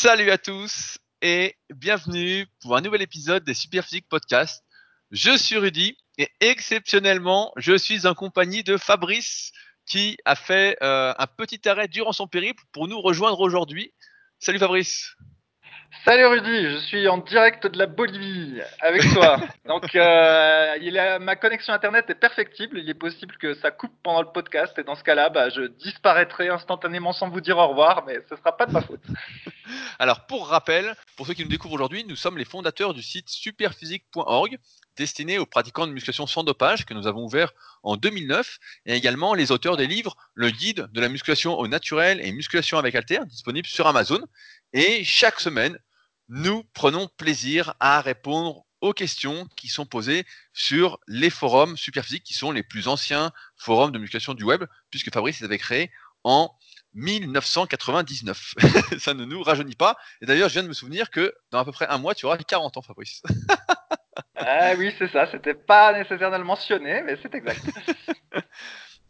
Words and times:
Salut 0.00 0.30
à 0.30 0.38
tous 0.38 0.98
et 1.22 1.56
bienvenue 1.74 2.46
pour 2.62 2.76
un 2.76 2.80
nouvel 2.80 3.02
épisode 3.02 3.42
des 3.42 3.52
Superphysique 3.52 4.08
Podcast. 4.08 4.62
Je 5.10 5.36
suis 5.36 5.56
Rudy 5.56 5.96
et 6.18 6.28
exceptionnellement, 6.38 7.52
je 7.56 7.76
suis 7.76 8.06
en 8.06 8.14
compagnie 8.14 8.62
de 8.62 8.76
Fabrice 8.76 9.50
qui 9.86 10.16
a 10.24 10.36
fait 10.36 10.76
euh, 10.84 11.12
un 11.18 11.26
petit 11.26 11.68
arrêt 11.68 11.88
durant 11.88 12.12
son 12.12 12.28
périple 12.28 12.62
pour 12.70 12.86
nous 12.86 13.00
rejoindre 13.00 13.40
aujourd'hui. 13.40 13.92
Salut 14.38 14.60
Fabrice. 14.60 15.16
Salut 16.04 16.26
Rudy, 16.26 16.70
je 16.70 16.78
suis 16.78 17.08
en 17.08 17.18
direct 17.18 17.66
de 17.66 17.76
la 17.76 17.86
Bolivie 17.86 18.60
avec 18.80 19.02
toi. 19.14 19.38
Donc, 19.66 19.96
euh, 19.96 20.76
il 20.80 20.96
a, 20.96 21.18
ma 21.18 21.34
connexion 21.34 21.72
internet 21.72 22.08
est 22.08 22.14
perfectible. 22.14 22.78
Il 22.78 22.88
est 22.88 22.94
possible 22.94 23.36
que 23.36 23.54
ça 23.54 23.72
coupe 23.72 23.92
pendant 24.04 24.22
le 24.22 24.28
podcast 24.28 24.78
et 24.78 24.84
dans 24.84 24.94
ce 24.94 25.02
cas-là, 25.02 25.28
bah, 25.28 25.48
je 25.48 25.62
disparaîtrai 25.62 26.50
instantanément 26.50 27.12
sans 27.12 27.28
vous 27.30 27.40
dire 27.40 27.58
au 27.58 27.66
revoir, 27.66 28.04
mais 28.06 28.20
ce 28.28 28.36
sera 28.36 28.56
pas 28.56 28.66
de 28.66 28.72
ma 28.72 28.80
faute. 28.80 29.02
Alors, 29.98 30.26
pour 30.26 30.48
rappel, 30.48 30.96
pour 31.16 31.26
ceux 31.26 31.34
qui 31.34 31.42
nous 31.42 31.48
découvrent 31.48 31.74
aujourd'hui, 31.74 32.04
nous 32.04 32.16
sommes 32.16 32.38
les 32.38 32.44
fondateurs 32.44 32.94
du 32.94 33.02
site 33.02 33.28
superphysique.org 33.28 34.58
destiné 34.96 35.38
aux 35.38 35.46
pratiquants 35.46 35.86
de 35.86 35.92
musculation 35.92 36.26
sans 36.26 36.44
dopage 36.44 36.84
que 36.84 36.94
nous 36.94 37.06
avons 37.06 37.24
ouvert 37.24 37.52
en 37.82 37.96
2009 37.96 38.58
et 38.86 38.94
également 38.94 39.34
les 39.34 39.52
auteurs 39.52 39.76
des 39.76 39.86
livres 39.86 40.16
Le 40.34 40.50
guide 40.50 40.88
de 40.92 41.00
la 41.00 41.08
musculation 41.08 41.58
au 41.58 41.68
naturel 41.68 42.20
et 42.20 42.32
musculation 42.32 42.78
avec 42.78 42.94
alter 42.94 43.20
disponible 43.26 43.68
sur 43.68 43.86
Amazon. 43.86 44.20
Et 44.72 45.04
chaque 45.04 45.40
semaine, 45.40 45.78
nous 46.28 46.64
prenons 46.74 47.08
plaisir 47.16 47.74
à 47.80 48.00
répondre 48.00 48.64
aux 48.80 48.92
questions 48.92 49.48
qui 49.56 49.68
sont 49.68 49.86
posées 49.86 50.24
sur 50.52 50.98
les 51.06 51.30
forums 51.30 51.76
Superphysique 51.76 52.22
qui 52.22 52.34
sont 52.34 52.52
les 52.52 52.62
plus 52.62 52.86
anciens 52.88 53.32
forums 53.56 53.92
de 53.92 53.98
musculation 53.98 54.34
du 54.34 54.44
web 54.44 54.64
puisque 54.90 55.12
Fabrice 55.12 55.40
les 55.40 55.46
avait 55.46 55.58
créés 55.58 55.90
en 56.24 56.54
1999. 56.98 58.54
Ça 58.98 59.14
ne 59.14 59.24
nous 59.24 59.42
rajeunit 59.42 59.76
pas. 59.76 59.96
Et 60.20 60.26
d'ailleurs, 60.26 60.48
je 60.48 60.54
viens 60.54 60.62
de 60.62 60.68
me 60.68 60.74
souvenir 60.74 61.10
que 61.10 61.32
dans 61.50 61.58
à 61.58 61.64
peu 61.64 61.72
près 61.72 61.86
un 61.86 61.98
mois, 61.98 62.14
tu 62.14 62.26
auras 62.26 62.36
40 62.36 62.76
ans, 62.76 62.82
Fabrice. 62.82 63.22
ah 64.36 64.74
oui, 64.76 64.92
c'est 64.98 65.10
ça. 65.10 65.30
C'était 65.30 65.54
pas 65.54 65.92
nécessairement 65.92 66.44
mentionné, 66.44 67.02
mais 67.02 67.16
c'est 67.22 67.34
exact. 67.34 67.62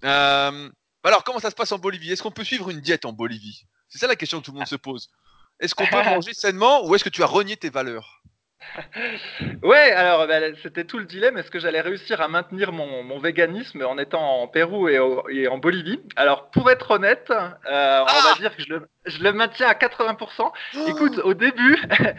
Euh, 0.05 0.71
alors, 1.03 1.25
comment 1.25 1.41
ça 1.41 1.51
se 1.51 1.57
passe 1.57 1.73
en 1.73 1.79
Bolivie? 1.79 2.13
Est-ce 2.13 2.23
qu'on 2.23 2.31
peut 2.31 2.45
suivre 2.45 2.71
une 2.71 2.81
diète 2.81 3.05
en 3.05 3.13
Bolivie? 3.13 3.65
C'est 3.89 3.99
ça 3.99 4.07
la 4.07 4.15
question 4.15 4.39
que 4.39 4.45
tout 4.45 4.53
le 4.53 4.59
monde 4.59 4.69
se 4.69 4.77
pose. 4.77 5.11
Est-ce 5.59 5.75
qu'on 5.75 5.87
peut 5.87 6.05
manger 6.05 6.35
sainement 6.35 6.87
ou 6.87 6.95
est-ce 6.95 7.03
que 7.03 7.09
tu 7.09 7.25
as 7.25 7.27
renié 7.27 7.57
tes 7.57 7.69
valeurs? 7.69 8.18
ouais, 9.63 9.93
alors 9.93 10.27
bah, 10.27 10.41
c'était 10.63 10.85
tout 10.85 10.99
le 10.99 11.05
dilemme. 11.05 11.37
Est-ce 11.39 11.51
que 11.51 11.59
j'allais 11.59 11.81
réussir 11.81 12.21
à 12.21 12.29
maintenir 12.29 12.73
mon, 12.73 13.19
véganisme 13.19 13.85
en 13.85 13.99
étant 13.99 14.43
en 14.43 14.49
Pérou 14.49 14.89
et, 14.89 15.49
en 15.49 15.59
Bolivie? 15.59 16.01
Alors, 16.17 16.51
pour 16.51 16.71
être 16.71 16.91
honnête, 16.91 17.31
euh, 17.31 18.01
on 18.01 18.05
va 18.05 18.33
ah 18.35 18.39
dire 18.39 18.57
que 18.57 18.63
je 18.63 19.23
le, 19.23 19.33
maintiens 19.33 19.69
à 19.69 19.75
80%. 19.75 20.53
Écoute, 20.89 21.19
au 21.19 21.35
début, 21.35 21.77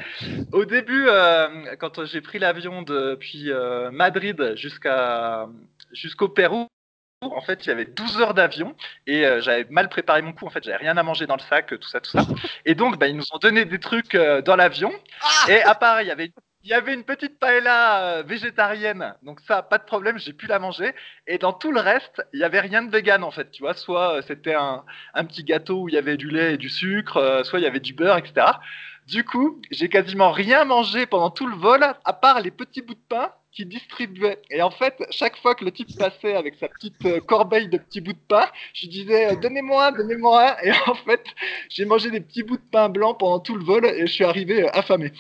au 0.52 0.66
début, 0.66 1.06
euh, 1.08 1.76
quand 1.80 2.06
j'ai 2.06 2.22
pris 2.22 2.40
l'avion 2.40 2.82
depuis 2.82 3.52
euh, 3.52 3.92
Madrid 3.92 4.54
jusqu'à 4.56 5.48
jusqu'au 5.92 6.30
Pérou, 6.30 6.68
en 7.22 7.42
fait, 7.42 7.66
il 7.66 7.70
y 7.70 7.72
avait 7.72 7.86
12 7.86 8.22
heures 8.22 8.34
d'avion 8.34 8.76
et 9.06 9.26
euh, 9.26 9.42
j'avais 9.42 9.66
mal 9.70 9.90
préparé 9.90 10.22
mon 10.22 10.32
coup. 10.32 10.46
En 10.46 10.50
fait, 10.50 10.64
j'avais 10.64 10.78
rien 10.78 10.96
à 10.98 11.04
manger 11.04 11.28
dans 11.28 11.36
le 11.36 11.42
sac, 11.42 11.68
tout 11.68 11.88
ça, 11.88 12.00
tout 12.00 12.12
ça. 12.12 12.26
Et 12.66 12.76
donc, 12.76 12.98
bah, 12.98 13.08
ils 13.08 13.16
nous 13.16 13.26
ont 13.34 13.38
donné 13.40 13.66
des 13.66 13.80
trucs 13.80 14.16
euh, 14.16 14.42
dans 14.42 14.56
l'avion. 14.56 14.92
Ah 15.22 15.52
et 15.52 15.62
à 15.62 15.76
part, 15.76 16.02
il 16.02 16.08
y 16.08 16.12
avait 16.12 16.32
il 16.62 16.70
y 16.70 16.74
avait 16.74 16.94
une 16.94 17.06
petite 17.06 17.40
paella 17.40 18.02
euh, 18.02 18.24
végétarienne, 18.24 19.16
donc 19.24 19.40
ça, 19.48 19.62
pas 19.62 19.78
de 19.78 19.86
problème, 19.86 20.20
j'ai 20.20 20.34
pu 20.34 20.46
la 20.46 20.60
manger. 20.60 20.94
Et 21.26 21.38
dans 21.38 21.54
tout 21.54 21.72
le 21.72 21.80
reste, 21.80 22.22
il 22.34 22.42
y 22.42 22.44
avait 22.44 22.60
rien 22.60 22.82
de 22.82 22.92
vegan 22.92 23.24
en 23.24 23.32
fait, 23.32 23.50
tu 23.50 23.64
vois. 23.64 23.74
Soit 23.74 24.22
c'était 24.28 24.56
un, 24.56 24.84
un, 25.14 25.24
petit 25.24 25.46
gâteau 25.46 25.84
où 25.84 25.90
il 25.90 25.96
y 25.96 25.98
avait 25.98 26.18
du 26.18 26.30
lait 26.30 26.56
et 26.56 26.58
du 26.58 26.70
sucre, 26.70 27.44
soit 27.46 27.60
il 27.60 27.64
y 27.64 27.68
avait 27.68 27.80
du 27.80 27.94
beurre, 27.94 28.18
etc. 28.18 28.46
Du 29.10 29.24
coup, 29.24 29.60
j'ai 29.72 29.90
quasiment 29.90 30.32
rien 30.32 30.66
mangé 30.66 31.08
pendant 31.08 31.32
tout 31.32 31.48
le 31.48 31.56
vol, 31.56 31.84
à 31.84 32.14
part 32.14 32.42
les 32.42 32.52
petits 32.52 32.84
bouts 32.84 32.94
de 32.94 33.00
pain 33.10 33.32
qui 33.52 33.66
distribuait. 33.66 34.40
Et 34.52 34.62
en 34.62 34.70
fait, 34.70 35.04
chaque 35.10 35.36
fois 35.38 35.56
que 35.56 35.66
le 35.66 35.72
type 35.72 35.98
passait 35.98 36.36
avec 36.36 36.54
sa 36.60 36.68
petite 36.68 37.04
euh, 37.06 37.20
corbeille 37.20 37.70
de 37.70 37.80
petits 37.80 38.02
bouts 38.02 38.14
de 38.14 38.28
pain, 38.28 38.46
je 38.74 38.86
disais 38.86 39.32
euh, 39.32 39.36
donnez-moi, 39.36 39.94
donnez-moi. 39.94 40.64
Et 40.64 40.72
en 40.86 40.94
fait, 40.94 41.24
j'ai 41.70 41.86
mangé 41.86 42.12
des 42.12 42.22
petits 42.22 42.44
bouts 42.44 42.58
de 42.58 42.70
pain 42.72 42.88
blanc 42.88 43.16
pendant 43.16 43.40
tout 43.40 43.56
le 43.56 43.64
vol 43.64 43.84
et 43.84 44.06
je 44.06 44.14
suis 44.14 44.26
arrivé 44.26 44.66
euh, 44.66 44.70
affamé. 44.74 45.12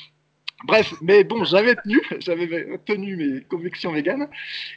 Bref, 0.65 0.93
mais 1.01 1.23
bon, 1.23 1.45
j'avais 1.45 1.75
tenu, 1.75 2.01
j'avais 2.19 2.77
tenu 2.85 3.15
mes 3.15 3.41
convictions 3.43 3.93
véganes. 3.93 4.27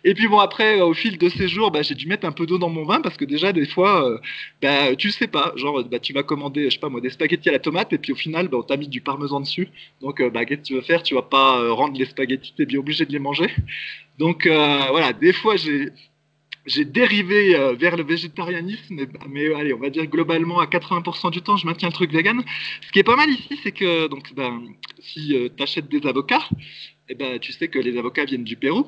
Et 0.04 0.14
puis 0.14 0.28
bon, 0.28 0.38
après, 0.38 0.80
au 0.80 0.94
fil 0.94 1.18
de 1.18 1.28
ces 1.28 1.48
jours, 1.48 1.72
bah, 1.72 1.82
j'ai 1.82 1.96
dû 1.96 2.06
mettre 2.06 2.24
un 2.24 2.30
peu 2.30 2.46
d'eau 2.46 2.56
dans 2.56 2.68
mon 2.68 2.84
vin 2.84 3.00
parce 3.00 3.16
que 3.16 3.24
déjà, 3.24 3.52
des 3.52 3.66
fois, 3.66 4.08
euh, 4.08 4.18
bah, 4.62 4.94
tu 4.94 5.10
sais 5.10 5.26
pas, 5.26 5.52
genre, 5.56 5.82
bah, 5.84 5.98
tu 5.98 6.12
vas 6.12 6.22
commander, 6.22 6.66
je 6.66 6.74
sais 6.74 6.78
pas 6.78 6.88
moi, 6.88 7.00
des 7.00 7.10
spaghettis 7.10 7.48
à 7.48 7.52
la 7.52 7.58
tomate 7.58 7.92
et 7.92 7.98
puis 7.98 8.12
au 8.12 8.16
final, 8.16 8.46
bah, 8.46 8.58
on 8.58 8.62
t'a 8.62 8.76
mis 8.76 8.86
du 8.88 9.00
parmesan 9.00 9.40
dessus. 9.40 9.68
Donc, 10.00 10.20
euh, 10.20 10.30
bah, 10.30 10.44
qu'est-ce 10.44 10.60
que 10.60 10.66
tu 10.66 10.74
veux 10.74 10.82
faire? 10.82 11.02
Tu 11.02 11.14
vas 11.14 11.22
pas 11.22 11.58
euh, 11.60 11.72
rendre 11.72 11.98
les 11.98 12.06
spaghettis, 12.06 12.54
t'es 12.56 12.66
bien 12.66 12.78
obligé 12.78 13.04
de 13.04 13.12
les 13.12 13.18
manger. 13.18 13.50
Donc, 14.18 14.46
voilà, 14.46 15.12
des 15.12 15.32
fois, 15.32 15.56
j'ai 15.56 15.88
j'ai 16.66 16.84
dérivé 16.84 17.56
euh, 17.56 17.74
vers 17.74 17.96
le 17.96 18.04
végétarianisme, 18.04 19.06
mais, 19.28 19.52
allez, 19.54 19.74
on 19.74 19.78
va 19.78 19.90
dire 19.90 20.06
globalement 20.06 20.60
à 20.60 20.66
80% 20.66 21.30
du 21.30 21.42
temps, 21.42 21.56
je 21.56 21.66
maintiens 21.66 21.88
le 21.88 21.94
truc 21.94 22.12
vegan. 22.12 22.42
Ce 22.86 22.92
qui 22.92 23.00
est 23.00 23.04
pas 23.04 23.16
mal 23.16 23.30
ici, 23.30 23.58
c'est 23.62 23.72
que 23.72 24.06
donc, 24.06 24.32
ben, 24.34 24.62
si 25.00 25.34
euh, 25.34 25.48
tu 25.54 25.62
achètes 25.62 25.88
des 25.88 26.06
avocats, 26.06 26.48
eh 27.08 27.14
ben, 27.14 27.38
tu 27.38 27.52
sais 27.52 27.68
que 27.68 27.78
les 27.78 27.98
avocats 27.98 28.24
viennent 28.24 28.44
du 28.44 28.56
Pérou. 28.56 28.86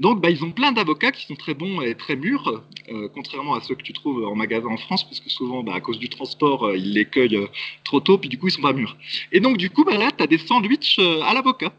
Donc, 0.00 0.20
ben, 0.20 0.30
ils 0.30 0.42
ont 0.42 0.50
plein 0.50 0.72
d'avocats 0.72 1.12
qui 1.12 1.26
sont 1.26 1.36
très 1.36 1.54
bons 1.54 1.80
et 1.82 1.94
très 1.94 2.16
mûrs, 2.16 2.64
euh, 2.88 3.08
contrairement 3.14 3.54
à 3.54 3.60
ceux 3.60 3.74
que 3.74 3.82
tu 3.82 3.92
trouves 3.92 4.24
en 4.24 4.34
magasin 4.34 4.68
en 4.68 4.76
France, 4.76 5.04
parce 5.04 5.20
que 5.20 5.30
souvent, 5.30 5.62
ben, 5.62 5.72
à 5.72 5.80
cause 5.80 5.98
du 5.98 6.08
transport, 6.08 6.74
ils 6.74 6.94
les 6.94 7.04
cueillent 7.04 7.46
trop 7.84 8.00
tôt, 8.00 8.18
puis 8.18 8.28
du 8.28 8.38
coup, 8.38 8.48
ils 8.48 8.52
sont 8.52 8.62
pas 8.62 8.72
mûrs. 8.72 8.96
Et 9.30 9.40
donc, 9.40 9.58
du 9.58 9.70
coup, 9.70 9.84
là, 9.84 10.10
tu 10.10 10.24
as 10.24 10.26
des 10.26 10.38
sandwichs 10.38 10.98
à 10.98 11.34
l'avocat. 11.34 11.72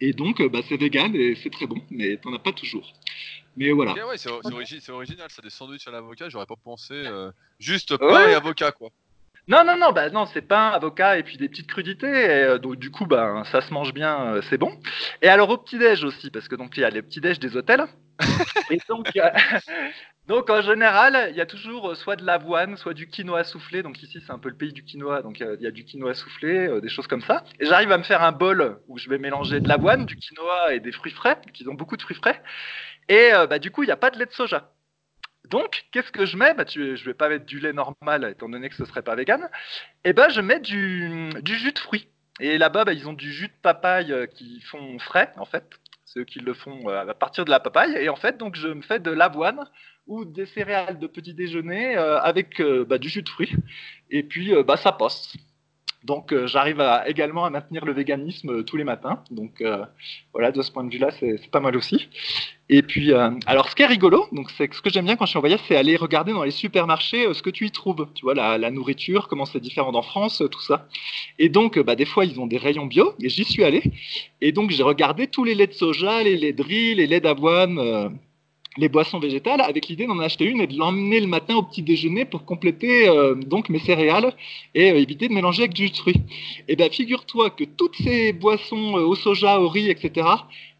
Et 0.00 0.12
donc, 0.12 0.42
c'est 0.68 0.76
vegan 0.76 1.14
et 1.14 1.34
c'est 1.34 1.50
très 1.50 1.66
bon, 1.66 1.80
mais 1.90 2.18
tu 2.20 2.28
n'en 2.28 2.34
as 2.34 2.38
pas 2.38 2.52
toujours. 2.52 2.92
Mais 3.58 3.72
voilà. 3.72 3.94
c'est 4.16 4.90
original, 4.90 5.28
ça, 5.30 5.42
des 5.42 5.50
sandwichs 5.50 5.88
à 5.88 5.90
l'avocat, 5.90 6.28
j'aurais 6.28 6.46
pas 6.46 6.56
pensé. 6.62 6.94
Euh, 6.94 7.32
juste 7.58 7.96
pain 7.96 8.28
et 8.28 8.34
avocat, 8.34 8.70
quoi. 8.70 8.90
Non, 9.48 9.64
non, 9.64 9.76
non, 9.78 9.92
bah 9.92 10.10
non, 10.10 10.26
c'est 10.26 10.42
pain, 10.42 10.68
avocat 10.68 11.18
et 11.18 11.22
puis 11.22 11.38
des 11.38 11.48
petites 11.48 11.66
crudités. 11.66 12.06
Et, 12.06 12.44
euh, 12.44 12.58
donc, 12.58 12.76
du 12.76 12.90
coup, 12.90 13.06
bah, 13.06 13.42
ça 13.50 13.60
se 13.62 13.72
mange 13.72 13.94
bien, 13.94 14.34
euh, 14.34 14.42
c'est 14.42 14.58
bon. 14.58 14.78
Et 15.22 15.28
alors, 15.28 15.48
au 15.48 15.56
petit-déj 15.56 16.04
aussi, 16.04 16.30
parce 16.30 16.48
que 16.48 16.54
donc 16.54 16.76
il 16.76 16.80
y 16.80 16.84
a 16.84 16.90
les 16.90 17.02
petits-déj 17.02 17.40
des 17.40 17.56
hôtels. 17.56 17.84
et 18.70 18.78
donc, 18.88 19.10
donc, 20.28 20.50
en 20.50 20.60
général, 20.60 21.28
il 21.30 21.36
y 21.36 21.40
a 21.40 21.46
toujours 21.46 21.96
soit 21.96 22.16
de 22.16 22.26
l'avoine, 22.26 22.76
soit 22.76 22.94
du 22.94 23.08
quinoa 23.08 23.42
soufflé. 23.42 23.82
Donc, 23.82 24.00
ici, 24.02 24.22
c'est 24.24 24.32
un 24.32 24.38
peu 24.38 24.50
le 24.50 24.56
pays 24.56 24.72
du 24.72 24.84
quinoa. 24.84 25.22
Donc, 25.22 25.40
il 25.40 25.62
y 25.62 25.66
a 25.66 25.70
du 25.70 25.84
quinoa 25.84 26.14
soufflé, 26.14 26.80
des 26.80 26.90
choses 26.90 27.06
comme 27.06 27.22
ça. 27.22 27.42
Et 27.58 27.64
j'arrive 27.64 27.90
à 27.90 27.98
me 27.98 28.04
faire 28.04 28.22
un 28.22 28.32
bol 28.32 28.80
où 28.86 28.98
je 28.98 29.08
vais 29.08 29.18
mélanger 29.18 29.60
de 29.60 29.68
l'avoine, 29.68 30.04
du 30.04 30.16
quinoa 30.16 30.74
et 30.74 30.80
des 30.80 30.92
fruits 30.92 31.12
frais, 31.12 31.40
qui 31.54 31.66
ont 31.66 31.74
beaucoup 31.74 31.96
de 31.96 32.02
fruits 32.02 32.16
frais. 32.16 32.42
Et 33.08 33.32
euh, 33.32 33.46
bah, 33.46 33.58
du 33.58 33.70
coup, 33.70 33.82
il 33.82 33.86
n'y 33.86 33.92
a 33.92 33.96
pas 33.96 34.10
de 34.10 34.18
lait 34.18 34.26
de 34.26 34.32
soja. 34.32 34.70
Donc, 35.48 35.84
qu'est-ce 35.92 36.12
que 36.12 36.26
je 36.26 36.36
mets? 36.36 36.54
Bah, 36.54 36.64
Je 36.68 36.80
ne 36.80 37.04
vais 37.04 37.14
pas 37.14 37.28
mettre 37.28 37.46
du 37.46 37.58
lait 37.58 37.72
normal, 37.72 38.28
étant 38.30 38.48
donné 38.48 38.68
que 38.68 38.76
ce 38.76 38.82
ne 38.82 38.88
serait 38.88 39.02
pas 39.02 39.14
vegan. 39.14 39.48
Et 40.04 40.12
ben, 40.12 40.28
je 40.28 40.40
mets 40.40 40.60
du, 40.60 41.30
jus 41.46 41.72
de 41.72 41.78
fruits. 41.78 42.08
Et 42.40 42.58
là-bas, 42.58 42.84
bah, 42.84 42.92
ils 42.92 43.08
ont 43.08 43.14
du 43.14 43.32
jus 43.32 43.48
de 43.48 43.60
papaye 43.62 44.12
euh, 44.12 44.26
qui 44.26 44.60
font 44.60 44.98
frais, 44.98 45.32
en 45.36 45.46
fait. 45.46 45.64
Ceux 46.04 46.24
qui 46.24 46.40
le 46.40 46.54
font 46.54 46.88
euh, 46.88 47.08
à 47.08 47.14
partir 47.14 47.44
de 47.44 47.50
la 47.50 47.60
papaye. 47.60 47.96
Et 47.96 48.08
en 48.08 48.16
fait, 48.16 48.36
donc, 48.36 48.56
je 48.56 48.68
me 48.68 48.82
fais 48.82 48.98
de 48.98 49.10
l'avoine 49.10 49.68
ou 50.06 50.24
des 50.24 50.46
céréales 50.46 50.98
de 50.98 51.06
petit 51.06 51.34
déjeuner 51.34 51.96
avec 51.96 52.62
du 52.62 53.08
jus 53.10 53.22
de 53.22 53.28
fruits. 53.28 53.54
Et 54.08 54.22
puis, 54.22 54.54
ça 54.78 54.92
passe. 54.92 55.34
Donc 56.08 56.32
euh, 56.32 56.46
j'arrive 56.46 56.82
également 57.06 57.44
à 57.44 57.50
maintenir 57.50 57.84
le 57.84 57.92
véganisme 57.92 58.50
euh, 58.50 58.62
tous 58.62 58.78
les 58.78 58.84
matins. 58.84 59.22
Donc 59.30 59.60
euh, 59.60 59.84
voilà, 60.32 60.50
de 60.50 60.62
ce 60.62 60.72
point 60.72 60.82
de 60.82 60.90
vue-là, 60.90 61.10
c'est 61.20 61.50
pas 61.50 61.60
mal 61.60 61.76
aussi. 61.76 62.08
Et 62.70 62.82
puis, 62.82 63.14
alors 63.46 63.70
ce 63.70 63.74
qui 63.74 63.82
est 63.82 63.86
rigolo, 63.86 64.26
donc 64.30 64.50
c'est 64.50 64.72
ce 64.74 64.82
que 64.82 64.90
j'aime 64.90 65.06
bien 65.06 65.16
quand 65.16 65.24
je 65.24 65.30
suis 65.30 65.38
en 65.38 65.40
voyage, 65.40 65.60
c'est 65.66 65.76
aller 65.76 65.96
regarder 65.96 66.32
dans 66.32 66.44
les 66.44 66.50
supermarchés 66.50 67.32
ce 67.32 67.42
que 67.42 67.48
tu 67.48 67.64
y 67.64 67.70
trouves. 67.70 68.06
Tu 68.14 68.26
vois, 68.26 68.34
la, 68.34 68.70
nourriture, 68.70 69.26
comment 69.28 69.46
c'est 69.46 69.60
différent 69.60 69.94
en 69.94 70.02
France, 70.02 70.42
tout 70.50 70.60
ça. 70.60 70.86
Et 71.38 71.48
donc, 71.48 71.78
bah, 71.78 71.96
des 71.96 72.04
fois, 72.04 72.26
ils 72.26 72.38
ont 72.38 72.46
des 72.46 72.58
rayons 72.58 72.84
bio, 72.84 73.14
et 73.22 73.30
j'y 73.30 73.44
suis 73.44 73.64
allé. 73.64 73.82
Et 74.42 74.52
donc, 74.52 74.70
j'ai 74.70 74.82
regardé 74.82 75.28
tous 75.28 75.44
les 75.44 75.54
laits 75.54 75.70
de 75.70 75.74
soja, 75.76 76.22
les 76.22 76.36
laits 76.36 76.56
de 76.56 76.62
riz, 76.62 76.94
les 76.94 77.06
laits 77.06 77.22
d'avoine 77.22 78.18
les 78.78 78.88
boissons 78.88 79.18
végétales 79.18 79.60
avec 79.60 79.88
l'idée 79.88 80.06
d'en 80.06 80.18
acheter 80.20 80.44
une 80.44 80.60
et 80.60 80.66
de 80.66 80.78
l'emmener 80.78 81.20
le 81.20 81.26
matin 81.26 81.56
au 81.56 81.62
petit 81.62 81.82
déjeuner 81.82 82.24
pour 82.24 82.44
compléter 82.44 83.08
euh, 83.08 83.34
donc 83.34 83.68
mes 83.68 83.80
céréales 83.80 84.32
et 84.74 84.90
euh, 84.90 84.96
éviter 84.98 85.28
de 85.28 85.34
mélanger 85.34 85.62
avec 85.62 85.74
du 85.74 85.86
jus 85.86 85.90
de 85.90 85.96
fruits. 85.96 86.22
Et 86.60 86.72
eh 86.72 86.76
bien 86.76 86.88
figure-toi 86.88 87.50
que 87.50 87.64
toutes 87.64 87.96
ces 87.96 88.32
boissons 88.32 88.96
euh, 88.96 89.02
au 89.02 89.16
soja, 89.16 89.60
au 89.60 89.68
riz, 89.68 89.90
etc., 89.90 90.28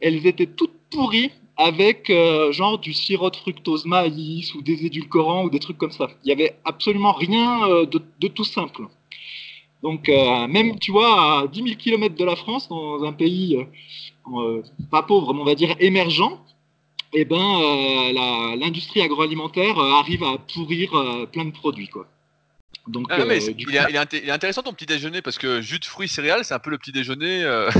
elles 0.01 0.27
étaient 0.27 0.47
toutes 0.47 0.75
pourries 0.91 1.33
avec 1.57 2.13
genre 2.53 2.79
du 2.79 2.93
sirop 2.93 3.31
de 3.31 3.37
fructose 3.37 3.85
maïs 3.85 4.55
ou 4.55 4.63
des 4.63 4.87
édulcorants 4.87 5.43
ou 5.43 5.51
des 5.51 5.59
trucs 5.59 5.77
comme 5.77 5.91
ça. 5.91 6.09
Il 6.23 6.29
n'y 6.29 6.33
avait 6.33 6.57
absolument 6.65 7.11
rien 7.11 7.85
de, 7.85 8.29
tout 8.29 8.45
simple. 8.45 8.83
Donc 9.83 10.07
même, 10.07 10.79
tu 10.79 10.93
vois, 10.93 11.41
à 11.41 11.47
10 11.49 11.63
000 11.65 11.75
km 11.77 12.15
de 12.15 12.25
la 12.25 12.37
France, 12.37 12.69
dans 12.69 13.03
un 13.03 13.13
pays 13.13 13.59
pas 14.89 15.03
pauvre, 15.03 15.35
mais 15.35 15.41
on 15.41 15.45
va 15.45 15.57
dire 15.57 15.75
émergent, 15.81 16.39
eh 17.13 17.25
ben, 17.25 17.37
euh, 17.37 18.57
l'industrie 18.57 19.01
agroalimentaire 19.01 19.79
euh, 19.79 19.93
arrive 19.93 20.23
à 20.25 20.37
pourrir 20.53 20.95
euh, 20.95 21.27
plein 21.27 21.47
de 21.47 21.53
produits. 21.53 21.89
Quoi. 21.89 22.07
Donc, 22.87 23.07
ah, 23.11 23.25
mais 23.25 23.43
il, 23.45 23.75
est, 23.75 24.31
intéressant 24.31 24.63
ton 24.63 24.73
petit 24.73 24.87
déjeuner 24.87 25.23
parce 25.23 25.39
que 25.39 25.61
jus 25.61 25.79
de 25.79 25.85
fruits 25.85 26.09
céréales, 26.09 26.45
c'est 26.45 26.55
un 26.55 26.59
peu 26.59 26.71
le 26.71 26.79
petit 26.79 26.93
déjeuner. 26.93 27.45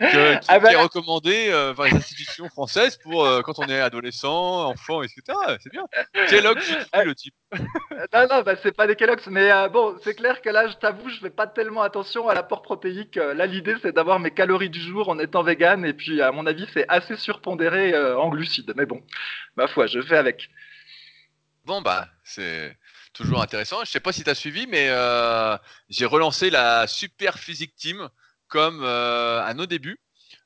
que, 0.00 0.38
qui, 0.40 0.46
ah 0.48 0.58
bah 0.58 0.72
est 0.72 0.76
recommandé 0.76 1.48
euh, 1.50 1.72
par 1.72 1.86
les 1.86 1.94
institutions 1.94 2.48
françaises 2.48 2.96
pour 2.96 3.24
euh, 3.24 3.42
quand 3.42 3.60
on 3.60 3.66
est 3.66 3.80
adolescent, 3.80 4.68
enfant, 4.68 5.02
etc. 5.02 5.22
C'est 5.60 5.70
bien. 5.70 5.86
Kellogg's, 6.28 6.76
le 7.04 7.14
type. 7.14 7.34
non, 8.12 8.26
non, 8.28 8.42
bah, 8.42 8.56
c'est 8.60 8.76
pas 8.76 8.88
des 8.88 8.96
Kellogg's, 8.96 9.26
mais 9.28 9.52
euh, 9.52 9.68
bon, 9.68 9.96
c'est 10.02 10.14
clair 10.14 10.42
que 10.42 10.50
là, 10.50 10.66
je 10.66 10.74
t'avoue, 10.74 11.08
je 11.08 11.20
fais 11.20 11.30
pas 11.30 11.46
tellement 11.46 11.82
attention 11.82 12.28
à 12.28 12.34
l'apport 12.34 12.62
protéique. 12.62 13.16
Là, 13.16 13.46
l'idée, 13.46 13.76
c'est 13.82 13.94
d'avoir 13.94 14.18
mes 14.18 14.32
calories 14.32 14.70
du 14.70 14.80
jour 14.80 15.08
en 15.08 15.18
étant 15.20 15.44
vegan, 15.44 15.84
et 15.84 15.92
puis, 15.92 16.20
à 16.20 16.32
mon 16.32 16.46
avis, 16.46 16.66
c'est 16.74 16.86
assez 16.88 17.16
surpondéré 17.16 17.96
en 18.14 18.28
glucides. 18.30 18.72
Mais 18.76 18.86
bon, 18.86 19.00
ma 19.56 19.68
foi, 19.68 19.86
je 19.86 20.00
fais 20.00 20.16
avec. 20.16 20.50
Bon, 21.64 21.82
bah, 21.82 22.08
c'est 22.24 22.76
toujours 23.12 23.40
intéressant. 23.40 23.84
Je 23.84 23.90
sais 23.90 24.00
pas 24.00 24.12
si 24.12 24.24
tu 24.24 24.30
as 24.30 24.34
suivi, 24.34 24.66
mais 24.66 24.90
j'ai 25.88 26.06
relancé 26.06 26.50
la 26.50 26.88
Super 26.88 27.38
Physique 27.38 27.76
Team 27.76 28.08
comme 28.48 28.82
euh, 28.82 29.42
à 29.42 29.54
nos 29.54 29.66
débuts. 29.66 30.00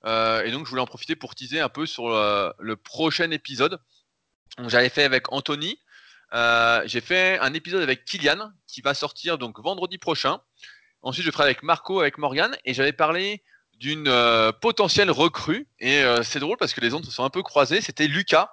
Euh, 0.05 0.45
et 0.45 0.51
donc, 0.51 0.65
je 0.65 0.71
voulais 0.71 0.83
en 0.83 0.87
profiter 0.87 1.17
pour 1.17 1.35
teaser 1.35 1.61
un 1.61 1.69
peu 1.69 1.87
sur 1.87 2.09
euh, 2.09 2.51
le 2.59 2.77
prochain 2.77 3.31
épisode. 3.31 3.79
J'avais 4.67 4.89
fait 4.89 5.05
avec 5.05 5.33
Anthony. 5.33 5.79
j'ai 6.33 7.01
fait 7.01 7.39
un 7.41 7.55
épisode 7.55 7.83
avec 7.83 8.05
Kylian 8.05 8.51
qui 8.67 8.81
va 8.81 8.95
sortir 8.95 9.39
donc 9.39 9.61
vendredi 9.61 9.99
prochain. 9.99 10.41
Ensuite, 11.03 11.25
je 11.25 11.31
ferai 11.31 11.45
avec 11.45 11.63
Marco, 11.63 12.01
avec 12.01 12.19
Morgan. 12.19 12.57
Et 12.65 12.75
j'avais 12.75 12.93
parlé 12.93 13.43
d'une 13.79 14.13
potentielle 14.61 15.13
recrue. 15.13 15.69
Et 15.79 16.03
c'est 16.25 16.41
drôle 16.41 16.57
parce 16.57 16.75
que 16.75 16.81
les 16.81 16.93
ondes 16.93 17.05
se 17.05 17.13
sont 17.13 17.23
un 17.23 17.31
peu 17.31 17.43
croisées. 17.43 17.81
C'était 17.81 18.09
Lucas. 18.09 18.51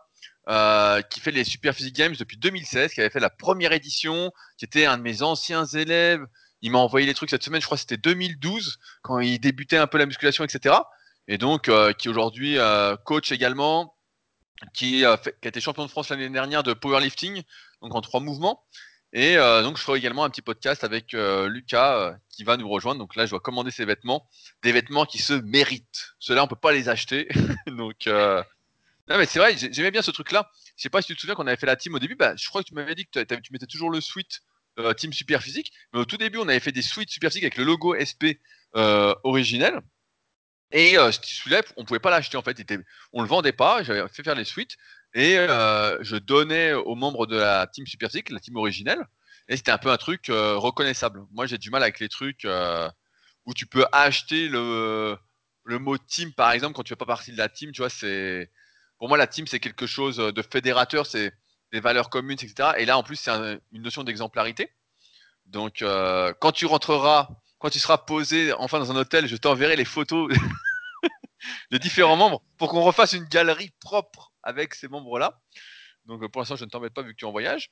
qui 1.09 1.19
fait 1.19 1.31
les 1.31 1.43
Super 1.43 1.73
Physique 1.73 1.95
Games 1.95 2.15
depuis 2.19 2.37
2016, 2.37 2.93
qui 2.93 2.99
avait 2.99 3.09
fait 3.09 3.19
la 3.19 3.31
première 3.31 3.71
édition, 3.71 4.31
qui 4.59 4.65
était 4.65 4.85
un 4.85 4.99
de 4.99 5.01
mes 5.03 5.23
anciens 5.23 5.65
élèves, 5.65 6.23
il 6.65 6.71
m'a 6.71 6.79
envoyé 6.79 7.05
les 7.05 7.13
trucs 7.13 7.29
cette 7.29 7.43
semaine, 7.43 7.61
je 7.61 7.67
crois 7.67 7.77
que 7.77 7.81
c'était 7.81 7.97
2012, 7.97 8.79
quand 9.03 9.19
il 9.19 9.37
débutait 9.37 9.77
un 9.77 9.85
peu 9.85 9.99
la 9.99 10.07
musculation, 10.07 10.43
etc. 10.43 10.75
Et 11.27 11.37
donc, 11.37 11.69
euh, 11.69 11.93
qui 11.93 12.09
aujourd'hui 12.09 12.57
euh, 12.57 12.97
coach 12.97 13.31
également, 13.31 13.95
qui, 14.73 15.05
a 15.05 15.21
été 15.43 15.61
champion 15.61 15.85
de 15.85 15.91
France 15.91 16.09
l'année 16.09 16.27
dernière 16.27 16.63
de 16.63 16.73
powerlifting, 16.73 17.43
donc 17.83 17.93
en 17.93 18.01
trois 18.01 18.19
mouvements. 18.19 18.63
Et 19.13 19.37
euh, 19.37 19.61
donc, 19.61 19.77
je 19.77 19.83
ferai 19.83 19.99
également 19.99 20.23
un 20.23 20.29
petit 20.31 20.41
podcast 20.41 20.83
avec 20.83 21.13
Lucas 21.13 22.15
qui 22.29 22.43
va 22.43 22.57
nous 22.57 22.67
rejoindre. 22.67 22.97
Donc 22.97 23.15
là, 23.15 23.27
je 23.27 23.29
dois 23.29 23.39
commander 23.39 23.69
ses 23.69 23.85
vêtements, 23.85 24.27
des 24.63 24.71
vêtements 24.71 25.05
qui 25.05 25.19
se 25.19 25.33
méritent. 25.33 26.15
Ceux-là, 26.17 26.43
on 26.43 26.47
peut 26.47 26.55
pas 26.55 26.71
les 26.71 26.89
acheter. 26.89 27.27
donc, 27.67 28.07
non, 28.07 28.43
mais 29.19 29.27
c'est 29.27 29.37
vrai, 29.37 29.55
j'aimais 29.55 29.91
bien 29.91 30.01
ce 30.01 30.09
truc-là. 30.09 30.49
Je 30.77 30.81
sais 30.81 30.89
pas 30.89 31.03
si 31.03 31.09
tu 31.09 31.15
te 31.15 31.21
souviens 31.21 31.35
qu'on 31.35 31.45
avait 31.45 31.57
fait 31.57 31.67
la 31.67 31.75
team 31.75 31.93
au 31.93 31.99
début. 31.99 32.15
Bah, 32.15 32.35
je 32.35 32.49
crois 32.49 32.63
que 32.63 32.67
tu 32.69 32.73
m'avais 32.73 32.95
dit 32.95 33.05
que 33.05 33.23
tu 33.23 33.53
mettais 33.53 33.67
toujours 33.67 33.91
le 33.91 34.01
suite 34.01 34.41
euh, 34.79 34.93
Team 34.93 35.13
Super 35.13 35.41
Physique. 35.41 35.71
Mais 35.93 35.99
au 35.99 36.05
tout 36.05 36.17
début, 36.17 36.37
on 36.37 36.47
avait 36.47 36.59
fait 36.59 36.71
des 36.71 36.81
suites 36.81 37.09
Super 37.09 37.29
Physique 37.29 37.43
avec 37.43 37.57
le 37.57 37.63
logo 37.63 37.95
SP 37.95 38.39
euh, 38.75 39.13
originel. 39.23 39.79
Et 40.71 40.97
euh, 40.97 41.11
celui-là, 41.11 41.61
on 41.77 41.85
pouvait 41.85 41.99
pas 41.99 42.09
l'acheter 42.09 42.37
en 42.37 42.41
fait. 42.41 42.57
On 43.13 43.21
le 43.21 43.27
vendait 43.27 43.53
pas. 43.53 43.83
J'avais 43.83 44.07
fait 44.09 44.23
faire 44.23 44.35
les 44.35 44.45
suites 44.45 44.75
et 45.13 45.35
je 45.35 46.17
donnais 46.17 46.73
aux 46.73 46.95
membres 46.95 47.25
de 47.25 47.37
la 47.37 47.67
team 47.67 47.87
Super 47.87 48.09
Physique, 48.09 48.29
la 48.29 48.39
team 48.39 48.55
originelle. 48.57 49.05
Et 49.47 49.55
c'était 49.55 49.71
un 49.71 49.77
peu 49.77 49.91
un 49.91 49.97
truc 49.97 50.25
reconnaissable. 50.27 51.21
Moi, 51.31 51.45
j'ai 51.45 51.57
du 51.57 51.69
mal 51.69 51.83
avec 51.83 51.99
les 51.99 52.09
trucs 52.09 52.45
où 53.45 53.53
tu 53.53 53.67
peux 53.67 53.85
acheter 53.93 54.49
le, 54.49 55.15
le 55.63 55.79
mot 55.79 55.97
team, 55.97 56.33
par 56.33 56.51
exemple, 56.51 56.73
quand 56.73 56.83
tu 56.83 56.89
fais 56.89 56.97
pas 56.97 57.05
partie 57.05 57.31
de 57.31 57.37
la 57.37 57.47
team. 57.47 57.71
Tu 57.71 57.81
vois, 57.81 57.89
c'est 57.89 58.51
pour 58.97 59.07
moi 59.07 59.17
la 59.17 59.27
team, 59.27 59.47
c'est 59.47 59.59
quelque 59.59 59.87
chose 59.87 60.17
de 60.17 60.41
fédérateur. 60.41 61.05
C'est 61.05 61.31
des 61.75 61.81
valeurs 61.81 62.09
communes, 62.09 62.37
etc. 62.41 62.69
Et 62.77 62.85
là, 62.85 62.97
en 62.97 63.03
plus, 63.03 63.17
c'est 63.17 63.31
une 63.31 63.81
notion 63.81 64.03
d'exemplarité. 64.03 64.71
Donc, 65.45 65.81
euh, 65.81 66.33
quand 66.39 66.53
tu 66.53 66.65
rentreras, 66.65 67.27
quand 67.59 67.69
tu 67.69 67.79
seras 67.79 67.97
posé 67.97 68.53
enfin 68.53 68.79
dans 68.79 68.91
un 68.93 68.95
hôtel, 68.95 69.27
je 69.27 69.35
t'enverrai 69.35 69.75
les 69.75 69.83
photos 69.83 70.33
de 71.71 71.77
différents 71.77 72.15
membres 72.15 72.41
pour 72.57 72.69
qu'on 72.69 72.81
refasse 72.81 73.11
une 73.11 73.25
galerie 73.25 73.71
propre 73.81 74.31
avec 74.41 74.73
ces 74.73 74.87
membres-là. 74.87 75.41
Donc, 76.05 76.25
pour 76.31 76.41
l'instant, 76.41 76.55
je 76.55 76.63
ne 76.63 76.69
t'embête 76.69 76.93
pas 76.93 77.01
vu 77.01 77.11
que 77.11 77.17
tu 77.17 77.25
es 77.25 77.27
en 77.27 77.33
voyage. 77.33 77.71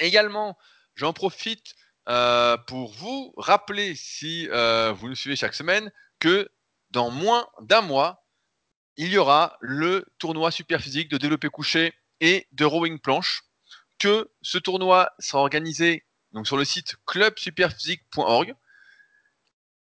Également, 0.00 0.58
j'en 0.96 1.12
profite 1.12 1.76
euh, 2.08 2.56
pour 2.66 2.92
vous 2.94 3.32
rappeler, 3.36 3.94
si 3.94 4.48
euh, 4.50 4.92
vous 4.92 5.08
nous 5.08 5.14
suivez 5.14 5.36
chaque 5.36 5.54
semaine, 5.54 5.92
que 6.18 6.50
dans 6.90 7.12
moins 7.12 7.46
d'un 7.60 7.80
mois, 7.80 8.26
il 8.96 9.12
y 9.12 9.18
aura 9.18 9.56
le 9.60 10.04
tournoi 10.18 10.50
super 10.50 10.80
physique 10.80 11.08
de 11.10 11.16
développer 11.16 11.48
couché 11.48 11.94
et 12.20 12.46
de 12.52 12.64
rowing 12.64 12.98
planche, 12.98 13.42
que 13.98 14.30
ce 14.42 14.58
tournoi 14.58 15.10
sera 15.18 15.40
organisé 15.40 16.04
donc 16.32 16.46
sur 16.46 16.56
le 16.56 16.64
site 16.64 16.96
clubsuperphysique.org, 17.06 18.54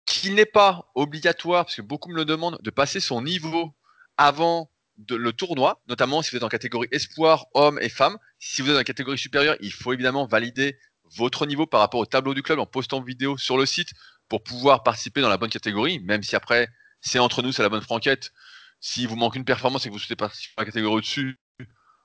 qu'il 0.05 0.34
n'est 0.34 0.46
pas 0.46 0.90
obligatoire, 0.94 1.64
parce 1.64 1.76
que 1.76 1.82
beaucoup 1.82 2.11
me 2.11 2.17
le 2.17 2.25
demandent, 2.25 2.58
de 2.61 2.70
passer 2.70 3.00
son 3.00 3.23
niveau 3.23 3.75
avant 4.17 4.70
le 5.08 5.32
tournoi, 5.32 5.82
notamment 5.88 6.23
si 6.23 6.31
vous 6.31 6.37
êtes 6.37 6.43
en 6.43 6.49
catégorie 6.49 6.88
espoir, 6.93 7.46
hommes 7.55 7.79
et 7.81 7.88
femmes. 7.88 8.19
Si 8.38 8.61
vous 8.61 8.70
êtes 8.70 8.78
en 8.78 8.82
catégorie 8.82 9.19
supérieure, 9.19 9.56
il 9.61 9.73
faut 9.73 9.93
évidemment 9.93 10.26
valider 10.26 10.78
votre 11.17 11.46
niveau 11.46 11.67
par 11.67 11.81
rapport 11.81 12.00
au 12.00 12.06
tableau 12.06 12.35
du 12.35 12.43
club 12.43 12.58
en 12.58 12.67
postant 12.67 13.00
vidéo 13.00 13.37
sur 13.38 13.56
le 13.56 13.67
site 13.67 13.93
pour 14.28 14.43
pouvoir 14.43 14.82
participer 14.82 15.20
dans 15.20 15.28
la 15.28 15.38
bonne 15.38 15.50
catégorie, 15.50 16.00
même 16.00 16.23
si 16.23 16.37
après, 16.37 16.69
c'est 17.00 17.19
entre 17.19 17.43
nous, 17.43 17.52
c'est 17.52 17.62
la 17.62 17.69
bonne 17.69 17.82
franquette. 17.82 18.32
Si 18.81 19.06
vous 19.06 19.17
manquez 19.17 19.38
une 19.38 19.44
performance 19.44 19.87
et 19.87 19.88
que 19.88 19.93
vous 19.94 19.99
souhaitez 19.99 20.17
participer 20.17 20.55
à 20.56 20.62
la 20.62 20.67
catégorie 20.67 20.96
au-dessus, 20.96 21.38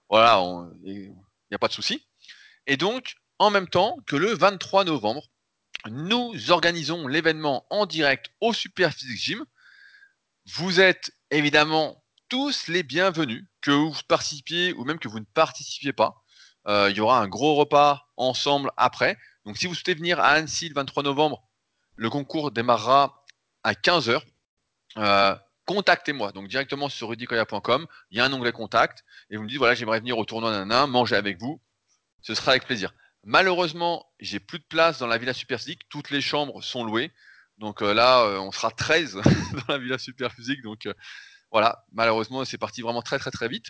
voilà, 0.09 0.41
il 0.83 1.11
n'y 1.51 1.55
a 1.55 1.59
pas 1.59 1.67
de 1.67 1.73
souci. 1.73 2.05
Et 2.65 2.77
donc, 2.77 3.15
en 3.39 3.49
même 3.49 3.67
temps 3.67 3.97
que 4.05 4.15
le 4.15 4.33
23 4.33 4.83
novembre, 4.85 5.23
nous 5.89 6.51
organisons 6.51 7.07
l'événement 7.07 7.65
en 7.69 7.85
direct 7.85 8.31
au 8.41 8.53
Super 8.53 8.93
Physique 8.93 9.19
Gym. 9.19 9.45
Vous 10.45 10.79
êtes 10.79 11.11
évidemment 11.31 12.03
tous 12.29 12.67
les 12.67 12.83
bienvenus, 12.83 13.45
que 13.61 13.71
vous 13.71 13.93
participiez 14.07 14.73
ou 14.73 14.83
même 14.83 14.99
que 14.99 15.07
vous 15.07 15.19
ne 15.19 15.25
participiez 15.25 15.93
pas. 15.93 16.23
Euh, 16.67 16.89
il 16.89 16.97
y 16.97 16.99
aura 16.99 17.19
un 17.19 17.27
gros 17.27 17.55
repas 17.55 18.07
ensemble 18.17 18.71
après. 18.75 19.17
Donc 19.45 19.57
si 19.57 19.67
vous 19.67 19.75
souhaitez 19.75 19.93
venir 19.93 20.19
à 20.19 20.29
Annecy 20.29 20.67
le 20.69 20.75
23 20.75 21.03
novembre, 21.03 21.43
le 21.95 22.09
concours 22.09 22.51
démarrera 22.51 23.25
à 23.63 23.73
15h 23.73 24.21
contactez-moi. 25.67 26.31
Donc 26.31 26.47
directement 26.47 26.89
sur 26.89 27.09
rudicoya.com, 27.09 27.85
il 28.09 28.17
y 28.17 28.21
a 28.21 28.25
un 28.25 28.33
onglet 28.33 28.53
contact 28.53 29.03
et 29.29 29.37
vous 29.37 29.43
me 29.43 29.49
dites 29.49 29.57
voilà, 29.59 29.75
j'aimerais 29.75 29.99
venir 29.99 30.17
au 30.17 30.25
tournoi 30.25 30.65
d'un 30.65 30.87
manger 30.87 31.15
avec 31.15 31.39
vous. 31.39 31.61
Ce 32.21 32.33
sera 32.33 32.51
avec 32.51 32.65
plaisir. 32.65 32.93
Malheureusement, 33.23 34.05
j'ai 34.19 34.39
plus 34.39 34.59
de 34.59 34.63
place 34.63 34.99
dans 34.99 35.07
la 35.07 35.17
Villa 35.17 35.33
Super 35.33 35.59
Physique. 35.59 35.81
Toutes 35.89 36.09
les 36.09 36.21
chambres 36.21 36.63
sont 36.63 36.83
louées. 36.85 37.11
Donc 37.57 37.81
euh, 37.81 37.93
là, 37.93 38.23
euh, 38.23 38.39
on 38.39 38.51
sera 38.51 38.71
13 38.71 39.15
dans 39.67 39.73
la 39.73 39.77
Villa 39.77 39.97
Super 39.97 40.31
Physique. 40.31 40.61
Donc 40.61 40.85
euh, 40.85 40.93
voilà, 41.51 41.85
malheureusement, 41.91 42.45
c'est 42.45 42.57
parti 42.57 42.81
vraiment 42.81 43.01
très 43.01 43.19
très 43.19 43.31
très 43.31 43.47
vite 43.47 43.67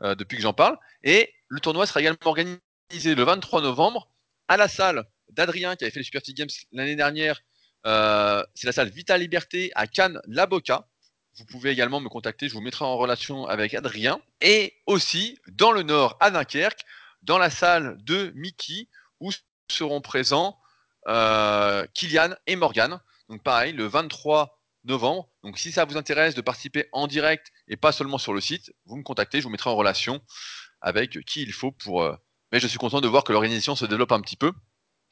depuis 0.00 0.36
que 0.36 0.42
j'en 0.42 0.52
parle. 0.52 0.76
Et 1.02 1.32
le 1.48 1.60
tournoi 1.60 1.86
sera 1.86 2.00
également 2.00 2.18
organisé 2.24 3.14
le 3.14 3.22
23 3.22 3.62
novembre 3.62 4.10
à 4.48 4.56
la 4.56 4.68
salle 4.68 5.04
d'Adrien 5.30 5.76
qui 5.76 5.84
avait 5.84 5.90
fait 5.90 6.00
les 6.00 6.04
Super 6.04 6.20
Physique 6.20 6.36
Games 6.36 6.48
l'année 6.72 6.94
dernière. 6.94 7.40
c'est 7.84 8.66
la 8.66 8.72
salle 8.72 8.90
Vita 8.90 9.18
Liberté 9.18 9.72
à 9.74 9.88
Cannes-La 9.88 10.46
Boca. 10.46 10.86
Vous 11.38 11.44
pouvez 11.44 11.70
également 11.70 12.00
me 12.00 12.08
contacter, 12.08 12.48
je 12.48 12.54
vous 12.54 12.62
mettrai 12.62 12.84
en 12.84 12.96
relation 12.96 13.46
avec 13.46 13.74
Adrien. 13.74 14.20
Et 14.40 14.74
aussi 14.86 15.38
dans 15.48 15.70
le 15.70 15.82
nord 15.82 16.16
à 16.20 16.30
Dunkerque, 16.30 16.84
dans 17.22 17.36
la 17.36 17.50
salle 17.50 17.98
de 18.04 18.32
Mickey, 18.34 18.88
où 19.20 19.30
seront 19.70 20.00
présents 20.00 20.58
euh, 21.08 21.86
Kylian 21.92 22.34
et 22.46 22.56
Morgan. 22.56 23.00
Donc 23.28 23.42
pareil, 23.42 23.72
le 23.72 23.86
23 23.86 24.58
novembre. 24.84 25.28
Donc 25.42 25.58
si 25.58 25.72
ça 25.72 25.84
vous 25.84 25.96
intéresse 25.96 26.34
de 26.34 26.40
participer 26.40 26.88
en 26.92 27.06
direct 27.06 27.52
et 27.68 27.76
pas 27.76 27.92
seulement 27.92 28.18
sur 28.18 28.32
le 28.32 28.40
site, 28.40 28.72
vous 28.86 28.96
me 28.96 29.02
contactez, 29.02 29.40
je 29.40 29.44
vous 29.44 29.50
mettrai 29.50 29.68
en 29.68 29.76
relation 29.76 30.22
avec 30.80 31.18
qui 31.26 31.42
il 31.42 31.52
faut 31.52 31.72
pour... 31.72 32.02
Euh, 32.02 32.16
mais 32.52 32.60
je 32.60 32.66
suis 32.66 32.78
content 32.78 33.00
de 33.00 33.08
voir 33.08 33.24
que 33.24 33.32
l'organisation 33.32 33.74
se 33.74 33.84
développe 33.84 34.12
un 34.12 34.20
petit 34.20 34.36
peu. 34.36 34.52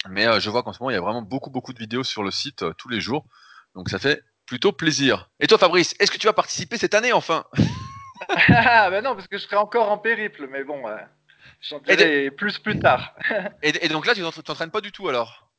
Mais 0.08 0.26
euh, 0.26 0.40
je 0.40 0.48
vois 0.48 0.62
qu'en 0.62 0.72
ce 0.72 0.78
moment, 0.80 0.90
il 0.90 0.94
y 0.94 0.96
a 0.96 1.02
vraiment 1.02 1.22
beaucoup, 1.22 1.50
beaucoup 1.50 1.72
de 1.72 1.78
vidéos 1.78 2.04
sur 2.04 2.22
le 2.22 2.30
site 2.30 2.64
tous 2.78 2.88
les 2.88 3.00
jours. 3.00 3.26
Donc 3.74 3.90
ça 3.90 3.98
fait 3.98 4.22
plutôt 4.46 4.72
plaisir. 4.72 5.30
Et 5.40 5.46
toi, 5.46 5.58
Fabrice, 5.58 5.94
est-ce 5.98 6.10
que 6.10 6.18
tu 6.18 6.26
vas 6.26 6.32
participer 6.32 6.76
cette 6.76 6.94
année 6.94 7.12
enfin? 7.12 7.44
Ah 8.48 8.88
ben 8.90 9.02
non, 9.02 9.14
parce 9.14 9.28
que 9.28 9.36
je 9.36 9.42
serai 9.42 9.56
encore 9.56 9.90
en 9.90 9.98
périple, 9.98 10.46
mais 10.50 10.64
bon, 10.64 10.88
euh, 10.88 10.96
j'en 11.60 11.78
dirai 11.80 12.30
plus 12.30 12.58
plus 12.58 12.78
tard. 12.78 13.14
et, 13.62 13.88
donc 13.88 14.06
là, 14.06 14.14
tu 14.14 14.22
t'entraînes 14.42 14.70
pas 14.70 14.80
du 14.80 14.92
tout 14.92 15.08
alors? 15.08 15.50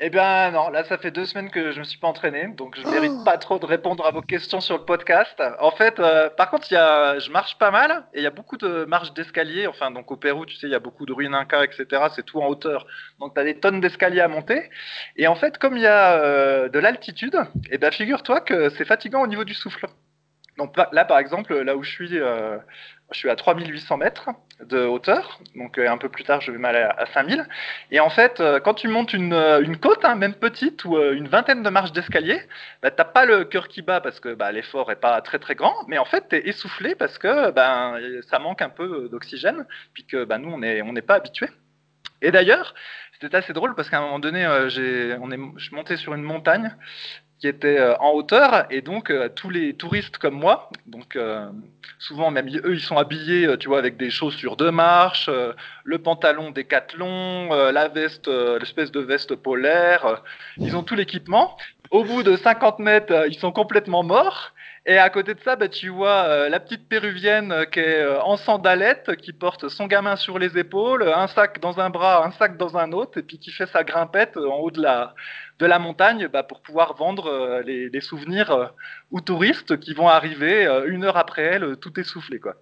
Eh 0.00 0.10
bien 0.10 0.52
non, 0.52 0.68
là 0.68 0.84
ça 0.84 0.96
fait 0.96 1.10
deux 1.10 1.26
semaines 1.26 1.50
que 1.50 1.72
je 1.72 1.80
me 1.80 1.84
suis 1.84 1.98
pas 1.98 2.06
entraîné, 2.06 2.48
donc 2.48 2.78
je 2.78 2.86
mérite 2.88 3.12
oh. 3.14 3.24
pas 3.24 3.36
trop 3.36 3.58
de 3.58 3.66
répondre 3.66 4.06
à 4.06 4.12
vos 4.12 4.22
questions 4.22 4.60
sur 4.60 4.78
le 4.78 4.84
podcast. 4.84 5.42
En 5.58 5.72
fait, 5.72 5.98
euh, 5.98 6.30
par 6.30 6.50
contre, 6.50 6.68
il 6.70 6.74
y 6.74 6.76
a, 6.76 7.18
je 7.18 7.30
marche 7.30 7.58
pas 7.58 7.72
mal 7.72 8.04
et 8.14 8.18
il 8.18 8.22
y 8.22 8.26
a 8.26 8.30
beaucoup 8.30 8.56
de 8.56 8.84
marches 8.84 9.12
d'escalier. 9.12 9.66
Enfin, 9.66 9.90
donc 9.90 10.10
au 10.12 10.16
Pérou, 10.16 10.46
tu 10.46 10.54
sais, 10.54 10.68
il 10.68 10.70
y 10.70 10.76
a 10.76 10.78
beaucoup 10.78 11.04
de 11.04 11.12
ruines 11.12 11.34
incas, 11.34 11.64
etc. 11.64 12.02
C'est 12.14 12.24
tout 12.24 12.40
en 12.40 12.46
hauteur, 12.46 12.86
donc 13.18 13.34
tu 13.34 13.40
as 13.40 13.44
des 13.44 13.58
tonnes 13.58 13.80
d'escaliers 13.80 14.20
à 14.20 14.28
monter. 14.28 14.70
Et 15.16 15.26
en 15.26 15.34
fait, 15.34 15.58
comme 15.58 15.76
il 15.76 15.82
y 15.82 15.86
a 15.86 16.12
euh, 16.12 16.68
de 16.68 16.78
l'altitude, 16.78 17.36
eh 17.70 17.78
ben 17.78 17.90
figure-toi 17.90 18.40
que 18.40 18.68
c'est 18.70 18.84
fatigant 18.84 19.22
au 19.22 19.26
niveau 19.26 19.44
du 19.44 19.54
souffle. 19.54 19.86
Donc 20.58 20.76
là, 20.76 21.04
par 21.04 21.20
exemple, 21.20 21.56
là 21.56 21.76
où 21.76 21.84
je 21.84 21.90
suis, 21.90 22.18
euh, 22.18 22.58
je 23.12 23.18
suis 23.18 23.30
à 23.30 23.36
3800 23.36 23.96
mètres 23.96 24.28
de 24.60 24.80
hauteur, 24.80 25.40
donc 25.54 25.78
euh, 25.78 25.88
un 25.88 25.98
peu 25.98 26.08
plus 26.08 26.24
tard 26.24 26.40
je 26.40 26.50
vais 26.50 26.58
m'aller 26.58 26.80
à 26.80 27.06
5000. 27.14 27.46
Et 27.92 28.00
en 28.00 28.10
fait, 28.10 28.40
euh, 28.40 28.58
quand 28.58 28.74
tu 28.74 28.88
montes 28.88 29.12
une, 29.12 29.76
côte, 29.80 30.04
hein, 30.04 30.16
même 30.16 30.34
petite, 30.34 30.84
ou 30.84 30.98
une 30.98 31.28
vingtaine 31.28 31.62
de 31.62 31.70
marches 31.70 31.92
d'escalier, 31.92 32.40
bah, 32.82 32.90
t'as 32.90 33.04
pas 33.04 33.24
le 33.24 33.44
cœur 33.44 33.68
qui 33.68 33.82
bat 33.82 34.00
parce 34.00 34.18
que 34.18 34.34
bah, 34.34 34.50
l'effort 34.50 34.90
est 34.90 34.96
pas 34.96 35.20
très 35.20 35.38
très 35.38 35.54
grand, 35.54 35.76
mais 35.86 35.98
en 35.98 36.04
fait 36.04 36.28
tu 36.28 36.36
es 36.36 36.48
essoufflé 36.48 36.96
parce 36.96 37.18
que 37.18 37.52
ben 37.52 37.96
ça 38.28 38.40
manque 38.40 38.60
un 38.60 38.68
peu 38.68 39.08
d'oxygène, 39.08 39.64
puis 39.94 40.06
que 40.06 40.24
bah, 40.24 40.38
nous 40.38 40.50
on 40.50 40.58
n'est 40.58 40.82
on 40.82 40.92
n'est 40.92 41.02
pas 41.02 41.14
habitué. 41.14 41.48
Et 42.20 42.32
d'ailleurs, 42.32 42.74
c'était 43.12 43.36
assez 43.36 43.52
drôle 43.52 43.76
parce 43.76 43.90
qu'à 43.90 43.98
un 43.98 44.00
moment 44.00 44.18
donné, 44.18 44.44
on 44.48 45.30
est, 45.30 45.38
je 45.56 45.64
suis 45.64 45.74
monté 45.74 45.96
sur 45.96 46.14
une 46.14 46.24
montagne 46.24 46.74
qui 47.38 47.46
était 47.46 47.78
euh, 47.78 47.96
en 47.98 48.10
hauteur 48.10 48.66
et 48.70 48.80
donc 48.80 49.10
euh, 49.10 49.28
tous 49.28 49.50
les 49.50 49.74
touristes 49.74 50.18
comme 50.18 50.34
moi, 50.34 50.70
donc 50.86 51.14
euh, 51.14 51.48
souvent 51.98 52.30
même 52.30 52.48
eux 52.48 52.74
ils 52.74 52.80
sont 52.80 52.96
habillés, 52.96 53.56
tu 53.58 53.68
vois, 53.68 53.78
avec 53.78 53.96
des 53.96 54.10
chaussures 54.10 54.56
de 54.56 54.70
marche, 54.70 55.30
le 55.84 55.98
pantalon 55.98 56.50
décathlon, 56.50 57.50
la 57.70 57.88
veste, 57.88 58.28
l'espèce 58.28 58.90
de 58.90 59.00
veste 59.00 59.34
polaire, 59.34 60.22
ils 60.56 60.76
ont 60.76 60.82
tout 60.82 60.94
l'équipement. 60.94 61.56
Au 61.90 62.04
bout 62.04 62.22
de 62.22 62.36
50 62.36 62.78
mètres, 62.80 63.26
ils 63.28 63.38
sont 63.38 63.52
complètement 63.52 64.02
morts. 64.02 64.52
Et 64.86 64.96
à 64.96 65.10
côté 65.10 65.34
de 65.34 65.40
ça, 65.40 65.56
bah, 65.56 65.68
tu 65.68 65.88
vois 65.88 66.48
la 66.48 66.60
petite 66.60 66.88
péruvienne 66.88 67.66
qui 67.72 67.80
est 67.80 68.06
en 68.06 68.36
sandalette, 68.36 69.16
qui 69.16 69.32
porte 69.32 69.68
son 69.68 69.86
gamin 69.86 70.16
sur 70.16 70.38
les 70.38 70.56
épaules, 70.56 71.02
un 71.02 71.26
sac 71.26 71.60
dans 71.60 71.80
un 71.80 71.90
bras, 71.90 72.24
un 72.24 72.30
sac 72.32 72.56
dans 72.56 72.76
un 72.76 72.92
autre, 72.92 73.18
et 73.18 73.22
puis 73.22 73.38
qui 73.38 73.50
fait 73.50 73.66
sa 73.66 73.84
grimpette 73.84 74.36
en 74.36 74.56
haut 74.56 74.70
de 74.70 74.80
la, 74.80 75.14
de 75.58 75.66
la 75.66 75.78
montagne 75.78 76.28
bah, 76.28 76.42
pour 76.42 76.62
pouvoir 76.62 76.94
vendre 76.94 77.26
euh, 77.26 77.62
les, 77.62 78.00
souvenirs 78.00 78.50
euh, 78.50 78.66
aux 79.10 79.20
touristes 79.20 79.78
qui 79.80 79.92
vont 79.92 80.08
arriver 80.08 80.66
euh, 80.66 80.86
une 80.88 81.04
heure 81.04 81.16
après 81.16 81.42
elle, 81.42 81.76
tout 81.76 81.98
essoufflé. 81.98 82.38
Quoi. 82.38 82.54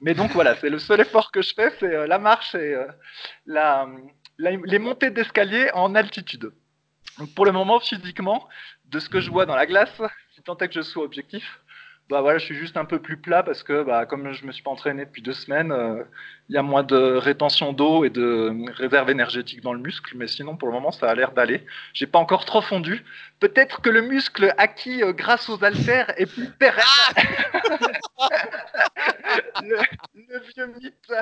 Mais 0.00 0.14
donc 0.14 0.30
voilà, 0.32 0.54
c'est 0.56 0.70
le 0.70 0.78
seul 0.78 1.00
effort 1.00 1.32
que 1.32 1.42
je 1.42 1.52
fais, 1.54 1.72
c'est 1.80 2.06
la 2.06 2.18
marche 2.18 2.54
et 2.54 2.76
la, 3.46 3.88
les 4.38 4.78
montées 4.78 5.10
d'escalier 5.10 5.70
en 5.74 5.96
altitude. 5.96 6.52
Donc 7.18 7.34
pour 7.34 7.44
le 7.44 7.50
moment, 7.50 7.80
physiquement, 7.80 8.48
de 8.86 9.00
ce 9.00 9.08
que 9.08 9.20
je 9.20 9.30
vois 9.30 9.44
dans 9.44 9.56
la 9.56 9.66
glace, 9.66 10.00
si 10.34 10.42
tant 10.42 10.56
est 10.58 10.68
que 10.68 10.74
je 10.74 10.82
sois 10.82 11.02
objectif, 11.02 11.60
bah 12.10 12.22
voilà, 12.22 12.38
je 12.38 12.44
suis 12.46 12.56
juste 12.56 12.78
un 12.78 12.86
peu 12.86 13.00
plus 13.00 13.18
plat 13.18 13.42
parce 13.42 13.62
que 13.62 13.82
bah, 13.82 14.06
comme 14.06 14.32
je 14.32 14.46
me 14.46 14.52
suis 14.52 14.62
pas 14.62 14.70
entraîné 14.70 15.04
depuis 15.04 15.20
deux 15.20 15.34
semaines, 15.34 15.72
euh, 15.72 16.02
il 16.48 16.54
y 16.54 16.58
a 16.58 16.62
moins 16.62 16.82
de 16.82 16.96
rétention 16.96 17.74
d'eau 17.74 18.02
et 18.04 18.10
de 18.10 18.50
réserve 18.72 19.10
énergétique 19.10 19.60
dans 19.60 19.74
le 19.74 19.80
muscle, 19.80 20.16
mais 20.16 20.26
sinon 20.26 20.56
pour 20.56 20.68
le 20.68 20.74
moment 20.74 20.90
ça 20.90 21.10
a 21.10 21.14
l'air 21.14 21.32
d'aller. 21.32 21.66
J'ai 21.92 22.06
pas 22.06 22.18
encore 22.18 22.46
trop 22.46 22.62
fondu. 22.62 23.04
Peut-être 23.40 23.82
que 23.82 23.90
le 23.90 24.00
muscle 24.00 24.54
acquis 24.56 25.02
euh, 25.02 25.12
grâce 25.12 25.50
aux 25.50 25.62
haltères 25.62 26.10
est 26.18 26.24
plus 26.24 26.48
pérenne. 26.48 26.82
le, 29.62 29.76
vieux 30.54 30.66
mythe, 30.80 31.12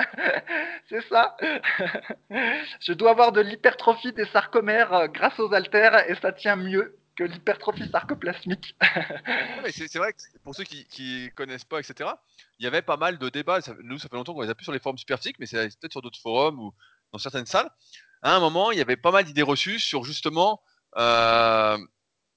c'est 0.87 1.03
ça. 1.09 1.35
je 2.79 2.93
dois 2.93 3.11
avoir 3.11 3.33
de 3.33 3.41
l'hypertrophie 3.41 4.13
des 4.13 4.25
sarcomères 4.27 4.93
euh, 4.93 5.07
grâce 5.07 5.37
aux 5.37 5.53
haltères 5.53 6.09
et 6.09 6.15
ça 6.15 6.31
tient 6.31 6.55
mieux 6.55 6.95
que 7.17 7.23
l'hypertrophie 7.23 7.89
sarcoplasmique. 7.91 8.75
c'est 9.71 9.95
vrai 9.95 10.13
que 10.13 10.19
pour 10.43 10.55
ceux 10.55 10.63
qui, 10.63 10.85
ne 11.01 11.29
connaissent 11.29 11.65
pas, 11.65 11.79
etc., 11.79 12.11
il 12.59 12.63
y 12.63 12.67
avait 12.67 12.83
pas 12.83 12.95
mal 12.95 13.17
de 13.17 13.29
débats. 13.29 13.59
nous, 13.83 13.97
ça 13.97 14.07
fait 14.07 14.15
longtemps 14.15 14.33
qu'on 14.33 14.43
les 14.43 14.49
a 14.49 14.55
plus 14.55 14.63
sur 14.63 14.71
les 14.71 14.79
forums 14.79 14.97
superphysiques, 14.97 15.37
mais 15.39 15.47
c'est 15.47 15.67
peut-être 15.79 15.91
sur 15.91 16.01
d'autres 16.01 16.19
forums 16.21 16.59
ou 16.59 16.73
dans 17.11 17.19
certaines 17.19 17.47
salles. 17.47 17.69
À 18.21 18.35
un 18.35 18.39
moment, 18.39 18.71
il 18.71 18.77
y 18.77 18.81
avait 18.81 18.97
pas 18.97 19.11
mal 19.11 19.25
d'idées 19.25 19.41
reçues 19.41 19.79
sur 19.79 20.03
justement 20.03 20.61
euh, 20.97 21.77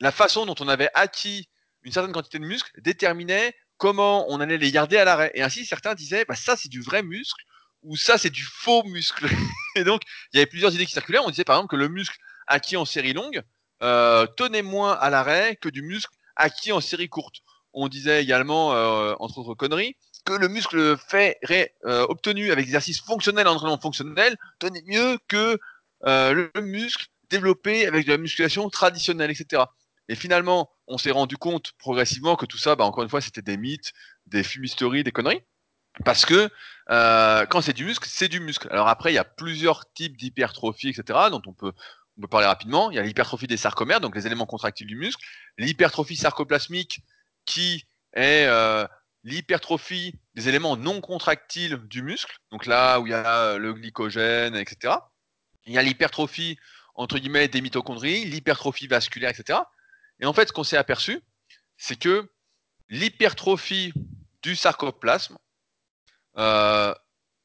la 0.01 0.13
façon 0.13 0.47
dont 0.47 0.55
on 0.61 0.69
avait 0.69 0.91
acquis 0.95 1.49
une 1.83 1.93
certaine 1.93 2.13
quantité 2.13 2.39
de 2.39 2.45
muscles 2.45 2.71
déterminait 2.81 3.55
comment 3.77 4.27
on 4.31 4.41
allait 4.41 4.59
les 4.59 4.73
garder 4.73 4.97
à 4.97 5.05
l'arrêt. 5.05 5.31
Et 5.35 5.43
ainsi, 5.43 5.67
certains 5.67 5.95
disaient, 5.95 6.25
bah, 6.27 6.37
ça 6.37 6.57
c'est 6.57 6.69
du 6.69 6.81
vrai 6.81 7.03
muscle 7.03 7.43
ou 7.83 7.97
ça 7.97 8.17
c'est 8.17 8.31
du 8.31 8.45
faux 8.45 8.83
muscle. 8.85 9.27
et 9.77 9.85
donc, 9.85 10.03
il 10.33 10.39
y 10.39 10.41
avait 10.41 10.51
plusieurs 10.51 10.75
idées 10.75 10.87
qui 10.87 10.93
circulaient. 10.93 11.19
On 11.19 11.31
disait 11.31 11.45
par 11.45 11.57
exemple 11.57 11.71
que 11.71 11.77
le 11.77 11.89
muscle 11.89 12.17
acquis 12.47 12.77
en 12.77 12.85
série 12.85 13.13
longue, 13.13 13.43
euh, 13.83 14.27
tenait 14.27 14.63
moins 14.63 14.93
à 14.93 15.09
l'arrêt 15.09 15.57
que 15.57 15.71
du 15.71 15.81
muscle 15.81 16.13
acquis 16.37 16.71
en 16.73 16.81
série 16.81 17.09
courte. 17.09 17.37
On 17.73 17.89
disait 17.89 18.23
également, 18.23 18.75
euh, 18.75 19.15
entre 19.21 19.39
autres 19.39 19.55
conneries, 19.55 19.97
que 20.27 20.35
le 20.35 20.49
muscle 20.49 20.99
fait, 20.99 21.39
euh, 21.87 22.05
obtenu 22.11 22.53
avec 22.53 22.67
exercice 22.67 23.01
fonctionnel 23.01 23.49
en 23.49 23.55
entraînement 23.55 23.81
fonctionnel 23.81 24.37
tenait 24.59 24.83
mieux 24.87 25.19
que 25.29 25.59
le 26.03 26.51
muscle 26.61 27.07
développé 27.31 27.87
avec 27.87 28.07
de 28.07 28.13
la 28.13 28.19
musculation 28.19 28.69
traditionnelle, 28.69 29.31
etc. 29.31 29.63
Et 30.09 30.15
finalement, 30.15 30.71
on 30.87 30.99
s'est 30.99 31.11
rendu 31.11 31.37
compte 31.37 31.73
progressivement 31.79 32.37
que 32.37 32.45
tout 32.45 32.59
ça, 32.59 32.75
bah, 32.75 32.85
encore 32.85 33.05
une 33.05 33.09
fois, 33.09 33.21
c'était 33.21 33.43
des 33.43 33.57
mythes, 33.57 33.93
des 34.27 34.43
fumisteries, 34.43 35.05
des 35.05 35.13
conneries. 35.13 35.43
Parce 36.05 36.27
que 36.27 36.51
quand 36.89 37.61
c'est 37.63 37.73
du 37.73 37.85
muscle, 37.85 38.07
c'est 38.11 38.29
du 38.29 38.41
muscle. 38.41 38.69
Alors 38.71 38.89
après, 38.89 39.13
il 39.13 39.15
y 39.15 39.19
a 39.19 39.25
plusieurs 39.25 39.91
types 39.93 40.17
d'hypertrophie, 40.17 40.89
etc., 40.89 41.19
dont 41.31 41.43
on 41.47 41.53
peut 41.53 41.73
on 42.21 42.25
peut 42.25 42.29
parler 42.29 42.47
rapidement. 42.47 42.91
Il 42.91 42.97
y 42.97 42.99
a 42.99 43.03
l'hypertrophie 43.03 43.47
des 43.47 43.57
sarcomères, 43.57 44.01
donc 44.01 44.15
les 44.15 44.27
éléments 44.27 44.45
contractiles 44.45 44.87
du 44.87 44.97
muscle. 44.97 45.25
L'hypertrophie 45.57 46.17
sarcoplasmique, 46.17 47.01
qui 47.47 47.87
est 48.13 48.45
euh, 48.47 48.87
l'hypertrophie 49.25 50.21
des 50.35 50.51
éléments 50.51 50.77
non 50.77 51.01
contractiles 51.01 51.79
du 51.89 52.03
muscle. 52.03 52.37
Donc 52.51 52.67
là 52.67 53.01
où 53.01 53.07
il 53.07 53.11
y 53.11 53.15
a 53.15 53.57
le 53.57 53.73
glycogène, 53.73 54.55
etc. 54.55 54.97
Il 55.65 55.73
y 55.73 55.79
a 55.79 55.83
l'hypertrophie, 55.83 56.59
entre 56.95 57.19
guillemets, 57.19 57.49
des 57.49 57.63
mitochondries, 57.63 58.27
l'hypertrophie 58.27 58.87
vasculaire, 58.87 59.31
etc. 59.31 59.61
Et 60.21 60.27
en 60.27 60.35
fait, 60.35 60.49
ce 60.49 60.53
qu'on 60.53 60.65
s'est 60.65 60.77
aperçu, 60.77 61.23
c'est 61.79 61.99
que 61.99 62.31
l'hypertrophie 62.91 63.95
du 64.43 64.57
sarcoplasme 64.57 65.39
euh, 66.37 66.95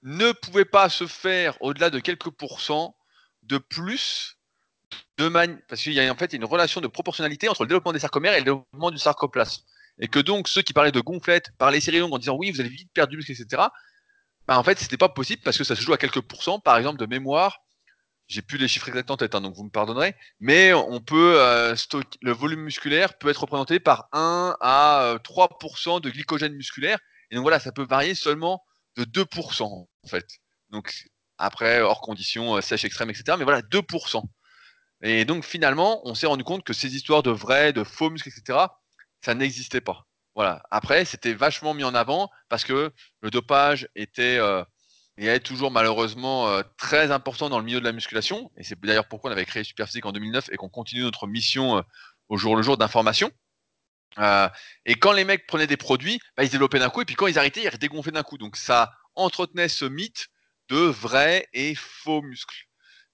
ne 0.02 0.34
pouvait 0.34 0.66
pas 0.66 0.90
se 0.90 1.08
faire 1.08 1.58
au-delà 1.62 1.90
de 1.90 2.00
quelques 2.00 2.30
pourcents 2.30 2.98
de 3.44 3.58
plus 3.58 4.35
de 5.18 5.30
parce 5.68 5.82
qu'il 5.82 5.94
y 5.94 6.00
a 6.00 6.12
en 6.12 6.16
fait 6.16 6.34
une 6.34 6.46
relation 6.46 6.82
de 6.82 6.88
proportionnalité 6.88 7.48
entre 7.48 7.64
le 7.64 7.68
développement 7.68 7.94
des 7.94 8.00
sarcomères 8.00 8.34
et 8.34 8.40
le 8.40 8.46
développement 8.46 8.92
du 8.92 8.98
sarcoplasme. 8.98 9.64
Et 10.00 10.08
que 10.08 10.20
donc 10.20 10.48
ceux 10.48 10.62
qui 10.62 10.74
parlaient 10.74 10.92
de 10.92 11.00
gonflette 11.00 11.52
parlaient 11.58 11.80
série 11.80 12.00
longue 12.00 12.14
en 12.14 12.18
disant 12.18 12.36
oui, 12.36 12.52
vous 12.52 12.60
allez 12.60 12.70
vite 12.70 12.90
perdre 12.94 13.12
du 13.12 13.18
muscle, 13.18 13.32
etc. 13.32 13.64
Bah, 14.48 14.60
en 14.60 14.64
fait, 14.64 14.78
c'était 14.80 14.98
pas 14.98 15.10
possible 15.10 15.42
parce 15.44 15.58
que 15.58 15.64
ça 15.64 15.76
se 15.76 15.82
joue 15.82 15.94
à 15.94 15.98
quelques 15.98 16.22
pourcents, 16.22 16.60
par 16.60 16.78
exemple, 16.78 17.00
de 17.00 17.06
mémoire. 17.06 17.62
J'ai 18.28 18.42
plus 18.42 18.58
les 18.58 18.68
chiffres 18.68 18.90
exacts 18.90 19.12
en 19.12 19.18
tête, 19.18 19.36
hein, 19.36 19.42
donc 19.42 19.56
vous 19.56 19.64
me 19.64 19.70
pardonnerez. 19.70 20.16
Mais 20.40 20.74
on 20.74 21.00
peut 21.00 21.40
euh, 21.40 21.76
stocker, 21.76 22.18
le 22.22 22.32
volume 22.32 22.62
musculaire 22.62 23.18
peut 23.18 23.30
être 23.30 23.42
représenté 23.42 23.80
par 23.80 24.08
1 24.14 24.58
à 24.62 25.16
3% 25.24 25.98
euh, 25.98 26.00
de 26.00 26.10
glycogène 26.10 26.54
musculaire. 26.54 26.98
Et 27.30 27.36
donc 27.36 27.44
voilà, 27.44 27.60
ça 27.60 27.72
peut 27.72 27.86
varier 27.86 28.16
seulement 28.16 28.64
de 28.98 29.04
2% 29.04 29.64
en 29.64 29.88
fait. 30.08 30.26
Donc 30.70 30.92
après, 31.38 31.82
hors 31.82 32.02
conditions, 32.02 32.58
euh, 32.58 32.62
sèche 32.62 32.86
extrême, 32.86 33.10
etc. 33.12 33.36
Mais 33.38 33.44
voilà, 33.44 33.62
2%. 33.62 34.24
Et 35.02 35.26
donc 35.26 35.46
finalement, 35.46 36.02
on 36.08 36.16
s'est 36.16 36.28
rendu 36.28 36.44
compte 36.44 36.64
que 36.64 36.74
ces 36.74 36.96
histoires 36.96 37.24
de 37.24 37.32
vrais, 37.32 37.74
de 37.74 37.84
faux 37.84 38.10
muscles, 38.10 38.30
etc., 38.30 38.68
ça 39.22 39.34
n'existait 39.34 39.82
pas. 39.82 40.08
Voilà. 40.36 40.62
Après, 40.70 41.06
c'était 41.06 41.34
vachement 41.34 41.74
mis 41.74 41.84
en 41.84 41.96
avant 41.96 42.30
parce 42.50 42.64
que 42.66 42.92
le 43.22 43.32
dopage 43.32 43.88
était 43.96 44.38
euh, 44.38 44.64
et 45.18 45.28
est 45.28 45.40
toujours 45.40 45.72
malheureusement 45.72 46.50
euh, 46.50 46.62
très 46.78 47.12
important 47.12 47.50
dans 47.50 47.60
le 47.60 47.66
milieu 47.66 47.80
de 47.80 47.86
la 47.86 47.94
musculation. 47.94 48.52
Et 48.58 48.64
c'est 48.64 48.80
d'ailleurs 48.82 49.08
pourquoi 49.08 49.30
on 49.30 49.34
avait 49.34 49.46
créé 49.46 49.64
Superphysique 49.64 50.06
en 50.06 50.12
2009 50.12 50.50
et 50.52 50.58
qu'on 50.58 50.70
continue 50.70 51.04
notre 51.04 51.26
mission 51.28 51.78
euh, 51.78 51.82
au 52.30 52.38
jour 52.38 52.56
le 52.56 52.64
jour 52.64 52.78
d'information. 52.78 53.32
et 54.86 54.96
quand 54.96 55.12
les 55.14 55.26
mecs 55.26 55.48
prenaient 55.48 55.68
des 55.68 55.78
produits, 55.78 56.20
bah, 56.38 56.44
ils 56.44 56.50
développaient 56.50 56.80
d'un 56.80 56.90
coup, 56.90 57.02
et 57.02 57.06
puis 57.06 57.16
quand 57.16 57.28
ils 57.28 57.40
arrêtaient, 57.40 57.64
ils 57.64 57.78
dégonflaient 57.80 58.12
d'un 58.12 58.24
coup. 58.24 58.38
Donc 58.38 58.58
ça 58.58 58.92
entretenait 59.16 59.70
ce 59.70 59.86
mythe 59.86 60.28
de 60.70 60.78
vrais 60.78 61.48
et 61.54 61.76
faux 61.76 62.22
muscles. 62.22 62.65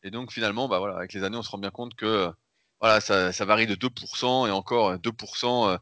Et 0.04 0.12
donc 0.12 0.32
finalement, 0.32 0.68
bah 0.68 0.80
voilà, 0.80 0.98
avec 0.98 1.14
les 1.14 1.24
années, 1.24 1.38
on 1.38 1.44
se 1.44 1.50
rend 1.50 1.58
bien 1.58 1.72
compte 1.72 1.96
que 1.96 2.32
voilà, 2.80 3.00
ça, 3.00 3.32
ça 3.32 3.46
varie 3.46 3.68
de 3.68 3.76
2% 3.76 4.48
et 4.48 4.52
encore 4.52 4.96
2%, 4.98 5.78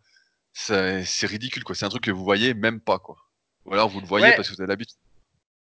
euh, 0.71 1.03
c'est 1.05 1.27
ridicule 1.27 1.63
quoi. 1.63 1.75
C'est 1.75 1.85
un 1.85 1.89
truc 1.89 2.03
que 2.03 2.11
vous 2.11 2.23
voyez 2.23 2.53
même 2.53 2.81
pas 2.81 2.99
quoi. 2.99 3.17
Ou 3.65 3.73
alors 3.73 3.89
vous 3.89 4.01
le 4.01 4.07
voyez 4.07 4.33
parce 4.35 4.49
que 4.49 4.55
vous 4.55 4.61
avez 4.61 4.69
l'habitude. 4.69 4.97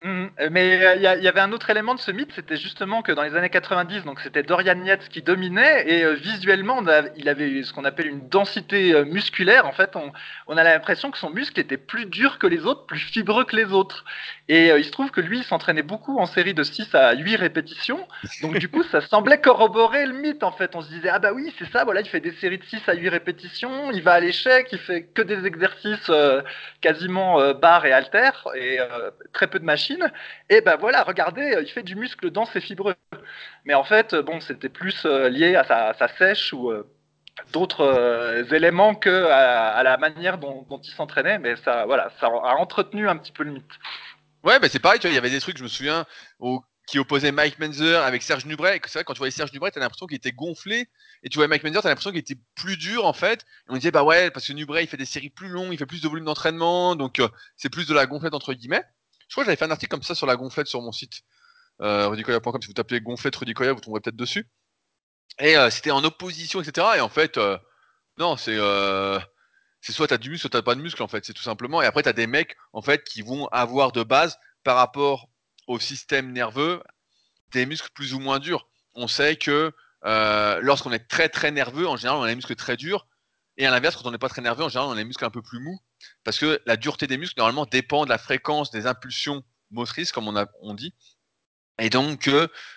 Mmh, 0.04 0.30
euh, 0.40 0.50
mais 0.52 0.84
euh, 0.84 0.96
il 0.96 1.24
y, 1.24 1.28
avait 1.28 1.42
un 1.42 1.52
autre 1.52 1.70
élément 1.70 1.94
de 1.94 2.00
ce 2.00 2.10
mythe, 2.10 2.32
c'était 2.34 2.58
justement 2.58 3.04
que 3.04 3.12
dans 3.12 3.22
les 3.22 3.36
années 3.36 3.52
90, 3.52 4.04
donc 4.04 4.20
c'était 4.20 4.42
Dorian 4.42 4.84
Yates 4.84 5.08
qui 5.10 5.22
dominait 5.22 5.88
et 5.88 6.04
euh, 6.04 6.14
visuellement, 6.14 6.82
il 7.18 7.30
avait 7.30 7.62
ce 7.62 7.72
qu'on 7.72 7.86
appelle 7.86 8.08
une 8.08 8.28
densité 8.28 9.06
musculaire. 9.06 9.68
En 9.68 9.74
fait, 9.74 9.96
on, 9.96 10.58
a 10.58 10.64
l'impression 10.64 11.12
que 11.12 11.20
son 11.20 11.30
muscle 11.30 11.60
était 11.60 11.78
plus 11.78 12.08
dur 12.08 12.40
que 12.40 12.48
les 12.48 12.66
autres, 12.66 12.88
plus 12.88 12.98
fibreux 12.98 13.46
que 13.46 13.56
les 13.56 13.66
autres. 13.66 14.04
Et 14.48 14.70
il 14.70 14.84
se 14.84 14.92
trouve 14.92 15.12
que 15.12 15.22
lui, 15.22 15.40
il 15.40 15.44
s'entraînait 15.44 15.84
beaucoup 15.84 16.20
en 16.20 16.26
série 16.26 16.54
de 16.54 16.64
6 16.64 16.94
à 16.96 17.14
8 17.14 17.36
répétitions. 17.36 18.08
Donc 18.42 18.58
du 18.58 18.70
coup, 18.70 18.84
ça 18.84 19.02
semblait 19.08 19.40
corroborer 19.40 20.06
le 20.08 20.14
mythe. 20.14 20.44
En 20.44 20.52
fait, 20.52 20.76
on 20.76 20.82
se 20.82 20.90
disait 20.90 21.10
ah 21.10 21.20
bah 21.20 21.32
oui, 21.32 21.54
c'est 21.60 21.72
ça. 21.72 21.84
Voilà, 21.84 22.02
il 22.02 22.10
fait 22.10 22.20
des 22.20 22.34
séries 22.34 22.58
de 22.58 22.66
6 22.66 22.82
à 22.88 22.94
8 22.96 23.10
répétitions, 23.10 23.92
il 23.92 24.02
va 24.02 24.14
à 24.14 24.20
l'échec, 24.20 24.68
il 24.72 24.80
fait 24.80 25.04
que 25.04 25.22
des 25.22 25.46
exercices 25.46 26.12
quasiment 26.82 27.54
barres 27.54 27.86
et 27.86 27.94
haltères 27.94 28.48
et 28.56 28.80
très 29.32 29.48
peu 29.48 29.60
de 29.60 29.66
machines 29.66 29.91
et 30.50 30.62
ben 30.62 30.76
voilà, 30.78 31.04
regardez, 31.04 31.58
il 31.62 31.70
fait 31.70 31.84
du 31.84 31.96
muscle 31.96 32.30
dans 32.32 32.46
ses 32.46 32.62
fibreux. 32.62 32.96
Mais 33.66 33.74
en 33.74 33.84
fait, 33.84 34.16
bon, 34.16 34.40
c'était 34.40 34.70
plus 34.70 35.06
euh, 35.06 35.30
lié 35.30 35.56
à 35.56 35.64
sa, 35.94 36.08
sèche 36.18 36.54
ou 36.54 36.72
euh, 36.72 36.88
d'autres 37.54 38.46
éléments 38.52 38.96
que 38.96 39.26
à, 39.26 39.82
la 39.84 39.98
manière 39.98 40.38
dont, 40.38 40.66
il 40.84 40.92
s'entraînait, 40.92 41.40
mais 41.40 41.56
ça, 41.58 41.86
voilà, 41.86 42.12
ça 42.20 42.28
a 42.28 42.56
entretenu 42.56 43.08
un 43.08 43.18
petit 43.18 43.32
peu 43.32 43.44
le 43.44 43.52
mythe. 43.52 43.72
Ouais, 44.44 44.60
mais 44.60 44.70
c'est 44.70 44.80
pareil, 44.80 45.00
tu 45.00 45.08
vois, 45.08 45.12
il 45.12 45.16
y 45.16 45.20
avait 45.20 45.30
des 45.30 45.40
trucs, 45.40 45.58
je 45.58 45.64
me 45.64 45.68
souviens, 45.68 46.06
au, 46.40 46.64
qui 46.92 47.00
opposait 47.00 47.32
Mike 47.32 47.60
Menzer 47.60 48.04
avec 48.04 48.22
Serge 48.22 48.46
Nubret. 48.46 48.82
C'est 48.86 49.00
vrai, 49.00 49.04
quand 49.04 49.14
tu 49.14 49.20
voyais 49.20 49.32
Serge 49.32 49.54
Nubret, 49.54 49.72
t'as 49.72 49.80
l'impression 49.80 50.08
qu'il 50.08 50.18
était 50.18 50.34
gonflé. 50.34 50.90
Et 51.24 51.30
tu 51.30 51.38
vois 51.38 51.48
Mike 51.48 51.64
Menzer, 51.64 51.82
t'as 51.82 51.90
l'impression 51.90 52.10
qu'il 52.12 52.20
était 52.20 52.38
plus 52.56 52.76
dur, 52.76 53.06
en 53.06 53.14
fait. 53.14 53.42
Et 53.42 53.70
on 53.70 53.76
disait, 53.76 53.92
bah 53.92 54.04
ouais, 54.04 54.30
parce 54.32 54.48
que 54.48 54.54
Nubret, 54.54 54.84
il 54.84 54.88
fait 54.88 54.98
des 54.98 55.06
séries 55.06 55.30
plus 55.30 55.48
longues, 55.48 55.70
il 55.72 55.78
fait 55.78 55.86
plus 55.86 56.02
de 56.02 56.08
volume 56.10 56.26
d'entraînement. 56.26 56.96
Donc, 56.96 57.20
euh, 57.20 57.30
c'est 57.56 57.70
plus 57.70 57.88
de 57.88 57.94
la 57.94 58.08
gonflette, 58.08 58.34
entre 58.34 58.54
guillemets. 58.54 58.84
Je 59.32 59.36
crois 59.36 59.46
que 59.46 59.46
j'avais 59.46 59.56
fait 59.56 59.64
un 59.64 59.72
article 59.72 59.92
comme 59.92 60.04
ça 60.04 60.14
sur 60.14 60.28
la 60.28 60.36
gonflette 60.36 60.68
sur 60.68 60.82
mon 60.82 60.92
site. 60.92 61.22
Euh, 61.80 62.14
si 62.14 62.68
vous 62.68 62.74
tapez 62.74 63.00
gonflette 63.00 63.34
Rudicoya, 63.38 63.72
vous 63.72 63.80
tomberez 63.80 64.02
peut-être 64.02 64.18
dessus. 64.18 64.46
Et 65.40 65.56
euh, 65.56 65.70
c'était 65.70 65.92
en 65.92 66.04
opposition, 66.04 66.62
etc. 66.62 66.86
Et 66.98 67.00
en 67.00 67.08
fait, 67.08 67.38
euh, 67.38 67.58
non, 68.18 68.36
c'est. 68.36 68.58
c'est 69.80 69.94
soit 69.94 70.10
t'as 70.10 70.18
du 70.18 70.32
muscle, 70.32 70.42
soit 70.42 70.50
t'as 70.50 70.62
pas 70.62 70.76
de 70.76 70.82
muscle, 70.82 71.02
en 71.02 71.08
fait. 71.08 71.24
C'est 71.24 71.32
tout 71.32 71.44
simplement. 71.44 71.82
Et 71.82 71.86
après, 71.86 72.04
t'as 72.04 72.12
des 72.12 72.28
mecs, 72.28 72.58
en 72.74 72.82
fait, 72.82 73.06
qui 73.06 73.22
vont 73.22 73.48
avoir 73.54 73.94
de 73.94 74.04
base 74.04 74.38
par 74.66 74.76
rapport 74.76 75.30
au 75.66 75.80
système 75.80 76.34
nerveux 76.34 76.84
des 77.54 77.66
muscles 77.66 77.90
plus 77.94 78.14
ou 78.14 78.20
moins 78.20 78.40
durs. 78.40 78.68
On 78.96 79.08
sait 79.08 79.38
que 79.38 79.72
euh, 80.04 80.60
lorsqu'on 80.62 80.92
est 80.92 81.08
très 81.08 81.30
très 81.30 81.52
nerveux, 81.52 81.88
en 81.88 81.96
général, 81.96 82.20
on 82.20 82.24
a 82.24 82.28
les 82.28 82.36
muscles 82.36 82.56
très 82.56 82.76
durs. 82.76 83.08
Et 83.56 83.66
à 83.66 83.72
l'inverse, 83.72 83.96
quand 83.96 84.06
on 84.08 84.12
n'est 84.12 84.18
pas 84.18 84.28
très 84.28 84.42
nerveux, 84.42 84.66
en 84.66 84.70
général, 84.70 84.90
on 84.90 84.94
a 84.94 84.98
les 84.98 85.06
muscles 85.06 85.24
un 85.24 85.30
peu 85.30 85.42
plus 85.42 85.62
mous. 85.62 85.80
Parce 86.24 86.38
que 86.38 86.62
la 86.66 86.78
dureté 86.78 87.08
des 87.08 87.18
muscles, 87.18 87.40
normalement, 87.40 87.66
dépend 87.66 88.06
de 88.06 88.10
la 88.10 88.18
fréquence 88.18 88.72
des 88.72 88.86
impulsions 88.86 89.44
motrices, 89.72 90.12
comme 90.12 90.28
on, 90.62 90.74
dit. 90.74 90.94
Et 91.80 91.90
donc, 91.90 92.30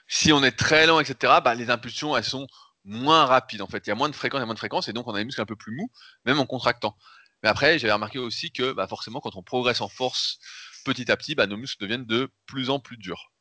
si 0.08 0.32
on 0.32 0.42
est 0.42 0.56
très 0.56 0.86
lent, 0.86 1.00
etc., 1.00 1.34
bah, 1.44 1.54
les 1.54 1.70
impulsions, 1.70 2.16
elles 2.16 2.24
sont 2.24 2.46
moins 2.84 3.26
rapides. 3.26 3.62
En 3.62 3.66
fait, 3.66 3.86
il 3.86 3.90
y 3.90 3.92
a 3.92 3.96
moins 3.96 4.08
de 4.08 4.14
fréquence, 4.14 4.38
il 4.38 4.42
y 4.42 4.44
a 4.44 4.46
moins 4.46 4.54
de 4.54 4.58
fréquence, 4.58 4.88
et 4.88 4.92
donc 4.92 5.06
on 5.06 5.14
a 5.14 5.18
les 5.18 5.24
muscles 5.24 5.40
un 5.40 5.46
peu 5.46 5.56
plus 5.56 5.74
mous, 5.74 5.90
même 6.24 6.38
en 6.38 6.46
contractant. 6.46 6.96
Mais 7.42 7.48
après, 7.48 7.78
j'avais 7.78 7.92
remarqué 7.92 8.18
aussi 8.18 8.50
que 8.52 8.72
bah, 8.72 8.86
forcément, 8.86 9.20
quand 9.20 9.36
on 9.36 9.42
progresse 9.42 9.80
en 9.80 9.88
force 9.88 10.38
petit 10.84 11.10
à 11.10 11.16
petit, 11.16 11.34
bah, 11.34 11.46
nos 11.46 11.56
muscles 11.56 11.82
deviennent 11.82 12.06
de 12.06 12.30
plus 12.46 12.70
en 12.70 12.78
plus 12.78 12.96
durs. 12.96 13.32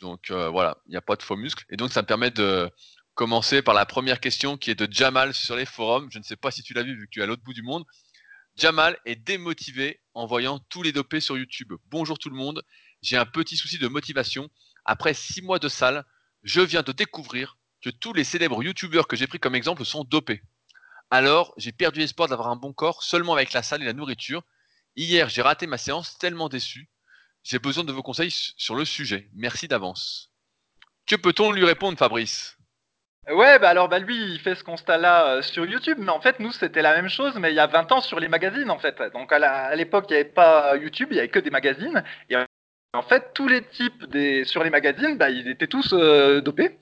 Donc 0.00 0.30
euh, 0.30 0.48
voilà, 0.48 0.78
il 0.86 0.90
n'y 0.90 0.96
a 0.96 1.02
pas 1.02 1.16
de 1.16 1.22
faux 1.22 1.36
muscles. 1.36 1.64
Et 1.68 1.76
donc 1.76 1.92
ça 1.92 2.02
me 2.02 2.06
permet 2.06 2.30
de 2.30 2.70
commencer 3.14 3.60
par 3.60 3.74
la 3.74 3.84
première 3.84 4.20
question 4.20 4.56
qui 4.56 4.70
est 4.70 4.74
de 4.74 4.90
Jamal 4.90 5.34
sur 5.34 5.56
les 5.56 5.66
forums. 5.66 6.08
Je 6.10 6.18
ne 6.18 6.24
sais 6.24 6.36
pas 6.36 6.50
si 6.50 6.62
tu 6.62 6.72
l'as 6.72 6.82
vu 6.82 6.96
vu 6.98 7.06
que 7.06 7.10
tu 7.10 7.20
es 7.20 7.22
à 7.22 7.26
l'autre 7.26 7.42
bout 7.42 7.52
du 7.52 7.62
monde. 7.62 7.84
Jamal 8.60 8.98
est 9.06 9.16
démotivé 9.16 10.02
en 10.12 10.26
voyant 10.26 10.58
tous 10.68 10.82
les 10.82 10.92
dopés 10.92 11.20
sur 11.20 11.38
YouTube. 11.38 11.72
Bonjour 11.86 12.18
tout 12.18 12.28
le 12.28 12.36
monde, 12.36 12.62
j'ai 13.00 13.16
un 13.16 13.24
petit 13.24 13.56
souci 13.56 13.78
de 13.78 13.88
motivation. 13.88 14.50
Après 14.84 15.14
six 15.14 15.40
mois 15.40 15.58
de 15.58 15.70
salle, 15.70 16.04
je 16.42 16.60
viens 16.60 16.82
de 16.82 16.92
découvrir 16.92 17.56
que 17.80 17.88
tous 17.88 18.12
les 18.12 18.22
célèbres 18.22 18.62
YouTubeurs 18.62 19.08
que 19.08 19.16
j'ai 19.16 19.26
pris 19.26 19.40
comme 19.40 19.54
exemple 19.54 19.86
sont 19.86 20.04
dopés. 20.04 20.42
Alors, 21.10 21.54
j'ai 21.56 21.72
perdu 21.72 22.02
espoir 22.02 22.28
d'avoir 22.28 22.48
un 22.48 22.56
bon 22.56 22.74
corps 22.74 23.02
seulement 23.02 23.32
avec 23.32 23.54
la 23.54 23.62
salle 23.62 23.80
et 23.80 23.86
la 23.86 23.94
nourriture. 23.94 24.42
Hier, 24.94 25.30
j'ai 25.30 25.40
raté 25.40 25.66
ma 25.66 25.78
séance 25.78 26.18
tellement 26.18 26.50
déçu. 26.50 26.90
J'ai 27.42 27.58
besoin 27.58 27.84
de 27.84 27.92
vos 27.92 28.02
conseils 28.02 28.52
sur 28.58 28.74
le 28.74 28.84
sujet. 28.84 29.30
Merci 29.32 29.68
d'avance. 29.68 30.34
Que 31.06 31.16
peut-on 31.16 31.50
lui 31.50 31.64
répondre, 31.64 31.96
Fabrice? 31.96 32.58
Ouais, 33.28 33.58
bah 33.58 33.68
alors 33.68 33.88
bah 33.88 33.98
lui, 33.98 34.16
il 34.34 34.40
fait 34.40 34.54
ce 34.54 34.64
constat-là 34.64 35.36
euh, 35.36 35.42
sur 35.42 35.64
YouTube, 35.66 35.98
mais 36.00 36.10
en 36.10 36.20
fait, 36.20 36.40
nous, 36.40 36.50
c'était 36.52 36.82
la 36.82 36.94
même 36.96 37.08
chose, 37.08 37.36
mais 37.38 37.52
il 37.52 37.54
y 37.54 37.60
a 37.60 37.66
20 37.66 37.92
ans 37.92 38.00
sur 38.00 38.18
les 38.18 38.28
magazines, 38.28 38.70
en 38.70 38.78
fait. 38.78 39.00
Donc 39.12 39.32
à 39.32 39.74
l'époque, 39.76 40.06
il 40.08 40.14
n'y 40.14 40.20
avait 40.20 40.28
pas 40.30 40.76
YouTube, 40.76 41.08
il 41.10 41.14
n'y 41.14 41.18
avait 41.20 41.28
que 41.28 41.38
des 41.38 41.50
magazines. 41.50 42.02
Et 42.28 42.36
en 42.92 43.02
fait, 43.02 43.32
tous 43.34 43.46
les 43.46 43.62
types 43.62 44.04
des, 44.06 44.44
sur 44.44 44.64
les 44.64 44.70
magazines, 44.70 45.16
bah, 45.16 45.30
ils 45.30 45.48
étaient 45.48 45.66
tous 45.68 45.92
euh, 45.92 46.40
dopés. 46.40 46.78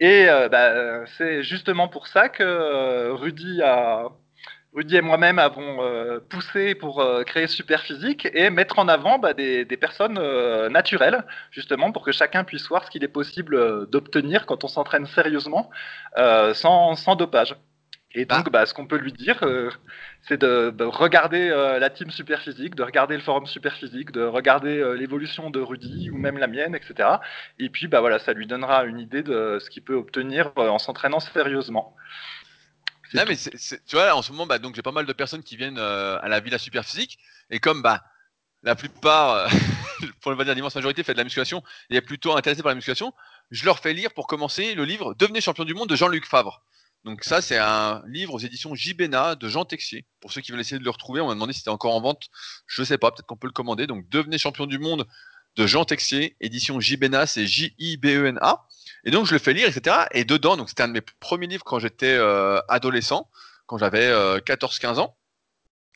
Et 0.00 0.28
euh, 0.28 0.48
bah, 0.48 1.06
c'est 1.18 1.42
justement 1.42 1.88
pour 1.88 2.06
ça 2.08 2.28
que 2.28 3.10
Rudy 3.12 3.62
a, 3.62 4.08
Rudy 4.72 4.96
et 4.96 5.00
moi-même 5.00 5.40
avons 5.40 5.82
euh, 5.82 6.20
poussé 6.20 6.76
pour 6.76 7.00
euh, 7.00 7.24
créer 7.24 7.48
Super 7.48 7.80
Physique 7.80 8.28
et 8.32 8.50
mettre 8.50 8.78
en 8.78 8.86
avant 8.86 9.18
bah, 9.18 9.34
des, 9.34 9.64
personnes 9.76 10.16
euh, 10.18 10.68
naturelles, 10.68 11.24
justement, 11.50 11.90
pour 11.90 12.04
que 12.04 12.12
chacun 12.12 12.44
puisse 12.44 12.68
voir 12.68 12.84
ce 12.84 12.90
qu'il 12.90 13.02
est 13.02 13.08
possible 13.08 13.88
d'obtenir 13.88 14.46
quand 14.46 14.62
on 14.62 14.68
s'entraîne 14.68 15.06
sérieusement, 15.06 15.70
sans, 16.16 17.16
dopage. 17.16 17.56
Et 18.12 18.24
donc, 18.24 18.44
ah. 18.46 18.50
bah, 18.50 18.66
ce 18.66 18.74
qu'on 18.74 18.86
peut 18.86 18.98
lui 18.98 19.12
dire, 19.12 19.40
c'est 20.22 20.40
de, 20.40 20.72
regarder 20.84 21.48
la 21.48 21.90
team 21.90 22.10
Super 22.10 22.40
Physique, 22.40 22.76
de 22.76 22.82
regarder 22.84 23.16
le 23.16 23.22
forum 23.22 23.46
Super 23.46 23.74
Physique, 23.74 24.12
de 24.12 24.22
regarder 24.22 24.94
l'évolution 24.96 25.50
de 25.50 25.60
Rudy 25.60 26.10
ou 26.10 26.18
même 26.18 26.38
la 26.38 26.46
mienne, 26.46 26.76
etc. 26.76 27.08
Et 27.58 27.70
puis, 27.70 27.88
bah, 27.88 28.00
voilà, 28.00 28.20
ça 28.20 28.32
lui 28.32 28.46
donnera 28.46 28.84
une 28.84 29.00
idée 29.00 29.22
de 29.22 29.58
ce 29.60 29.68
qu'il 29.68 29.82
peut 29.82 29.94
obtenir 29.94 30.52
en 30.56 30.78
s'entraînant 30.78 31.20
sérieusement. 31.20 31.96
Non, 33.14 33.24
mais 33.26 33.36
tu 33.36 33.96
vois, 33.96 34.14
en 34.14 34.22
ce 34.22 34.32
moment, 34.32 34.46
bah, 34.46 34.58
j'ai 34.74 34.82
pas 34.82 34.92
mal 34.92 35.06
de 35.06 35.12
personnes 35.12 35.42
qui 35.42 35.56
viennent 35.56 35.78
euh, 35.78 36.18
à 36.20 36.28
la 36.28 36.40
Villa 36.40 36.58
Super 36.58 36.84
Physique, 36.84 37.18
et 37.50 37.58
comme 37.58 37.82
bah, 37.82 38.04
la 38.62 38.74
plupart, 38.74 39.30
euh, 39.30 39.48
pour 40.20 40.32
le 40.32 40.44
dire 40.44 40.54
l'immense 40.54 40.74
majorité, 40.74 41.02
fait 41.02 41.12
de 41.12 41.18
la 41.18 41.24
musculation 41.24 41.62
et 41.90 41.96
est 41.96 42.02
plutôt 42.02 42.36
intéressé 42.36 42.62
par 42.62 42.70
la 42.70 42.76
musculation, 42.76 43.12
je 43.50 43.64
leur 43.64 43.78
fais 43.80 43.92
lire 43.92 44.12
pour 44.12 44.26
commencer 44.26 44.74
le 44.74 44.84
livre 44.84 45.14
Devenez 45.14 45.40
champion 45.40 45.64
du 45.64 45.74
monde 45.74 45.88
de 45.88 45.96
Jean-Luc 45.96 46.26
Favre. 46.26 46.62
Donc 47.04 47.24
ça, 47.24 47.40
c'est 47.40 47.56
un 47.56 48.02
livre 48.06 48.34
aux 48.34 48.38
éditions 48.38 48.74
Jibena 48.74 49.34
de 49.34 49.48
Jean 49.48 49.64
Texier. 49.64 50.06
Pour 50.20 50.32
ceux 50.32 50.42
qui 50.42 50.52
veulent 50.52 50.60
essayer 50.60 50.78
de 50.78 50.84
le 50.84 50.90
retrouver, 50.90 51.22
on 51.22 51.28
m'a 51.28 51.34
demandé 51.34 51.54
si 51.54 51.60
c'était 51.60 51.70
encore 51.70 51.94
en 51.94 52.00
vente. 52.00 52.28
Je 52.66 52.82
sais 52.82 52.98
pas, 52.98 53.10
peut-être 53.10 53.26
qu'on 53.26 53.38
peut 53.38 53.46
le 53.46 53.54
commander. 53.54 53.86
Donc 53.86 54.06
Devenez 54.10 54.36
champion 54.36 54.66
du 54.66 54.78
monde 54.78 55.06
de 55.56 55.66
Jean 55.66 55.84
Texier, 55.84 56.36
édition 56.40 56.80
Jibena, 56.80 57.26
c'est 57.26 57.46
J-I-B-E-N-A. 57.46 58.66
Et 59.04 59.10
donc 59.10 59.26
je 59.26 59.32
le 59.32 59.38
fais 59.38 59.52
lire, 59.52 59.68
etc. 59.68 59.96
Et 60.12 60.24
dedans, 60.24 60.56
donc 60.56 60.68
c'était 60.68 60.82
un 60.82 60.88
de 60.88 60.92
mes 60.92 61.00
premiers 61.00 61.46
livres 61.46 61.64
quand 61.64 61.78
j'étais 61.78 62.14
euh, 62.14 62.60
adolescent, 62.68 63.28
quand 63.66 63.78
j'avais 63.78 64.10
14-15 64.10 64.86
euh, 64.86 64.98
ans. 64.98 65.16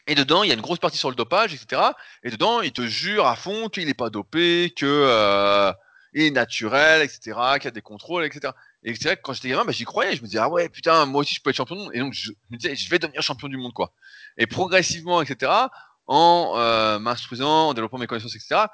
Et 0.06 0.14
dedans, 0.14 0.42
il 0.42 0.48
y 0.48 0.50
a 0.50 0.54
une 0.54 0.60
grosse 0.60 0.78
partie 0.78 0.98
sur 0.98 1.08
le 1.08 1.16
dopage, 1.16 1.54
etc. 1.54 1.80
Et 2.22 2.30
dedans, 2.30 2.60
il 2.60 2.72
te 2.72 2.86
jure 2.86 3.26
à 3.26 3.36
fond 3.36 3.68
qu'il 3.68 3.86
n'est 3.86 3.94
pas 3.94 4.10
dopé, 4.10 4.72
que 4.76 4.84
euh, 4.84 5.72
est 6.12 6.30
naturel, 6.30 7.02
etc. 7.02 7.38
Qu'il 7.54 7.64
y 7.64 7.68
a 7.68 7.70
des 7.70 7.80
contrôles, 7.80 8.24
etc. 8.24 8.52
Et 8.82 8.94
c'est 8.94 9.04
vrai 9.04 9.16
que 9.16 9.22
quand 9.22 9.32
j'étais 9.32 9.48
gamin, 9.48 9.64
bah, 9.64 9.72
j'y 9.72 9.84
croyais. 9.84 10.14
Je 10.14 10.20
me 10.20 10.26
disais, 10.26 10.38
ah 10.38 10.50
ouais, 10.50 10.68
putain, 10.68 11.06
moi 11.06 11.22
aussi 11.22 11.34
je 11.34 11.40
peux 11.40 11.50
être 11.50 11.56
champion 11.56 11.76
du 11.76 11.82
monde. 11.82 11.90
Et 11.94 12.00
donc 12.00 12.12
je, 12.12 12.32
me 12.50 12.58
disais, 12.58 12.74
je 12.76 12.88
vais 12.90 12.98
devenir 12.98 13.22
champion 13.22 13.48
du 13.48 13.56
monde, 13.56 13.72
quoi. 13.72 13.94
Et 14.36 14.46
progressivement, 14.46 15.22
etc. 15.22 15.50
En 16.06 16.98
m'instruisant, 17.00 17.68
en 17.68 17.74
développant 17.74 17.96
mes 17.96 18.06
connaissances, 18.06 18.36
etc. 18.36 18.66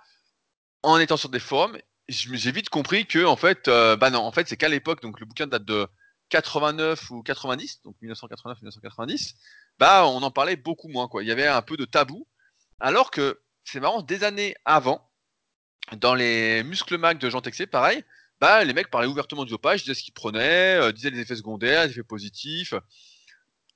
En 0.82 0.98
étant 0.98 1.16
sur 1.16 1.28
des 1.28 1.40
forums, 1.40 1.78
j'ai 2.08 2.52
vite 2.52 2.70
compris 2.70 3.06
que 3.06 3.24
en 3.24 3.36
fait, 3.36 3.68
euh, 3.68 3.96
bah 3.96 4.10
non, 4.10 4.20
en 4.20 4.32
fait, 4.32 4.48
c'est 4.48 4.56
qu'à 4.56 4.68
l'époque, 4.68 5.02
donc 5.02 5.20
le 5.20 5.26
bouquin 5.26 5.46
date 5.46 5.64
de 5.64 5.86
89 6.30 7.10
ou 7.10 7.22
90, 7.22 7.82
donc 7.82 7.96
1989-1990, 8.02 9.34
bah 9.78 10.06
on 10.06 10.22
en 10.22 10.30
parlait 10.30 10.56
beaucoup 10.56 10.88
moins 10.88 11.08
quoi. 11.08 11.22
Il 11.22 11.28
y 11.28 11.32
avait 11.32 11.46
un 11.46 11.62
peu 11.62 11.76
de 11.76 11.84
tabou, 11.84 12.26
alors 12.80 13.10
que 13.10 13.40
c'est 13.64 13.80
marrant, 13.80 14.02
des 14.02 14.24
années 14.24 14.54
avant, 14.64 15.10
dans 15.96 16.14
les 16.14 16.62
muscles 16.64 16.98
mag 16.98 17.18
de 17.18 17.30
Jean 17.30 17.40
Texier, 17.40 17.66
pareil, 17.66 18.04
bah 18.40 18.64
les 18.64 18.72
mecs 18.72 18.90
parlaient 18.90 19.08
ouvertement 19.08 19.44
du 19.44 19.50
dopage, 19.50 19.82
disaient 19.82 19.94
ce 19.94 20.02
qu'ils 20.02 20.14
prenaient, 20.14 20.76
euh, 20.76 20.92
disaient 20.92 21.10
les 21.10 21.20
effets 21.20 21.36
secondaires, 21.36 21.84
les 21.84 21.90
effets 21.90 22.02
positifs, 22.02 22.74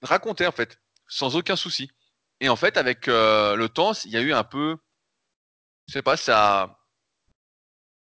racontaient 0.03 0.47
en 0.47 0.53
fait, 0.53 0.79
sans 1.09 1.37
aucun 1.37 1.57
souci. 1.57 1.91
Et 2.41 2.49
en 2.49 2.57
fait, 2.57 2.77
avec 2.77 3.09
euh, 3.09 3.57
le 3.57 3.69
temps, 3.69 3.93
il 4.05 4.11
y 4.11 4.17
a 4.17 4.21
eu 4.21 4.33
un 4.33 4.45
peu, 4.45 4.77
je 5.89 5.93
sais 5.93 6.03
pas, 6.03 6.17
ça 6.17 6.79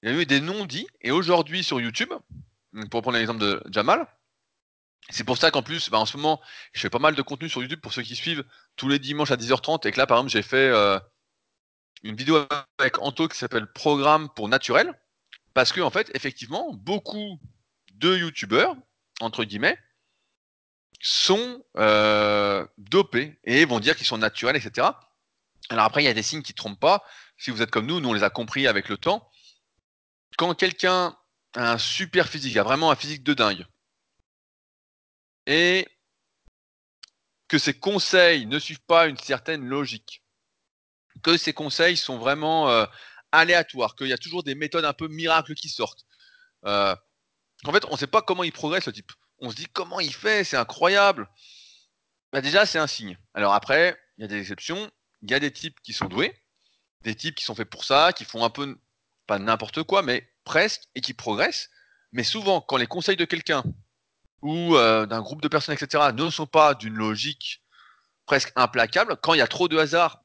il 0.02 0.10
y 0.10 0.12
a 0.12 0.20
eu 0.20 0.26
des 0.26 0.40
non-dits, 0.40 0.86
et 1.02 1.10
aujourd'hui 1.10 1.62
sur 1.62 1.80
YouTube, 1.80 2.12
pour 2.90 3.02
prendre 3.02 3.18
l'exemple 3.18 3.40
de 3.40 3.62
Jamal, 3.70 4.06
c'est 5.10 5.24
pour 5.24 5.36
ça 5.36 5.50
qu'en 5.50 5.62
plus, 5.62 5.90
bah, 5.90 5.98
en 5.98 6.06
ce 6.06 6.16
moment, 6.16 6.40
je 6.72 6.80
fais 6.80 6.90
pas 6.90 6.98
mal 6.98 7.14
de 7.14 7.22
contenu 7.22 7.48
sur 7.48 7.62
YouTube 7.62 7.80
pour 7.80 7.92
ceux 7.92 8.02
qui 8.02 8.14
suivent 8.14 8.44
tous 8.76 8.88
les 8.88 8.98
dimanches 8.98 9.30
à 9.30 9.36
10h30, 9.36 9.86
et 9.86 9.92
que 9.92 9.98
là, 9.98 10.06
par 10.06 10.18
exemple, 10.18 10.30
j'ai 10.30 10.42
fait 10.42 10.68
euh, 10.68 10.98
une 12.02 12.16
vidéo 12.16 12.46
avec 12.78 12.98
Anto 12.98 13.28
qui 13.28 13.36
s'appelle 13.36 13.66
Programme 13.72 14.28
pour 14.34 14.48
naturel, 14.48 14.98
parce 15.52 15.72
que 15.72 15.80
en 15.80 15.90
fait, 15.90 16.10
effectivement, 16.14 16.72
beaucoup 16.74 17.38
de 17.94 18.16
YouTubeurs, 18.16 18.76
entre 19.20 19.44
guillemets, 19.44 19.78
sont 21.00 21.64
euh, 21.76 22.66
dopés 22.78 23.38
et 23.44 23.64
vont 23.64 23.80
dire 23.80 23.96
qu'ils 23.96 24.06
sont 24.06 24.18
naturels, 24.18 24.56
etc. 24.56 24.88
Alors 25.70 25.84
après, 25.84 26.02
il 26.02 26.06
y 26.06 26.08
a 26.08 26.14
des 26.14 26.22
signes 26.22 26.42
qui 26.42 26.52
ne 26.52 26.56
trompent 26.56 26.80
pas. 26.80 27.02
Si 27.36 27.50
vous 27.50 27.62
êtes 27.62 27.70
comme 27.70 27.86
nous, 27.86 28.00
nous 28.00 28.08
on 28.10 28.12
les 28.12 28.22
a 28.22 28.30
compris 28.30 28.66
avec 28.66 28.88
le 28.88 28.96
temps 28.96 29.29
quand 30.40 30.54
quelqu'un 30.54 31.14
a 31.54 31.72
un 31.72 31.76
super 31.76 32.26
physique, 32.26 32.56
a 32.56 32.62
vraiment 32.62 32.90
un 32.90 32.96
physique 32.96 33.22
de 33.22 33.34
dingue, 33.34 33.66
et 35.44 35.86
que 37.46 37.58
ses 37.58 37.78
conseils 37.78 38.46
ne 38.46 38.58
suivent 38.58 38.86
pas 38.86 39.06
une 39.06 39.18
certaine 39.18 39.66
logique, 39.66 40.22
que 41.22 41.36
ses 41.36 41.52
conseils 41.52 41.98
sont 41.98 42.16
vraiment 42.16 42.70
euh, 42.70 42.86
aléatoires, 43.32 43.94
qu'il 43.94 44.06
y 44.06 44.14
a 44.14 44.16
toujours 44.16 44.42
des 44.42 44.54
méthodes 44.54 44.86
un 44.86 44.94
peu 44.94 45.08
miracles 45.08 45.54
qui 45.54 45.68
sortent. 45.68 46.06
Euh, 46.64 46.96
en 47.64 47.72
fait, 47.72 47.84
on 47.90 47.92
ne 47.92 47.98
sait 47.98 48.06
pas 48.06 48.22
comment 48.22 48.42
il 48.42 48.52
progresse, 48.52 48.86
le 48.86 48.94
type. 48.94 49.12
On 49.40 49.50
se 49.50 49.56
dit 49.56 49.66
comment 49.66 50.00
il 50.00 50.14
fait, 50.14 50.42
c'est 50.42 50.56
incroyable. 50.56 51.28
Bah 52.32 52.40
déjà, 52.40 52.64
c'est 52.64 52.78
un 52.78 52.86
signe. 52.86 53.18
Alors 53.34 53.52
après, 53.52 54.00
il 54.16 54.22
y 54.22 54.24
a 54.24 54.28
des 54.28 54.40
exceptions. 54.40 54.90
Il 55.20 55.30
y 55.30 55.34
a 55.34 55.38
des 55.38 55.52
types 55.52 55.78
qui 55.82 55.92
sont 55.92 56.06
doués, 56.06 56.34
des 57.02 57.14
types 57.14 57.34
qui 57.34 57.44
sont 57.44 57.54
faits 57.54 57.68
pour 57.68 57.84
ça, 57.84 58.14
qui 58.14 58.24
font 58.24 58.42
un 58.42 58.48
peu 58.48 58.80
pas 59.26 59.38
n'importe 59.38 59.82
quoi, 59.82 60.02
mais 60.02 60.29
presque, 60.44 60.82
et 60.94 61.00
qui 61.00 61.14
progressent. 61.14 61.68
Mais 62.12 62.24
souvent, 62.24 62.60
quand 62.60 62.76
les 62.76 62.86
conseils 62.86 63.16
de 63.16 63.24
quelqu'un 63.24 63.62
ou 64.42 64.74
euh, 64.76 65.06
d'un 65.06 65.20
groupe 65.20 65.42
de 65.42 65.48
personnes, 65.48 65.74
etc., 65.74 66.04
ne 66.14 66.30
sont 66.30 66.46
pas 66.46 66.74
d'une 66.74 66.94
logique 66.94 67.62
presque 68.26 68.52
implacable, 68.56 69.16
quand 69.16 69.34
il 69.34 69.38
y 69.38 69.42
a 69.42 69.46
trop 69.46 69.68
de 69.68 69.78
hasard 69.78 70.22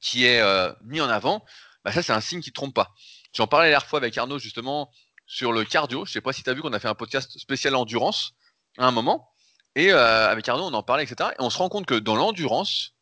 qui 0.00 0.24
est 0.24 0.40
euh, 0.40 0.72
mis 0.82 1.00
en 1.00 1.08
avant, 1.08 1.44
bah 1.84 1.92
ça 1.92 2.02
c'est 2.02 2.12
un 2.12 2.20
signe 2.20 2.40
qui 2.40 2.50
ne 2.50 2.54
trompe 2.54 2.74
pas. 2.74 2.94
J'en 3.34 3.46
parlais 3.46 3.66
la 3.66 3.72
dernière 3.72 3.88
fois 3.88 3.98
avec 3.98 4.16
Arnaud 4.18 4.38
justement 4.38 4.90
sur 5.26 5.52
le 5.52 5.64
cardio. 5.64 6.04
Je 6.04 6.12
sais 6.12 6.20
pas 6.20 6.32
si 6.32 6.42
tu 6.42 6.50
as 6.50 6.54
vu 6.54 6.62
qu'on 6.62 6.72
a 6.72 6.80
fait 6.80 6.88
un 6.88 6.94
podcast 6.94 7.38
spécial 7.38 7.74
endurance 7.76 8.32
à 8.78 8.86
un 8.86 8.90
moment. 8.90 9.30
Et 9.76 9.92
euh, 9.92 10.28
avec 10.28 10.48
Arnaud, 10.48 10.64
on 10.64 10.74
en 10.74 10.82
parlait, 10.82 11.04
etc. 11.04 11.30
Et 11.38 11.42
on 11.42 11.50
se 11.50 11.58
rend 11.58 11.68
compte 11.68 11.86
que 11.86 11.94
dans 11.94 12.16
l'endurance, 12.16 12.96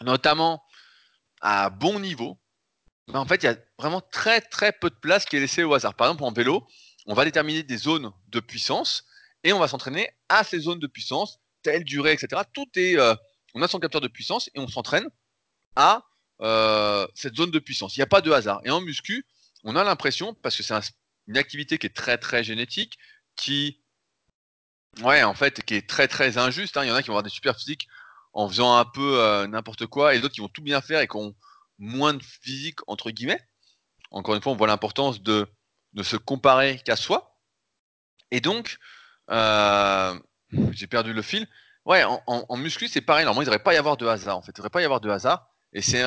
notamment 0.00 0.64
à 1.40 1.70
bon 1.70 2.00
niveau, 2.00 2.40
bah, 3.08 3.20
en 3.20 3.26
fait, 3.26 3.42
il 3.42 3.46
y 3.46 3.48
a 3.48 3.56
vraiment 3.78 4.00
très 4.00 4.40
très 4.40 4.72
peu 4.72 4.90
de 4.90 4.94
place 4.94 5.24
qui 5.24 5.36
est 5.36 5.40
laissée 5.40 5.64
au 5.64 5.74
hasard. 5.74 5.94
Par 5.94 6.08
exemple, 6.08 6.24
en 6.24 6.32
vélo, 6.32 6.66
on 7.06 7.14
va 7.14 7.24
déterminer 7.24 7.62
des 7.62 7.76
zones 7.76 8.12
de 8.28 8.40
puissance 8.40 9.04
et 9.44 9.52
on 9.52 9.58
va 9.58 9.68
s'entraîner 9.68 10.08
à 10.28 10.44
ces 10.44 10.60
zones 10.60 10.78
de 10.78 10.86
puissance, 10.86 11.40
telle 11.62 11.84
durée, 11.84 12.12
etc. 12.12 12.42
Tout 12.52 12.68
est, 12.76 12.96
euh, 12.98 13.14
on 13.54 13.62
a 13.62 13.68
son 13.68 13.80
capteur 13.80 14.00
de 14.00 14.08
puissance 14.08 14.48
et 14.54 14.60
on 14.60 14.68
s'entraîne 14.68 15.08
à 15.74 16.04
euh, 16.42 17.06
cette 17.14 17.36
zone 17.36 17.50
de 17.50 17.58
puissance. 17.58 17.96
Il 17.96 18.00
n'y 18.00 18.04
a 18.04 18.06
pas 18.06 18.20
de 18.20 18.30
hasard. 18.30 18.60
Et 18.64 18.70
en 18.70 18.80
muscu, 18.80 19.26
on 19.64 19.76
a 19.76 19.84
l'impression, 19.84 20.34
parce 20.34 20.56
que 20.56 20.62
c'est 20.62 20.74
une 21.26 21.38
activité 21.38 21.78
qui 21.78 21.86
est 21.86 21.94
très 21.94 22.18
très 22.18 22.44
génétique, 22.44 22.98
qui, 23.36 23.80
ouais, 25.02 25.22
en 25.22 25.34
fait, 25.34 25.62
qui 25.64 25.74
est 25.74 25.88
très 25.88 26.08
très 26.08 26.38
injuste. 26.38 26.76
Hein. 26.76 26.84
Il 26.84 26.88
y 26.88 26.90
en 26.90 26.94
a 26.94 27.02
qui 27.02 27.08
vont 27.08 27.14
avoir 27.14 27.22
des 27.22 27.30
super 27.30 27.56
physiques 27.56 27.88
en 28.32 28.48
faisant 28.48 28.76
un 28.76 28.84
peu 28.84 29.20
euh, 29.20 29.46
n'importe 29.46 29.86
quoi, 29.86 30.14
et 30.14 30.20
d'autres 30.20 30.34
qui 30.34 30.40
vont 30.40 30.48
tout 30.48 30.62
bien 30.62 30.80
faire 30.80 31.00
et 31.00 31.08
qui 31.08 31.16
ont 31.16 31.34
moins 31.82 32.14
de 32.14 32.22
physique 32.22 32.78
entre 32.86 33.10
guillemets. 33.10 33.40
Encore 34.12 34.34
une 34.34 34.42
fois, 34.42 34.52
on 34.52 34.56
voit 34.56 34.68
l'importance 34.68 35.20
de 35.20 35.46
ne 35.94 36.02
se 36.02 36.16
comparer 36.16 36.78
qu'à 36.78 36.96
soi. 36.96 37.38
Et 38.30 38.40
donc, 38.40 38.78
euh, 39.30 40.18
j'ai 40.70 40.86
perdu 40.86 41.12
le 41.12 41.22
fil. 41.22 41.46
Ouais, 41.84 42.04
en, 42.04 42.56
muscu, 42.56 42.86
c'est 42.86 43.00
pareil. 43.00 43.24
Normalement, 43.24 43.42
il 43.42 43.46
ne 43.46 43.50
devrait 43.50 43.64
pas 43.64 43.74
y 43.74 43.76
avoir 43.76 43.96
de 43.96 44.06
hasard. 44.06 44.38
En 44.38 44.42
fait, 44.42 44.52
il 44.52 44.56
devrait 44.56 44.70
pas 44.70 44.80
y 44.80 44.84
avoir 44.84 45.00
de 45.00 45.10
hasard. 45.10 45.48
Et 45.72 45.82
c'est 45.82 46.02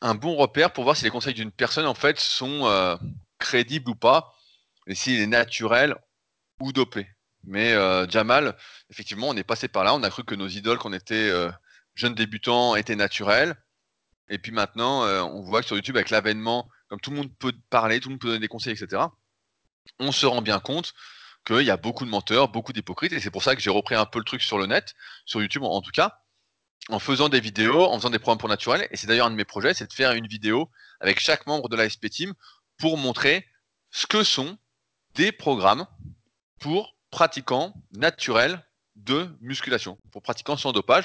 un, 0.00 0.14
bon 0.14 0.36
repère 0.36 0.72
pour 0.72 0.84
voir 0.84 0.96
si 0.96 1.04
les 1.04 1.10
conseils 1.10 1.34
d'une 1.34 1.52
personne, 1.52 1.86
en 1.86 1.94
fait, 1.94 2.18
sont 2.18 2.66
euh, 2.66 2.96
crédibles 3.38 3.90
ou 3.90 3.94
pas, 3.94 4.34
et 4.86 4.94
s'il 4.94 5.20
est 5.20 5.26
naturel 5.26 5.94
ou 6.60 6.72
dopé. 6.72 7.06
Mais 7.42 7.74
euh, 7.74 8.08
Jamal, 8.08 8.56
effectivement, 8.88 9.28
on 9.28 9.36
est 9.36 9.44
passé 9.44 9.68
par 9.68 9.84
là. 9.84 9.94
On 9.94 10.02
a 10.02 10.08
cru 10.08 10.24
que 10.24 10.34
nos 10.34 10.48
idoles, 10.48 10.78
qu'on 10.78 10.94
était 10.94 11.30
jeunes 11.94 12.14
débutants, 12.14 12.76
étaient 12.76 12.96
naturels. 12.96 13.56
Et 14.28 14.38
puis 14.38 14.52
maintenant, 14.52 15.02
on 15.28 15.42
voit 15.42 15.60
que 15.60 15.66
sur 15.66 15.76
YouTube, 15.76 15.96
avec 15.96 16.10
l'avènement, 16.10 16.68
comme 16.88 17.00
tout 17.00 17.10
le 17.10 17.16
monde 17.16 17.30
peut 17.38 17.52
parler, 17.70 18.00
tout 18.00 18.08
le 18.08 18.14
monde 18.14 18.20
peut 18.20 18.28
donner 18.28 18.40
des 18.40 18.48
conseils, 18.48 18.72
etc., 18.72 19.02
on 19.98 20.12
se 20.12 20.26
rend 20.26 20.42
bien 20.42 20.60
compte 20.60 20.94
qu'il 21.46 21.62
y 21.62 21.70
a 21.70 21.76
beaucoup 21.76 22.04
de 22.04 22.10
menteurs, 22.10 22.48
beaucoup 22.48 22.72
d'hypocrites, 22.72 23.12
et 23.12 23.20
c'est 23.20 23.30
pour 23.30 23.42
ça 23.42 23.54
que 23.54 23.60
j'ai 23.60 23.70
repris 23.70 23.94
un 23.94 24.06
peu 24.06 24.18
le 24.18 24.24
truc 24.24 24.42
sur 24.42 24.58
le 24.58 24.66
net, 24.66 24.94
sur 25.26 25.42
YouTube 25.42 25.62
en, 25.62 25.82
tout 25.82 25.90
cas, 25.90 26.20
en 26.88 26.98
faisant 26.98 27.28
des 27.28 27.40
vidéos, 27.40 27.84
en 27.84 27.96
faisant 27.98 28.10
des 28.10 28.18
programmes 28.18 28.38
pour 28.38 28.48
naturel, 28.48 28.88
et 28.90 28.96
c'est 28.96 29.06
d'ailleurs 29.06 29.26
un 29.26 29.30
de 29.30 29.36
mes 29.36 29.44
projets, 29.44 29.74
c'est 29.74 29.86
de 29.86 29.92
faire 29.92 30.12
une 30.12 30.26
vidéo 30.26 30.70
avec 31.00 31.20
chaque 31.20 31.46
membre 31.46 31.68
de 31.68 31.76
la 31.76 31.88
SP 31.88 32.08
Team 32.08 32.32
pour 32.78 32.96
montrer 32.96 33.46
ce 33.90 34.06
que 34.06 34.24
sont 34.24 34.58
des 35.14 35.32
programmes 35.32 35.86
pour 36.60 36.96
pratiquants 37.10 37.74
naturels 37.92 38.64
de 38.96 39.28
musculation, 39.40 39.98
pour 40.12 40.22
pratiquants 40.22 40.56
sans 40.56 40.72
dopage, 40.72 41.04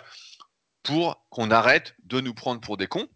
pour 0.90 1.24
qu'on 1.30 1.52
arrête 1.52 1.94
de 2.06 2.20
nous 2.20 2.34
prendre 2.34 2.60
pour 2.62 2.76
des 2.76 2.88
cons. 2.88 3.08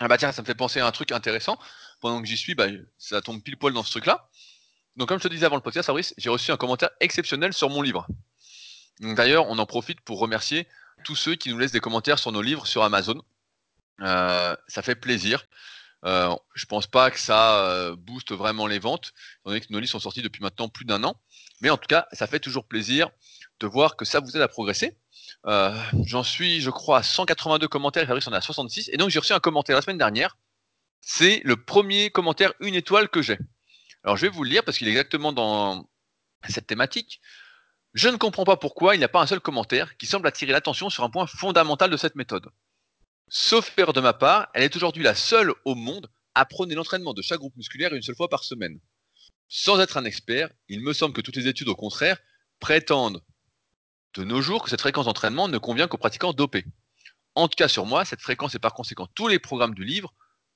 Ah 0.00 0.08
bah 0.08 0.16
tiens, 0.16 0.32
ça 0.32 0.40
me 0.40 0.46
fait 0.46 0.54
penser 0.54 0.80
à 0.80 0.86
un 0.86 0.92
truc 0.92 1.12
intéressant. 1.12 1.58
Pendant 2.00 2.22
que 2.22 2.26
j'y 2.26 2.38
suis, 2.38 2.54
bah, 2.54 2.68
ça 2.96 3.20
tombe 3.20 3.42
pile 3.42 3.58
poil 3.58 3.74
dans 3.74 3.82
ce 3.82 3.90
truc-là. 3.90 4.30
Donc, 4.96 5.08
comme 5.08 5.18
je 5.18 5.24
te 5.24 5.28
disais 5.28 5.44
avant 5.44 5.56
le 5.56 5.62
podcast, 5.62 5.84
Fabrice, 5.84 6.14
j'ai 6.16 6.30
reçu 6.30 6.52
un 6.52 6.56
commentaire 6.56 6.88
exceptionnel 7.00 7.52
sur 7.52 7.68
mon 7.68 7.82
livre. 7.82 8.06
D'ailleurs, 9.00 9.46
on 9.50 9.58
en 9.58 9.66
profite 9.66 10.00
pour 10.00 10.20
remercier 10.20 10.66
tous 11.04 11.14
ceux 11.14 11.34
qui 11.34 11.50
nous 11.50 11.58
laissent 11.58 11.72
des 11.72 11.80
commentaires 11.80 12.18
sur 12.18 12.32
nos 12.32 12.40
livres 12.40 12.66
sur 12.66 12.82
Amazon. 12.82 13.20
Euh, 14.00 14.56
ça 14.66 14.80
fait 14.80 14.96
plaisir. 14.96 15.44
Euh, 16.06 16.34
je 16.54 16.64
pense 16.64 16.86
pas 16.86 17.10
que 17.10 17.18
ça 17.18 17.66
euh, 17.66 17.94
booste 17.94 18.32
vraiment 18.32 18.66
les 18.66 18.78
ventes, 18.78 19.12
étant 19.40 19.50
donné 19.50 19.60
que 19.60 19.70
nos 19.70 19.80
livres 19.80 19.92
sont 19.92 20.00
sortis 20.00 20.22
depuis 20.22 20.40
maintenant 20.40 20.70
plus 20.70 20.86
d'un 20.86 21.04
an. 21.04 21.20
Mais 21.60 21.68
en 21.68 21.76
tout 21.76 21.88
cas, 21.88 22.06
ça 22.12 22.26
fait 22.26 22.40
toujours 22.40 22.66
plaisir 22.66 23.10
de 23.60 23.66
voir 23.66 23.96
que 23.96 24.06
ça 24.06 24.20
vous 24.20 24.34
aide 24.34 24.42
à 24.42 24.48
progresser. 24.48 24.96
Euh, 25.46 25.76
j'en 26.04 26.22
suis, 26.22 26.60
je 26.60 26.70
crois, 26.70 26.98
à 26.98 27.02
182 27.02 27.68
commentaires, 27.68 28.06
Fabrice 28.06 28.26
en 28.26 28.32
a 28.32 28.40
66. 28.40 28.90
Et 28.92 28.96
donc, 28.96 29.10
j'ai 29.10 29.18
reçu 29.18 29.32
un 29.32 29.40
commentaire 29.40 29.76
la 29.76 29.82
semaine 29.82 29.98
dernière. 29.98 30.36
C'est 31.00 31.40
le 31.44 31.56
premier 31.56 32.10
commentaire 32.10 32.52
une 32.60 32.74
étoile 32.74 33.08
que 33.08 33.22
j'ai. 33.22 33.38
Alors 34.04 34.16
je 34.16 34.26
vais 34.26 34.32
vous 34.32 34.44
le 34.44 34.50
lire 34.50 34.64
parce 34.64 34.78
qu'il 34.78 34.88
est 34.88 34.92
exactement 34.92 35.32
dans 35.32 35.88
cette 36.48 36.66
thématique. 36.66 37.20
Je 37.94 38.08
ne 38.08 38.16
comprends 38.16 38.44
pas 38.44 38.56
pourquoi 38.56 38.94
il 38.94 38.98
n'y 38.98 39.04
a 39.04 39.08
pas 39.08 39.20
un 39.20 39.26
seul 39.26 39.40
commentaire 39.40 39.96
qui 39.96 40.06
semble 40.06 40.26
attirer 40.26 40.52
l'attention 40.52 40.90
sur 40.90 41.04
un 41.04 41.10
point 41.10 41.26
fondamental 41.26 41.90
de 41.90 41.96
cette 41.96 42.16
méthode. 42.16 42.48
Sauf 43.28 43.66
faire 43.66 43.92
de 43.92 44.00
ma 44.00 44.12
part, 44.12 44.48
elle 44.54 44.64
est 44.64 44.76
aujourd'hui 44.76 45.02
la 45.02 45.14
seule 45.14 45.52
au 45.64 45.74
monde 45.74 46.10
à 46.34 46.44
prôner 46.44 46.74
l'entraînement 46.74 47.14
de 47.14 47.22
chaque 47.22 47.38
groupe 47.38 47.56
musculaire 47.56 47.94
une 47.94 48.02
seule 48.02 48.16
fois 48.16 48.28
par 48.28 48.44
semaine. 48.44 48.80
Sans 49.48 49.78
être 49.80 49.98
un 49.98 50.04
expert, 50.04 50.50
il 50.68 50.80
me 50.80 50.92
semble 50.92 51.14
que 51.14 51.20
toutes 51.20 51.36
les 51.36 51.46
études 51.46 51.68
au 51.68 51.76
contraire 51.76 52.18
prétendent 52.58 53.22
de 54.14 54.24
nos 54.24 54.42
jours 54.42 54.62
que 54.62 54.70
cette 54.70 54.80
fréquence 54.80 55.06
d'entraînement 55.06 55.48
ne 55.48 55.58
convient 55.58 55.88
qu'aux 55.88 55.98
pratiquants 55.98 56.32
dopés. 56.32 56.64
En 57.34 57.48
tout 57.48 57.56
cas 57.56 57.68
sur 57.68 57.86
moi, 57.86 58.04
cette 58.04 58.20
fréquence 58.20 58.54
et 58.54 58.58
par 58.58 58.74
conséquent 58.74 59.06
tous 59.14 59.28
les 59.28 59.38
programmes 59.38 59.74
du 59.74 59.84
livre 59.84 60.12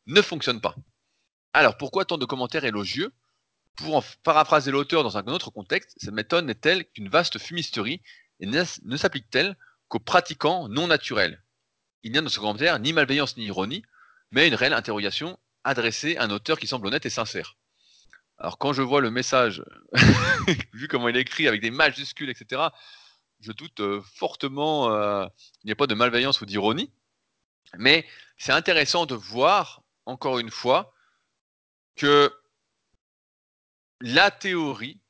ne 0.06 0.20
fonctionnent 0.20 0.60
pas. 0.60 0.74
Alors 1.52 1.76
pourquoi 1.76 2.04
tant 2.04 2.18
de 2.18 2.26
commentaires 2.26 2.64
élogieux? 2.64 3.12
Pour 3.76 3.96
en 3.96 4.04
paraphraser 4.22 4.70
l'auteur 4.70 5.02
dans 5.02 5.18
un 5.18 5.26
autre 5.26 5.50
contexte, 5.50 5.94
cette 5.98 6.14
méthode 6.14 6.46
n'est-elle 6.46 6.86
qu'une 6.86 7.08
vaste 7.08 7.38
fumisterie 7.38 8.00
et 8.40 8.46
ne 8.46 8.96
s'applique-t-elle 8.96 9.56
qu'aux 9.88 9.98
pratiquants 9.98 10.68
non 10.68 10.86
naturels 10.86 11.42
Il 12.02 12.12
n'y 12.12 12.18
a 12.18 12.22
dans 12.22 12.28
ce 12.28 12.38
commentaire 12.38 12.78
ni 12.78 12.92
malveillance 12.92 13.36
ni 13.36 13.44
ironie, 13.44 13.82
mais 14.30 14.48
une 14.48 14.54
réelle 14.54 14.72
interrogation 14.72 15.38
adressée 15.64 16.16
à 16.16 16.24
un 16.24 16.30
auteur 16.30 16.58
qui 16.58 16.66
semble 16.66 16.86
honnête 16.86 17.06
et 17.06 17.10
sincère. 17.10 17.56
Alors 18.38 18.58
quand 18.58 18.72
je 18.72 18.82
vois 18.82 19.00
le 19.00 19.10
message, 19.10 19.62
vu 20.72 20.88
comment 20.88 21.08
il 21.08 21.16
est 21.16 21.22
écrit 21.22 21.48
avec 21.48 21.60
des 21.60 21.70
majuscules, 21.70 22.30
etc., 22.30 22.62
je 23.40 23.52
doute 23.52 23.80
euh, 23.80 24.02
fortement 24.14 24.90
euh, 24.90 25.26
il 25.62 25.66
n'y 25.66 25.72
a 25.72 25.76
pas 25.76 25.86
de 25.86 25.94
malveillance 25.94 26.40
ou 26.40 26.46
d'ironie. 26.46 26.90
Mais 27.78 28.06
c'est 28.38 28.52
intéressant 28.52 29.06
de 29.06 29.14
voir, 29.14 29.82
encore 30.06 30.38
une 30.38 30.50
fois, 30.50 30.94
que 31.96 32.32
la 34.00 34.30
théorie, 34.30 35.00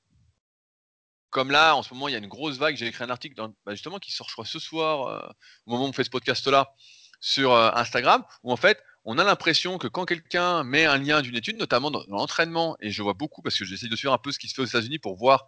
comme 1.31 1.51
là, 1.51 1.77
en 1.77 1.83
ce 1.83 1.93
moment, 1.93 2.09
il 2.09 2.13
y 2.13 2.15
a 2.15 2.19
une 2.19 2.29
grosse 2.29 2.57
vague. 2.57 2.77
J'ai 2.77 2.87
écrit 2.87 3.05
un 3.05 3.11
article 3.11 3.35
bah, 3.65 3.75
qui 4.01 4.13
sort, 4.13 4.31
ce 4.47 4.59
soir, 4.59 5.09
euh, 5.09 5.29
au 5.67 5.73
moment 5.73 5.85
où 5.85 5.89
on 5.89 5.93
fait 5.93 6.05
ce 6.05 6.11
podcast-là, 6.11 6.73
sur 7.21 7.53
euh, 7.53 7.71
Instagram, 7.75 8.25
où 8.43 8.53
en 8.53 8.57
fait, 8.57 8.83
on 9.05 9.19
a 9.19 9.25
l'impression 9.25 9.79
que 9.79 9.89
quand 9.89 10.05
quelqu'un 10.05 10.65
met 10.65 10.85
un 10.85 10.99
lien 10.99 11.23
d'une 11.23 11.37
étude, 11.37 11.59
notamment 11.59 11.91
dans, 11.91 12.05
l'entraînement, 12.09 12.77
et 12.81 12.91
je 12.91 13.03
vois 13.03 13.15
beaucoup 13.15 13.43
parce 13.43 13.59
que 13.59 13.65
j'essaie 13.65 13.89
de 13.89 13.97
suivre 13.97 14.13
un 14.13 14.19
peu 14.19 14.33
ce 14.33 14.39
qui 14.39 14.49
se 14.49 14.55
fait 14.55 14.63
aux 14.63 14.67
États-Unis 14.67 14.99
pour 14.99 15.17
voir 15.17 15.47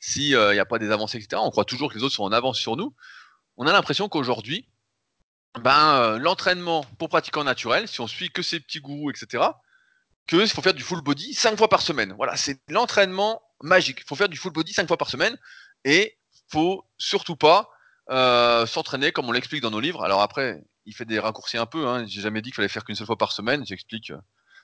s'il 0.00 0.34
euh, 0.34 0.52
n'y 0.52 0.60
a 0.60 0.64
pas 0.64 0.78
des 0.78 0.90
avancées, 0.90 1.18
etc. 1.18 1.40
On 1.44 1.50
croit 1.50 1.64
toujours 1.64 1.90
que 1.90 1.98
les 1.98 2.04
autres 2.04 2.14
sont 2.14 2.24
en 2.24 2.32
avance 2.32 2.58
sur 2.58 2.76
nous. 2.76 2.94
On 3.56 3.66
a 3.66 3.72
l'impression 3.72 4.08
qu'aujourd'hui, 4.08 4.68
ben, 5.60 6.18
l'entraînement 6.18 6.84
pour 6.98 7.08
pratiquants 7.08 7.44
naturels, 7.44 7.88
si 7.88 8.00
on 8.00 8.06
suit 8.06 8.30
que 8.30 8.42
ces 8.42 8.60
petits 8.60 8.80
gourous, 8.80 9.10
etc., 9.10 9.44
qu'il 10.28 10.48
faut 10.48 10.62
faire 10.62 10.74
du 10.74 10.82
full 10.82 11.00
body 11.00 11.34
cinq 11.34 11.56
fois 11.56 11.68
par 11.68 11.82
semaine. 11.82 12.12
Voilà, 12.16 12.36
c'est 12.36 12.60
l'entraînement 12.68 13.42
magique. 13.62 14.00
Il 14.00 14.06
faut 14.06 14.14
faire 14.14 14.28
du 14.28 14.36
full 14.36 14.52
body 14.52 14.72
cinq 14.72 14.86
fois 14.86 14.98
par 14.98 15.10
semaine 15.10 15.36
et 15.84 16.16
faut 16.50 16.84
surtout 16.98 17.36
pas 17.36 17.70
euh, 18.10 18.66
s'entraîner 18.66 19.10
comme 19.10 19.28
on 19.28 19.32
l'explique 19.32 19.62
dans 19.62 19.70
nos 19.70 19.80
livres. 19.80 20.04
Alors 20.04 20.20
après, 20.20 20.62
il 20.86 20.94
fait 20.94 21.04
des 21.04 21.18
raccourcis 21.18 21.58
un 21.58 21.66
peu. 21.66 21.86
Hein. 21.86 22.06
J'ai 22.06 22.20
jamais 22.20 22.42
dit 22.42 22.50
qu'il 22.50 22.56
fallait 22.56 22.68
faire 22.68 22.84
qu'une 22.84 22.94
seule 22.94 23.06
fois 23.06 23.18
par 23.18 23.32
semaine. 23.32 23.64
J'explique. 23.66 24.12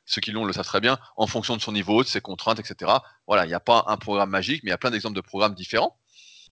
Ceux 0.07 0.21
qui 0.21 0.33
l'ont 0.33 0.45
le 0.45 0.53
savent 0.53 0.67
très 0.67 0.81
bien, 0.81 0.99
en 1.17 1.27
fonction 1.27 1.57
de 1.57 1.63
son 1.63 1.73
niveau, 1.73 2.03
de 2.03 2.09
ses 2.09 2.21
contraintes, 2.21 2.59
etc. 2.59 2.93
Voilà, 3.27 3.45
il 3.45 3.49
n'y 3.49 3.55
a 3.55 3.61
pas 3.61 3.85
un 3.89 3.97
programme 3.97 4.31
magique, 4.31 4.63
mais 4.63 4.69
il 4.69 4.73
y 4.73 4.75
a 4.75 4.79
plein 4.79 4.91
d'exemples 4.91 5.17
de 5.17 5.21
programmes 5.21 5.55
différents. 5.55 5.99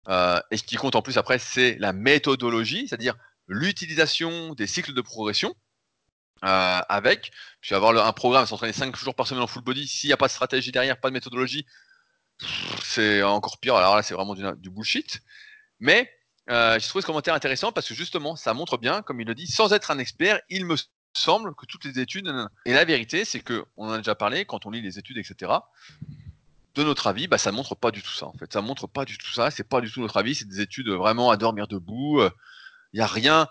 Euh, 0.07 0.39
et 0.51 0.57
ce 0.57 0.63
qui 0.63 0.75
compte 0.75 0.95
en 0.95 1.01
plus 1.01 1.17
après, 1.17 1.37
c'est 1.37 1.77
la 1.79 1.93
méthodologie, 1.93 2.87
c'est-à-dire 2.87 3.15
l'utilisation 3.47 4.53
des 4.53 4.67
cycles 4.67 4.93
de 4.93 5.01
progression. 5.01 5.55
Euh, 6.43 6.79
avec. 6.89 7.31
Puis 7.61 7.75
avoir 7.75 7.95
un 8.03 8.13
programme, 8.13 8.47
s'entraîner 8.47 8.73
5 8.73 8.95
jours 8.95 9.13
par 9.13 9.27
semaine 9.27 9.43
en 9.43 9.47
full 9.47 9.61
body, 9.61 9.87
s'il 9.87 10.07
n'y 10.07 10.13
a 10.13 10.17
pas 10.17 10.25
de 10.25 10.31
stratégie 10.31 10.71
derrière, 10.71 10.99
pas 10.99 11.09
de 11.09 11.13
méthodologie, 11.13 11.67
c'est 12.83 13.21
encore 13.21 13.59
pire. 13.59 13.75
Alors 13.75 13.95
là, 13.95 14.01
c'est 14.01 14.15
vraiment 14.15 14.33
du, 14.33 14.69
bullshit. 14.71 15.21
Mais 15.79 16.11
euh, 16.49 16.79
je 16.79 16.87
trouve 16.87 17.01
ce 17.01 17.05
commentaire 17.05 17.35
intéressant 17.35 17.71
parce 17.71 17.87
que 17.87 17.93
justement, 17.93 18.35
ça 18.35 18.55
montre 18.55 18.77
bien, 18.79 19.03
comme 19.03 19.21
il 19.21 19.27
le 19.27 19.35
dit, 19.35 19.45
sans 19.45 19.71
être 19.71 19.91
un 19.91 19.99
expert, 19.99 20.39
il 20.49 20.65
me 20.65 20.75
semble 21.13 21.55
que 21.55 21.65
toutes 21.65 21.85
les 21.85 21.99
études. 21.99 22.31
Et 22.65 22.73
la 22.73 22.85
vérité, 22.85 23.25
c'est 23.25 23.41
que 23.41 23.65
on 23.77 23.87
en 23.87 23.91
a 23.91 23.97
déjà 23.97 24.15
parlé 24.15 24.45
quand 24.45 24.65
on 24.65 24.71
lit 24.71 24.81
les 24.81 24.99
études, 24.99 25.17
etc. 25.17 25.51
De 26.75 26.83
notre 26.83 27.07
avis, 27.07 27.27
bah, 27.27 27.37
ça 27.37 27.51
montre 27.51 27.75
pas 27.75 27.91
du 27.91 28.01
tout 28.01 28.11
ça. 28.11 28.27
En 28.27 28.33
fait, 28.33 28.51
ça 28.51 28.61
montre 28.61 28.87
pas 28.87 29.05
du 29.05 29.17
tout 29.17 29.31
ça. 29.31 29.51
C'est 29.51 29.67
pas 29.67 29.81
du 29.81 29.91
tout 29.91 30.01
notre 30.01 30.17
avis. 30.17 30.35
C'est 30.35 30.47
des 30.47 30.61
études 30.61 30.89
vraiment 30.89 31.31
à 31.31 31.37
dormir 31.37 31.67
debout. 31.67 32.21
Il 32.93 32.97
n'y 32.97 33.01
a 33.01 33.07
rien 33.07 33.47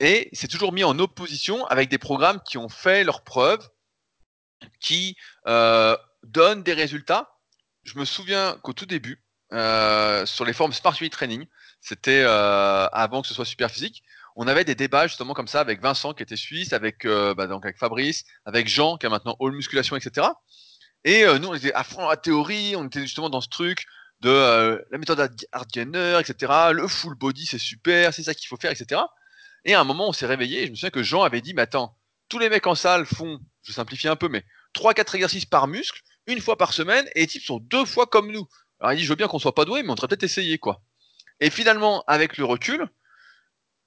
et 0.00 0.28
c'est 0.32 0.48
toujours 0.48 0.72
mis 0.72 0.84
en 0.84 0.98
opposition 0.98 1.64
avec 1.66 1.88
des 1.88 1.98
programmes 1.98 2.40
qui 2.44 2.58
ont 2.58 2.68
fait 2.68 3.04
leurs 3.04 3.22
preuves, 3.22 3.66
qui 4.80 5.16
euh, 5.46 5.96
donnent 6.22 6.62
des 6.62 6.74
résultats. 6.74 7.38
Je 7.84 7.98
me 7.98 8.04
souviens 8.04 8.58
qu'au 8.62 8.72
tout 8.72 8.86
début, 8.86 9.22
sur 9.50 10.44
les 10.44 10.52
forums 10.52 10.72
Smart 10.72 10.94
Training. 11.10 11.46
C'était 11.80 12.22
avant 12.22 13.22
que 13.22 13.28
ce 13.28 13.34
soit 13.34 13.44
super 13.44 13.70
physique. 13.70 14.02
On 14.36 14.46
avait 14.46 14.64
des 14.64 14.74
débats 14.74 15.06
justement 15.06 15.34
comme 15.34 15.48
ça 15.48 15.60
avec 15.60 15.80
Vincent 15.80 16.12
qui 16.12 16.22
était 16.22 16.36
suisse, 16.36 16.72
avec, 16.72 17.06
bah, 17.06 17.46
donc 17.46 17.64
avec 17.64 17.78
Fabrice, 17.78 18.24
avec 18.44 18.68
Jean 18.68 18.98
qui 18.98 19.06
a 19.06 19.08
maintenant 19.08 19.36
All 19.40 19.52
Musculation, 19.52 19.96
etc. 19.96 20.28
Et 21.04 21.24
nous, 21.40 21.48
on 21.48 21.54
était 21.54 21.72
à 21.72 21.84
fond 21.84 22.06
la 22.06 22.16
théorie, 22.16 22.76
on 22.76 22.86
était 22.86 23.00
justement 23.00 23.30
dans 23.30 23.40
ce 23.40 23.48
truc 23.48 23.86
de 24.20 24.84
la 24.90 24.98
méthode 24.98 25.34
Hardgainer, 25.52 26.18
etc. 26.20 26.52
Le 26.72 26.86
full 26.86 27.14
body, 27.14 27.46
c'est 27.46 27.58
super, 27.58 28.12
c'est 28.12 28.22
ça 28.22 28.34
qu'il 28.34 28.46
faut 28.46 28.56
faire, 28.56 28.70
etc. 28.70 29.00
Et 29.64 29.74
à 29.74 29.80
un 29.80 29.84
moment, 29.84 30.08
on 30.08 30.12
s'est 30.12 30.26
réveillé 30.26 30.62
et 30.62 30.66
je 30.66 30.70
me 30.70 30.76
souviens 30.76 30.90
que 30.90 31.02
Jean 31.02 31.22
avait 31.22 31.40
dit, 31.40 31.54
mais 31.54 31.62
attends, 31.62 31.96
tous 32.28 32.38
les 32.38 32.48
mecs 32.48 32.66
en 32.66 32.74
salle 32.74 33.06
font, 33.06 33.40
je 33.62 33.72
simplifie 33.72 34.08
un 34.08 34.16
peu, 34.16 34.28
mais 34.28 34.44
3-4 34.74 35.14
exercices 35.14 35.46
par 35.46 35.66
muscle, 35.66 36.00
une 36.26 36.40
fois 36.40 36.58
par 36.58 36.72
semaine, 36.72 37.06
et 37.14 37.20
les 37.20 37.26
types 37.26 37.44
sont 37.44 37.58
deux 37.58 37.84
fois 37.84 38.06
comme 38.06 38.30
nous. 38.30 38.46
Alors 38.80 38.92
il 38.92 38.96
dit, 38.96 39.04
je 39.04 39.08
veux 39.08 39.16
bien 39.16 39.28
qu'on 39.28 39.38
soit 39.38 39.54
pas 39.54 39.64
doué, 39.64 39.82
mais 39.82 39.90
on 39.90 39.94
devrait 39.94 40.08
peut-être 40.08 40.24
essayer, 40.24 40.58
quoi. 40.58 40.82
Et 41.40 41.50
finalement, 41.50 42.04
avec 42.06 42.36
le 42.36 42.44
recul, 42.44 42.88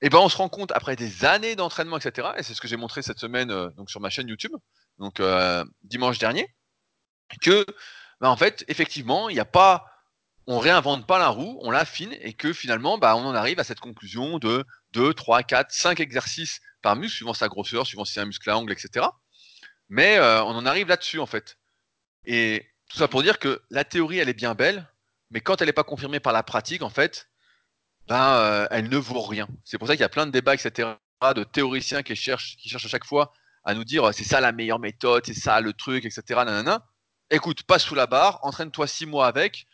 eh 0.01 0.09
ben, 0.09 0.19
on 0.19 0.29
se 0.29 0.37
rend 0.37 0.49
compte, 0.49 0.71
après 0.71 0.95
des 0.95 1.25
années 1.25 1.55
d'entraînement, 1.55 1.97
etc., 1.97 2.29
et 2.37 2.43
c'est 2.43 2.53
ce 2.53 2.61
que 2.61 2.67
j'ai 2.67 2.77
montré 2.77 3.01
cette 3.01 3.19
semaine 3.19 3.51
euh, 3.51 3.69
donc 3.71 3.89
sur 3.89 3.99
ma 3.99 4.09
chaîne 4.09 4.27
YouTube, 4.27 4.53
donc 4.97 5.19
euh, 5.19 5.65
dimanche 5.83 6.19
dernier, 6.19 6.47
que, 7.41 7.65
bah, 8.21 8.29
en 8.29 8.37
fait, 8.37 8.63
effectivement, 8.67 9.29
il 9.29 9.33
n'y 9.33 9.39
a 9.39 9.45
pas, 9.45 9.85
on 10.47 10.59
réinvente 10.59 11.05
pas 11.05 11.19
la 11.19 11.27
roue, 11.27 11.59
on 11.61 11.71
l'affine, 11.71 12.15
et 12.21 12.33
que 12.33 12.53
finalement, 12.53 12.97
bah, 12.97 13.15
on 13.15 13.25
en 13.25 13.35
arrive 13.35 13.59
à 13.59 13.63
cette 13.63 13.81
conclusion 13.81 14.39
de 14.39 14.65
2, 14.93 15.13
3, 15.13 15.43
4, 15.43 15.71
5 15.71 15.99
exercices 15.99 16.61
par 16.81 16.95
muscle, 16.95 17.17
suivant 17.17 17.33
sa 17.33 17.49
grosseur, 17.49 17.85
suivant 17.85 18.05
si 18.05 18.13
c'est 18.13 18.21
un 18.21 18.25
muscle 18.25 18.49
à 18.49 18.57
angle, 18.57 18.71
etc. 18.71 19.05
Mais 19.89 20.17
euh, 20.17 20.43
on 20.43 20.55
en 20.55 20.65
arrive 20.65 20.87
là-dessus, 20.87 21.19
en 21.19 21.25
fait. 21.25 21.57
Et 22.25 22.69
tout 22.89 22.97
ça 22.97 23.07
pour 23.07 23.21
dire 23.23 23.39
que 23.39 23.61
la 23.69 23.83
théorie, 23.83 24.19
elle 24.19 24.29
est 24.29 24.33
bien 24.33 24.55
belle, 24.55 24.89
mais 25.29 25.41
quand 25.41 25.61
elle 25.61 25.67
n'est 25.67 25.73
pas 25.73 25.83
confirmée 25.83 26.19
par 26.19 26.33
la 26.33 26.43
pratique, 26.43 26.81
en 26.81 26.89
fait, 26.89 27.28
ben, 28.09 28.33
euh, 28.33 28.67
elle 28.71 28.89
ne 28.89 28.97
vaut 28.97 29.21
rien. 29.21 29.47
C'est 29.63 29.77
pour 29.77 29.87
ça 29.87 29.93
qu'il 29.93 30.01
y 30.01 30.05
a 30.05 30.09
plein 30.09 30.25
de 30.25 30.31
débats, 30.31 30.55
etc., 30.55 30.89
de 31.35 31.43
théoriciens 31.43 32.01
qui 32.01 32.15
cherchent, 32.15 32.57
à 32.73 32.77
chaque 32.79 33.05
fois 33.05 33.33
à 33.63 33.73
nous 33.75 33.83
dire 33.83 34.09
c'est 34.13 34.23
ça 34.23 34.39
la 34.41 34.51
meilleure 34.51 34.79
méthode, 34.79 35.25
c'est 35.25 35.33
ça 35.33 35.61
le 35.61 35.73
truc, 35.73 36.05
etc. 36.05 36.23
Nanana. 36.29 36.85
Écoute, 37.29 37.63
passe 37.63 37.83
sous 37.83 37.93
la 37.93 38.07
barre, 38.07 38.39
entraîne-toi 38.43 38.87
six 38.87 39.05
mois 39.05 39.27
avec, 39.27 39.67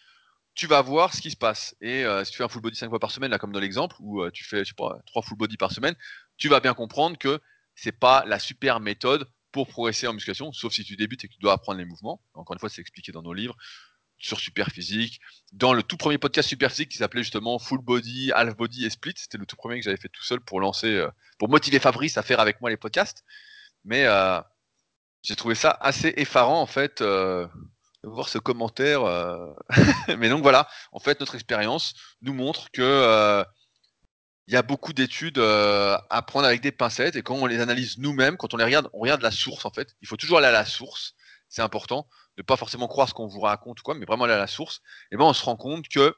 tu 0.55 0.67
vas 0.67 0.81
voir 0.81 1.13
ce 1.13 1.21
qui 1.21 1.31
se 1.31 1.37
passe. 1.37 1.75
Et 1.79 2.03
euh, 2.03 2.25
si 2.25 2.31
tu 2.31 2.37
fais 2.37 2.43
un 2.43 2.49
full 2.49 2.61
body 2.61 2.75
cinq 2.75 2.89
fois 2.89 2.99
par 2.99 3.11
semaine, 3.11 3.31
là 3.31 3.37
comme 3.37 3.53
dans 3.53 3.59
l'exemple, 3.59 3.95
euh, 4.17 4.31
tu 4.31 4.43
fais 4.43 4.63
trois 4.65 5.21
full 5.23 5.37
body 5.37 5.55
par 5.55 5.71
semaine, 5.71 5.95
tu 6.35 6.49
vas 6.49 6.59
bien 6.59 6.73
comprendre 6.73 7.17
que 7.17 7.39
c'est 7.75 7.93
pas 7.93 8.25
la 8.25 8.39
super 8.39 8.81
méthode 8.81 9.29
pour 9.51 9.69
progresser 9.69 10.07
en 10.07 10.13
musculation, 10.13 10.51
sauf 10.51 10.73
si 10.73 10.83
tu 10.83 10.97
débutes 10.97 11.23
et 11.23 11.27
que 11.29 11.33
tu 11.33 11.39
dois 11.39 11.53
apprendre 11.53 11.77
les 11.77 11.85
mouvements. 11.85 12.21
Encore 12.33 12.55
une 12.55 12.59
fois, 12.59 12.69
c'est 12.69 12.81
expliqué 12.81 13.13
dans 13.13 13.21
nos 13.21 13.33
livres 13.33 13.55
sur 14.17 14.39
Super 14.39 14.69
Physique. 14.69 15.19
Dans 15.54 15.73
le 15.73 15.84
tout 15.84 15.97
premier 15.97 16.17
podcast 16.17 16.49
Super 16.49 16.69
Physique 16.71 16.89
qui 16.89 16.97
s'appelait 16.97 17.23
justement 17.23 17.60
Full 17.60 17.82
Body, 17.82 18.32
Half 18.34 18.56
Body 18.56 18.86
et 18.86 18.89
Split, 18.89 19.13
c'était 19.17 19.38
le 19.38 19.45
tout 19.45 19.56
premier 19.56 19.80
que 19.80 19.84
j'avais 19.86 19.97
fait 19.97 20.10
tout 20.10 20.23
seul 20.23 20.39
pour 20.41 20.60
lancer, 20.60 20.88
euh, 20.88 21.10
pour 21.39 21.49
motiver 21.49 21.80
Fabrice 21.80 22.17
à 22.17 22.23
faire 22.23 22.39
avec 22.39 22.62
moi 22.62 22.69
les 22.69 22.78
podcasts. 22.78 23.23
Mais 23.84 24.08
j'ai 25.21 25.36
trouvé 25.36 25.54
ça 25.54 25.78
assez 25.80 26.13
effarant 26.17 26.60
en 26.60 26.65
fait 26.65 27.04
voir 28.06 28.30
ce 28.30 28.38
commentaire. 28.38 29.04
Euh. 29.04 29.54
Mais 30.17 30.30
donc 30.30 30.41
voilà, 30.41 30.67
en 30.91 30.99
fait, 30.99 31.19
notre 31.19 31.36
expérience 31.36 31.93
nous 32.21 32.34
montre 32.34 32.71
que 32.71 32.82
euh, 32.82 33.43
il 34.47 34.54
y 34.54 34.58
a 34.58 34.62
beaucoup 34.62 34.93
d'études 34.93 35.39
euh, 35.39 35.97
à 36.10 36.21
prendre 36.21 36.45
avec 36.47 36.62
des 36.62 36.71
pincettes 36.71 37.15
et 37.15 37.23
quand 37.23 37.36
on 37.36 37.45
les 37.45 37.60
analyse 37.60 37.97
nous-mêmes, 37.97 38.38
quand 38.38 38.54
on 38.54 38.58
les 38.58 38.63
regarde, 38.63 38.89
on 38.93 38.99
regarde 38.99 39.21
la 39.21 39.32
source 39.32 39.65
en 39.65 39.71
fait. 39.71 39.95
Il 40.01 40.08
faut 40.08 40.17
toujours 40.17 40.38
aller 40.38 40.47
à 40.47 40.51
la 40.51 40.65
source, 40.65 41.15
c'est 41.49 41.62
important, 41.62 42.08
ne 42.37 42.43
pas 42.43 42.57
forcément 42.57 42.87
croire 42.87 43.07
ce 43.09 43.13
qu'on 43.13 43.27
vous 43.27 43.41
raconte 43.41 43.79
ou 43.79 43.83
quoi, 43.83 43.95
mais 43.95 44.05
vraiment 44.05 44.25
aller 44.25 44.33
à 44.33 44.37
la 44.37 44.47
source. 44.47 44.81
Et 45.11 45.17
ben 45.17 45.25
on 45.25 45.33
se 45.33 45.43
rend 45.43 45.55
compte 45.55 45.87
que 45.87 46.15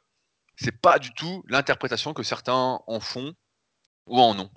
c'est 0.55 0.81
pas 0.81 0.99
du 0.99 1.13
tout 1.13 1.43
l'interprétation 1.47 2.13
que 2.13 2.23
certains 2.23 2.79
en 2.87 2.99
font 2.99 3.33
ou 4.07 4.19
en 4.19 4.37
ont. 4.39 4.51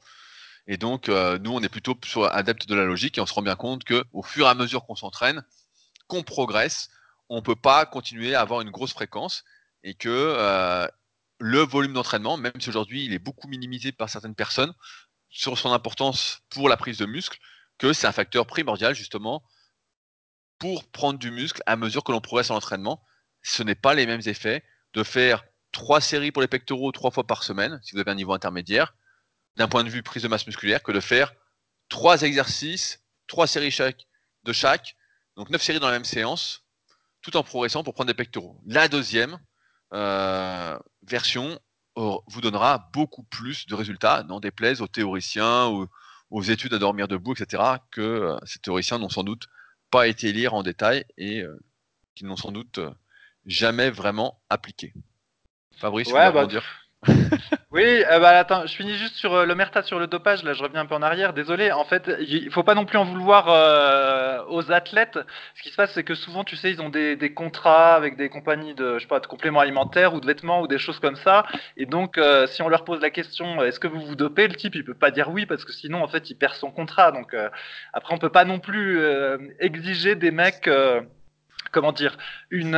Et 0.67 0.77
donc 0.77 1.09
nous 1.09 1.53
on 1.53 1.61
est 1.63 1.69
plutôt 1.69 1.99
adeptes 2.31 2.67
de 2.67 2.75
la 2.75 2.85
logique 2.85 3.19
et 3.19 3.21
on 3.21 3.27
se 3.27 3.35
rend 3.35 3.43
bien 3.43 3.57
compte 3.57 3.85
que 3.85 4.05
au 4.13 4.23
fur 4.23 4.47
et 4.47 4.49
à 4.49 4.55
mesure 4.55 4.87
qu'on 4.87 4.97
s'entraîne, 4.97 5.45
qu'on 6.07 6.23
progresse, 6.23 6.91
on 7.29 7.37
ne 7.37 7.41
peut 7.41 7.57
pas 7.57 7.87
continuer 7.87 8.35
à 8.35 8.41
avoir 8.41 8.61
une 8.61 8.71
grosse 8.71 8.93
fréquence 8.93 9.45
et 9.83 9.95
que 9.95 10.09
euh, 10.09 10.87
le 11.39 11.61
volume 11.61 11.95
d'entraînement, 11.95 12.37
même 12.37 12.53
si 12.59 12.69
aujourd'hui 12.69 13.05
il 13.05 13.15
est 13.15 13.19
beaucoup 13.19 13.49
minimisé 13.49 13.93
par 13.93 14.11
certaines 14.11 14.35
personnes 14.35 14.75
sur 15.31 15.57
son 15.57 15.73
importance 15.73 16.43
pour 16.51 16.69
la 16.69 16.77
prise 16.77 16.99
de 16.99 17.07
muscle, 17.07 17.39
que 17.79 17.93
c'est 17.93 18.07
un 18.07 18.13
facteur 18.13 18.47
primordial 18.47 18.95
justement 18.95 19.43
pour 20.61 20.85
prendre 20.85 21.19
du 21.19 21.33
muscle 21.33 21.63
à 21.67 21.75
mesure 21.75 22.05
que 22.05 22.13
l'on 22.13 22.21
progresse 22.21 22.51
en 22.51 22.57
entraînement. 22.57 23.03
Ce 23.43 23.65
n'est 23.65 23.75
pas 23.75 23.95
les 23.95 24.07
mêmes 24.07 24.21
effets 24.27 24.63
de 24.93 25.03
faire 25.03 25.45
trois 25.73 26.01
séries 26.01 26.31
pour 26.31 26.43
les 26.43 26.49
pectoraux 26.49 26.93
trois 26.93 27.11
fois 27.11 27.27
par 27.27 27.43
semaine, 27.43 27.81
si 27.83 27.95
vous 27.95 28.01
avez 28.01 28.11
un 28.11 28.15
niveau 28.15 28.35
intermédiaire, 28.35 28.95
d'un 29.57 29.67
point 29.67 29.83
de 29.83 29.89
vue 29.89 30.03
prise 30.03 30.23
de 30.23 30.29
masse 30.29 30.47
musculaire, 30.47 30.83
que 30.83 30.93
de 30.93 31.01
faire 31.01 31.33
trois 31.89 32.23
exercices, 32.23 33.03
trois 33.27 33.47
séries 33.47 33.75
de 34.45 34.53
chaque, 34.53 34.97
donc 35.37 35.51
neuf 35.51 35.63
séries 35.63 35.81
dans 35.81 35.87
la 35.87 35.95
même 35.95 36.05
séance, 36.05 36.65
tout 37.23 37.37
en 37.37 37.43
progressant 37.43 37.83
pour 37.83 37.95
prendre 37.95 38.09
des 38.09 38.15
pectoraux. 38.15 38.61
La 38.67 38.89
deuxième 38.89 39.39
euh, 39.95 40.79
version 41.03 41.59
vous 41.97 42.41
donnera 42.41 42.91
beaucoup 42.93 43.25
plus 43.25 43.67
de 43.67 43.75
résultats, 43.75 44.23
n'en 44.23 44.41
déplaise 44.41 44.81
aux 44.81 44.87
théoriciens 44.87 45.69
ou 45.69 45.87
aux 46.31 46.43
études 46.43 46.73
à 46.73 46.79
dormir 46.79 47.09
debout, 47.09 47.35
etc., 47.35 47.63
que 47.91 48.01
euh, 48.01 48.39
ces 48.45 48.59
théoriciens 48.59 48.99
n'ont 48.99 49.09
sans 49.09 49.25
doute 49.25 49.49
pas 49.91 50.09
été 50.09 50.33
lire 50.33 50.55
en 50.55 50.63
détail 50.63 51.05
et 51.17 51.41
euh, 51.41 51.59
qui 52.15 52.25
n'ont 52.25 52.37
sans 52.37 52.53
doute 52.53 52.81
jamais 53.47 53.91
vraiment 53.91 54.41
appliqué. 54.49 54.93
Fabrice, 55.77 56.09
tu 56.09 56.15
bah, 56.15 56.47
dire 56.47 56.65
oui, 57.71 58.05
euh, 58.11 58.19
bah, 58.19 58.39
attends, 58.39 58.67
je 58.67 58.75
finis 58.77 58.95
juste 58.95 59.15
sur 59.15 59.33
euh, 59.33 59.47
le 59.47 59.55
Merta 59.55 59.83
sur 59.83 59.99
le 59.99 60.07
dopage. 60.07 60.43
Là, 60.45 60.53
je 60.53 60.63
reviens 60.63 60.83
un 60.83 60.87
peu 60.87 60.95
en 60.95 61.01
arrière. 61.03 61.33
Désolé. 61.33 61.73
En 61.73 61.85
fait, 61.85 62.11
il 62.21 62.51
faut 62.51 62.63
pas 62.63 62.75
non 62.75 62.85
plus 62.85 62.99
en 62.99 63.05
vouloir 63.05 63.47
euh, 63.49 64.45
aux 64.49 64.71
athlètes. 64.71 65.19
Ce 65.55 65.63
qui 65.63 65.71
se 65.71 65.77
passe, 65.77 65.93
c'est 65.95 66.05
que 66.05 66.15
souvent, 66.15 66.45
tu 66.45 66.57
sais, 66.57 66.71
ils 66.71 66.83
ont 66.83 66.91
des, 66.91 67.17
des, 67.17 67.33
contrats 67.33 67.95
avec 67.95 68.17
des 68.17 68.29
compagnies 68.29 68.75
de, 68.75 68.99
je 68.99 69.01
sais 69.01 69.09
pas, 69.09 69.21
de 69.21 69.27
compléments 69.27 69.61
alimentaires 69.61 70.13
ou 70.13 70.21
de 70.21 70.27
vêtements 70.27 70.61
ou 70.61 70.67
des 70.67 70.79
choses 70.79 70.99
comme 70.99 71.17
ça. 71.17 71.47
Et 71.79 71.87
donc, 71.87 72.21
si 72.49 72.61
on 72.61 72.69
leur 72.69 72.85
pose 72.85 73.01
la 73.01 73.11
question, 73.11 73.63
est-ce 73.63 73.81
que 73.81 73.89
vous 73.89 74.01
vous 74.01 74.17
dopez, 74.17 74.47
le 74.47 74.55
type, 74.55 74.75
il 74.75 74.85
peut 74.85 74.95
pas 74.95 75.11
dire 75.11 75.31
oui 75.31 75.47
parce 75.47 75.65
que 75.65 75.73
sinon, 75.73 76.03
en 76.03 76.09
fait, 76.09 76.29
il 76.29 76.35
perd 76.35 76.55
son 76.55 76.71
contrat. 76.71 77.13
Donc, 77.13 77.35
après, 77.95 78.15
on 78.15 78.19
peut 78.19 78.31
pas 78.31 78.45
non 78.45 78.59
plus 78.59 79.01
exiger 79.59 80.17
des 80.17 80.31
mecs, 80.31 80.69
comment 81.73 81.93
dire, 81.93 82.19
une 82.51 82.77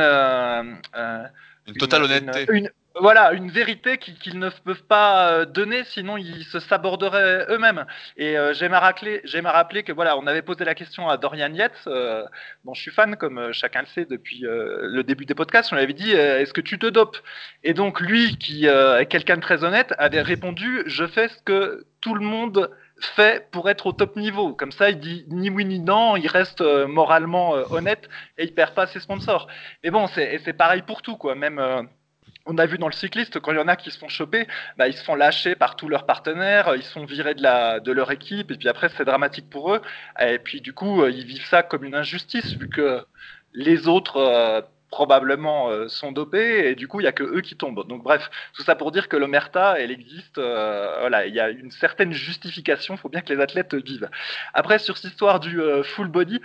une 1.67 1.77
totale 1.77 2.03
honnêteté. 2.03 2.45
Une, 2.51 2.69
voilà, 2.99 3.33
une 3.33 3.49
vérité 3.49 3.97
qu'ils 3.97 4.37
ne 4.37 4.49
peuvent 4.49 4.83
pas 4.83 5.31
euh, 5.31 5.45
donner, 5.45 5.83
sinon 5.83 6.15
ils 6.15 6.43
se 6.43 6.59
saborderaient 6.59 7.47
eux-mêmes. 7.49 7.85
Et 8.17 8.37
euh, 8.37 8.53
j'aime 8.53 8.73
à, 8.73 8.79
rappeler 8.79 9.83
que 9.83 9.91
voilà, 9.91 10.15
on 10.17 10.27
avait 10.27 10.43
posé 10.43 10.63
la 10.63 10.75
question 10.75 11.09
à 11.09 11.17
Dorian 11.17 11.51
Yates, 11.53 11.87
euh, 11.87 12.23
dont 12.65 12.75
je 12.75 12.81
suis 12.81 12.91
fan, 12.91 13.15
comme 13.15 13.51
chacun 13.51 13.81
le 13.81 13.87
sait 13.87 14.05
depuis 14.05 14.41
le 14.43 15.03
début 15.03 15.25
des 15.25 15.33
podcasts. 15.33 15.71
On 15.73 15.75
lui 15.75 15.83
avait 15.83 15.93
dit 15.93 16.11
Est-ce 16.11 16.53
que 16.53 16.61
tu 16.61 16.77
te 16.77 16.85
dopes? 16.85 17.17
Et 17.63 17.73
donc 17.73 17.99
lui, 17.99 18.37
qui 18.37 18.65
est 18.67 19.05
quelqu'un 19.07 19.37
de 19.37 19.41
très 19.41 19.63
honnête, 19.63 19.93
avait 19.97 20.21
répondu 20.21 20.83
Je 20.85 21.07
fais 21.07 21.29
ce 21.29 21.41
que 21.41 21.85
tout 21.99 22.13
le 22.13 22.25
monde 22.25 22.69
fait 22.99 23.49
pour 23.51 23.69
être 23.69 23.87
au 23.87 23.93
top 23.93 24.15
niveau. 24.15 24.53
Comme 24.53 24.71
ça, 24.71 24.91
il 24.91 24.99
dit 24.99 25.25
ni 25.29 25.49
oui 25.49 25.65
ni 25.65 25.79
non, 25.79 26.15
il 26.15 26.27
reste 26.27 26.61
moralement 26.61 27.53
honnête 27.71 28.07
et 28.37 28.43
il 28.43 28.53
perd 28.53 28.75
pas 28.75 28.85
ses 28.85 28.99
sponsors. 28.99 29.47
Mais 29.83 29.89
bon, 29.89 30.07
c'est 30.07 30.53
pareil 30.53 30.83
pour 30.83 31.01
tout, 31.01 31.17
quoi. 31.17 31.33
Même 31.35 31.87
on 32.45 32.57
a 32.57 32.65
vu 32.65 32.77
dans 32.77 32.87
le 32.87 32.93
cycliste, 32.93 33.39
quand 33.39 33.51
il 33.51 33.57
y 33.57 33.61
en 33.61 33.67
a 33.67 33.75
qui 33.75 33.89
se 33.91 33.97
font 33.97 34.09
choper, 34.09 34.47
bah, 34.77 34.87
ils 34.87 34.93
se 34.93 35.03
font 35.03 35.15
lâcher 35.15 35.55
par 35.55 35.75
tous 35.75 35.87
leurs 35.87 36.05
partenaires, 36.05 36.75
ils 36.75 36.83
sont 36.83 37.05
virés 37.05 37.35
de, 37.35 37.41
la, 37.41 37.79
de 37.79 37.91
leur 37.91 38.11
équipe, 38.11 38.51
et 38.51 38.57
puis 38.57 38.67
après 38.67 38.89
c'est 38.89 39.05
dramatique 39.05 39.49
pour 39.49 39.73
eux. 39.73 39.81
Et 40.19 40.39
puis 40.39 40.61
du 40.61 40.73
coup, 40.73 41.01
euh, 41.01 41.11
ils 41.11 41.25
vivent 41.25 41.45
ça 41.45 41.63
comme 41.63 41.83
une 41.85 41.95
injustice, 41.95 42.53
vu 42.57 42.69
que 42.69 43.05
les 43.53 43.87
autres 43.87 44.17
euh, 44.17 44.61
probablement 44.93 45.69
euh, 45.69 45.87
sont 45.87 46.11
dopés, 46.11 46.69
et 46.69 46.75
du 46.75 46.87
coup 46.87 46.99
il 46.99 47.03
n'y 47.03 47.09
a 47.09 47.11
que 47.11 47.23
eux 47.23 47.41
qui 47.41 47.55
tombent. 47.55 47.87
Donc 47.87 48.03
bref, 48.03 48.29
tout 48.53 48.61
ça 48.61 48.75
pour 48.75 48.91
dire 48.91 49.09
que 49.09 49.17
l'omerta, 49.17 49.75
elle 49.79 49.89
existe, 49.89 50.37
voilà, 50.37 51.25
il 51.25 51.33
y 51.33 51.39
a 51.39 51.49
une 51.49 51.71
certaine 51.71 52.13
justification, 52.13 52.93
il 52.93 52.97
faut 52.99 53.09
bien 53.09 53.21
que 53.21 53.33
les 53.33 53.41
athlètes 53.41 53.73
vivent. 53.73 54.09
Après, 54.53 54.77
sur 54.77 54.97
cette 54.97 55.11
histoire 55.11 55.39
du 55.39 55.59
full 55.83 56.09
body, 56.09 56.39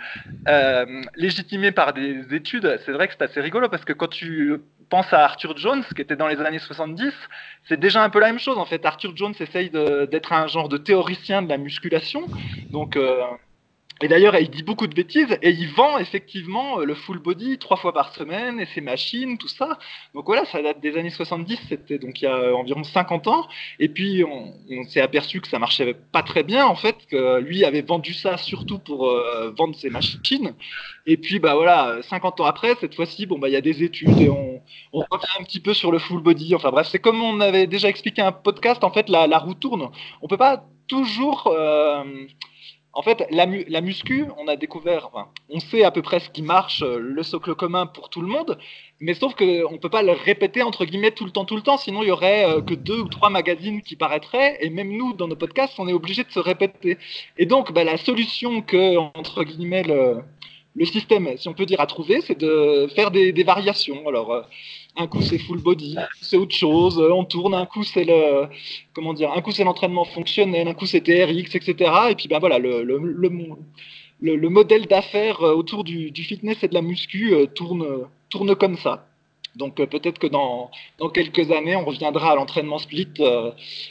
légitimé 1.15 1.71
par 1.71 1.93
des 1.93 2.33
études, 2.33 2.79
c'est 2.85 2.91
vrai 2.91 3.07
que 3.07 3.13
c'est 3.17 3.23
assez 3.23 3.41
rigolo, 3.41 3.69
parce 3.69 3.85
que 3.85 3.93
quand 3.93 4.09
tu 4.09 4.59
pense 4.89 5.13
à 5.13 5.23
Arthur 5.23 5.55
Jones, 5.55 5.83
qui 5.95 6.01
était 6.01 6.15
dans 6.15 6.27
les 6.27 6.39
années 6.41 6.59
70, 6.59 7.13
c'est 7.67 7.79
déjà 7.79 8.03
un 8.03 8.09
peu 8.09 8.19
la 8.19 8.27
même 8.27 8.39
chose. 8.39 8.57
En 8.57 8.65
fait, 8.65 8.85
Arthur 8.85 9.15
Jones 9.15 9.35
essaye 9.39 9.69
d'être 9.69 10.33
un 10.33 10.47
genre 10.47 10.67
de 10.67 10.77
théoricien 10.77 11.41
de 11.41 11.49
la 11.49 11.57
musculation. 11.57 12.23
Donc, 12.71 12.95
euh, 12.95 13.21
et 14.01 14.07
d'ailleurs, 14.07 14.35
il 14.37 14.49
dit 14.49 14.63
beaucoup 14.63 14.87
de 14.87 14.95
bêtises 14.95 15.37
et 15.41 15.49
il 15.49 15.67
vend 15.67 15.97
effectivement 15.97 16.79
euh, 16.79 16.85
le 16.85 16.95
full 16.95 17.19
body 17.19 17.57
trois 17.57 17.75
fois 17.75 17.93
par 17.93 18.13
semaine 18.15 18.59
et 18.59 18.65
ses 18.65 18.79
machines, 18.79 19.37
tout 19.37 19.49
ça. 19.49 19.77
Donc 20.13 20.25
voilà, 20.25 20.45
ça 20.45 20.61
date 20.61 20.79
des 20.79 20.97
années 20.97 21.09
70, 21.09 21.59
c'était 21.67 21.99
donc 21.99 22.21
il 22.21 22.25
y 22.25 22.27
a 22.27 22.55
environ 22.55 22.83
50 22.83 23.27
ans. 23.27 23.45
Et 23.79 23.89
puis 23.89 24.23
on, 24.23 24.53
s'est 24.85 25.01
aperçu 25.01 25.41
que 25.41 25.49
ça 25.49 25.59
marchait 25.59 25.93
pas 26.13 26.23
très 26.23 26.43
bien 26.43 26.65
en 26.65 26.75
fait, 26.75 26.95
que 27.11 27.39
lui 27.39 27.65
avait 27.65 27.81
vendu 27.81 28.13
ça 28.13 28.37
surtout 28.37 28.79
pour 28.79 29.07
euh, 29.09 29.51
vendre 29.57 29.75
ses 29.75 29.89
machines. 29.89 30.53
Et 31.05 31.17
puis 31.17 31.39
bah 31.39 31.55
voilà, 31.55 31.97
50 32.03 32.39
ans 32.39 32.45
après, 32.45 32.75
cette 32.79 32.95
fois-ci, 32.95 33.25
bon 33.25 33.37
bah 33.37 33.49
il 33.49 33.53
y 33.53 33.57
a 33.57 33.61
des 33.61 33.83
études 33.83 34.19
et 34.21 34.29
on, 34.29 34.61
revient 34.93 35.39
un 35.39 35.43
petit 35.43 35.59
peu 35.59 35.73
sur 35.73 35.91
le 35.91 35.99
full 35.99 36.21
body. 36.21 36.55
Enfin 36.55 36.71
bref, 36.71 36.87
c'est 36.89 36.99
comme 36.99 37.21
on 37.21 37.41
avait 37.41 37.67
déjà 37.67 37.89
expliqué 37.89 38.21
un 38.21 38.31
podcast, 38.31 38.83
en 38.83 38.91
fait 38.91 39.09
la, 39.09 39.27
la 39.27 39.39
roue 39.39 39.55
tourne. 39.55 39.89
On 40.21 40.27
peut 40.27 40.37
pas 40.37 40.63
toujours 40.87 41.47
euh, 41.47 42.03
en 42.93 43.03
fait, 43.03 43.25
la, 43.29 43.45
muscu, 43.81 44.25
on 44.37 44.47
a 44.47 44.55
découvert, 44.55 45.09
on 45.49 45.59
sait 45.59 45.83
à 45.83 45.91
peu 45.91 46.01
près 46.01 46.19
ce 46.19 46.29
qui 46.29 46.41
marche, 46.41 46.81
euh, 46.81 46.97
le 46.97 47.21
socle 47.21 47.53
commun 47.53 47.85
pour 47.85 48.09
tout 48.09 48.21
le 48.21 48.27
monde, 48.27 48.57
mais 48.99 49.13
sauf 49.13 49.35
qu'on 49.35 49.71
ne 49.71 49.77
peut 49.77 49.89
pas 49.89 50.01
le 50.01 50.11
répéter 50.11 50.63
entre 50.63 50.85
guillemets 50.85 51.11
tout 51.11 51.25
le 51.25 51.31
temps, 51.31 51.45
tout 51.45 51.55
le 51.55 51.61
temps, 51.61 51.77
sinon 51.77 52.01
il 52.01 52.07
y 52.07 52.11
aurait 52.11 52.49
euh, 52.49 52.61
que 52.61 52.73
deux 52.73 52.99
ou 52.99 53.07
trois 53.07 53.29
magazines 53.29 53.83
qui 53.83 53.95
paraîtraient, 53.95 54.57
et 54.61 54.69
même 54.71 54.91
nous, 54.91 55.13
dans 55.13 55.27
nos 55.27 55.35
podcasts, 55.35 55.79
on 55.79 55.87
est 55.87 55.93
obligé 55.93 56.23
de 56.23 56.31
se 56.31 56.39
répéter. 56.39 56.97
Et 57.37 57.45
donc, 57.45 57.71
bah, 57.71 57.83
la 57.83 57.97
solution 57.97 58.61
que, 58.61 58.97
entre 58.97 59.43
guillemets, 59.43 59.83
le, 59.83 60.23
système, 60.85 61.37
si 61.37 61.47
on 61.47 61.53
peut 61.53 61.65
dire, 61.65 61.81
à 61.81 61.87
trouver, 61.87 62.21
c'est 62.21 62.39
de 62.39 62.87
faire 62.95 63.11
des, 63.11 63.33
des 63.33 63.43
variations. 63.43 64.07
Alors, 64.07 64.31
euh, 64.31 64.41
un 64.97 65.07
coup 65.07 65.21
c'est 65.21 65.37
full 65.37 65.61
body, 65.61 65.95
c'est 66.21 66.37
autre 66.37 66.55
chose, 66.55 66.97
on 66.99 67.23
tourne, 67.23 67.53
un 67.53 67.65
coup 67.65 67.83
c'est 67.83 68.03
le, 68.03 68.47
comment 68.93 69.13
dire, 69.13 69.31
un 69.31 69.41
coup 69.41 69.51
c'est 69.51 69.63
l'entraînement 69.63 70.05
fonctionnel, 70.05 70.67
un 70.67 70.73
coup 70.73 70.85
c'est 70.85 71.01
TRX, 71.01 71.55
etc. 71.55 71.91
Et 72.09 72.15
puis 72.15 72.27
ben 72.27 72.39
voilà, 72.39 72.59
le, 72.59 72.83
le, 72.83 72.97
le, 74.21 74.35
le 74.35 74.49
modèle 74.49 74.87
d'affaires 74.87 75.41
euh, 75.41 75.53
autour 75.53 75.83
du, 75.83 76.11
fitness 76.13 76.63
et 76.63 76.67
de 76.67 76.73
la 76.73 76.81
muscu 76.81 77.33
euh, 77.33 77.45
tourne, 77.45 78.07
tourne 78.29 78.55
comme 78.55 78.77
ça. 78.77 79.05
Donc 79.55 79.79
euh, 79.79 79.87
peut-être 79.87 80.19
que 80.19 80.27
dans, 80.27 80.69
dans, 80.99 81.09
quelques 81.09 81.51
années, 81.51 81.75
on 81.75 81.85
reviendra 81.85 82.31
à 82.31 82.35
l'entraînement 82.35 82.77
split 82.77 83.07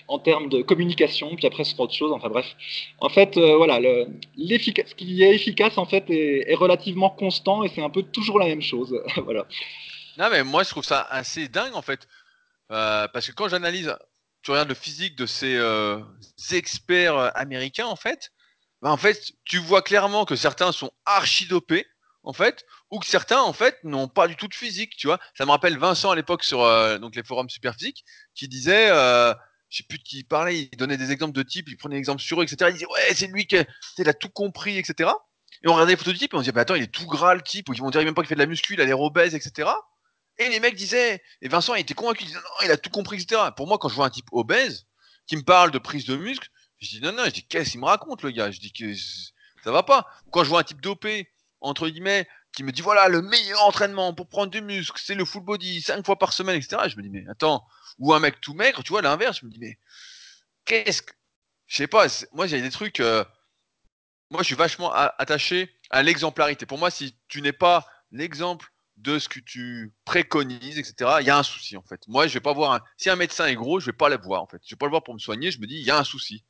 en 0.06 0.18
termes 0.18 0.48
de 0.48 0.62
communication, 0.62 1.34
puis 1.34 1.46
après 1.46 1.64
ce 1.64 1.72
sera 1.72 1.84
autre 1.84 1.94
chose. 1.94 2.12
Enfin 2.12 2.28
bref, 2.28 2.46
en 3.00 3.08
fait, 3.08 3.38
voilà, 3.38 3.80
ce 4.36 4.94
qui 4.94 5.22
est 5.22 5.34
efficace 5.34 5.78
en 5.78 5.84
fait 5.84 6.04
est, 6.10 6.50
est 6.50 6.54
relativement 6.54 7.10
constant 7.10 7.64
et 7.64 7.68
c'est 7.68 7.82
un 7.82 7.90
peu 7.90 8.02
toujours 8.02 8.38
la 8.38 8.46
même 8.46 8.62
chose. 8.62 8.94
voilà. 9.24 9.46
Non, 10.18 10.30
mais 10.30 10.42
moi, 10.42 10.64
je 10.64 10.70
trouve 10.70 10.84
ça 10.84 11.02
assez 11.02 11.46
dingue, 11.46 11.74
en 11.74 11.82
fait. 11.82 12.08
Euh, 12.72 13.06
parce 13.08 13.28
que 13.28 13.32
quand 13.32 13.48
j'analyse, 13.48 13.96
tu 14.42 14.50
regardes 14.50 14.68
le 14.68 14.74
physique 14.74 15.16
de 15.16 15.26
ces 15.26 15.56
euh, 15.56 16.02
experts 16.50 17.16
euh, 17.16 17.30
américains, 17.34 17.86
en 17.86 17.96
fait, 17.96 18.32
bah, 18.82 18.90
en 18.90 18.96
fait, 18.96 19.32
tu 19.44 19.58
vois 19.58 19.80
clairement 19.80 20.24
que 20.24 20.34
certains 20.34 20.72
sont 20.72 20.90
archi 21.06 21.46
dopés, 21.46 21.86
en 22.24 22.32
fait, 22.32 22.66
ou 22.90 22.98
que 22.98 23.06
certains, 23.06 23.40
en 23.40 23.52
fait, 23.52 23.78
n'ont 23.84 24.08
pas 24.08 24.26
du 24.26 24.34
tout 24.34 24.48
de 24.48 24.54
physique, 24.54 24.96
tu 24.96 25.06
vois. 25.06 25.20
Ça 25.36 25.46
me 25.46 25.52
rappelle 25.52 25.78
Vincent 25.78 26.10
à 26.10 26.16
l'époque 26.16 26.42
sur 26.42 26.58
donc 26.98 27.14
les 27.14 27.22
forums 27.22 27.48
super 27.48 27.74
physiques, 27.74 28.04
qui 28.34 28.48
disait, 28.48 28.88
je 28.88 29.76
sais 29.76 29.84
plus 29.88 29.98
de 29.98 30.02
qui 30.02 30.18
il 30.18 30.24
parlait, 30.24 30.68
il 30.72 30.76
donnait 30.76 30.96
des 30.96 31.12
exemples 31.12 31.32
de 31.32 31.42
type, 31.42 31.68
il 31.68 31.76
prenait 31.76 31.94
des 31.94 32.00
exemples 32.00 32.22
sur 32.22 32.40
eux, 32.40 32.44
etc. 32.44 32.70
Il 32.70 32.74
disait, 32.74 32.86
ouais, 32.86 33.14
c'est 33.14 33.28
lui 33.28 33.46
qui 33.46 33.56
a, 33.56 34.14
tout 34.14 34.30
compris, 34.30 34.78
etc. 34.78 35.10
Et 35.62 35.68
on 35.68 35.72
regardait 35.72 35.92
les 35.92 35.96
photos 35.96 36.14
de 36.14 36.18
type 36.18 36.34
et 36.34 36.36
on 36.36 36.40
se 36.40 36.44
disait, 36.44 36.52
bah, 36.52 36.62
attends, 36.62 36.74
il 36.74 36.82
est 36.82 36.92
tout 36.92 37.06
gras 37.06 37.34
le 37.34 37.42
type, 37.42 37.68
ou 37.68 37.72
ils 37.72 37.80
vont 37.80 37.90
dire 37.90 38.02
même 38.02 38.14
pas 38.14 38.22
qu'il 38.22 38.28
fait 38.28 38.34
de 38.34 38.40
la 38.40 38.46
muscu, 38.46 38.74
il 38.74 38.80
a 38.80 38.84
l'air 38.84 39.00
obèse, 39.00 39.34
etc. 39.34 39.70
Et 40.38 40.48
les 40.48 40.60
mecs 40.60 40.76
disaient, 40.76 41.22
et 41.42 41.48
Vincent 41.48 41.74
était 41.74 41.94
convaincu, 41.94 42.24
il 42.24 42.32
non, 42.32 42.40
il 42.64 42.70
a 42.70 42.76
tout 42.76 42.90
compris, 42.90 43.20
etc. 43.20 43.42
Pour 43.56 43.66
moi, 43.66 43.78
quand 43.78 43.88
je 43.88 43.94
vois 43.94 44.06
un 44.06 44.10
type 44.10 44.28
obèse 44.32 44.86
qui 45.26 45.36
me 45.36 45.42
parle 45.42 45.70
de 45.70 45.78
prise 45.78 46.06
de 46.06 46.16
muscle, 46.16 46.48
je 46.78 46.88
dis 46.88 47.00
non, 47.00 47.12
non, 47.12 47.24
je 47.24 47.30
dis 47.30 47.46
qu'est-ce 47.46 47.72
qu'il 47.72 47.80
me 47.80 47.86
raconte 47.86 48.22
le 48.22 48.30
gars? 48.30 48.50
Je 48.50 48.60
dis 48.60 48.72
que 48.72 48.94
ça 49.64 49.72
va 49.72 49.82
pas. 49.82 50.06
Quand 50.30 50.44
je 50.44 50.48
vois 50.48 50.60
un 50.60 50.64
type 50.64 50.80
dopé, 50.80 51.32
entre 51.60 51.88
guillemets, 51.88 52.28
qui 52.52 52.62
me 52.62 52.70
dit 52.70 52.82
voilà, 52.82 53.08
le 53.08 53.20
meilleur 53.20 53.62
entraînement 53.64 54.14
pour 54.14 54.28
prendre 54.28 54.50
du 54.50 54.62
muscle, 54.62 55.00
c'est 55.04 55.16
le 55.16 55.24
full 55.24 55.42
body, 55.42 55.82
cinq 55.82 56.06
fois 56.06 56.18
par 56.18 56.32
semaine, 56.32 56.56
etc. 56.56 56.82
Je 56.88 56.96
me 56.96 57.02
dis 57.02 57.10
mais 57.10 57.24
attends, 57.28 57.66
ou 57.98 58.14
un 58.14 58.20
mec 58.20 58.40
tout 58.40 58.54
maigre, 58.54 58.82
tu 58.84 58.90
vois, 58.90 59.02
l'inverse, 59.02 59.40
je 59.40 59.46
me 59.46 59.50
dis 59.50 59.58
mais 59.58 59.78
qu'est-ce 60.64 61.02
que. 61.02 61.12
Je 61.66 61.76
sais 61.76 61.86
pas, 61.86 62.06
moi 62.32 62.46
j'ai 62.46 62.62
des 62.62 62.70
trucs. 62.70 63.00
Euh, 63.00 63.24
moi 64.30 64.42
je 64.42 64.46
suis 64.46 64.54
vachement 64.54 64.92
attaché 64.92 65.74
à 65.90 66.02
l'exemplarité. 66.02 66.64
Pour 66.64 66.78
moi, 66.78 66.90
si 66.90 67.16
tu 67.28 67.42
n'es 67.42 67.52
pas 67.52 67.86
l'exemple 68.10 68.72
de 68.98 69.18
ce 69.18 69.28
que 69.28 69.40
tu 69.40 69.92
préconises, 70.04 70.78
etc., 70.78 71.18
il 71.20 71.26
y 71.26 71.30
a 71.30 71.38
un 71.38 71.42
souci 71.42 71.76
en 71.76 71.82
fait. 71.82 72.00
Moi, 72.08 72.26
je 72.26 72.34
vais 72.34 72.40
pas 72.40 72.52
voir 72.52 72.72
un... 72.72 72.80
si 72.96 73.08
un 73.10 73.16
médecin 73.16 73.46
est 73.46 73.54
gros, 73.54 73.80
je 73.80 73.86
vais 73.86 73.92
pas 73.96 74.08
le 74.08 74.18
voir 74.18 74.42
en 74.42 74.46
fait. 74.46 74.60
Je 74.64 74.74
vais 74.74 74.78
pas 74.78 74.86
le 74.86 74.90
voir 74.90 75.04
pour 75.04 75.14
me 75.14 75.18
soigner. 75.18 75.50
Je 75.50 75.60
me 75.60 75.66
dis, 75.66 75.76
il 75.76 75.84
y 75.84 75.90
a 75.90 75.98
un 75.98 76.04
souci. 76.04 76.44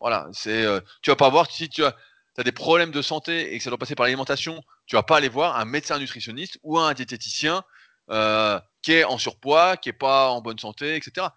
Voilà, 0.00 0.28
c'est, 0.32 0.64
euh, 0.64 0.80
tu 1.02 1.10
vas 1.10 1.16
pas 1.16 1.30
voir 1.30 1.50
si 1.50 1.68
tu 1.68 1.84
as, 1.84 1.96
des 2.44 2.52
problèmes 2.52 2.90
de 2.90 3.00
santé 3.00 3.54
et 3.54 3.58
que 3.58 3.64
ça 3.64 3.70
doit 3.70 3.78
passer 3.78 3.94
par 3.94 4.04
l'alimentation, 4.04 4.62
tu 4.86 4.96
vas 4.96 5.04
pas 5.04 5.16
aller 5.16 5.28
voir 5.28 5.56
un 5.56 5.64
médecin 5.64 5.98
nutritionniste 5.98 6.58
ou 6.62 6.78
un 6.78 6.92
diététicien 6.92 7.62
euh, 8.10 8.60
qui 8.82 8.92
est 8.92 9.04
en 9.04 9.18
surpoids, 9.18 9.76
qui 9.76 9.88
est 9.88 9.92
pas 9.94 10.30
en 10.30 10.42
bonne 10.42 10.58
santé, 10.58 10.96
etc. 10.96 11.28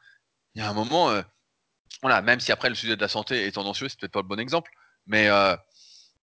Il 0.56 0.62
y 0.62 0.66
a 0.66 0.70
un 0.70 0.74
moment, 0.74 1.12
euh, 1.12 1.22
voilà, 2.02 2.22
même 2.22 2.40
si 2.40 2.52
après 2.52 2.70
le 2.70 2.76
sujet 2.76 2.96
de 2.96 3.02
la 3.02 3.08
santé 3.08 3.46
est 3.46 3.52
tendancieux, 3.52 3.88
c'est 3.88 4.00
peut-être 4.00 4.12
pas 4.12 4.22
le 4.22 4.28
bon 4.28 4.40
exemple, 4.40 4.72
mais 5.06 5.30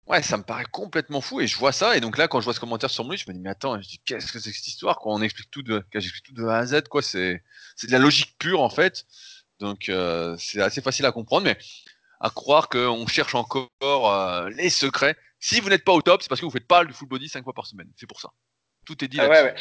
Ouais, 0.07 0.21
ça 0.21 0.37
me 0.37 0.43
paraît 0.43 0.65
complètement 0.69 1.21
fou 1.21 1.39
et 1.39 1.47
je 1.47 1.57
vois 1.57 1.71
ça 1.71 1.95
et 1.95 2.01
donc 2.01 2.17
là 2.17 2.27
quand 2.27 2.41
je 2.41 2.45
vois 2.45 2.53
ce 2.53 2.59
commentaire 2.59 2.89
sur 2.89 3.09
lui, 3.09 3.17
je 3.17 3.23
me 3.29 3.33
dis 3.33 3.39
mais 3.39 3.49
attends, 3.49 3.81
je 3.81 3.87
dis 3.87 3.99
qu'est-ce 4.03 4.31
que 4.33 4.39
c'est 4.39 4.51
que 4.51 4.57
cette 4.57 4.67
histoire 4.67 4.99
quoi? 4.99 5.13
On 5.13 5.21
explique 5.21 5.49
tout 5.49 5.61
de, 5.61 5.81
j'explique 5.93 6.25
tout 6.25 6.33
de 6.33 6.45
A 6.45 6.57
à 6.57 6.65
Z 6.65 6.83
quoi. 6.89 7.01
C'est, 7.01 7.41
c'est 7.77 7.87
de 7.87 7.93
la 7.93 7.99
logique 7.99 8.35
pure 8.37 8.61
en 8.61 8.69
fait. 8.69 9.05
Donc 9.59 9.87
euh, 9.87 10.35
c'est 10.37 10.61
assez 10.61 10.81
facile 10.81 11.05
à 11.05 11.13
comprendre, 11.13 11.45
mais 11.45 11.57
à 12.19 12.29
croire 12.29 12.67
qu'on 12.67 13.07
cherche 13.07 13.33
encore 13.35 13.69
euh, 13.81 14.49
les 14.49 14.69
secrets. 14.69 15.15
Si 15.39 15.61
vous 15.61 15.69
n'êtes 15.69 15.85
pas 15.85 15.93
au 15.93 16.01
top, 16.01 16.21
c'est 16.21 16.27
parce 16.27 16.41
que 16.41 16.45
vous 16.45 16.51
faites 16.51 16.67
pas 16.67 16.83
du 16.83 16.93
full 16.93 17.07
body 17.07 17.29
5 17.29 17.43
fois 17.43 17.53
par 17.53 17.65
semaine. 17.65 17.87
C'est 17.95 18.07
pour 18.07 18.19
ça. 18.19 18.29
Tout 18.85 19.03
est 19.03 19.07
dit 19.07 19.19
ah. 19.21 19.29
Ouais, 19.29 19.41
ouais. 19.41 19.55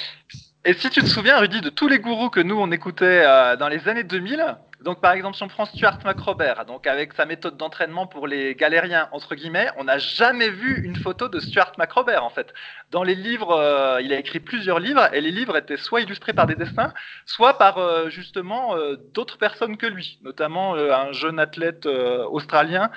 Et 0.65 0.75
si 0.75 0.91
tu 0.91 1.03
te 1.03 1.07
souviens, 1.07 1.39
Rudy, 1.39 1.61
de 1.61 1.71
tous 1.71 1.87
les 1.87 2.01
gourous 2.01 2.31
que 2.31 2.41
nous 2.41 2.59
on 2.59 2.71
écoutait 2.73 3.25
euh, 3.25 3.57
dans 3.57 3.69
les 3.69 3.89
années 3.89 4.05
2000, 4.05 4.57
donc 4.83 5.01
par 5.01 5.13
exemple 5.13 5.37
si 5.37 5.43
on 5.43 5.49
prend 5.49 5.65
Stuart 5.65 5.99
McRobert, 6.05 6.65
donc 6.67 6.87
avec 6.87 7.13
sa 7.15 7.27
méthode 7.27 7.57
d'entraînement 7.57 8.07
pour 8.07 8.27
les 8.27 8.55
galériens 8.55 9.09
entre 9.13 9.35
guillemets, 9.35 9.69
on 9.77 9.85
n'a 9.85 9.99
jamais 9.99 10.51
vu 10.51 10.85
une 10.85 10.97
photo 10.97 11.29
de 11.29 11.41
Stuart 11.41 11.73
McRobert 11.79 12.25
en 12.25 12.31
fait. 12.31 12.53
Dans 12.91 13.03
les 13.03 13.15
livres, 13.15 13.53
euh, 13.53 14.01
il 14.03 14.13
a 14.13 14.19
écrit 14.19 14.41
plusieurs 14.41 14.79
livres 14.79 15.09
et 15.13 15.21
les 15.21 15.31
livres 15.31 15.57
étaient 15.57 15.77
soit 15.77 16.01
illustrés 16.01 16.33
par 16.33 16.47
des 16.47 16.55
dessins, 16.55 16.93
soit 17.27 17.59
par 17.59 17.79
euh, 17.79 18.09
justement 18.11 18.77
d'autres 19.15 19.39
personnes 19.39 19.77
que 19.77 19.87
lui, 19.87 20.19
notamment 20.23 20.75
un 20.75 21.13
jeune 21.13 21.39
athlète 21.39 21.87
australien 21.87 22.91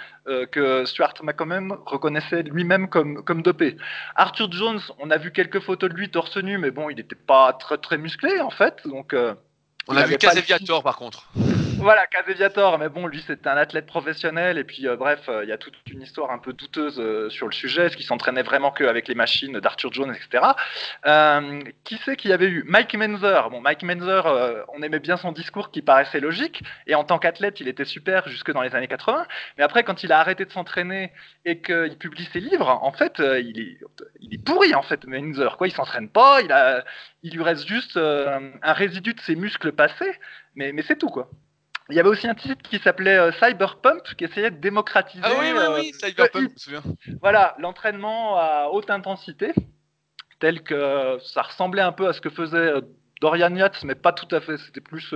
que 0.51 0.85
Stuart 0.85 1.13
McRobert 1.23 1.45
reconnaissait 1.85 2.43
lui-même 2.43 2.89
comme 2.89 3.23
comme 3.23 3.41
dopé. 3.41 3.77
Arthur 4.15 4.51
Jones, 4.51 4.79
on 4.99 5.11
a 5.11 5.17
vu 5.17 5.31
quelques 5.31 5.59
photos 5.59 5.89
de 5.89 5.95
lui 5.95 6.09
torse 6.09 6.37
nu, 6.37 6.57
mais 6.57 6.71
bon, 6.71 6.89
il 6.89 6.95
n'était 6.95 7.15
pas 7.15 7.53
très 7.53 7.77
très 7.77 7.97
musclé 7.97 8.39
en 8.41 8.49
fait. 8.49 8.81
Donc, 8.85 9.13
euh, 9.13 9.33
on 9.87 9.95
a 9.95 10.05
vu 10.05 10.17
Caseviator 10.17 10.83
par 10.83 10.97
contre. 10.97 11.29
Voilà, 11.85 12.07
Caseviator, 12.07 12.79
mais 12.79 12.89
bon, 12.89 13.05
lui 13.05 13.21
c'était 13.27 13.49
un 13.49 13.57
athlète 13.57 13.85
professionnel 13.85 14.57
et 14.57 14.63
puis 14.63 14.87
euh, 14.87 14.95
bref, 14.95 15.27
euh, 15.27 15.43
il 15.43 15.49
y 15.49 15.51
a 15.51 15.57
toute 15.57 15.75
une 15.91 16.01
histoire 16.01 16.31
un 16.31 16.39
peu 16.39 16.53
douteuse 16.53 16.99
euh, 16.99 17.29
sur 17.29 17.47
le 17.47 17.51
sujet, 17.51 17.89
ce 17.89 17.97
qui 17.97 18.03
s'entraînait 18.03 18.43
vraiment 18.43 18.71
qu'avec 18.71 19.07
les 19.07 19.15
machines 19.15 19.59
d'Arthur 19.59 19.91
Jones, 19.91 20.15
etc. 20.15 20.43
qui 21.83 21.99
c'est 22.05 22.15
qui 22.15 22.31
avait 22.31 22.47
eu? 22.47 22.63
Mike 22.65 22.95
Menzer 22.95 23.49
Bon, 23.49 23.59
Mike 23.61 23.83
Menzer, 23.83 24.65
on 24.73 24.81
aimait 24.81 24.99
bien 24.99 25.17
son 25.17 25.31
discours 25.31 25.69
qui 25.69 25.81
paraissait 25.81 26.19
logique 26.19 26.63
et 26.87 26.95
en 26.95 27.03
tant 27.03 27.19
qu'athlète, 27.19 27.59
il 27.59 27.67
était 27.67 27.85
super 27.85 28.27
jusque 28.29 28.51
dans 28.51 28.61
les 28.61 28.73
années 28.73 28.87
80. 28.87 29.25
Mais 29.57 29.63
après, 29.63 29.83
quand 29.83 30.03
il 30.03 30.11
a 30.11 30.19
arrêté 30.19 30.45
de 30.45 30.51
s'entraîner 30.51 31.11
et 31.43 31.61
qu'il 31.61 31.97
publie 31.99 32.27
ses 32.31 32.39
livres, 32.39 32.69
en 32.81 32.91
fait, 32.93 33.19
il 33.19 33.59
est, 33.59 33.77
il 34.21 34.33
est 34.33 34.43
pourri 34.43 34.73
en 34.75 34.83
fait, 34.83 35.05
Menzer. 35.05 35.57
Quoi, 35.57 35.67
il 35.67 35.71
s'entraîne 35.71 36.09
pas, 36.09 36.41
il 36.41 36.51
a, 36.51 36.83
il 37.23 37.33
lui 37.33 37.43
reste 37.43 37.67
juste 37.67 37.97
un 37.97 38.73
résidu 38.73 39.13
de 39.13 39.19
ses 39.21 39.35
muscles 39.35 39.73
passés, 39.73 40.13
mais, 40.55 40.71
mais 40.71 40.81
c'est 40.81 40.97
tout 40.97 41.09
quoi. 41.09 41.29
Il 41.89 41.95
y 41.95 41.99
avait 41.99 42.09
aussi 42.09 42.27
un 42.27 42.33
titre 42.33 42.67
qui 42.67 42.79
s'appelait 42.79 43.17
euh, 43.17 43.31
Cyberpump 43.33 44.01
qui 44.17 44.23
essayait 44.23 44.49
de 44.49 44.57
démocratiser. 44.57 45.23
Ah 45.23 45.33
oui, 45.39 45.51
oui, 45.53 45.63
oui, 45.75 45.91
euh, 45.93 46.07
Cyberpump, 46.07 46.49
je 46.49 46.53
me 46.53 46.57
souviens. 46.57 46.83
Voilà, 47.21 47.55
l'entraînement 47.59 48.37
à 48.37 48.69
haute 48.71 48.89
intensité, 48.89 49.53
tel 50.39 50.63
que 50.63 51.19
ça 51.21 51.43
ressemblait 51.43 51.83
un 51.83 51.91
peu 51.91 52.07
à 52.07 52.13
ce 52.13 52.21
que 52.21 52.31
faisait 52.31 52.57
euh, 52.57 52.81
Dorian 53.21 53.55
Yates, 53.55 53.83
mais 53.83 53.93
pas 53.93 54.13
tout 54.13 54.33
à 54.35 54.41
fait. 54.41 54.57
C'était 54.57 54.81
plus, 54.81 55.13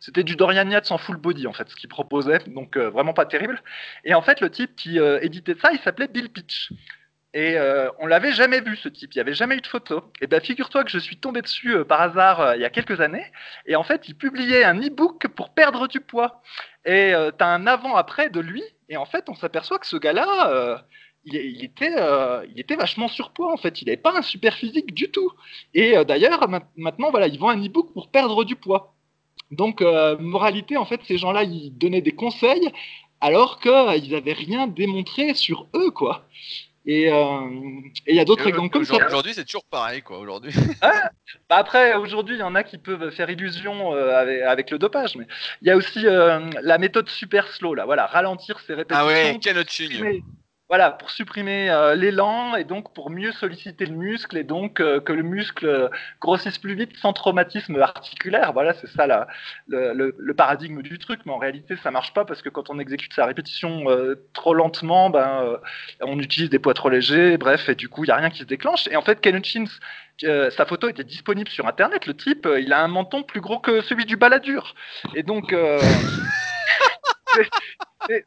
c'était 0.00 0.24
du 0.24 0.36
Dorian 0.36 0.68
Yates 0.68 0.90
en 0.90 0.98
full 0.98 1.16
body 1.16 1.46
en 1.46 1.52
fait, 1.52 1.68
ce 1.68 1.76
qu'il 1.76 1.88
proposait, 1.88 2.38
donc 2.48 2.76
vraiment 2.76 3.12
pas 3.12 3.24
terrible. 3.24 3.62
Et 4.04 4.14
en 4.14 4.22
fait, 4.22 4.40
le 4.40 4.50
type 4.50 4.74
qui 4.74 4.98
éditait 4.98 5.54
ça, 5.54 5.70
il 5.72 5.78
s'appelait 5.78 6.08
Bill 6.08 6.28
Pitch. 6.28 6.72
Et 7.34 7.58
euh, 7.58 7.90
on 7.98 8.06
l'avait 8.06 8.32
jamais 8.32 8.60
vu 8.60 8.76
ce 8.76 8.88
type, 8.88 9.14
il 9.14 9.18
n'y 9.18 9.20
avait 9.20 9.34
jamais 9.34 9.56
eu 9.56 9.60
de 9.60 9.66
photo. 9.66 10.02
Et 10.20 10.26
ben 10.26 10.40
figure-toi 10.40 10.84
que 10.84 10.90
je 10.90 10.98
suis 10.98 11.18
tombé 11.18 11.42
dessus 11.42 11.74
euh, 11.74 11.84
par 11.84 12.00
hasard 12.00 12.40
euh, 12.40 12.56
il 12.56 12.62
y 12.62 12.64
a 12.64 12.70
quelques 12.70 13.00
années. 13.00 13.24
Et 13.66 13.76
en 13.76 13.82
fait, 13.82 14.08
il 14.08 14.16
publiait 14.16 14.64
un 14.64 14.80
e-book 14.80 15.28
pour 15.28 15.50
perdre 15.50 15.86
du 15.86 16.00
poids. 16.00 16.40
Et 16.86 17.12
tu 17.36 17.44
as 17.44 17.48
un 17.48 17.66
avant-après 17.66 18.30
de 18.30 18.40
lui. 18.40 18.62
Et 18.88 18.96
en 18.96 19.04
fait, 19.04 19.28
on 19.28 19.34
s'aperçoit 19.34 19.78
que 19.78 19.86
ce 19.86 19.96
gars-là, 19.96 20.84
il, 21.24 21.64
était, 21.64 21.96
il 22.48 22.60
était 22.60 22.76
vachement 22.76 23.08
surpoids 23.08 23.52
en 23.52 23.56
fait. 23.56 23.82
Il 23.82 23.86
n'avait 23.86 23.96
pas 23.96 24.16
un 24.16 24.22
super 24.22 24.54
physique 24.54 24.94
du 24.94 25.10
tout. 25.10 25.32
Et 25.74 26.04
d'ailleurs, 26.04 26.48
maintenant, 26.76 27.10
voilà, 27.10 27.26
ils 27.26 27.40
vend 27.40 27.48
un 27.48 27.60
e-book 27.62 27.92
pour 27.92 28.08
perdre 28.08 28.44
du 28.44 28.54
poids. 28.54 28.94
Donc, 29.50 29.82
moralité, 30.20 30.76
en 30.76 30.84
fait, 30.84 31.00
ces 31.08 31.18
gens-là, 31.18 31.42
ils 31.42 31.76
donnaient 31.76 32.02
des 32.02 32.14
conseils 32.14 32.70
alors 33.20 33.58
qu'ils 33.58 34.12
n'avaient 34.12 34.32
rien 34.32 34.68
démontré 34.68 35.34
sur 35.34 35.66
eux, 35.74 35.90
quoi. 35.90 36.24
Et 36.86 37.08
il 37.08 38.14
y 38.14 38.20
a 38.20 38.24
d'autres 38.24 38.46
exemples 38.46 38.70
comme 38.70 38.84
ça. 38.84 39.04
Aujourd'hui, 39.06 39.34
c'est 39.34 39.44
toujours 39.44 39.64
pareil, 39.64 40.02
quoi. 40.02 40.18
Aujourd'hui. 40.18 40.52
bah 41.48 41.56
après, 41.56 41.94
aujourd'hui, 41.94 42.36
il 42.36 42.40
y 42.40 42.44
en 42.44 42.54
a 42.54 42.62
qui 42.62 42.78
peuvent 42.78 43.10
faire 43.10 43.28
illusion 43.28 43.92
avec, 43.92 44.70
le 44.70 44.78
dopage, 44.78 45.16
mais 45.16 45.26
il 45.62 45.68
y 45.68 45.70
a 45.70 45.76
aussi 45.76 46.02
la 46.02 46.78
méthode 46.78 47.08
super 47.08 47.48
slow, 47.48 47.74
là. 47.74 47.84
Voilà, 47.84 48.06
ralentir 48.06 48.60
ses 48.60 48.74
répétitions. 48.74 49.04
Ah 49.04 49.06
ouais, 49.06 49.38
quel 49.42 49.58
voilà, 50.68 50.90
pour 50.90 51.10
supprimer 51.10 51.70
euh, 51.70 51.94
l'élan 51.94 52.56
et 52.56 52.64
donc 52.64 52.92
pour 52.92 53.08
mieux 53.08 53.30
solliciter 53.30 53.86
le 53.86 53.94
muscle 53.94 54.36
et 54.36 54.42
donc 54.42 54.80
euh, 54.80 55.00
que 55.00 55.12
le 55.12 55.22
muscle 55.22 55.90
grossisse 56.20 56.58
plus 56.58 56.74
vite 56.74 56.96
sans 56.96 57.12
traumatisme 57.12 57.80
articulaire. 57.80 58.52
Voilà, 58.52 58.74
c'est 58.74 58.88
ça 58.88 59.06
la, 59.06 59.28
le, 59.68 60.32
paradigme 60.34 60.82
du 60.82 60.98
truc. 60.98 61.20
Mais 61.24 61.32
en 61.32 61.38
réalité, 61.38 61.76
ça 61.76 61.92
marche 61.92 62.12
pas 62.12 62.24
parce 62.24 62.42
que 62.42 62.48
quand 62.48 62.68
on 62.68 62.80
exécute 62.80 63.12
sa 63.12 63.26
répétition 63.26 63.88
euh, 63.88 64.26
trop 64.32 64.54
lentement, 64.54 65.08
ben, 65.08 65.58
on 66.00 66.18
utilise 66.18 66.50
des 66.50 66.58
poids 66.58 66.74
trop 66.74 66.88
légers, 66.88 67.38
bref, 67.38 67.68
et 67.68 67.76
du 67.76 67.88
coup, 67.88 68.02
il 68.02 68.08
y 68.08 68.10
a 68.10 68.16
rien 68.16 68.30
qui 68.30 68.40
se 68.40 68.44
déclenche. 68.44 68.88
Et 68.88 68.96
en 68.96 69.02
fait, 69.02 69.20
Ken 69.20 69.36
Hutchins, 69.36 69.66
sa 70.20 70.66
photo 70.66 70.88
était 70.88 71.04
disponible 71.04 71.48
sur 71.48 71.68
Internet. 71.68 72.06
Le 72.06 72.14
type, 72.14 72.48
il 72.58 72.72
a 72.72 72.82
un 72.82 72.88
menton 72.88 73.22
plus 73.22 73.40
gros 73.40 73.60
que 73.60 73.82
celui 73.82 74.04
du 74.04 74.16
baladur. 74.16 74.74
Et 75.14 75.22
donc... 75.22 75.54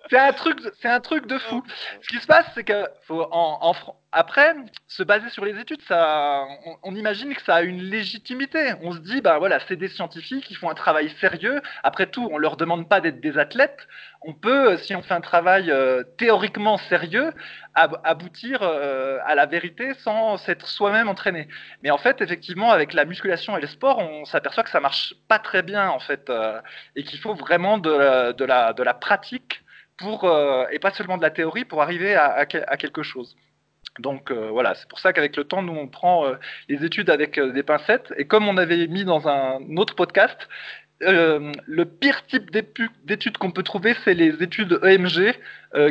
c'est 0.09 0.17
un 0.17 0.33
truc, 0.33 0.59
c'est 0.81 0.89
un 0.89 0.99
truc 0.99 1.27
de 1.27 1.37
fou. 1.37 1.63
Ce 2.01 2.07
qui 2.07 2.17
se 2.21 2.27
passe, 2.27 2.45
c'est 2.53 2.63
que 2.63 2.87
faut 3.07 3.27
en, 3.31 3.73
après 4.11 4.55
se 4.87 5.03
baser 5.03 5.29
sur 5.29 5.45
les 5.45 5.59
études, 5.59 5.81
ça, 5.83 6.47
on, 6.83 6.95
imagine 6.95 7.33
que 7.35 7.41
ça 7.43 7.55
a 7.55 7.61
une 7.61 7.81
légitimité. 7.81 8.73
On 8.81 8.91
se 8.91 8.99
dit, 8.99 9.21
bah 9.21 9.37
voilà, 9.37 9.59
c'est 9.67 9.75
des 9.75 9.87
scientifiques, 9.87 10.45
qui 10.45 10.55
font 10.55 10.69
un 10.69 10.73
travail 10.73 11.09
sérieux. 11.21 11.61
Après 11.83 12.07
tout, 12.07 12.27
on 12.31 12.39
leur 12.39 12.57
demande 12.57 12.89
pas 12.89 13.01
d'être 13.01 13.21
des 13.21 13.37
athlètes. 13.37 13.87
On 14.21 14.33
peut, 14.33 14.77
si 14.77 14.95
on 14.95 15.03
fait 15.03 15.13
un 15.13 15.21
travail 15.21 15.69
euh, 15.69 16.03
théoriquement 16.17 16.77
sérieux, 16.77 17.31
aboutir 17.75 18.63
euh, 18.63 19.19
à 19.25 19.35
la 19.35 19.45
vérité 19.45 19.93
sans 19.99 20.37
s'être 20.37 20.67
soi-même 20.67 21.07
entraîné. 21.07 21.47
Mais 21.83 21.91
en 21.91 21.99
fait, 21.99 22.21
effectivement, 22.21 22.71
avec 22.71 22.93
la 22.93 23.05
musculation 23.05 23.57
et 23.57 23.61
le 23.61 23.67
sport, 23.67 23.99
on 23.99 24.25
s'aperçoit 24.25 24.63
que 24.63 24.71
ça 24.71 24.79
marche 24.79 25.13
pas 25.27 25.39
très 25.39 25.61
bien 25.61 25.87
en 25.87 25.99
fait, 25.99 26.29
euh, 26.29 26.59
et 26.95 27.03
qu'il 27.03 27.19
faut 27.19 27.35
vraiment 27.35 27.77
de, 27.77 28.33
de, 28.33 28.45
la, 28.45 28.73
de 28.73 28.83
la 28.83 28.93
pratique 28.93 29.61
euh, 30.01 30.65
et 30.71 30.79
pas 30.79 30.91
seulement 30.91 31.17
de 31.17 31.21
la 31.21 31.31
théorie 31.31 31.65
pour 31.65 31.81
arriver 31.81 32.15
à, 32.15 32.33
à, 32.33 32.45
quelque 32.45 33.03
chose. 33.03 33.35
Donc 33.99 34.31
euh, 34.31 34.49
voilà, 34.49 34.75
c'est 34.75 34.87
pour 34.87 34.99
ça 34.99 35.13
qu'avec 35.13 35.35
le 35.35 35.43
temps, 35.43 35.61
nous, 35.61 35.73
on 35.75 35.87
prend 35.87 36.25
euh, 36.25 36.35
les 36.67 36.85
études 36.85 37.09
avec 37.09 37.39
des 37.39 37.63
pincettes. 37.63 38.13
Et 38.17 38.25
comme 38.25 38.47
on 38.47 38.57
avait 38.57 38.87
mis 38.87 39.03
dans 39.03 39.27
un 39.27 39.59
autre 39.77 39.95
podcast, 39.95 40.37
le 41.01 41.83
pire 41.83 42.25
type 42.25 42.51
d'études 42.51 43.37
qu'on 43.37 43.51
peut 43.51 43.63
trouver, 43.63 43.95
c'est 44.03 44.13
les 44.13 44.43
études 44.43 44.79
EMG 44.83 45.35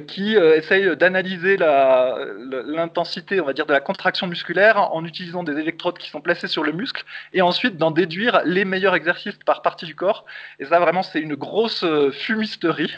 qui 0.07 0.35
essayent 0.35 0.97
d'analyser 0.97 1.57
l'intensité, 1.57 3.41
on 3.41 3.47
va 3.47 3.53
dire, 3.53 3.67
de 3.67 3.73
la 3.73 3.81
contraction 3.81 4.27
musculaire 4.27 4.93
en 4.93 5.05
utilisant 5.05 5.43
des 5.43 5.59
électrodes 5.59 5.99
qui 5.99 6.11
sont 6.11 6.21
placées 6.21 6.49
sur 6.49 6.63
le 6.63 6.73
muscle 6.73 7.05
et 7.33 7.43
ensuite 7.43 7.77
d'en 7.77 7.91
déduire 7.91 8.43
les 8.45 8.65
meilleurs 8.65 8.95
exercices 8.95 9.39
par 9.47 9.63
partie 9.63 9.87
du 9.87 9.95
corps. 9.95 10.27
Et 10.59 10.67
ça, 10.67 10.79
vraiment, 10.79 11.03
c'est 11.03 11.21
une 11.21 11.37
grosse 11.37 11.85
fumisterie. 12.13 12.93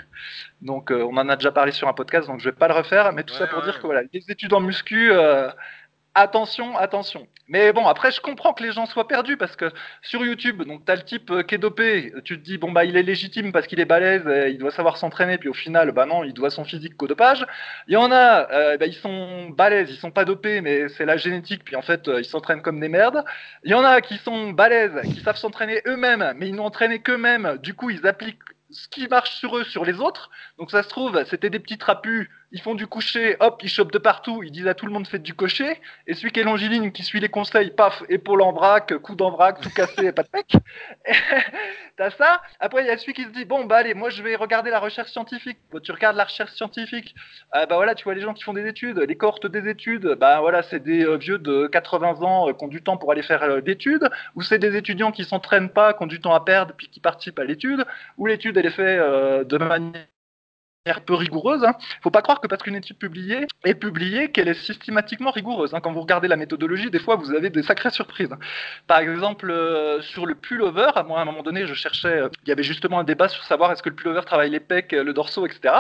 Donc, 0.63 0.93
euh, 0.93 1.03
on 1.11 1.17
en 1.17 1.29
a 1.29 1.37
déjà 1.37 1.53
parlé 1.53 1.73
sur 1.73 1.89
un 1.89 1.95
podcast, 1.95 2.29
donc 2.29 2.41
je 2.41 2.45
vais 2.45 2.55
pas 2.55 2.69
le 2.69 2.75
refaire. 2.75 3.13
Mais 3.13 3.23
tout 3.23 3.35
ça 3.35 3.47
pour 3.47 3.63
dire 3.63 3.81
que 3.81 3.87
voilà, 3.87 4.03
les 4.13 4.25
études 4.31 4.53
en 4.53 4.61
muscu, 4.61 5.11
euh, 5.11 5.49
attention, 6.15 6.77
attention. 6.77 7.27
Mais 7.49 7.73
bon, 7.73 7.87
après, 7.87 8.13
je 8.13 8.21
comprends 8.21 8.53
que 8.53 8.63
les 8.63 8.73
gens 8.73 8.87
soient 8.87 9.09
perdus 9.09 9.37
parce 9.37 9.57
que 9.57 9.73
sur 10.03 10.25
YouTube, 10.25 10.63
donc 10.63 10.89
as 10.89 10.97
le 10.97 11.03
type 11.03 11.31
euh, 11.31 11.43
qui 11.43 11.57
est 11.57 11.59
dopé, 11.59 12.13
tu 12.25 12.39
te 12.39 12.45
dis 12.45 12.59
bon 12.59 12.71
bah 12.71 12.85
il 12.85 12.97
est 12.97 13.03
légitime 13.03 13.51
parce 13.51 13.67
qu'il 13.67 13.81
est 13.81 13.85
balèze, 13.85 14.23
il 14.49 14.59
doit 14.59 14.71
savoir 14.71 14.97
s'entraîner, 14.99 15.39
puis 15.39 15.49
au 15.49 15.55
final, 15.55 15.91
bah 15.93 16.07
non, 16.07 16.23
il 16.23 16.33
doit 16.33 16.51
son 16.51 16.65
physique 16.65 16.97
qu'au 16.97 17.09
dopage. 17.09 17.45
Il 17.89 17.95
y 17.95 17.97
en 17.97 18.13
a, 18.13 18.77
bah, 18.77 18.87
ils 18.87 18.95
sont 18.95 19.51
balèzes, 19.51 19.91
ils 19.91 19.97
sont 19.99 20.13
pas 20.13 20.25
dopés, 20.25 20.61
mais 20.61 20.89
c'est 20.89 21.07
la 21.07 21.17
génétique, 21.17 21.65
puis 21.65 21.77
en 21.77 21.83
fait 21.83 22.09
ils 22.19 22.25
s'entraînent 22.25 22.63
comme 22.63 22.81
des 22.81 22.89
merdes. 22.89 23.25
Il 23.65 23.71
y 23.71 23.75
en 23.75 23.85
a 23.85 24.01
qui 24.01 24.19
sont 24.19 24.51
balèzes, 24.51 25.01
qui 25.13 25.21
savent 25.21 25.37
s'entraîner 25.37 25.81
eux-mêmes, 25.87 26.35
mais 26.37 26.49
ils 26.49 26.55
n'ont 26.55 26.67
entraîné 26.67 27.01
qu'eux-mêmes. 27.01 27.59
Du 27.63 27.75
coup, 27.75 27.91
ils 27.91 28.07
appliquent 28.07 28.39
ce 28.71 28.89
qui 28.89 29.09
marche 29.09 29.37
sur 29.37 29.57
eux, 29.57 29.65
sur 29.65 29.85
les 29.85 30.01
autres. 30.01 30.31
Donc 30.59 30.71
ça 30.71 30.83
se 30.83 30.89
trouve, 30.89 31.25
c'était 31.25 31.51
des 31.51 31.59
petits 31.59 31.79
trapus 31.79 32.31
ils 32.53 32.61
font 32.61 32.75
du 32.75 32.87
coucher, 32.87 33.37
hop, 33.41 33.61
ils 33.63 33.69
chopent 33.69 33.93
de 33.93 33.99
partout, 33.99 34.43
ils 34.43 34.51
disent 34.51 34.67
à 34.67 34.75
tout 34.75 34.87
le 34.87 34.93
monde 34.93 35.07
faites 35.07 35.23
du 35.23 35.35
cocher, 35.35 35.81
et 36.07 36.15
celui 36.15 36.33
qui 36.33 36.41
est 36.41 36.45
longiligne, 36.45 36.91
qui 36.91 37.05
suit 37.05 37.21
les 37.21 37.29
conseils, 37.29 37.71
paf, 37.71 38.03
épaule 38.09 38.43
en 38.43 38.53
vrac, 38.53 38.97
coup 38.99 39.15
d'en 39.15 39.31
vrac, 39.31 39.61
tout 39.61 39.71
cassé, 39.71 40.13
pas 40.13 40.23
de 40.23 40.29
pec. 40.29 40.53
T'as 41.97 42.11
ça? 42.11 42.41
Après, 42.59 42.83
il 42.83 42.87
y 42.87 42.91
a 42.91 42.99
celui 42.99 43.13
qui 43.13 43.25
se 43.25 43.29
dit, 43.29 43.45
bon, 43.45 43.65
bah 43.65 43.77
allez, 43.77 43.95
moi 43.95 44.11
je 44.11 44.23
vais 44.23 44.35
regarder 44.35 44.71
la 44.71 44.81
recherche 44.81 45.11
scientifique. 45.11 45.59
tu 45.83 45.93
regardes 45.93 46.17
la 46.17 46.25
recherche 46.25 46.53
scientifique, 46.53 47.15
euh, 47.55 47.67
bah 47.67 47.77
voilà, 47.77 47.95
tu 47.95 48.05
vois 48.05 48.15
les 48.15 48.21
gens 48.21 48.35
qui 48.35 48.43
font 48.43 48.53
des 48.53 48.67
études, 48.67 48.99
les 48.99 49.17
cohortes 49.17 49.47
des 49.47 49.69
études, 49.69 50.17
bah 50.19 50.41
voilà, 50.41 50.63
c'est 50.63 50.81
des 50.81 51.05
euh, 51.05 51.17
vieux 51.17 51.39
de 51.39 51.67
80 51.69 52.23
ans 52.23 52.49
euh, 52.49 52.53
qui 52.53 52.65
ont 52.65 52.69
du 52.69 52.83
temps 52.83 52.97
pour 52.97 53.13
aller 53.13 53.23
faire 53.23 53.63
d'études, 53.63 54.09
ou 54.35 54.43
c'est 54.43 54.59
des 54.59 54.77
étudiants 54.77 55.13
qui 55.13 55.25
s'entraînent 55.25 55.71
pas, 55.71 55.93
qui 55.93 56.03
ont 56.03 56.07
du 56.07 56.21
temps 56.21 56.35
à 56.35 56.45
perdre, 56.45 56.75
puis 56.77 56.89
qui 56.89 57.01
participent 57.01 57.39
à 57.39 57.45
l'étude, 57.45 57.85
ou 58.19 58.27
l'étude 58.27 58.57
elle 58.57 58.67
est 58.67 58.71
faite 58.71 59.01
de 59.47 59.59
manière 59.59 60.07
peu 60.85 61.15
rigoureuse. 61.15 61.63
Hein. 61.65 61.75
Faut 62.03 62.11
pas 62.11 62.23
croire 62.23 62.41
que 62.41 62.47
parce 62.47 62.63
qu'une 62.63 62.75
étude 62.75 62.97
publiée 62.97 63.47
est 63.65 63.75
publiée 63.75 64.31
qu'elle 64.31 64.49
est 64.49 64.55
systématiquement 64.55 65.31
rigoureuse. 65.31 65.75
Hein. 65.75 65.81
Quand 65.81 65.93
vous 65.93 66.01
regardez 66.01 66.27
la 66.27 66.37
méthodologie, 66.37 66.91
des 66.91 66.99
fois 66.99 67.17
vous 67.17 67.33
avez 67.33 67.51
des 67.51 67.63
sacrées 67.63 67.91
surprises. 67.91 68.35
Par 68.87 68.99
exemple, 68.99 69.51
euh, 69.51 70.01
sur 70.01 70.25
le 70.27 70.35
pullover, 70.35 70.91
moi 71.07 71.19
à 71.19 71.23
un 71.23 71.25
moment 71.27 71.43
donné, 71.43 71.67
je 71.67 71.75
cherchais, 71.75 72.23
euh, 72.23 72.29
il 72.45 72.49
y 72.49 72.53
avait 72.53 72.63
justement 72.63 72.99
un 72.99 73.05
débat 73.05 73.29
sur 73.29 73.45
savoir 73.45 73.71
est-ce 73.73 73.83
que 73.83 73.91
le 73.91 73.95
pullover 73.95 74.23
travaille 74.25 74.51
les 74.51 74.61
pecs, 74.61 74.93
le 74.93 75.13
dorsaux, 75.13 75.47
etc. 75.47 75.75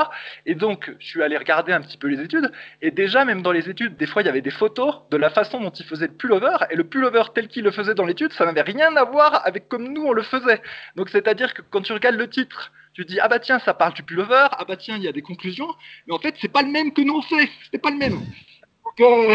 Et 0.44 0.54
donc, 0.54 0.92
je 0.98 1.06
suis 1.06 1.22
allé 1.22 1.36
regarder 1.36 1.72
un 1.72 1.80
petit 1.80 1.96
peu 1.96 2.08
les 2.08 2.20
études. 2.20 2.52
Et 2.82 2.90
déjà, 2.90 3.24
même 3.24 3.40
dans 3.40 3.52
les 3.52 3.70
études, 3.70 3.96
des 3.96 4.06
fois, 4.06 4.22
il 4.22 4.26
y 4.26 4.28
avait 4.28 4.42
des 4.42 4.50
photos 4.50 4.96
de 5.10 5.16
la 5.16 5.30
façon 5.30 5.60
dont 5.60 5.70
il 5.70 5.86
faisait 5.86 6.08
le 6.08 6.14
pullover. 6.14 6.56
Et 6.70 6.76
le 6.76 6.84
pullover 6.84 7.22
tel 7.34 7.48
qu'il 7.48 7.64
le 7.64 7.70
faisait 7.70 7.94
dans 7.94 8.04
l'étude, 8.04 8.32
ça 8.32 8.44
n'avait 8.44 8.62
rien 8.62 8.94
à 8.96 9.04
voir 9.04 9.46
avec 9.46 9.68
comme 9.68 9.88
nous 9.92 10.02
on 10.02 10.12
le 10.12 10.22
faisait. 10.22 10.60
Donc, 10.96 11.08
c'est-à-dire 11.08 11.54
que 11.54 11.62
quand 11.62 11.80
tu 11.80 11.92
regardes 11.92 12.16
le 12.16 12.28
titre, 12.28 12.70
tu 12.92 13.04
dis 13.04 13.18
ah 13.20 13.28
bah 13.28 13.38
tiens 13.38 13.58
ça 13.58 13.74
parle 13.74 13.94
du 13.94 14.02
pullover, 14.02 14.46
ah 14.50 14.64
bah 14.66 14.76
tiens 14.76 14.96
il 14.96 15.02
y 15.02 15.08
a 15.08 15.12
des 15.12 15.22
conclusions, 15.22 15.68
mais 16.06 16.14
en 16.14 16.18
fait 16.18 16.34
c'est 16.40 16.52
pas 16.52 16.62
le 16.62 16.70
même 16.70 16.92
que 16.92 17.02
nous 17.02 17.14
on 17.14 17.22
fait, 17.22 17.48
c'est 17.72 17.80
pas 17.80 17.90
le 17.90 17.98
même. 17.98 18.14
Donc, 18.14 19.00
euh, 19.00 19.34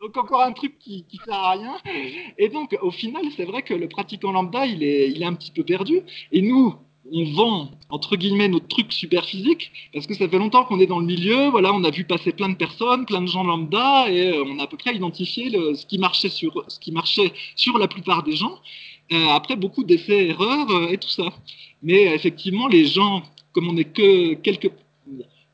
encore 0.16 0.42
un 0.42 0.52
truc 0.52 0.78
qui, 0.78 1.04
qui 1.04 1.18
sert 1.24 1.34
à 1.34 1.52
rien. 1.52 1.76
Et 2.38 2.48
donc 2.48 2.76
au 2.80 2.90
final 2.90 3.22
c'est 3.36 3.44
vrai 3.44 3.62
que 3.62 3.74
le 3.74 3.88
pratiquant 3.88 4.32
lambda 4.32 4.66
il 4.66 4.82
est, 4.82 5.10
il 5.10 5.22
est 5.22 5.26
un 5.26 5.34
petit 5.34 5.52
peu 5.52 5.64
perdu. 5.64 6.00
Et 6.32 6.42
nous 6.42 6.74
on 7.12 7.24
vend 7.32 7.70
entre 7.88 8.16
guillemets 8.16 8.48
notre 8.48 8.68
truc 8.68 8.92
super 8.92 9.24
physique 9.24 9.72
parce 9.92 10.06
que 10.06 10.14
ça 10.14 10.28
fait 10.28 10.38
longtemps 10.38 10.64
qu'on 10.64 10.80
est 10.80 10.86
dans 10.86 10.98
le 10.98 11.06
milieu. 11.06 11.48
Voilà, 11.48 11.72
on 11.72 11.82
a 11.84 11.90
vu 11.90 12.04
passer 12.04 12.32
plein 12.32 12.48
de 12.48 12.56
personnes, 12.56 13.06
plein 13.06 13.22
de 13.22 13.26
gens 13.26 13.44
lambda 13.44 14.10
et 14.10 14.32
euh, 14.32 14.44
on 14.44 14.58
a 14.58 14.64
à 14.64 14.66
peu 14.66 14.76
près 14.76 14.94
identifié 14.94 15.50
ce 15.50 15.86
qui 15.86 15.98
marchait 15.98 16.28
sur 16.28 16.64
ce 16.68 16.78
qui 16.78 16.92
marchait 16.92 17.32
sur 17.56 17.78
la 17.78 17.88
plupart 17.88 18.22
des 18.22 18.36
gens. 18.36 18.58
Euh, 19.12 19.28
après 19.28 19.56
beaucoup 19.56 19.82
d'essais 19.82 20.28
erreurs 20.28 20.90
et 20.90 20.98
tout 20.98 21.08
ça. 21.08 21.32
Mais 21.82 22.14
effectivement, 22.14 22.68
les 22.68 22.86
gens, 22.86 23.22
comme 23.52 23.68
on 23.68 23.76
est 23.76 23.84
que 23.84 24.34
quelques, 24.34 24.70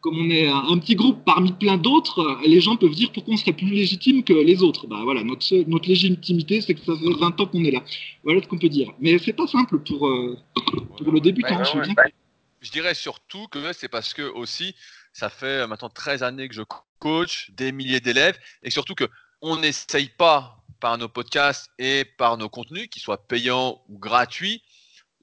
comme 0.00 0.18
on 0.18 0.30
est 0.30 0.48
un 0.48 0.78
petit 0.78 0.94
groupe 0.94 1.24
parmi 1.24 1.52
plein 1.52 1.76
d'autres, 1.76 2.38
les 2.46 2.60
gens 2.60 2.76
peuvent 2.76 2.94
dire 2.94 3.12
pourquoi 3.12 3.34
on 3.34 3.36
serait 3.36 3.52
plus 3.52 3.68
légitime 3.68 4.22
que 4.22 4.32
les 4.32 4.62
autres. 4.62 4.86
Bah 4.86 5.00
voilà, 5.02 5.22
notre, 5.22 5.54
notre 5.68 5.88
légitimité, 5.88 6.60
c'est 6.60 6.74
que 6.74 6.80
ça 6.80 6.96
fait 6.96 7.20
20 7.20 7.40
ans 7.40 7.46
qu'on 7.46 7.64
est 7.64 7.70
là. 7.70 7.82
Voilà 8.24 8.42
ce 8.42 8.46
qu'on 8.46 8.58
peut 8.58 8.68
dire. 8.68 8.92
Mais 9.00 9.18
c'est 9.18 9.32
pas 9.32 9.46
simple 9.46 9.78
pour, 9.78 10.06
euh, 10.08 10.36
pour 10.98 11.12
le 11.12 11.20
débutant. 11.20 11.62
je, 11.64 11.92
je 12.60 12.70
dirais 12.70 12.94
surtout 12.94 13.46
que 13.48 13.72
c'est 13.72 13.88
parce 13.88 14.14
que 14.14 14.22
aussi, 14.22 14.74
ça 15.12 15.30
fait 15.30 15.66
maintenant 15.66 15.88
13 15.88 16.22
années 16.22 16.48
que 16.48 16.54
je 16.54 16.62
coach 16.98 17.50
des 17.52 17.72
milliers 17.72 18.00
d'élèves 18.00 18.38
et 18.62 18.70
surtout 18.70 18.94
que 18.94 19.08
on 19.40 19.58
n'essaye 19.58 20.08
pas 20.08 20.62
par 20.80 20.98
nos 20.98 21.08
podcasts 21.08 21.70
et 21.78 22.04
par 22.04 22.36
nos 22.36 22.48
contenus, 22.48 22.88
qu'ils 22.88 23.02
soient 23.02 23.26
payants 23.26 23.82
ou 23.88 23.98
gratuits, 23.98 24.62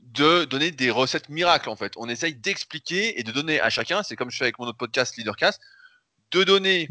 de 0.04 0.46
donner 0.46 0.72
des 0.72 0.92
recettes 0.92 1.30
miracles 1.30 1.70
en 1.70 1.76
fait. 1.76 1.94
On 1.98 2.08
essaye 2.10 2.36
d'expliquer 2.36 3.20
et 3.20 3.24
de 3.24 3.32
donner 3.32 3.60
à 3.60 3.70
chacun, 3.70 4.04
c'est 4.04 4.16
comme 4.16 4.30
je 4.30 4.38
fais 4.38 4.46
avec 4.46 4.60
mon 4.60 4.66
autre 4.66 4.78
podcast 4.78 5.18
Leadercast, 5.18 5.60
de 6.32 6.44
donner, 6.44 6.90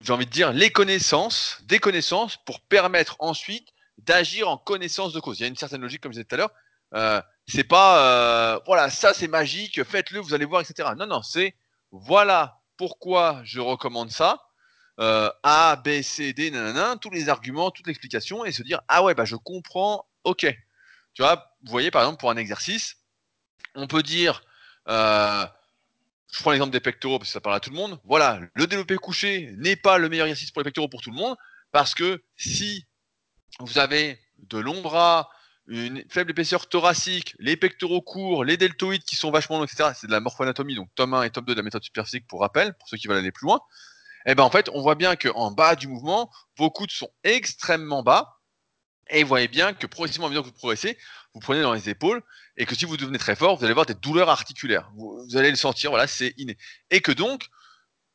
j'ai 0.00 0.12
envie 0.12 0.26
de 0.26 0.30
dire, 0.30 0.52
les 0.52 0.70
connaissances, 0.70 1.58
des 1.64 1.78
connaissances 1.78 2.36
pour 2.44 2.60
permettre 2.60 3.16
ensuite 3.20 3.68
d'agir 3.98 4.48
en 4.48 4.58
connaissance 4.58 5.12
de 5.12 5.20
cause. 5.20 5.38
Il 5.38 5.42
y 5.42 5.44
a 5.44 5.48
une 5.48 5.56
certaine 5.56 5.80
logique, 5.80 6.00
comme 6.00 6.12
je 6.12 6.18
disais 6.18 6.24
tout 6.24 6.34
à 6.34 6.38
l'heure. 6.38 6.52
Euh, 6.94 7.22
c'est 7.46 7.64
pas, 7.64 8.54
euh, 8.54 8.60
voilà, 8.66 8.90
ça 8.90 9.14
c'est 9.14 9.28
magique, 9.28 9.82
faites-le, 9.84 10.20
vous 10.20 10.34
allez 10.34 10.44
voir, 10.44 10.60
etc. 10.60 10.90
Non, 10.96 11.06
non, 11.06 11.22
c'est 11.22 11.54
voilà 11.90 12.60
pourquoi 12.76 13.40
je 13.44 13.60
recommande 13.60 14.10
ça. 14.10 14.42
Euh, 15.00 15.30
A, 15.42 15.76
B, 15.76 16.02
C, 16.02 16.32
D, 16.32 16.50
nanana, 16.50 16.96
tous 17.00 17.10
les 17.10 17.28
arguments, 17.28 17.70
toute 17.70 17.86
l'explication, 17.86 18.44
et 18.44 18.52
se 18.52 18.62
dire 18.62 18.80
ah 18.88 19.02
ouais, 19.02 19.14
bah 19.14 19.24
je 19.24 19.36
comprends, 19.36 20.06
ok. 20.24 20.46
Tu 21.14 21.22
vois, 21.22 21.52
vous 21.64 21.70
voyez, 21.70 21.90
par 21.90 22.02
exemple, 22.02 22.20
pour 22.20 22.30
un 22.30 22.36
exercice, 22.36 22.96
on 23.74 23.86
peut 23.86 24.02
dire, 24.02 24.42
euh, 24.88 25.46
je 26.32 26.40
prends 26.40 26.50
l'exemple 26.50 26.72
des 26.72 26.80
pectoraux 26.80 27.18
parce 27.18 27.28
que 27.28 27.32
ça 27.34 27.40
parle 27.40 27.56
à 27.56 27.60
tout 27.60 27.70
le 27.70 27.76
monde. 27.76 28.00
Voilà, 28.04 28.40
le 28.54 28.66
développé 28.66 28.96
couché 28.96 29.52
n'est 29.58 29.76
pas 29.76 29.98
le 29.98 30.08
meilleur 30.08 30.26
exercice 30.26 30.50
pour 30.50 30.60
les 30.60 30.64
pectoraux 30.64 30.88
pour 30.88 31.02
tout 31.02 31.10
le 31.10 31.16
monde 31.16 31.36
parce 31.70 31.94
que 31.94 32.22
si 32.36 32.86
vous 33.60 33.78
avez 33.78 34.18
de 34.38 34.58
longs 34.58 34.80
bras, 34.80 35.30
une 35.66 36.04
faible 36.10 36.32
épaisseur 36.32 36.68
thoracique, 36.68 37.34
les 37.38 37.56
pectoraux 37.56 38.02
courts, 38.02 38.44
les 38.44 38.56
deltoïdes 38.56 39.04
qui 39.04 39.16
sont 39.16 39.30
vachement 39.30 39.58
longs, 39.58 39.64
etc. 39.64 39.90
C'est 39.94 40.06
de 40.06 40.12
la 40.12 40.20
morphoanatomie, 40.20 40.74
donc 40.74 40.88
tome 40.94 41.14
1 41.14 41.22
et 41.24 41.30
tome 41.30 41.44
2 41.44 41.54
de 41.54 41.58
la 41.58 41.62
méthode 41.62 41.84
superphysique 41.84 42.26
pour 42.26 42.40
rappel, 42.40 42.74
pour 42.74 42.88
ceux 42.88 42.96
qui 42.96 43.06
veulent 43.06 43.18
aller 43.18 43.32
plus 43.32 43.46
loin. 43.46 43.60
eh 44.26 44.34
ben 44.34 44.42
en 44.42 44.50
fait, 44.50 44.68
on 44.72 44.80
voit 44.82 44.96
bien 44.96 45.16
qu'en 45.16 45.50
bas 45.52 45.76
du 45.76 45.88
mouvement, 45.88 46.30
vos 46.56 46.70
coudes 46.70 46.90
sont 46.90 47.10
extrêmement 47.24 48.02
bas. 48.02 48.38
Et 49.10 49.22
vous 49.22 49.28
voyez 49.28 49.48
bien 49.48 49.72
que 49.74 49.86
progressivement, 49.86 50.26
à 50.26 50.30
mesure 50.30 50.42
que 50.42 50.48
vous 50.48 50.54
progressez, 50.54 50.96
vous 51.34 51.40
prenez 51.40 51.62
dans 51.62 51.72
les 51.72 51.88
épaules 51.88 52.22
et 52.56 52.66
que 52.66 52.74
si 52.74 52.84
vous 52.84 52.96
devenez 52.96 53.18
très 53.18 53.36
fort, 53.36 53.56
vous 53.56 53.64
allez 53.64 53.72
avoir 53.72 53.86
des 53.86 53.94
douleurs 53.94 54.28
articulaires. 54.28 54.90
Vous, 54.96 55.36
allez 55.36 55.50
le 55.50 55.56
sentir, 55.56 55.90
voilà, 55.90 56.06
c'est 56.06 56.34
inné. 56.38 56.56
Et 56.90 57.00
que 57.00 57.12
donc, 57.12 57.48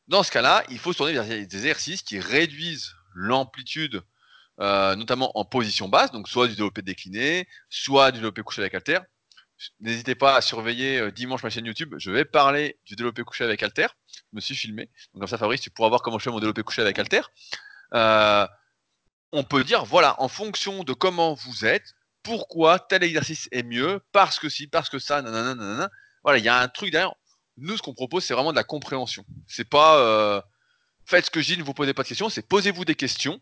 dans 0.06 0.22
ce 0.22 0.30
cas-là, 0.30 0.64
il 0.70 0.78
faut 0.78 0.92
se 0.92 0.98
tourner 0.98 1.12
vers 1.12 1.24
des 1.24 1.42
exercices 1.42 2.02
qui 2.02 2.18
réduisent 2.18 2.92
l'amplitude, 3.14 4.02
euh, 4.60 4.96
notamment 4.96 5.36
en 5.38 5.44
position 5.44 5.88
basse, 5.88 6.12
donc 6.12 6.28
soit 6.28 6.48
du 6.48 6.54
développé 6.54 6.82
décliné, 6.82 7.46
soit 7.68 8.10
du 8.10 8.18
développé 8.18 8.42
couché 8.42 8.60
avec 8.62 8.74
halter. 8.74 9.00
N'hésitez 9.80 10.14
pas 10.14 10.36
à 10.36 10.40
surveiller 10.40 10.98
euh, 10.98 11.10
dimanche 11.10 11.42
ma 11.42 11.50
chaîne 11.50 11.66
YouTube. 11.66 11.94
Je 11.98 12.10
vais 12.12 12.24
parler 12.24 12.78
du 12.86 12.94
développé 12.94 13.22
couché 13.24 13.44
avec 13.44 13.62
halter. 13.62 13.88
Je 14.14 14.36
me 14.36 14.40
suis 14.40 14.54
filmé. 14.54 14.88
Donc 15.12 15.22
comme 15.22 15.26
ça, 15.26 15.38
Fabrice, 15.38 15.60
tu 15.60 15.70
pourras 15.70 15.88
voir 15.88 16.02
comment 16.02 16.18
je 16.18 16.24
fais 16.24 16.30
mon 16.30 16.38
développé 16.38 16.62
couché 16.62 16.80
avec 16.80 16.98
halter. 16.98 17.22
Euh, 17.94 18.46
on 19.32 19.44
peut 19.44 19.64
dire, 19.64 19.84
voilà, 19.84 20.20
en 20.20 20.28
fonction 20.28 20.84
de 20.84 20.92
comment 20.92 21.34
vous 21.34 21.64
êtes, 21.64 21.94
pourquoi 22.22 22.78
tel 22.78 23.02
exercice 23.02 23.48
est 23.52 23.62
mieux, 23.62 24.00
parce 24.12 24.38
que 24.38 24.48
si, 24.48 24.66
parce 24.66 24.88
que 24.88 24.98
ça, 24.98 25.22
nanana, 25.22 25.54
nanana. 25.54 25.90
Voilà, 26.22 26.38
il 26.38 26.44
y 26.44 26.48
a 26.48 26.60
un 26.60 26.68
truc 26.68 26.90
derrière. 26.90 27.14
Nous, 27.56 27.76
ce 27.76 27.82
qu'on 27.82 27.94
propose, 27.94 28.24
c'est 28.24 28.34
vraiment 28.34 28.52
de 28.52 28.56
la 28.56 28.64
compréhension. 28.64 29.24
C'est 29.46 29.68
pas 29.68 29.98
euh, 29.98 30.40
faites 31.04 31.26
ce 31.26 31.30
que 31.30 31.40
je 31.40 31.54
dis, 31.54 31.58
ne 31.58 31.62
vous 31.62 31.74
posez 31.74 31.94
pas 31.94 32.02
de 32.02 32.08
questions, 32.08 32.28
c'est 32.28 32.46
posez-vous 32.46 32.84
des 32.84 32.94
questions 32.94 33.40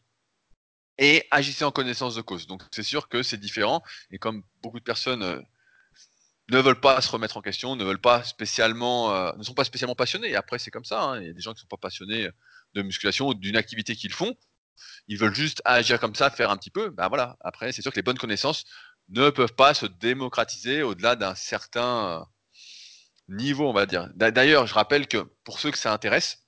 et 0.99 1.27
agissez 1.31 1.65
en 1.65 1.71
connaissance 1.71 2.15
de 2.15 2.23
cause. 2.23 2.47
Donc, 2.47 2.63
c'est 2.71 2.83
sûr 2.83 3.09
que 3.09 3.23
c'est 3.23 3.37
différent. 3.37 3.83
Et 4.11 4.19
comme 4.19 4.43
beaucoup 4.63 4.79
de 4.79 4.85
personnes 4.85 5.23
euh, 5.23 5.41
ne 6.49 6.59
veulent 6.59 6.81
pas 6.81 7.01
se 7.01 7.11
remettre 7.11 7.37
en 7.37 7.43
question, 7.43 7.77
ne 7.77 7.85
veulent 7.85 8.01
pas 8.01 8.25
spécialement, 8.25 9.13
euh, 9.13 9.33
ne 9.37 9.43
sont 9.43 9.55
pas 9.55 9.65
spécialement 9.65 9.95
passionnés. 9.95 10.31
Et 10.31 10.37
après, 10.37 10.59
c'est 10.59 10.71
comme 10.71 10.85
ça. 10.85 11.03
Hein. 11.03 11.21
Il 11.21 11.27
y 11.27 11.31
a 11.31 11.35
des 11.35 11.41
gens 11.41 11.53
qui 11.53 11.59
ne 11.59 11.61
sont 11.63 11.67
pas 11.67 11.77
passionnés 11.77 12.29
de 12.75 12.83
musculation 12.83 13.29
ou 13.29 13.35
d'une 13.35 13.57
activité 13.57 13.95
qu'ils 13.95 14.13
font 14.13 14.35
ils 15.09 15.19
veulent 15.19 15.35
juste 15.35 15.63
agir 15.65 16.01
comme 16.01 16.15
ça, 16.15 16.31
faire 16.31 16.51
un 16.51 16.57
petit 16.57 16.71
peu, 16.71 16.91
ben 16.91 17.09
voilà. 17.09 17.37
Après, 17.41 17.73
c'est 17.73 17.83
sûr 17.83 17.93
que 17.93 17.97
les 17.97 18.03
bonnes 18.03 18.19
connaissances 18.19 18.65
ne 19.09 19.31
peuvent 19.31 19.55
pas 19.55 19.75
se 19.75 19.87
démocratiser 19.87 20.83
au-delà 20.83 21.17
d'un 21.17 21.35
certain 21.35 22.09
euh, 22.09 22.25
niveau, 23.29 23.69
on 23.69 23.73
va 23.73 23.87
dire. 23.87 24.09
D'ailleurs, 24.15 24.67
je 24.67 24.75
rappelle 24.75 25.07
que 25.07 25.19
pour 25.45 25.61
ceux 25.61 25.71
que 25.71 25.79
ça 25.79 25.93
intéresse, 25.93 26.47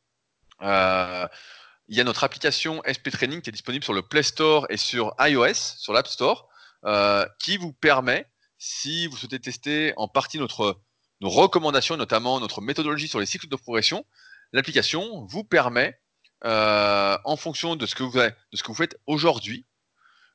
euh, 0.62 1.26
il 1.88 1.96
y 1.96 2.00
a 2.00 2.04
notre 2.04 2.24
application 2.24 2.82
SP 2.84 3.10
Training 3.10 3.40
qui 3.40 3.50
est 3.50 3.52
disponible 3.52 3.84
sur 3.84 3.94
le 3.94 4.02
Play 4.02 4.22
Store 4.22 4.66
et 4.70 4.76
sur 4.76 5.14
iOS, 5.20 5.54
sur 5.54 5.92
l'App 5.92 6.06
Store, 6.06 6.48
euh, 6.84 7.26
qui 7.38 7.56
vous 7.56 7.72
permet, 7.72 8.26
si 8.58 9.06
vous 9.06 9.16
souhaitez 9.16 9.40
tester 9.40 9.94
en 9.96 10.08
partie 10.08 10.38
notre, 10.38 10.80
nos 11.20 11.30
recommandations, 11.30 11.96
notamment 11.96 12.40
notre 12.40 12.60
méthodologie 12.60 13.08
sur 13.08 13.20
les 13.20 13.26
cycles 13.26 13.48
de 13.48 13.56
progression, 13.56 14.04
l'application 14.52 15.24
vous 15.26 15.44
permet 15.44 15.98
euh, 16.44 17.18
en 17.24 17.36
fonction 17.36 17.76
de 17.76 17.86
ce 17.86 17.94
que 17.94 18.02
vous, 18.02 18.74
faites 18.74 18.96
aujourd'hui, 19.06 19.66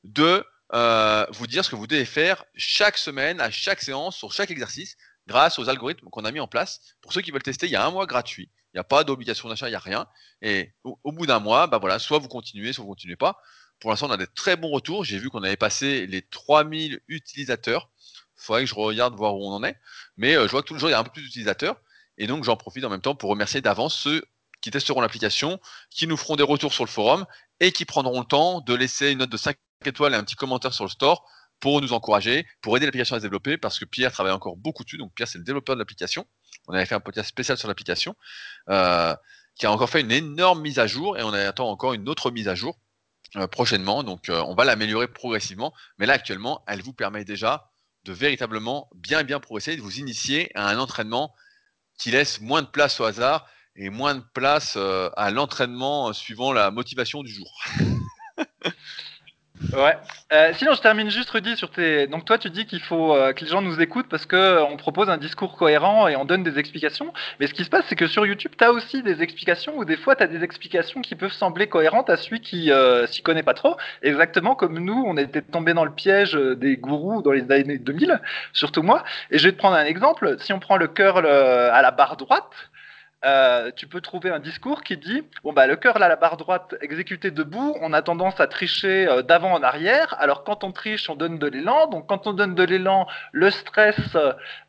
de 0.03 0.45
euh, 0.73 1.25
vous 1.31 1.47
dire 1.47 1.63
ce 1.63 1.69
que 1.69 1.75
vous 1.75 1.87
devez 1.87 2.05
faire 2.05 2.45
chaque 2.55 2.97
semaine, 2.97 3.39
à 3.39 3.51
chaque 3.51 3.81
séance, 3.81 4.17
sur 4.17 4.33
chaque 4.33 4.51
exercice, 4.51 4.97
grâce 5.27 5.59
aux 5.59 5.69
algorithmes 5.69 6.09
qu'on 6.09 6.25
a 6.25 6.31
mis 6.31 6.39
en 6.39 6.47
place. 6.47 6.81
Pour 7.01 7.13
ceux 7.13 7.21
qui 7.21 7.31
veulent 7.31 7.43
tester, 7.43 7.67
il 7.67 7.71
y 7.71 7.75
a 7.75 7.85
un 7.85 7.91
mois 7.91 8.05
gratuit. 8.05 8.49
Il 8.73 8.77
n'y 8.77 8.81
a 8.81 8.83
pas 8.83 9.03
d'obligation 9.03 9.49
d'achat, 9.49 9.67
il 9.67 9.71
n'y 9.71 9.75
a 9.75 9.79
rien. 9.79 10.07
Et 10.41 10.73
au, 10.83 11.11
bout 11.11 11.25
d'un 11.25 11.39
mois, 11.39 11.67
bah 11.67 11.77
voilà, 11.77 11.99
soit 11.99 12.17
vous 12.17 12.27
continuez, 12.27 12.73
soit 12.73 12.83
vous 12.83 12.89
ne 12.89 12.95
continuez 12.95 13.15
pas. 13.15 13.39
Pour 13.79 13.91
l'instant, 13.91 14.07
on 14.07 14.11
a 14.11 14.17
des 14.17 14.27
très 14.27 14.55
bons 14.55 14.71
retours. 14.71 15.03
J'ai 15.05 15.19
vu 15.19 15.29
qu'on 15.29 15.43
avait 15.43 15.57
passé 15.57 16.07
les 16.07 16.21
3000 16.23 16.99
utilisateurs. 17.07 17.89
Il 18.37 18.45
faudrait 18.45 18.63
que 18.63 18.69
je 18.69 18.75
regarde 18.75 19.15
voir 19.15 19.35
où 19.35 19.45
on 19.45 19.51
en 19.51 19.63
est. 19.63 19.77
Mais 20.17 20.35
euh, 20.35 20.47
je 20.47 20.51
vois 20.51 20.63
que 20.63 20.67
tous 20.67 20.73
les 20.73 20.79
jours, 20.79 20.89
il 20.89 20.93
y 20.93 20.95
a 20.95 20.99
un 20.99 21.03
peu 21.03 21.11
plus 21.11 21.21
d'utilisateurs. 21.21 21.79
Et 22.17 22.25
donc, 22.25 22.43
j'en 22.43 22.57
profite 22.57 22.83
en 22.83 22.89
même 22.89 23.01
temps 23.01 23.15
pour 23.15 23.29
remercier 23.29 23.61
d'avance 23.61 23.95
ceux 23.95 24.23
qui 24.63 24.71
testeront 24.71 25.01
l'application, 25.01 25.59
qui 25.89 26.07
nous 26.07 26.15
feront 26.15 26.37
des 26.37 26.43
retours 26.43 26.73
sur 26.73 26.85
le 26.85 26.89
forum 26.89 27.25
et 27.59 27.73
qui 27.73 27.83
prendront 27.83 28.21
le 28.21 28.25
temps 28.25 28.61
de 28.61 28.73
laisser 28.73 29.11
une 29.11 29.19
note 29.19 29.29
de 29.29 29.35
5 29.35 29.57
étoiles 29.85 30.13
et 30.13 30.15
un 30.15 30.23
petit 30.23 30.37
commentaire 30.37 30.73
sur 30.73 30.85
le 30.85 30.89
store 30.89 31.29
pour 31.59 31.81
nous 31.81 31.91
encourager, 31.91 32.47
pour 32.61 32.77
aider 32.77 32.85
l'application 32.85 33.17
à 33.17 33.19
se 33.19 33.23
développer, 33.23 33.57
parce 33.57 33.77
que 33.77 33.83
Pierre 33.83 34.13
travaille 34.13 34.31
encore 34.31 34.55
beaucoup 34.55 34.85
dessus. 34.85 34.97
Donc 34.97 35.13
Pierre, 35.13 35.27
c'est 35.27 35.37
le 35.37 35.43
développeur 35.43 35.75
de 35.75 35.79
l'application. 35.79 36.25
On 36.67 36.73
avait 36.73 36.85
fait 36.85 36.95
un 36.95 37.01
podcast 37.01 37.27
spécial 37.27 37.57
sur 37.57 37.67
l'application, 37.67 38.15
euh, 38.69 39.13
qui 39.55 39.65
a 39.65 39.71
encore 39.71 39.89
fait 39.89 39.99
une 39.99 40.11
énorme 40.11 40.61
mise 40.61 40.79
à 40.79 40.87
jour, 40.87 41.17
et 41.17 41.23
on 41.23 41.33
attend 41.33 41.69
encore 41.69 41.93
une 41.93 42.07
autre 42.07 42.31
mise 42.31 42.47
à 42.47 42.55
jour 42.55 42.79
euh, 43.35 43.47
prochainement. 43.47 44.03
Donc 44.03 44.29
euh, 44.29 44.41
on 44.47 44.55
va 44.55 44.63
l'améliorer 44.63 45.09
progressivement. 45.09 45.73
Mais 45.97 46.05
là, 46.05 46.13
actuellement, 46.13 46.63
elle 46.67 46.81
vous 46.81 46.93
permet 46.93 47.25
déjà 47.25 47.69
de 48.05 48.13
véritablement 48.13 48.89
bien 48.95 49.23
bien 49.23 49.41
progresser, 49.41 49.75
de 49.75 49.81
vous 49.81 49.99
initier 49.99 50.51
à 50.55 50.69
un 50.69 50.79
entraînement 50.79 51.33
qui 51.97 52.11
laisse 52.11 52.39
moins 52.39 52.61
de 52.61 52.67
place 52.67 52.99
au 53.01 53.03
hasard 53.03 53.45
et 53.75 53.89
moins 53.89 54.15
de 54.15 54.23
place 54.33 54.75
euh, 54.77 55.09
à 55.17 55.31
l'entraînement 55.31 56.09
euh, 56.09 56.13
suivant 56.13 56.53
la 56.53 56.71
motivation 56.71 57.23
du 57.23 57.31
jour. 57.31 57.51
Ouais. 59.71 59.95
Euh, 60.33 60.51
sinon, 60.55 60.73
je 60.73 60.81
termine 60.81 61.09
juste, 61.09 61.29
Rudy, 61.29 61.55
sur 61.55 61.71
tes. 61.71 62.05
Donc, 62.07 62.25
toi, 62.25 62.37
tu 62.37 62.49
dis 62.49 62.65
qu'il 62.65 62.81
faut 62.81 63.13
que 63.33 63.45
les 63.45 63.49
gens 63.49 63.61
nous 63.61 63.79
écoutent 63.79 64.09
parce 64.09 64.25
qu'on 64.25 64.75
propose 64.77 65.09
un 65.09 65.15
discours 65.15 65.55
cohérent 65.55 66.09
et 66.09 66.17
on 66.17 66.25
donne 66.25 66.43
des 66.43 66.59
explications. 66.59 67.13
Mais 67.39 67.47
ce 67.47 67.53
qui 67.53 67.63
se 67.63 67.69
passe, 67.69 67.85
c'est 67.87 67.95
que 67.95 68.07
sur 68.07 68.25
YouTube, 68.25 68.51
tu 68.57 68.63
as 68.65 68.73
aussi 68.73 69.03
des 69.03 69.23
explications 69.23 69.77
ou 69.77 69.85
des 69.85 69.95
fois, 69.95 70.17
tu 70.17 70.23
as 70.23 70.27
des 70.27 70.43
explications 70.43 71.01
qui 71.01 71.15
peuvent 71.15 71.31
sembler 71.31 71.67
cohérentes 71.67 72.09
à 72.09 72.17
celui 72.17 72.41
qui 72.41 72.71
s'y 73.07 73.21
connaît 73.21 73.41
pas 73.41 73.53
trop. 73.53 73.77
Exactement 74.01 74.53
comme 74.53 74.79
nous, 74.79 75.01
on 75.07 75.15
était 75.15 75.41
tombé 75.41 75.73
dans 75.73 75.85
le 75.85 75.93
piège 75.93 76.33
des 76.33 76.75
gourous 76.75 77.21
dans 77.21 77.31
les 77.31 77.49
années 77.49 77.77
2000, 77.77 78.21
surtout 78.51 78.83
moi. 78.83 79.05
Et 79.31 79.37
je 79.37 79.45
vais 79.47 79.53
te 79.53 79.57
prendre 79.57 79.77
un 79.77 79.85
exemple. 79.85 80.35
Si 80.39 80.51
on 80.51 80.59
prend 80.59 80.75
le 80.75 80.89
curl 80.89 81.25
à 81.25 81.81
la 81.81 81.91
barre 81.91 82.17
droite, 82.17 82.51
euh, 83.25 83.71
tu 83.73 83.87
peux 83.87 84.01
trouver 84.01 84.31
un 84.31 84.39
discours 84.39 84.83
qui 84.83 84.97
dit 84.97 85.23
bon 85.43 85.53
bah 85.53 85.65
le 85.65 85.77
cœur 85.77 85.97
là 85.97 86.09
la 86.09 86.17
barre 86.17 86.35
droite 86.35 86.75
exécuté 86.81 87.31
debout 87.31 87.73
on 87.79 87.93
a 87.93 88.01
tendance 88.01 88.37
à 88.41 88.47
tricher 88.47 89.07
euh, 89.07 89.21
d'avant 89.21 89.53
en 89.53 89.63
arrière. 89.63 90.13
Alors 90.19 90.43
quand 90.43 90.65
on 90.65 90.73
triche 90.73 91.09
on 91.09 91.15
donne 91.15 91.39
de 91.39 91.47
l'élan. 91.47 91.87
Donc 91.87 92.07
quand 92.07 92.27
on 92.27 92.33
donne 92.33 92.53
de 92.53 92.63
l'élan 92.63 93.07
le 93.31 93.49
stress 93.49 93.95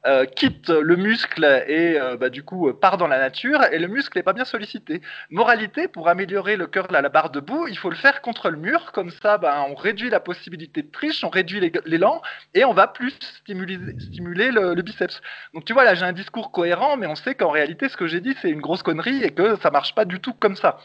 euh, 0.06 0.24
quitte 0.36 0.68
le 0.68 0.94
muscle 0.94 1.44
et 1.66 1.98
bah, 2.20 2.28
du 2.28 2.44
coup 2.44 2.72
part 2.74 2.96
dans 2.96 3.08
la 3.08 3.18
nature 3.18 3.64
et 3.72 3.78
le 3.80 3.88
muscle 3.88 4.16
n'est 4.18 4.22
pas 4.22 4.32
bien 4.32 4.44
sollicité. 4.44 5.02
Moralité 5.30 5.88
pour 5.88 6.08
améliorer 6.08 6.56
le 6.56 6.68
cœur 6.68 6.92
là 6.92 7.00
la 7.00 7.08
barre 7.08 7.30
debout 7.30 7.66
il 7.66 7.76
faut 7.76 7.90
le 7.90 7.96
faire 7.96 8.22
contre 8.22 8.50
le 8.50 8.56
mur. 8.56 8.92
Comme 8.92 9.10
ça 9.10 9.36
bah, 9.36 9.66
on 9.68 9.74
réduit 9.74 10.10
la 10.10 10.20
possibilité 10.20 10.82
de 10.82 10.90
triche 10.92 11.24
on 11.24 11.28
réduit 11.28 11.72
l'élan 11.86 12.22
et 12.54 12.64
on 12.64 12.72
va 12.72 12.86
plus 12.86 13.14
stimuler, 13.40 13.78
stimuler 13.98 14.52
le, 14.52 14.74
le 14.74 14.82
biceps. 14.82 15.20
Donc 15.54 15.64
tu 15.64 15.72
vois 15.72 15.82
là 15.82 15.96
j'ai 15.96 16.04
un 16.04 16.12
discours 16.12 16.52
cohérent 16.52 16.96
mais 16.96 17.08
on 17.08 17.16
sait 17.16 17.34
qu'en 17.34 17.50
réalité 17.50 17.88
ce 17.88 17.96
que 17.96 18.06
j'ai 18.06 18.20
dit 18.20 18.36
c'est 18.44 18.50
une 18.50 18.60
grosse 18.60 18.82
connerie 18.82 19.24
et 19.24 19.30
que 19.32 19.56
ça 19.56 19.70
marche 19.70 19.94
pas 19.94 20.04
du 20.04 20.20
tout 20.20 20.34
comme 20.34 20.54
ça. 20.54 20.78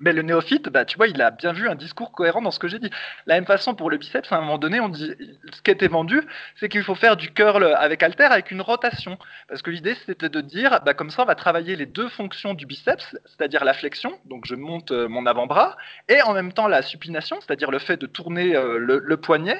Mais 0.00 0.12
le 0.12 0.22
néophyte, 0.22 0.68
bah, 0.70 0.84
tu 0.84 0.96
vois, 0.96 1.08
il 1.08 1.20
a 1.20 1.30
bien 1.30 1.52
vu 1.52 1.68
un 1.68 1.74
discours 1.74 2.10
cohérent 2.12 2.40
dans 2.40 2.50
ce 2.50 2.58
que 2.58 2.68
j'ai 2.68 2.78
dit. 2.78 2.90
La 3.26 3.34
même 3.34 3.46
façon 3.46 3.74
pour 3.74 3.90
le 3.90 3.98
biceps, 3.98 4.32
à 4.32 4.36
un 4.36 4.40
moment 4.40 4.58
donné, 4.58 4.80
on 4.80 4.88
dit, 4.88 5.12
ce 5.52 5.60
qui 5.62 5.70
était 5.70 5.88
vendu, 5.88 6.22
c'est 6.56 6.70
qu'il 6.70 6.82
faut 6.82 6.94
faire 6.94 7.16
du 7.16 7.30
curl 7.32 7.64
avec 7.64 8.02
halter 8.02 8.24
avec 8.24 8.50
une 8.50 8.62
rotation. 8.62 9.18
Parce 9.48 9.60
que 9.60 9.70
l'idée, 9.70 9.94
c'était 10.06 10.30
de 10.30 10.40
dire, 10.40 10.80
bah, 10.84 10.94
comme 10.94 11.10
ça, 11.10 11.22
on 11.22 11.26
va 11.26 11.34
travailler 11.34 11.76
les 11.76 11.86
deux 11.86 12.08
fonctions 12.08 12.54
du 12.54 12.64
biceps, 12.64 13.16
c'est-à-dire 13.26 13.64
la 13.64 13.74
flexion, 13.74 14.18
donc 14.24 14.46
je 14.46 14.54
monte 14.54 14.90
euh, 14.90 15.06
mon 15.08 15.26
avant-bras, 15.26 15.76
et 16.08 16.22
en 16.22 16.32
même 16.32 16.52
temps 16.52 16.66
la 16.66 16.82
supination, 16.82 17.36
c'est-à-dire 17.40 17.70
le 17.70 17.78
fait 17.78 17.96
de 17.96 18.06
tourner 18.06 18.56
euh, 18.56 18.78
le, 18.78 19.16
poignet. 19.16 19.58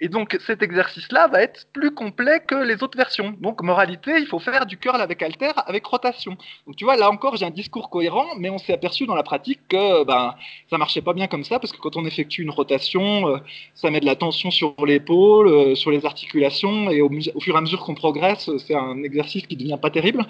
Et 0.00 0.08
donc 0.08 0.38
cet 0.46 0.62
exercice-là 0.62 1.26
va 1.28 1.42
être 1.42 1.66
plus 1.72 1.92
complet 1.92 2.40
que 2.46 2.54
les 2.54 2.82
autres 2.82 2.96
versions. 2.96 3.34
Donc 3.40 3.62
moralité, 3.62 4.18
il 4.18 4.26
faut 4.26 4.38
faire 4.38 4.66
du 4.66 4.78
curl 4.78 5.00
avec 5.00 5.22
halter 5.22 5.52
avec 5.66 5.84
rotation. 5.84 6.36
Donc 6.66 6.76
tu 6.76 6.84
vois, 6.84 6.96
là 6.96 7.10
encore, 7.10 7.36
j'ai 7.36 7.46
un 7.46 7.50
discours 7.50 7.90
cohérent, 7.90 8.26
mais 8.38 8.50
on 8.50 8.58
s'est 8.58 8.72
aperçu 8.72 9.06
dans 9.06 9.16
la 9.16 9.24
pratique 9.24 9.60
que 9.68 9.79
ben, 10.04 10.34
ça 10.68 10.78
marchait 10.78 11.02
pas 11.02 11.12
bien 11.12 11.26
comme 11.26 11.44
ça, 11.44 11.58
parce 11.58 11.72
que 11.72 11.78
quand 11.78 11.96
on 11.96 12.04
effectue 12.04 12.42
une 12.42 12.50
rotation, 12.50 13.28
euh, 13.28 13.38
ça 13.74 13.90
met 13.90 14.00
de 14.00 14.06
la 14.06 14.16
tension 14.16 14.50
sur 14.50 14.74
l'épaule, 14.86 15.48
euh, 15.48 15.74
sur 15.74 15.90
les 15.90 16.06
articulations, 16.06 16.90
et 16.90 17.00
au, 17.00 17.10
fur 17.40 17.54
et 17.54 17.58
à 17.58 17.60
mesure 17.60 17.80
qu'on 17.80 17.94
progresse, 17.94 18.50
c'est 18.58 18.74
un 18.74 19.02
exercice 19.02 19.46
qui 19.46 19.56
devient 19.56 19.78
pas 19.80 19.90
terrible. 19.90 20.26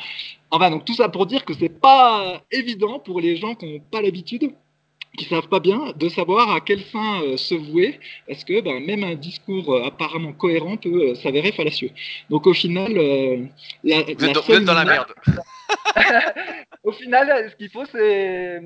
Enfin, 0.50 0.70
donc 0.70 0.84
tout 0.84 0.94
ça 0.94 1.08
pour 1.08 1.26
dire 1.26 1.44
que 1.44 1.54
c'est 1.54 1.80
pas 1.80 2.42
évident 2.50 2.98
pour 2.98 3.20
les 3.20 3.36
gens 3.36 3.54
qui 3.54 3.66
n'ont 3.66 3.80
pas 3.90 4.02
l'habitude 4.02 4.52
qui 5.18 5.24
savent 5.24 5.48
pas 5.48 5.58
bien 5.58 5.92
de 5.96 6.08
savoir 6.08 6.54
à 6.54 6.60
quelle 6.60 6.82
fin 6.82 7.22
euh, 7.22 7.36
se 7.36 7.54
vouer, 7.54 7.98
parce 8.28 8.44
que 8.44 8.60
ben, 8.60 8.84
même 8.84 9.02
un 9.02 9.16
discours 9.16 9.84
apparemment 9.84 10.32
cohérent 10.32 10.76
peut 10.76 11.14
s'avérer 11.16 11.50
fallacieux. 11.50 11.90
Donc 12.30 12.46
au 12.46 12.54
final, 12.54 12.92
la, 13.82 14.02
vous, 14.02 14.52
êtes, 14.54 14.64
dans 14.64 14.74
la 14.74 14.84
merde. 14.84 15.12
Au 16.90 16.92
final, 16.92 17.48
ce 17.48 17.54
qu'il 17.54 17.70
faut, 17.70 17.84
c'est 17.84 18.60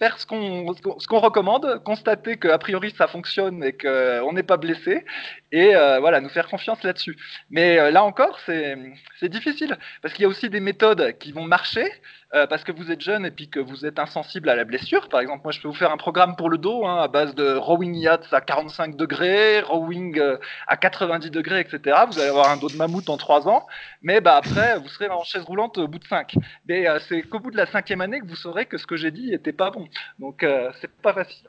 faire 0.00 0.18
ce 0.18 0.26
qu'on 0.26 0.74
ce 0.74 1.06
qu'on 1.06 1.20
recommande, 1.20 1.80
constater 1.84 2.36
qu'a 2.36 2.58
priori 2.58 2.92
ça 2.98 3.06
fonctionne 3.06 3.62
et 3.62 3.72
qu'on 3.72 4.32
n'est 4.32 4.42
pas 4.42 4.56
blessé, 4.56 5.04
et 5.52 5.76
euh, 5.76 6.00
voilà, 6.00 6.20
nous 6.20 6.30
faire 6.30 6.48
confiance 6.48 6.82
là-dessus. 6.82 7.16
Mais 7.50 7.78
euh, 7.78 7.92
là 7.92 8.02
encore, 8.02 8.40
c'est 8.40 9.28
difficile, 9.28 9.78
parce 10.02 10.12
qu'il 10.14 10.24
y 10.24 10.26
a 10.26 10.28
aussi 10.28 10.50
des 10.50 10.58
méthodes 10.58 11.16
qui 11.20 11.30
vont 11.30 11.44
marcher, 11.44 11.86
euh, 12.34 12.46
parce 12.46 12.64
que 12.64 12.72
vous 12.72 12.90
êtes 12.90 13.00
jeune 13.00 13.24
et 13.24 13.30
puis 13.30 13.48
que 13.48 13.60
vous 13.60 13.86
êtes 13.86 13.98
insensible 13.98 14.48
à 14.48 14.56
la 14.56 14.64
blessure. 14.64 15.08
Par 15.08 15.20
exemple, 15.20 15.42
moi, 15.44 15.52
je 15.52 15.60
peux 15.60 15.68
vous 15.68 15.74
faire 15.74 15.92
un 15.92 15.96
programme 15.96 16.36
pour 16.36 16.50
le 16.50 16.58
dos 16.58 16.84
hein, 16.84 17.00
à 17.00 17.08
base 17.08 17.34
de 17.34 17.54
rowing 17.54 17.94
yachts 17.94 18.32
à 18.32 18.40
45 18.40 18.96
degrés, 18.96 19.60
rowing 19.60 20.18
euh, 20.18 20.38
à 20.66 20.76
90 20.76 21.30
degrés, 21.30 21.60
etc. 21.60 21.96
Vous 22.08 22.18
allez 22.18 22.28
avoir 22.28 22.50
un 22.50 22.56
dos 22.56 22.68
de 22.68 22.76
mammouth 22.76 23.08
en 23.08 23.16
3 23.16 23.48
ans, 23.48 23.66
mais 24.02 24.20
bah, 24.20 24.36
après, 24.36 24.78
vous 24.78 24.88
serez 24.88 25.08
en 25.08 25.22
chaise 25.22 25.42
roulante 25.42 25.78
au 25.78 25.86
bout 25.86 25.98
de 25.98 26.06
5. 26.06 26.34
Mais 26.66 26.88
euh, 26.88 26.98
c'est 27.08 27.22
qu'au 27.22 27.38
bout 27.38 27.50
de 27.50 27.56
la 27.56 27.66
cinquième 27.66 28.00
année 28.00 28.20
que 28.20 28.26
vous 28.26 28.36
saurez 28.36 28.66
que 28.66 28.78
ce 28.78 28.86
que 28.86 28.96
j'ai 28.96 29.10
dit 29.10 29.30
n'était 29.30 29.52
pas 29.52 29.70
bon. 29.70 29.86
Donc, 30.18 30.44
c'est 30.80 30.90
pas 30.90 31.12
facile. 31.12 31.48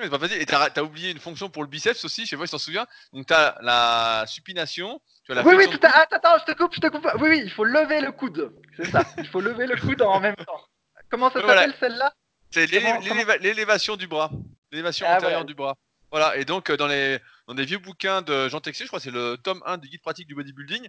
Ouais, 0.00 0.08
pas 0.08 0.18
facile. 0.18 0.40
Et 0.40 0.46
t'as 0.46 0.68
as 0.74 0.82
oublié 0.82 1.10
une 1.10 1.18
fonction 1.18 1.48
pour 1.48 1.62
le 1.62 1.68
biceps 1.68 2.04
aussi, 2.04 2.24
je 2.24 2.30
sais 2.30 2.36
pas 2.36 2.46
si 2.46 2.52
t'en 2.52 2.58
souviens. 2.58 2.86
Donc 3.12 3.26
t'as 3.26 3.54
la 3.62 4.24
supination, 4.26 5.00
oui, 5.28 5.54
oui, 5.56 5.70
tout 5.70 5.80
à... 5.82 6.00
attends, 6.00 6.16
attends, 6.16 6.38
je 6.46 6.52
te 6.52 6.56
coupe, 6.56 6.74
je 6.74 6.80
te 6.80 6.86
coupe. 6.88 7.06
Oui, 7.20 7.28
oui, 7.30 7.40
il 7.44 7.50
faut 7.50 7.64
lever 7.64 8.00
le 8.00 8.12
coude. 8.12 8.52
C'est 8.76 8.90
ça. 8.90 9.04
Il 9.18 9.26
faut 9.28 9.40
lever 9.40 9.66
le 9.66 9.76
coude 9.76 10.02
en 10.02 10.20
même 10.20 10.36
temps. 10.36 10.60
Comment 11.08 11.30
ça 11.30 11.40
s'appelle 11.40 11.74
celle-là? 11.80 12.12
C'est 12.50 12.66
l'élévation 12.66 13.96
du 13.96 14.06
bras. 14.06 14.30
L'élévation 14.70 15.06
ah, 15.08 15.16
antérieure 15.16 15.44
du 15.44 15.54
bras. 15.54 15.76
Voilà, 16.10 16.36
et 16.36 16.44
donc 16.44 16.70
euh, 16.70 16.76
dans 16.76 16.86
les 16.86 17.18
dans 17.48 17.54
des 17.54 17.64
vieux 17.64 17.78
bouquins 17.78 18.22
de 18.22 18.48
Jean 18.48 18.60
Texier, 18.60 18.86
je 18.86 18.88
crois 18.88 19.00
que 19.00 19.02
c'est 19.02 19.10
le 19.10 19.36
tome 19.36 19.60
1 19.66 19.78
du 19.78 19.88
guide 19.88 20.00
pratique 20.00 20.28
du 20.28 20.36
bodybuilding, 20.36 20.88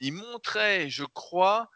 il 0.00 0.12
montrait, 0.12 0.90
je 0.90 1.04
crois, 1.04 1.70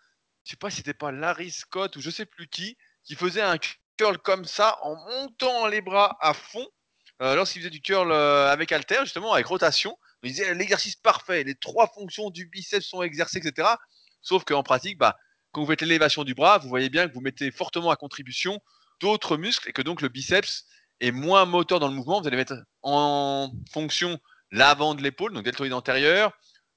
je 0.44 0.50
sais 0.50 0.56
pas 0.56 0.68
si 0.68 0.76
c'était 0.76 0.92
pas 0.92 1.10
Larry 1.10 1.50
Scott 1.50 1.96
ou 1.96 2.02
je 2.02 2.10
sais 2.10 2.26
plus 2.26 2.46
qui, 2.46 2.76
qui 3.02 3.14
faisait 3.14 3.40
un 3.40 3.56
curl 3.96 4.18
comme 4.18 4.44
ça 4.44 4.78
en 4.82 4.96
montant 4.96 5.66
les 5.66 5.80
bras 5.80 6.18
à 6.20 6.34
fond 6.34 6.66
euh, 7.22 7.34
lorsqu'il 7.34 7.62
faisait 7.62 7.70
du 7.70 7.80
curl 7.80 8.12
euh, 8.12 8.50
avec 8.50 8.70
halter, 8.70 9.00
justement 9.04 9.32
avec 9.32 9.46
rotation. 9.46 9.96
Il 10.22 10.32
disait 10.32 10.54
l'exercice 10.54 10.96
parfait, 10.96 11.44
les 11.44 11.54
trois 11.54 11.86
fonctions 11.88 12.30
du 12.30 12.46
biceps 12.46 12.86
sont 12.86 13.02
exercées, 13.02 13.38
etc. 13.38 13.68
Sauf 14.22 14.44
qu'en 14.44 14.62
pratique, 14.62 14.98
bah, 14.98 15.16
quand 15.52 15.62
vous 15.62 15.66
faites 15.66 15.80
l'élévation 15.80 16.24
du 16.24 16.34
bras, 16.34 16.58
vous 16.58 16.68
voyez 16.68 16.90
bien 16.90 17.08
que 17.08 17.14
vous 17.14 17.20
mettez 17.20 17.50
fortement 17.50 17.90
à 17.90 17.96
contribution 17.96 18.60
d'autres 19.00 19.36
muscles 19.36 19.68
et 19.68 19.72
que 19.72 19.82
donc 19.82 20.02
le 20.02 20.08
biceps 20.08 20.66
est 21.00 21.10
moins 21.10 21.46
moteur 21.46 21.80
dans 21.80 21.88
le 21.88 21.94
mouvement. 21.94 22.20
Vous 22.20 22.28
allez 22.28 22.36
mettre 22.36 22.54
en 22.82 23.50
fonction 23.72 24.18
l'avant 24.50 24.94
de 24.94 25.02
l'épaule, 25.02 25.32
donc 25.32 25.44
deltoïde 25.44 25.72
antérieur, 25.72 26.32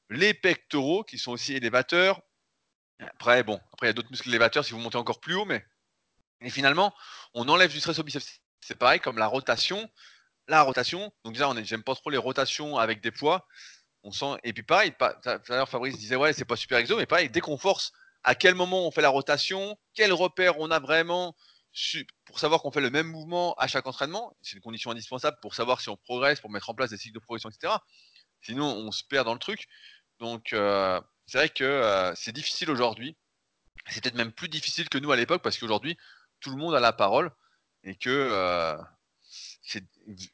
les 0.10 0.34
pectoraux 0.34 1.04
qui 1.04 1.18
sont 1.18 1.32
aussi 1.32 1.54
élévateurs. 1.54 2.22
Après, 3.00 3.44
bon, 3.44 3.60
après 3.74 3.88
il 3.88 3.90
y 3.90 3.92
a 3.92 3.94
d'autres 3.94 4.12
muscles 4.12 4.30
élévateurs 4.30 4.64
si 4.64 4.72
vous 4.72 4.80
montez 4.80 4.98
encore 4.98 5.20
plus 5.20 5.36
haut, 5.36 5.46
mais 5.46 5.66
finalement, 6.50 6.94
on 7.34 7.48
enlève 7.50 7.72
du 7.72 7.80
stress 7.80 8.00
au 8.00 8.04
biceps. 8.04 8.42
C'est 8.62 8.78
pareil 8.78 9.00
comme 9.00 9.18
la 9.18 9.28
rotation 9.28 9.90
la 10.48 10.62
rotation. 10.62 11.12
Donc 11.24 11.34
déjà, 11.34 11.50
on 11.50 11.64
j'aime 11.64 11.84
pas 11.84 11.96
trop 11.96 12.10
les 12.10 12.18
rotations 12.18 12.78
avec 12.78 13.02
des 13.02 13.12
poids. 13.12 13.48
On 14.04 14.12
sent 14.12 14.38
et 14.44 14.54
puis 14.54 14.64
pareil, 14.64 14.92
tout 14.92 15.06
à 15.30 15.40
l'heure 15.50 15.70
Fabrice 15.70 15.98
disait 15.98 16.16
ouais, 16.16 16.34
c'est 16.34 16.46
pas 16.46 16.56
super 16.56 16.78
exo, 16.78 16.98
mais 16.98 17.06
pareil, 17.06 17.30
dès 17.30 17.40
qu'on 17.40 17.58
force, 17.58 17.94
à 18.24 18.36
quel 18.36 18.56
moment 18.56 18.88
on 18.88 18.92
fait 18.92 19.02
la 19.02 19.10
rotation, 19.10 19.78
quel 19.94 20.14
repère 20.14 20.60
on 20.60 20.72
a 20.72 20.80
vraiment 20.80 21.36
pour 22.26 22.40
savoir 22.40 22.62
qu'on 22.62 22.72
fait 22.72 22.82
le 22.82 22.92
même 22.92 23.08
mouvement 23.08 23.54
à 23.56 23.68
chaque 23.68 23.88
entraînement? 23.88 24.36
C'est 24.42 24.56
une 24.56 24.62
condition 24.62 24.92
indispensable 24.92 25.38
pour 25.42 25.56
savoir 25.56 25.82
si 25.82 25.90
on 25.90 25.98
progresse, 25.98 26.40
pour 26.40 26.50
mettre 26.50 26.70
en 26.70 26.76
place 26.76 26.92
des 26.92 26.98
cycles 26.98 27.16
de 27.16 27.20
progression, 27.20 27.50
etc. 27.50 27.74
Sinon, 28.42 28.66
on 28.66 28.92
se 28.92 29.04
perd 29.04 29.26
dans 29.26 29.34
le 29.34 29.40
truc. 29.40 29.68
Donc, 30.20 30.54
euh, 30.54 31.02
c'est 31.26 31.38
vrai 31.38 31.50
que 31.50 31.64
euh, 31.64 32.14
c'est 32.16 32.32
difficile 32.32 32.70
aujourd'hui. 32.70 33.18
C'est 33.88 34.02
peut-être 34.02 34.16
même 34.16 34.32
plus 34.32 34.50
difficile 34.50 34.90
que 34.90 34.98
nous 34.98 35.12
à 35.12 35.16
l'époque 35.16 35.42
parce 35.42 35.58
qu'aujourd'hui, 35.58 35.98
tout 36.40 36.52
le 36.52 36.58
monde 36.58 36.76
a 36.76 36.80
la 36.80 36.94
parole 36.94 37.32
et 37.84 37.96
que 37.96 38.10
euh, 38.10 38.78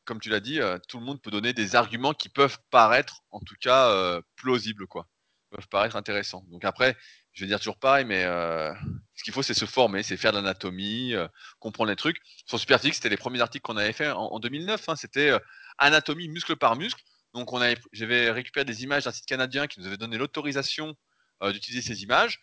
comme 0.05 0.19
tu 0.19 0.29
l'as 0.29 0.39
dit, 0.39 0.59
euh, 0.59 0.77
tout 0.87 0.99
le 0.99 1.05
monde 1.05 1.21
peut 1.21 1.31
donner 1.31 1.53
des 1.53 1.75
arguments 1.75 2.13
qui 2.13 2.29
peuvent 2.29 2.57
paraître, 2.71 3.23
en 3.31 3.39
tout 3.39 3.55
cas, 3.59 3.89
euh, 3.91 4.21
plausibles, 4.35 4.87
quoi. 4.87 5.07
Peuvent 5.51 5.67
paraître 5.67 5.95
intéressants. 5.95 6.43
Donc 6.49 6.63
après, 6.65 6.95
je 7.33 7.43
vais 7.43 7.47
dire 7.47 7.59
toujours 7.59 7.79
pareil, 7.79 8.05
mais 8.05 8.23
euh, 8.23 8.73
ce 9.15 9.23
qu'il 9.23 9.33
faut, 9.33 9.41
c'est 9.41 9.53
se 9.53 9.65
former, 9.65 10.03
c'est 10.03 10.17
faire 10.17 10.31
de 10.31 10.37
l'anatomie, 10.37 11.13
comprendre 11.59 11.89
les 11.89 11.95
trucs. 11.95 12.17
Sur 12.45 12.59
Superphysique, 12.59 12.95
c'était 12.95 13.09
les 13.09 13.17
premiers 13.17 13.41
articles 13.41 13.63
qu'on 13.63 13.77
avait 13.77 13.93
fait 13.93 14.09
en, 14.11 14.39
2009. 14.39 14.89
Hein. 14.89 14.95
c'était 14.95 15.31
anatomie 15.77 16.27
muscle 16.27 16.55
par 16.55 16.75
muscle. 16.75 17.01
Donc 17.33 17.51
on 17.53 17.61
avait, 17.61 17.77
j'avais 17.93 18.29
récupéré 18.31 18.63
des 18.63 18.83
images 18.83 19.05
d'un 19.05 19.11
site 19.11 19.25
canadien 19.25 19.67
qui 19.67 19.79
nous 19.79 19.87
avait 19.87 19.97
donné 19.97 20.17
l'autorisation 20.17 20.95
d'utiliser 21.41 21.81
ces 21.81 22.03
images. 22.03 22.41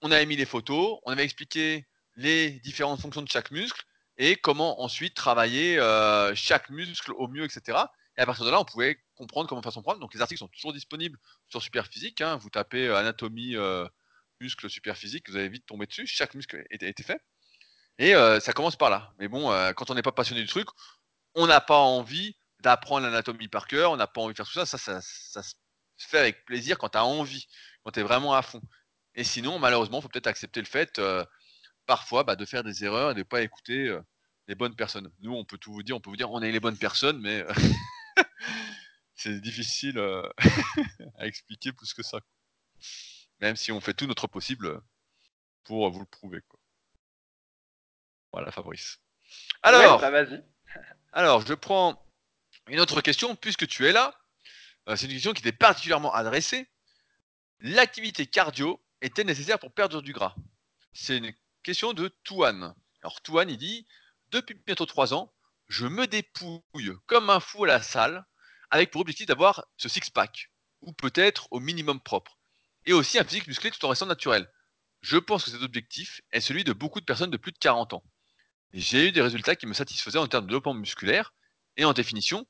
On 0.00 0.12
avait 0.12 0.26
mis 0.26 0.36
les 0.36 0.46
photos, 0.46 0.98
on 1.04 1.10
avait 1.10 1.24
expliqué 1.24 1.86
les 2.14 2.50
différentes 2.60 3.00
fonctions 3.00 3.22
de 3.22 3.28
chaque 3.28 3.50
muscle 3.50 3.84
et 4.16 4.36
comment 4.36 4.82
ensuite 4.82 5.14
travailler 5.14 5.78
euh, 5.78 6.34
chaque 6.34 6.70
muscle 6.70 7.12
au 7.12 7.28
mieux, 7.28 7.44
etc. 7.44 7.78
Et 8.16 8.20
à 8.20 8.26
partir 8.26 8.44
de 8.44 8.50
là, 8.50 8.60
on 8.60 8.64
pouvait 8.64 8.98
comprendre 9.16 9.48
comment 9.48 9.62
faire 9.62 9.72
son 9.72 9.82
programme. 9.82 10.00
Donc 10.00 10.14
les 10.14 10.20
articles 10.20 10.38
sont 10.38 10.48
toujours 10.48 10.72
disponibles 10.72 11.18
sur 11.48 11.62
Superphysique. 11.62 12.20
Hein. 12.20 12.36
Vous 12.36 12.50
tapez 12.50 12.86
euh, 12.86 12.96
anatomie 12.96 13.56
euh, 13.56 13.86
muscle 14.40 14.70
Superphysique, 14.70 15.28
vous 15.28 15.36
allez 15.36 15.48
vite 15.48 15.66
tomber 15.66 15.86
dessus. 15.86 16.06
Chaque 16.06 16.34
muscle 16.34 16.56
a 16.56 16.86
été 16.86 17.02
fait. 17.02 17.20
Et 17.98 18.12
ça 18.40 18.52
commence 18.52 18.74
par 18.74 18.90
là. 18.90 19.12
Mais 19.20 19.28
bon, 19.28 19.50
quand 19.76 19.88
on 19.88 19.94
n'est 19.94 20.02
pas 20.02 20.10
passionné 20.10 20.42
du 20.42 20.48
truc, 20.48 20.66
on 21.36 21.46
n'a 21.46 21.60
pas 21.60 21.78
envie 21.78 22.36
d'apprendre 22.58 23.06
l'anatomie 23.06 23.46
par 23.46 23.68
cœur, 23.68 23.92
on 23.92 23.96
n'a 23.96 24.08
pas 24.08 24.20
envie 24.20 24.32
de 24.32 24.36
faire 24.36 24.46
tout 24.46 24.52
ça. 24.52 24.66
Ça, 24.66 24.78
ça, 24.78 25.00
ça 25.00 25.42
se 25.42 26.08
fait 26.08 26.18
avec 26.18 26.44
plaisir 26.44 26.76
quand 26.76 26.88
tu 26.88 26.98
as 26.98 27.04
envie, 27.04 27.46
quand 27.84 27.92
tu 27.92 28.00
es 28.00 28.02
vraiment 28.02 28.34
à 28.34 28.42
fond. 28.42 28.60
Et 29.14 29.22
sinon, 29.22 29.60
malheureusement, 29.60 30.00
il 30.00 30.02
faut 30.02 30.08
peut-être 30.08 30.26
accepter 30.26 30.60
le 30.60 30.66
fait 30.66 31.00
parfois 31.86 32.24
bah, 32.24 32.36
de 32.36 32.44
faire 32.44 32.64
des 32.64 32.84
erreurs 32.84 33.10
et 33.10 33.14
de 33.14 33.20
ne 33.20 33.24
pas 33.24 33.42
écouter 33.42 33.88
euh, 33.88 34.00
les 34.48 34.54
bonnes 34.54 34.74
personnes. 34.74 35.10
Nous, 35.20 35.32
on 35.32 35.44
peut 35.44 35.58
tout 35.58 35.72
vous 35.72 35.82
dire, 35.82 35.96
on 35.96 36.00
peut 36.00 36.10
vous 36.10 36.16
dire 36.16 36.30
on 36.30 36.42
est 36.42 36.52
les 36.52 36.60
bonnes 36.60 36.78
personnes, 36.78 37.20
mais 37.20 37.40
euh, 37.40 37.52
c'est 39.14 39.40
difficile 39.40 39.98
euh, 39.98 40.28
à 41.18 41.26
expliquer 41.26 41.72
plus 41.72 41.92
que 41.94 42.02
ça. 42.02 42.18
Même 43.40 43.56
si 43.56 43.72
on 43.72 43.80
fait 43.80 43.94
tout 43.94 44.06
notre 44.06 44.26
possible 44.26 44.80
pour 45.64 45.90
vous 45.90 46.00
le 46.00 46.06
prouver. 46.06 46.40
Voilà, 48.32 48.50
Fabrice. 48.50 48.98
Alors, 49.62 50.00
bah, 50.00 50.24
alors, 51.12 51.46
je 51.46 51.54
prends 51.54 52.04
une 52.68 52.80
autre 52.80 53.00
question, 53.00 53.36
puisque 53.36 53.66
tu 53.66 53.86
es 53.86 53.92
là. 53.92 54.14
c'est 54.96 55.06
une 55.06 55.12
question 55.12 55.32
qui 55.32 55.42
t'est 55.42 55.52
particulièrement 55.52 56.12
adressée. 56.12 56.68
L'activité 57.60 58.26
cardio 58.26 58.82
est-elle 59.00 59.26
nécessaire 59.26 59.58
pour 59.58 59.72
perdre 59.72 60.02
du 60.02 60.12
gras? 60.12 60.34
C'est 60.92 61.18
une 61.18 61.32
question 61.64 61.94
de 61.94 62.08
Touane. 62.22 62.74
Alors 63.02 63.20
Touane, 63.22 63.50
il 63.50 63.56
dit 63.56 63.86
Depuis 64.30 64.54
bientôt 64.66 64.86
trois 64.86 65.14
ans, 65.14 65.32
je 65.66 65.86
me 65.86 66.06
dépouille 66.06 66.92
comme 67.06 67.30
un 67.30 67.40
fou 67.40 67.64
à 67.64 67.66
la 67.66 67.82
salle, 67.82 68.24
avec 68.70 68.90
pour 68.90 69.00
objectif 69.00 69.26
d'avoir 69.26 69.64
ce 69.78 69.88
six-pack, 69.88 70.50
ou 70.82 70.92
peut-être 70.92 71.48
au 71.50 71.58
minimum 71.58 72.00
propre, 72.00 72.38
et 72.84 72.92
aussi 72.92 73.18
un 73.18 73.24
physique 73.24 73.48
musclé 73.48 73.70
tout 73.70 73.84
en 73.84 73.88
restant 73.88 74.06
naturel. 74.06 74.48
Je 75.00 75.16
pense 75.16 75.44
que 75.44 75.50
cet 75.50 75.62
objectif 75.62 76.20
est 76.32 76.40
celui 76.40 76.64
de 76.64 76.72
beaucoup 76.72 77.00
de 77.00 77.04
personnes 77.06 77.30
de 77.30 77.36
plus 77.38 77.52
de 77.52 77.58
40 77.58 77.94
ans. 77.94 78.04
J'ai 78.74 79.08
eu 79.08 79.12
des 79.12 79.22
résultats 79.22 79.56
qui 79.56 79.66
me 79.66 79.74
satisfaisaient 79.74 80.18
en 80.18 80.26
termes 80.26 80.44
de 80.44 80.48
développement 80.48 80.74
musculaire 80.74 81.32
et 81.78 81.84
en 81.84 81.94
définition, 81.94 82.46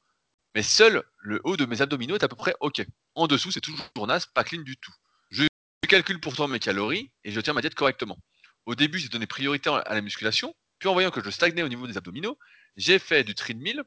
mais 0.56 0.62
seul 0.62 1.04
le 1.18 1.40
haut 1.44 1.56
de 1.56 1.66
mes 1.66 1.82
abdominaux 1.82 2.16
est 2.16 2.24
à 2.24 2.28
peu 2.28 2.36
près 2.36 2.54
OK. 2.60 2.84
En 3.14 3.28
dessous, 3.28 3.52
c'est 3.52 3.60
toujours 3.60 3.88
naze, 4.08 4.26
pas 4.26 4.42
clean 4.42 4.62
du 4.62 4.76
tout. 4.76 4.94
Je 5.30 5.46
calcule 5.88 6.20
pourtant 6.20 6.48
mes 6.48 6.58
calories 6.58 7.12
et 7.22 7.30
je 7.30 7.40
tiens 7.40 7.52
ma 7.52 7.60
diète 7.60 7.76
correctement. 7.76 8.18
Au 8.66 8.74
début, 8.74 8.98
j'ai 8.98 9.08
donné 9.08 9.26
priorité 9.26 9.70
à 9.70 9.94
la 9.94 10.00
musculation, 10.00 10.54
puis 10.78 10.88
en 10.88 10.92
voyant 10.92 11.10
que 11.10 11.22
je 11.22 11.30
stagnais 11.30 11.62
au 11.62 11.68
niveau 11.68 11.86
des 11.86 11.96
abdominaux, 11.96 12.38
j'ai 12.76 12.98
fait 12.98 13.24
du 13.24 13.34
treadmill 13.34 13.82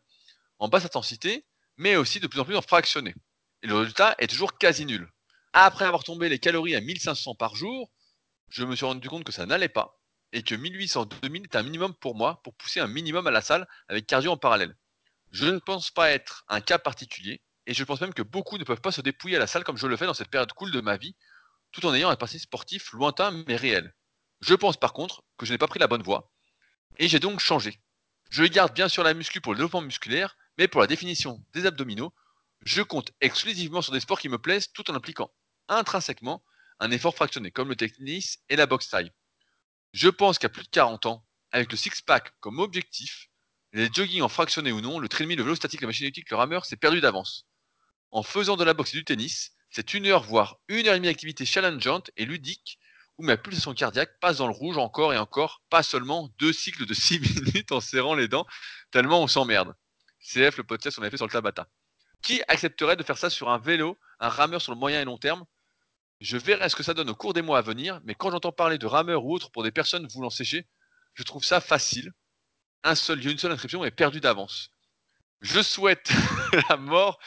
en 0.59 0.67
basse 0.67 0.85
intensité, 0.85 1.45
mais 1.77 1.95
aussi 1.95 2.19
de 2.19 2.27
plus 2.27 2.39
en 2.39 2.45
plus 2.45 2.55
en 2.55 2.61
fractionné. 2.61 3.13
Et 3.63 3.67
le 3.67 3.75
résultat 3.75 4.15
est 4.19 4.27
toujours 4.27 4.57
quasi 4.57 4.85
nul. 4.85 5.09
Après 5.53 5.85
avoir 5.85 6.03
tombé 6.03 6.29
les 6.29 6.39
calories 6.39 6.75
à 6.75 6.81
1500 6.81 7.35
par 7.35 7.55
jour, 7.55 7.91
je 8.49 8.63
me 8.63 8.75
suis 8.75 8.85
rendu 8.85 9.09
compte 9.09 9.23
que 9.23 9.31
ça 9.31 9.45
n'allait 9.45 9.69
pas, 9.69 9.99
et 10.31 10.43
que 10.43 10.55
1800-2000 10.55 11.43
est 11.43 11.55
un 11.55 11.63
minimum 11.63 11.93
pour 11.95 12.15
moi, 12.15 12.41
pour 12.43 12.55
pousser 12.55 12.79
un 12.79 12.87
minimum 12.87 13.27
à 13.27 13.31
la 13.31 13.41
salle 13.41 13.67
avec 13.87 14.05
cardio 14.07 14.31
en 14.31 14.37
parallèle. 14.37 14.75
Je 15.31 15.45
ne 15.45 15.59
pense 15.59 15.91
pas 15.91 16.11
être 16.11 16.45
un 16.47 16.61
cas 16.61 16.79
particulier, 16.79 17.41
et 17.65 17.73
je 17.73 17.83
pense 17.83 18.01
même 18.01 18.13
que 18.13 18.21
beaucoup 18.21 18.57
ne 18.57 18.63
peuvent 18.63 18.81
pas 18.81 18.91
se 18.91 19.01
dépouiller 19.01 19.35
à 19.37 19.39
la 19.39 19.47
salle 19.47 19.63
comme 19.63 19.77
je 19.77 19.87
le 19.87 19.97
fais 19.97 20.05
dans 20.05 20.13
cette 20.13 20.29
période 20.29 20.53
cool 20.53 20.71
de 20.71 20.81
ma 20.81 20.97
vie, 20.97 21.15
tout 21.71 21.85
en 21.85 21.93
ayant 21.93 22.09
un 22.09 22.15
passé 22.15 22.39
sportif 22.39 22.93
lointain 22.93 23.31
mais 23.47 23.55
réel. 23.55 23.93
Je 24.41 24.53
pense 24.53 24.77
par 24.77 24.93
contre 24.93 25.23
que 25.37 25.45
je 25.45 25.51
n'ai 25.51 25.57
pas 25.57 25.67
pris 25.67 25.79
la 25.79 25.87
bonne 25.87 26.03
voie, 26.03 26.31
et 26.97 27.07
j'ai 27.07 27.19
donc 27.19 27.39
changé. 27.39 27.79
Je 28.29 28.43
garde 28.43 28.73
bien 28.73 28.89
sûr 28.89 29.03
la 29.03 29.13
muscu 29.13 29.41
pour 29.41 29.53
le 29.53 29.57
développement 29.57 29.81
musculaire, 29.81 30.37
mais 30.57 30.67
pour 30.67 30.81
la 30.81 30.87
définition 30.87 31.43
des 31.53 31.65
abdominaux, 31.65 32.13
je 32.63 32.81
compte 32.81 33.11
exclusivement 33.21 33.81
sur 33.81 33.93
des 33.93 33.99
sports 33.99 34.19
qui 34.19 34.29
me 34.29 34.37
plaisent 34.37 34.71
tout 34.71 34.89
en 34.91 34.95
impliquant 34.95 35.31
intrinsèquement 35.69 36.43
un 36.79 36.91
effort 36.91 37.15
fractionné, 37.15 37.51
comme 37.51 37.69
le 37.69 37.75
tennis 37.75 38.39
et 38.49 38.55
la 38.55 38.65
boxe 38.65 38.89
taille. 38.89 39.11
Je 39.93 40.09
pense 40.09 40.37
qu'à 40.37 40.49
plus 40.49 40.63
de 40.63 40.69
40 40.69 41.05
ans, 41.07 41.25
avec 41.51 41.71
le 41.71 41.77
six-pack 41.77 42.33
comme 42.39 42.59
objectif, 42.59 43.29
les 43.73 43.89
jogging 43.91 44.21
en 44.21 44.29
fractionné 44.29 44.71
ou 44.71 44.81
non, 44.81 44.99
le 44.99 45.09
treadmill, 45.09 45.37
le 45.37 45.43
vélo 45.43 45.55
statique, 45.55 45.81
la 45.81 45.87
machine 45.87 46.05
électrique, 46.05 46.29
le 46.29 46.37
rameur, 46.37 46.65
c'est 46.65 46.77
perdu 46.77 47.01
d'avance. 47.01 47.47
En 48.11 48.23
faisant 48.23 48.57
de 48.57 48.63
la 48.63 48.73
boxe 48.73 48.93
et 48.93 48.97
du 48.97 49.05
tennis, 49.05 49.51
c'est 49.69 49.93
une 49.93 50.05
heure 50.07 50.23
voire 50.23 50.59
une 50.67 50.87
heure 50.87 50.93
et 50.93 50.97
demie 50.97 51.07
d'activité 51.07 51.45
challengeante 51.45 52.11
et 52.15 52.25
ludique 52.25 52.79
où 53.17 53.23
ma 53.23 53.37
pulsation 53.37 53.73
cardiaque 53.73 54.19
passe 54.19 54.37
dans 54.37 54.47
le 54.47 54.53
rouge 54.53 54.77
encore 54.77 55.13
et 55.13 55.17
encore, 55.17 55.63
pas 55.69 55.83
seulement 55.83 56.29
deux 56.39 56.53
cycles 56.53 56.85
de 56.85 56.93
6 56.95 57.19
minutes 57.19 57.71
en 57.71 57.79
serrant 57.79 58.15
les 58.15 58.27
dents, 58.27 58.45
tellement 58.91 59.21
on 59.21 59.27
s'emmerde. 59.27 59.75
CF, 60.19 60.57
le 60.57 60.63
podcast, 60.63 60.97
on 60.99 61.01
avait 61.01 61.11
fait 61.11 61.17
sur 61.17 61.25
le 61.25 61.31
Tabata. 61.31 61.67
Qui 62.21 62.41
accepterait 62.47 62.95
de 62.95 63.03
faire 63.03 63.17
ça 63.17 63.29
sur 63.29 63.49
un 63.49 63.57
vélo, 63.57 63.97
un 64.19 64.29
rameur 64.29 64.61
sur 64.61 64.73
le 64.73 64.79
moyen 64.79 65.01
et 65.01 65.05
long 65.05 65.17
terme? 65.17 65.45
Je 66.19 66.37
verrai 66.37 66.69
ce 66.69 66.75
que 66.75 66.83
ça 66.83 66.93
donne 66.93 67.09
au 67.09 67.15
cours 67.15 67.33
des 67.33 67.43
mois 67.43 67.59
à 67.59 67.61
venir, 67.61 68.01
mais 68.03 68.15
quand 68.15 68.31
j'entends 68.31 68.51
parler 68.51 68.77
de 68.77 68.87
rameurs 68.87 69.23
ou 69.23 69.33
autres 69.33 69.51
pour 69.51 69.63
des 69.63 69.71
personnes 69.71 70.07
voulant 70.07 70.31
sécher, 70.31 70.67
je 71.13 71.23
trouve 71.23 71.43
ça 71.43 71.61
facile. 71.61 72.11
Un 72.83 72.95
seul 72.95 73.25
une 73.25 73.37
seule 73.37 73.51
inscription 73.51 73.85
est 73.85 73.91
perdu 73.91 74.19
d'avance. 74.19 74.71
Je 75.41 75.61
souhaite 75.61 76.09
la 76.69 76.77
mort 76.77 77.19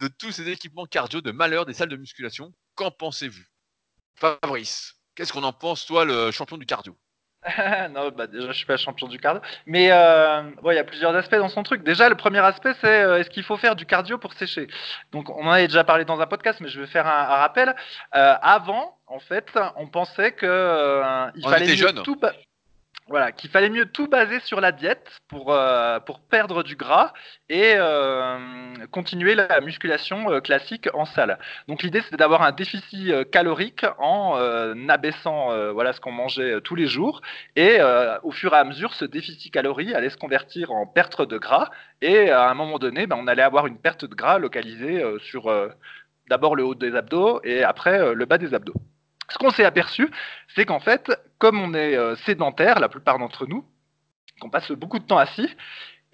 de 0.00 0.08
tous 0.08 0.32
ces 0.32 0.48
équipements 0.48 0.86
cardio 0.86 1.20
de 1.20 1.30
malheur 1.30 1.66
des 1.66 1.74
salles 1.74 1.90
de 1.90 1.96
musculation. 1.96 2.54
Qu'en 2.74 2.90
pensez-vous? 2.90 3.44
Fabrice, 4.14 4.97
qu'est-ce 5.18 5.32
qu'on 5.32 5.42
en 5.42 5.52
pense, 5.52 5.84
toi, 5.84 6.04
le 6.04 6.30
champion 6.30 6.56
du 6.56 6.64
cardio 6.64 6.96
non, 7.92 8.10
bah 8.10 8.26
déjà, 8.26 8.48
je 8.48 8.52
suis 8.52 8.66
pas 8.66 8.76
champion 8.76 9.06
du 9.06 9.18
cardio. 9.18 9.40
Mais 9.64 9.92
euh, 9.92 10.42
il 10.64 10.74
y 10.74 10.78
a 10.78 10.84
plusieurs 10.84 11.14
aspects 11.14 11.36
dans 11.36 11.48
son 11.48 11.62
truc. 11.62 11.84
Déjà, 11.84 12.08
le 12.08 12.16
premier 12.16 12.40
aspect, 12.40 12.74
c'est 12.80 13.02
euh, 13.02 13.20
est-ce 13.20 13.30
qu'il 13.30 13.44
faut 13.44 13.56
faire 13.56 13.76
du 13.76 13.86
cardio 13.86 14.18
pour 14.18 14.32
sécher? 14.34 14.66
Donc, 15.12 15.30
on 15.30 15.46
en 15.46 15.50
avait 15.52 15.68
déjà 15.68 15.84
parlé 15.84 16.04
dans 16.04 16.20
un 16.20 16.26
podcast, 16.26 16.58
mais 16.60 16.68
je 16.68 16.80
vais 16.80 16.88
faire 16.88 17.06
un, 17.06 17.24
rappel. 17.24 17.76
Euh, 18.16 18.34
avant, 18.42 18.98
en 19.06 19.20
fait, 19.20 19.56
on 19.76 19.86
pensait 19.86 20.32
que 20.32 21.30
il 21.36 21.48
fallait 21.48 21.76
jeune. 21.76 22.02
tout. 22.02 22.20
Voilà, 23.08 23.32
qu'il 23.32 23.48
fallait 23.48 23.70
mieux 23.70 23.86
tout 23.86 24.06
baser 24.06 24.38
sur 24.40 24.60
la 24.60 24.70
diète 24.70 25.18
pour, 25.28 25.50
euh, 25.50 25.98
perdre 26.30 26.62
du 26.62 26.76
gras 26.76 27.14
et 27.48 27.72
euh, 27.76 28.74
continuer 28.90 29.34
la 29.34 29.62
musculation 29.62 30.30
euh, 30.30 30.40
classique 30.40 30.90
en 30.92 31.06
salle. 31.06 31.38
Donc 31.68 31.82
l'idée 31.82 32.02
c'était 32.02 32.18
d'avoir 32.18 32.42
un 32.42 32.52
déficit 32.52 33.30
calorique 33.30 33.86
en 33.98 34.36
abaissant 34.88 35.48
voilà 35.72 35.92
ce 35.92 36.00
qu'on 36.00 36.12
mangeait 36.12 36.60
tous 36.60 36.74
les 36.74 36.86
jours 36.86 37.22
et 37.56 37.78
au 38.22 38.30
fur 38.30 38.52
et 38.54 38.56
à 38.56 38.64
mesure 38.64 38.92
ce 38.94 39.04
déficit 39.04 39.52
calorique 39.52 39.94
allait 39.94 40.10
se 40.10 40.16
convertir 40.16 40.72
en 40.72 40.86
perte 40.86 41.22
de 41.22 41.38
gras 41.38 41.70
et 42.02 42.30
à 42.30 42.50
un 42.50 42.54
moment 42.54 42.78
donné 42.78 43.06
ben, 43.06 43.16
on 43.18 43.26
allait 43.26 43.42
avoir 43.42 43.66
une 43.66 43.78
perte 43.78 44.04
de 44.04 44.14
gras 44.14 44.38
localisée 44.38 45.02
sur 45.20 45.50
d'abord 46.28 46.56
le 46.56 46.64
haut 46.64 46.74
des 46.74 46.94
abdos 46.94 47.40
et 47.44 47.62
après 47.64 48.14
le 48.14 48.24
bas 48.26 48.38
des 48.38 48.54
abdos. 48.54 48.74
Ce 49.30 49.38
qu'on 49.38 49.50
s'est 49.50 49.64
aperçu, 49.64 50.10
c'est 50.54 50.64
qu'en 50.64 50.80
fait, 50.80 51.12
comme 51.38 51.60
on 51.60 51.74
est 51.74 51.96
euh, 51.96 52.16
sédentaire, 52.16 52.80
la 52.80 52.88
plupart 52.88 53.18
d'entre 53.18 53.46
nous, 53.46 53.64
qu'on 54.40 54.50
passe 54.50 54.70
beaucoup 54.72 54.98
de 54.98 55.04
temps 55.04 55.18
assis, 55.18 55.48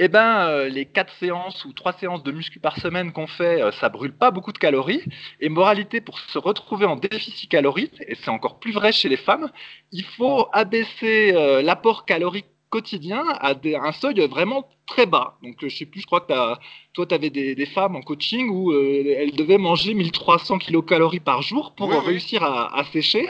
eh 0.01 0.09
ben, 0.09 0.49
euh, 0.49 0.69
les 0.69 0.87
quatre 0.87 1.12
séances 1.21 1.65
ou 1.65 1.73
trois 1.73 1.93
séances 1.93 2.25
de 2.25 2.33
muscu 2.33 2.59
par 2.59 2.77
semaine 2.79 3.12
qu'on 3.12 3.29
fait, 3.29 3.62
euh, 3.62 3.71
ça 3.73 3.89
brûle 3.89 4.17
pas 4.17 4.33
beaucoup 4.33 4.53
de 4.53 4.59
calories. 4.59 5.05
Et 5.41 5.49
moralité, 5.49 6.01
pour 6.01 6.19
se 6.19 6.39
retrouver 6.39 6.87
en 6.87 6.97
déficit 6.97 7.49
calorique, 7.49 8.03
et 8.09 8.17
c'est 8.17 8.31
encore 8.31 8.59
plus 8.59 8.73
vrai 8.73 8.91
chez 8.91 9.09
les 9.09 9.17
femmes, 9.17 9.51
il 9.93 10.05
faut 10.05 10.49
abaisser 10.53 11.33
l'apport 11.62 12.07
calorique 12.07 12.47
quotidien 12.75 13.22
à, 13.41 13.53
un 13.53 13.93
seuil 13.93 14.18
vraiment 14.27 14.68
très 14.89 15.07
bas. 15.07 15.39
Donc, 15.45 15.55
je 15.62 15.68
sais 15.68 15.87
plus, 15.87 16.01
je 16.01 16.07
crois 16.07 16.22
que 16.22 16.27
toi, 16.93 17.07
tu 17.07 17.14
avais 17.14 17.31
des, 17.31 17.66
femmes 17.66 17.95
en 17.95 18.03
coaching 18.03 18.49
où 18.51 18.72
euh, 18.72 19.14
elles 19.16 19.37
devaient 19.37 19.59
manger 19.59 19.95
1300 19.95 20.59
kilocalories 20.59 21.20
par 21.20 21.41
jour 21.41 21.75
pour 21.77 21.89
réussir 22.05 22.43
à, 22.43 22.83
sécher. 22.93 23.29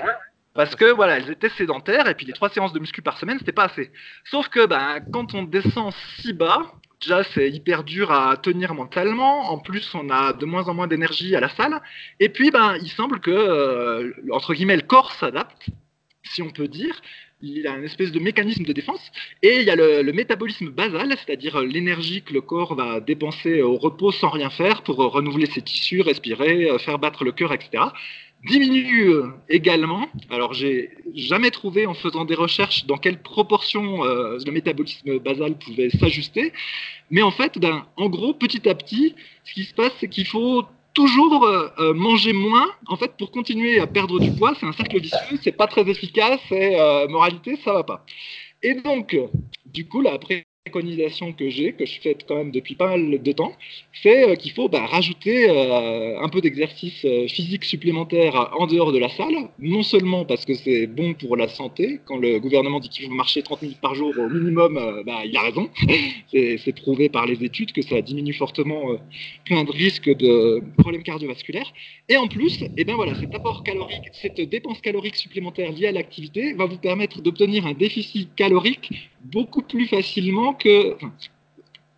Parce 0.55 0.75
que 0.77 0.87
voilà, 0.87 1.19
elles 1.19 1.31
étaient 1.31 1.51
sédentaires 1.51 2.09
et 2.09 2.15
puis 2.15 2.25
les 2.25 2.33
trois 2.33 2.49
séances 2.49 2.73
de 2.73 2.79
muscu 2.79 3.03
par 3.03 3.19
semaine, 3.19 3.39
c'était 3.39 3.53
pas 3.53 3.65
assez. 3.65 3.91
Sauf 4.25 4.49
que 4.49 4.65
ben, 4.67 5.01
quand 5.13 5.35
on 5.35 5.43
descend 5.43 5.93
si 6.21 6.33
bas, 6.33 6.63
déjà 7.01 7.23
c'est 7.35 7.51
hyper 7.51 7.85
dur 7.85 8.13
à 8.13 8.37
tenir 8.39 8.73
mentalement. 8.73 9.51
En 9.51 9.59
plus, 9.59 9.95
on 9.95 10.09
a 10.09 10.33
de 10.33 10.47
moins 10.47 10.69
en 10.69 10.75
moins 10.75 10.87
d'énergie 10.87 11.37
à 11.37 11.41
la 11.41 11.51
salle. 11.51 11.83
Et 12.19 12.31
puis, 12.31 12.51
ben, 12.51 12.77
il 12.81 12.89
semble 12.89 13.21
que 13.21 13.31
euh, 13.31 14.13
entre 14.31 14.55
guillemets 14.55 14.77
le 14.77 14.89
corps 14.95 15.13
s'adapte, 15.13 15.67
si 16.23 16.41
on 16.41 16.51
peut 16.51 16.69
dire 16.69 16.95
il 17.45 17.67
a 17.67 17.77
une 17.77 17.85
espèce 17.85 18.11
de 18.13 18.19
mécanisme 18.19 18.65
de 18.65 18.73
défense, 18.73 19.13
et 19.43 19.61
il 19.61 19.67
y 19.67 19.71
a 19.71 19.77
le, 19.77 20.13
métabolisme 20.13 20.71
basal, 20.71 21.17
c'est-à-dire 21.19 21.61
l'énergie 21.61 22.23
que 22.23 22.33
le 22.33 22.41
corps 22.41 22.75
va 22.75 23.01
dépenser 23.01 23.63
au 23.63 23.77
repos 23.77 24.13
sans 24.13 24.31
rien 24.31 24.51
faire 24.51 24.83
pour 24.83 24.97
renouveler 24.97 25.47
ses 25.47 25.63
tissus, 25.63 26.01
respirer, 26.01 26.71
euh, 26.71 26.79
faire 26.79 26.99
battre 26.99 27.25
le 27.25 27.33
cœur, 27.33 27.53
etc. 27.53 27.85
Diminue 28.47 29.09
euh, 29.09 29.29
également. 29.49 30.09
Alors, 30.31 30.53
j'ai 30.53 30.91
jamais 31.15 31.51
trouvé 31.51 31.87
en 31.87 31.95
faisant 31.95 32.25
des 32.25 32.35
recherches 32.35 32.85
dans 32.87 32.99
quelle 32.99 33.21
proportion 33.23 34.05
euh, 34.05 34.39
le 34.45 34.53
métabolisme 34.53 35.19
basal 35.19 35.57
pouvait 35.59 35.91
s'ajuster, 35.91 36.53
mais 37.11 37.23
en 37.23 37.31
fait, 37.31 37.59
ben, 37.59 37.87
en 37.97 38.09
gros, 38.09 38.35
petit 38.35 38.69
à 38.69 38.75
petit, 38.75 39.15
ce 39.45 39.55
qui 39.55 39.65
se 39.65 39.75
passe, 39.75 39.93
c'est 40.01 40.09
qu'il 40.09 40.27
faut 40.27 40.65
toujours 40.95 41.45
euh, 41.45 41.69
euh, 41.79 41.93
manger 41.93 42.33
moins, 42.33 42.69
en 42.87 42.97
fait, 42.97 43.17
pour 43.19 43.31
continuer 43.31 43.81
à 43.81 43.87
perdre 43.87 44.19
du 44.21 44.31
poids, 44.31 44.55
c'est 44.59 44.67
un 44.67 44.73
cercle 44.73 45.01
vicieux, 45.01 45.39
c'est 45.43 45.53
pas 45.53 45.67
très 45.67 45.89
efficace, 45.89 46.41
et 46.51 46.81
euh, 46.81 47.09
moralité, 47.09 47.59
ça 47.65 47.73
va 47.73 47.83
pas. 47.83 48.07
Et 48.63 48.75
donc, 48.75 49.17
du 49.67 49.87
coup, 49.87 50.01
là, 50.01 50.13
après 50.15 50.47
préconisation 50.65 51.35
que 51.35 51.51
j'ai, 51.51 51.75
que 51.75 51.85
je 51.85 52.01
fais 52.01 52.17
quand 52.27 52.37
même 52.37 52.51
depuis 52.51 52.75
pas 52.75 52.97
mal 52.97 53.23
de 53.23 53.33
temps, 53.33 53.53
c'est 54.03 54.31
euh, 54.31 54.35
qu'il 54.35 54.53
faut 54.53 54.71
bah, 54.71 54.87
rajouter 54.87 55.51
euh, 55.51 56.19
un 56.19 56.29
peu 56.31 56.41
d'exercice 56.41 57.05
euh, 57.05 57.29
physique 57.29 57.65
supplémentaire 57.65 58.51
en 58.59 58.67
dehors 58.67 58.91
de 58.91 58.99
la 58.99 59.11
salle, 59.11 59.51
non 59.59 59.83
seulement 59.83 60.25
parce 60.25 60.47
que 60.47 60.55
c'est 60.55 60.87
bon 60.87 61.13
pour 61.13 61.37
la 61.37 61.49
santé, 61.49 62.01
quand 62.07 62.17
le 62.17 62.41
gouvernement 62.41 62.81
dit 62.81 62.89
qu'il 62.89 63.05
faut 63.07 63.13
marcher 63.13 63.43
30 63.43 63.61
minutes 63.61 63.81
par 63.83 63.95
jour 63.95 64.15
au 64.17 64.27
minimum, 64.31 65.03
bah, 65.05 65.27
il 65.27 65.37
a 65.37 65.43
raison, 65.43 65.69
c'est 66.33 66.77
prouvé 66.77 67.11
par 67.11 67.27
les 67.27 67.45
études 67.45 67.73
que 67.73 67.83
ça 67.83 68.01
diminue 68.01 68.33
fortement 68.33 68.97
plein 69.45 69.65
de 69.65 69.71
risques 69.71 70.09
de 70.09 70.63
problèmes 70.79 71.03
cardiovasculaires, 71.03 71.71
et 72.09 72.17
en 72.17 72.27
plus, 72.27 72.65
eh 72.75 72.85
ben 72.85 72.97
voilà, 72.97 73.15
cet 73.17 73.35
apport 73.35 73.65
calorique, 73.65 74.09
cette 74.13 74.41
dépense 74.41 74.81
calorique 74.81 75.17
supplémentaire 75.17 75.73
liée 75.73 75.89
à 75.89 75.93
l'activité 75.93 76.55
va 76.55 76.65
vous 76.65 76.79
permettre 76.79 77.21
d'obtenir 77.21 77.67
un 77.67 77.75
déficit 77.75 78.35
calorique 78.35 79.11
beaucoup 79.25 79.63
plus 79.63 79.87
facilement 79.87 80.55
que. 80.55 80.97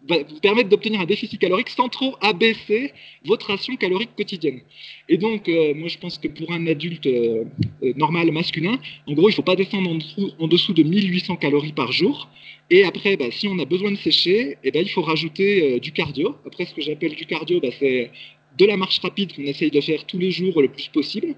vous 0.09 0.41
permettre 0.41 0.69
d'obtenir 0.69 1.01
un 1.01 1.05
déficit 1.05 1.41
calorique 1.41 1.69
sans 1.69 1.89
trop 1.89 2.15
abaisser 2.21 2.93
votre 3.25 3.49
ration 3.49 3.75
calorique 3.77 4.15
quotidienne. 4.17 4.61
Et 5.09 5.19
donc, 5.19 5.49
euh, 5.49 5.75
moi, 5.75 5.89
je 5.89 5.99
pense 5.99 6.17
que 6.19 6.29
pour 6.29 6.53
un 6.53 6.65
adulte 6.69 7.07
euh, 7.07 7.45
euh, 7.83 7.93
normal 7.97 8.31
masculin, 8.31 8.79
en 9.09 9.13
gros, 9.15 9.29
il 9.29 9.33
ne 9.33 9.37
faut 9.37 9.43
pas 9.43 9.57
descendre 9.57 9.91
en 9.91 10.47
dessous, 10.47 10.73
de 10.73 10.83
1800 10.85 11.37
calories 11.37 11.73
par 11.73 11.91
jour. 11.91 12.29
Et 12.71 12.85
après, 12.85 13.17
bah, 13.17 13.31
si 13.33 13.49
on 13.49 13.59
a 13.59 13.65
besoin 13.65 13.91
de 13.91 13.97
sécher, 13.97 14.59
eh 14.63 14.71
ben, 14.71 14.83
il 14.83 14.91
faut 14.91 15.03
rajouter 15.03 15.81
du 15.81 15.91
cardio. 15.91 16.37
Après, 16.47 16.67
ce 16.67 16.75
que 16.75 16.83
j'appelle 16.83 17.15
du 17.17 17.27
cardio, 17.27 17.61
bah, 17.61 17.71
c'est 17.79 18.11
de 18.59 18.65
la 18.65 18.77
marche 18.77 19.01
rapide 19.01 19.35
qu'on 19.35 19.43
essaye 19.43 19.71
de 19.71 19.81
faire 19.81 20.07
tous 20.07 20.19
les 20.19 20.31
jours 20.31 20.63
le 20.63 20.69
plus 20.69 20.89
possible 20.89 21.35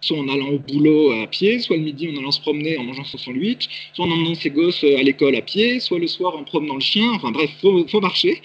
soit 0.00 0.18
en 0.18 0.28
allant 0.28 0.48
au 0.48 0.58
boulot 0.58 1.12
à 1.12 1.26
pied, 1.26 1.58
soit 1.58 1.76
le 1.76 1.82
midi 1.82 2.08
en 2.08 2.18
allant 2.18 2.30
se 2.30 2.40
promener 2.40 2.78
en 2.78 2.84
mangeant 2.84 3.04
son 3.04 3.18
sandwich, 3.18 3.68
soit 3.92 4.04
en 4.04 4.10
emmenant 4.10 4.34
ses 4.34 4.50
gosses 4.50 4.84
à 4.84 5.02
l'école 5.02 5.36
à 5.36 5.42
pied, 5.42 5.80
soit 5.80 5.98
le 5.98 6.06
soir 6.06 6.36
en 6.36 6.44
promenant 6.44 6.74
le 6.74 6.80
chien, 6.80 7.10
enfin 7.12 7.30
bref, 7.30 7.50
faut, 7.60 7.86
faut 7.88 8.00
marcher. 8.00 8.40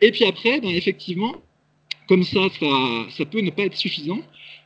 Et 0.00 0.10
puis 0.12 0.24
après, 0.24 0.60
ben, 0.60 0.70
effectivement, 0.70 1.34
comme 2.08 2.24
ça, 2.24 2.40
ça, 3.10 3.24
peut 3.26 3.40
ne 3.40 3.50
pas 3.50 3.64
être 3.64 3.76
suffisant, 3.76 4.20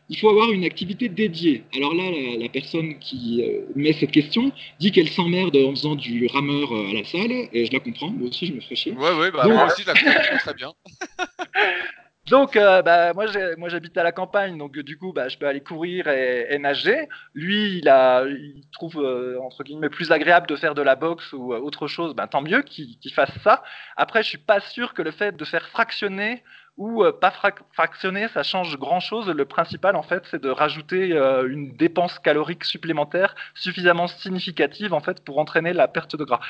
il 0.08 0.18
faut 0.18 0.28
avoir 0.28 0.50
une 0.50 0.64
activité 0.64 1.08
dédiée. 1.08 1.64
Alors 1.74 1.94
là, 1.94 2.04
la, 2.38 2.48
personne 2.48 2.98
qui 2.98 3.42
euh, 3.42 3.62
met 3.74 3.92
cette 3.92 4.10
question 4.10 4.52
dit 4.78 4.92
qu'elle 4.92 5.08
s'emmerde 5.08 5.56
en 5.56 5.70
faisant 5.70 5.94
du 5.94 6.26
rameur 6.26 6.72
euh, 6.72 6.90
à 6.90 6.92
la 6.92 7.04
salle, 7.04 7.32
et 7.52 7.66
je 7.66 7.72
la 7.72 7.80
comprends, 7.80 8.10
moi 8.10 8.28
aussi 8.28 8.46
je 8.46 8.52
me 8.52 8.60
ferais 8.60 8.76
chier. 8.76 8.92
Ouais, 8.92 9.14
ouais, 9.14 9.30
bah, 9.30 9.46
moi 9.46 9.66
aussi 9.66 9.82
je 9.82 9.86
la 9.86 9.94
comprends 9.94 10.38
très 10.38 10.54
bien. 10.54 10.72
Donc, 12.28 12.56
euh, 12.56 12.82
bah, 12.82 13.12
moi, 13.14 13.26
j'habite 13.26 13.98
à 13.98 14.04
la 14.04 14.12
campagne, 14.12 14.56
donc 14.56 14.78
du 14.78 14.96
coup, 14.96 15.12
bah, 15.12 15.28
je 15.28 15.36
peux 15.36 15.46
aller 15.46 15.60
courir 15.60 16.06
et, 16.06 16.56
nager. 16.58 17.08
Lui, 17.34 17.78
il, 17.78 18.64
trouve 18.72 18.98
euh, 19.02 19.40
entre 19.40 19.64
guillemets 19.64 19.90
plus 19.90 20.12
agréable 20.12 20.46
de 20.46 20.54
faire 20.54 20.74
de 20.74 20.82
la 20.82 20.94
boxe 20.94 21.32
ou 21.32 21.52
euh, 21.52 21.58
autre 21.58 21.88
chose. 21.88 22.14
Ben, 22.14 22.28
tant 22.28 22.40
mieux 22.40 22.62
qu'il 22.62 23.12
fasse 23.12 23.36
ça. 23.42 23.64
Après, 23.96 24.22
je 24.22 24.28
suis 24.28 24.38
pas 24.38 24.60
sûr 24.60 24.94
que 24.94 25.02
le 25.02 25.10
fait 25.10 25.36
de 25.36 25.44
faire 25.44 25.68
fractionner 25.68 26.44
ou 26.78 27.04
euh, 27.04 27.12
pas 27.12 27.32
fractionner, 27.72 28.28
ça 28.28 28.42
change 28.42 28.78
grand-chose. 28.78 29.28
Le 29.28 29.44
principal, 29.44 29.94
en 29.94 30.02
fait, 30.02 30.24
c'est 30.30 30.42
de 30.42 30.48
rajouter 30.48 31.12
euh, 31.12 31.46
une 31.48 31.76
dépense 31.76 32.18
calorique 32.18 32.64
supplémentaire 32.64 33.34
suffisamment 33.54 34.08
significative, 34.08 34.94
en 34.94 35.00
fait, 35.00 35.22
pour 35.22 35.38
entraîner 35.38 35.74
la 35.74 35.86
perte 35.86 36.16
de 36.16 36.24
gras. 36.24 36.40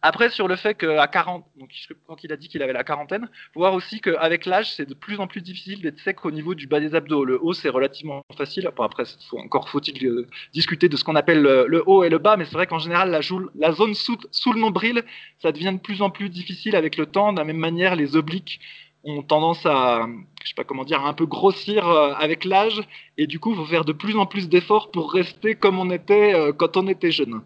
Après, 0.00 0.30
sur 0.30 0.46
le 0.46 0.56
fait 0.56 0.74
qu'à 0.74 1.06
40, 1.06 1.44
donc 1.56 1.70
quand 2.06 2.22
il 2.22 2.32
a 2.32 2.36
dit 2.36 2.48
qu'il 2.48 2.62
avait 2.62 2.72
la 2.72 2.84
quarantaine, 2.84 3.28
faut 3.52 3.60
voir 3.60 3.74
aussi 3.74 4.00
qu'avec 4.00 4.46
l'âge, 4.46 4.72
c'est 4.74 4.86
de 4.86 4.94
plus 4.94 5.18
en 5.18 5.26
plus 5.26 5.40
difficile 5.40 5.82
d'être 5.82 5.98
sec 5.98 6.24
au 6.24 6.30
niveau 6.30 6.54
du 6.54 6.66
bas 6.66 6.78
des 6.78 6.94
abdos. 6.94 7.24
Le 7.24 7.42
haut, 7.42 7.52
c'est 7.52 7.68
relativement 7.68 8.22
facile. 8.36 8.68
après, 8.68 9.04
encore 9.32 9.68
faut-il 9.68 10.06
euh, 10.06 10.28
discuter 10.52 10.88
de 10.88 10.96
ce 10.96 11.02
qu'on 11.02 11.16
appelle 11.16 11.42
le, 11.42 11.82
haut 11.86 12.04
et 12.04 12.10
le 12.10 12.18
bas, 12.18 12.36
mais 12.36 12.44
c'est 12.44 12.54
vrai 12.54 12.66
qu'en 12.66 12.78
général, 12.78 13.10
la, 13.10 13.20
la 13.56 13.72
zone 13.72 13.94
sous, 13.94 14.18
sous 14.30 14.52
le 14.52 14.60
nombril, 14.60 15.02
ça 15.40 15.50
devient 15.50 15.72
de 15.72 15.80
plus 15.80 16.00
en 16.00 16.10
plus 16.10 16.28
difficile 16.28 16.76
avec 16.76 16.96
le 16.96 17.06
temps. 17.06 17.32
De 17.32 17.38
la 17.38 17.44
même 17.44 17.56
manière, 17.56 17.96
les 17.96 18.14
obliques 18.14 18.60
ont 19.04 19.22
tendance 19.22 19.64
à, 19.66 20.06
je 20.42 20.48
sais 20.48 20.54
pas 20.54 20.64
comment 20.64 20.84
dire, 20.84 21.04
un 21.04 21.12
peu 21.12 21.26
grossir 21.26 21.88
euh, 21.88 22.12
avec 22.14 22.44
l'âge, 22.44 22.80
et 23.18 23.26
du 23.26 23.38
coup, 23.38 23.54
faut 23.54 23.66
faire 23.66 23.84
de 23.84 23.92
plus 23.92 24.16
en 24.16 24.26
plus 24.26 24.48
d'efforts 24.48 24.90
pour 24.90 25.12
rester 25.12 25.54
comme 25.54 25.78
on 25.78 25.90
était 25.90 26.34
euh, 26.34 26.52
quand 26.52 26.76
on 26.76 26.88
était 26.88 27.10
jeune. 27.10 27.42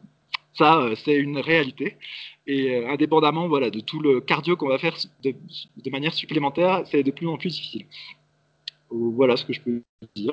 Ça, 0.54 0.78
euh, 0.78 0.94
c'est 1.04 1.14
une 1.14 1.38
réalité. 1.38 1.96
Et 2.46 2.86
indépendamment 2.86 3.46
voilà, 3.46 3.68
de 3.68 3.80
tout 3.80 4.00
le 4.00 4.22
cardio 4.22 4.56
qu'on 4.56 4.68
va 4.68 4.78
faire 4.78 4.96
de, 5.22 5.34
manière 5.90 6.14
supplémentaire, 6.14 6.82
c'est 6.90 7.02
de 7.02 7.10
plus 7.10 7.28
en 7.28 7.36
plus 7.36 7.50
difficile. 7.50 7.84
Voilà 8.90 9.36
ce 9.36 9.44
que 9.44 9.52
je 9.52 9.60
peux 9.60 9.82
dire. 10.16 10.32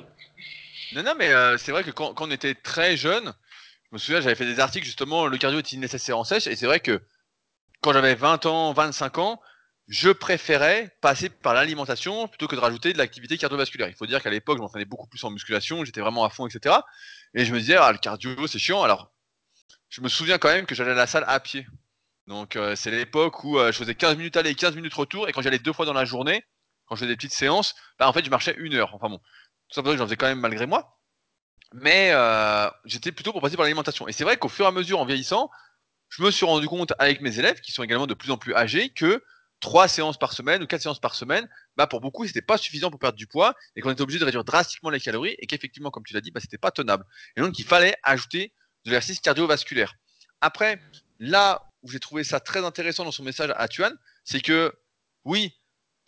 Non, 0.95 1.03
non, 1.03 1.11
mais 1.19 1.29
c'est 1.57 1.73
vrai 1.73 1.83
que 1.83 1.91
quand, 1.91 2.21
on 2.21 2.31
était 2.31 2.55
très 2.55 2.95
jeune, 2.95 3.33
je 3.83 3.89
me 3.91 3.97
souviens, 3.97 4.21
j'avais 4.21 4.35
fait 4.35 4.45
des 4.45 4.61
articles 4.61 4.85
justement, 4.85 5.25
le 5.25 5.37
cardio 5.37 5.59
est 5.59 5.73
nécessaire 5.73 6.17
en 6.17 6.23
sèche, 6.23 6.47
et 6.47 6.55
c'est 6.55 6.67
vrai 6.67 6.79
que 6.79 7.01
quand 7.81 7.91
j'avais 7.91 8.15
20 8.15 8.45
ans, 8.45 8.71
25 8.71 9.17
ans, 9.17 9.41
je 9.87 10.09
préférais 10.09 10.95
passer 11.01 11.29
par 11.29 11.53
l'alimentation 11.53 12.27
plutôt 12.27 12.47
que 12.47 12.55
de 12.55 12.59
rajouter 12.59 12.93
de 12.93 12.97
l'activité 12.97 13.37
cardiovasculaire. 13.37 13.87
Il 13.87 13.95
faut 13.95 14.07
dire 14.07 14.21
qu'à 14.21 14.31
l'époque, 14.31 14.57
je 14.57 14.61
m'entraînais 14.61 14.85
beaucoup 14.85 15.07
plus 15.07 15.23
en 15.23 15.29
musculation, 15.29 15.85
j'étais 15.85 16.01
vraiment 16.01 16.25
à 16.25 16.29
fond, 16.29 16.47
etc. 16.47 16.75
Et 17.35 17.45
je 17.45 17.53
me 17.53 17.59
disais, 17.59 17.75
ah, 17.75 17.91
le 17.91 17.99
cardio, 17.99 18.47
c'est 18.47 18.57
chiant. 18.57 18.81
Alors, 18.81 19.11
je 19.89 20.01
me 20.01 20.09
souviens 20.09 20.37
quand 20.37 20.49
même 20.49 20.65
que 20.65 20.73
j'allais 20.73 20.91
à 20.91 20.95
la 20.95 21.07
salle 21.07 21.25
à 21.27 21.39
pied. 21.39 21.67
Donc, 22.27 22.55
euh, 22.55 22.75
c'est 22.75 22.89
l'époque 22.89 23.43
où 23.43 23.59
euh, 23.59 23.71
je 23.71 23.77
faisais 23.77 23.93
15 23.93 24.17
minutes 24.17 24.37
aller, 24.37 24.55
15 24.55 24.75
minutes 24.75 24.93
retour. 24.95 25.29
Et 25.29 25.33
quand 25.33 25.41
j'allais 25.43 25.59
deux 25.59 25.73
fois 25.73 25.85
dans 25.85 25.93
la 25.93 26.05
journée, 26.05 26.43
quand 26.87 26.95
je 26.95 27.01
faisais 27.01 27.11
des 27.11 27.15
petites 27.15 27.33
séances, 27.33 27.75
bah, 27.99 28.07
en 28.07 28.13
fait, 28.13 28.25
je 28.25 28.29
marchais 28.31 28.55
une 28.57 28.73
heure. 28.73 28.95
Enfin 28.95 29.09
bon, 29.09 29.19
tout 29.19 29.75
simplement, 29.75 29.97
j'en 29.97 30.05
faisais 30.05 30.17
quand 30.17 30.27
même 30.27 30.39
malgré 30.39 30.65
moi. 30.65 30.99
Mais 31.73 32.09
euh, 32.11 32.69
j'étais 32.85 33.11
plutôt 33.11 33.31
pour 33.31 33.41
passer 33.41 33.55
par 33.55 33.63
l'alimentation. 33.63 34.07
Et 34.07 34.13
c'est 34.13 34.23
vrai 34.23 34.37
qu'au 34.37 34.49
fur 34.49 34.65
et 34.65 34.67
à 34.67 34.71
mesure, 34.71 34.99
en 34.99 35.05
vieillissant, 35.05 35.51
je 36.09 36.23
me 36.23 36.31
suis 36.31 36.45
rendu 36.45 36.67
compte 36.67 36.93
avec 36.97 37.21
mes 37.21 37.37
élèves, 37.37 37.59
qui 37.61 37.71
sont 37.71 37.83
également 37.83 38.07
de 38.07 38.13
plus 38.15 38.31
en 38.31 38.37
plus 38.37 38.55
âgés, 38.55 38.89
que 38.89 39.23
trois 39.65 39.87
séances 39.87 40.19
par 40.19 40.31
semaine 40.33 40.61
ou 40.61 40.67
quatre 40.67 40.83
séances 40.83 40.99
par 40.99 41.15
semaine, 41.15 41.49
bah 41.75 41.87
pour 41.87 41.99
beaucoup, 41.99 42.27
c'était 42.27 42.43
pas 42.43 42.55
suffisant 42.55 42.91
pour 42.91 42.99
perdre 42.99 43.17
du 43.17 43.25
poids 43.25 43.55
et 43.75 43.81
qu'on 43.81 43.89
était 43.89 44.03
obligé 44.03 44.19
de 44.19 44.25
réduire 44.25 44.43
drastiquement 44.43 44.91
les 44.91 44.99
calories 44.99 45.35
et 45.39 45.47
qu'effectivement, 45.47 45.89
comme 45.89 46.03
tu 46.03 46.13
l'as 46.13 46.21
dit, 46.21 46.29
bah, 46.29 46.39
c'était 46.39 46.59
pas 46.59 46.69
tenable. 46.69 47.03
Et 47.35 47.41
donc, 47.41 47.57
il 47.57 47.65
fallait 47.65 47.95
ajouter 48.03 48.53
de 48.85 48.91
l'exercice 48.91 49.19
cardiovasculaire. 49.21 49.95
Après, 50.39 50.79
là 51.17 51.63
où 51.81 51.89
j'ai 51.89 51.99
trouvé 51.99 52.23
ça 52.23 52.39
très 52.39 52.63
intéressant 52.63 53.05
dans 53.05 53.11
son 53.11 53.23
message 53.23 53.51
à 53.55 53.67
Tuan, 53.67 53.91
c'est 54.23 54.39
que 54.39 54.71
oui, 55.23 55.51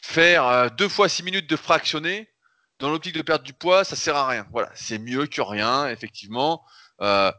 faire 0.04 0.46
euh, 0.46 0.70
deux 0.70 0.88
fois 0.88 1.10
six 1.10 1.24
minutes 1.24 1.50
de 1.50 1.56
fractionné 1.56 2.30
dans 2.78 2.92
l'optique 2.92 3.16
de 3.16 3.24
perdre 3.24 3.44
du 3.44 3.54
poids, 3.54 3.84
ça 3.84 3.96
sert 3.96 4.16
à 4.16 4.28
rien. 4.28 4.46
Voilà, 4.52 4.70
c'est 4.76 5.00
mieux 5.00 5.26
que 5.26 5.42
rien, 5.42 5.88
effectivement. 5.88 6.64
Euh, 7.02 7.32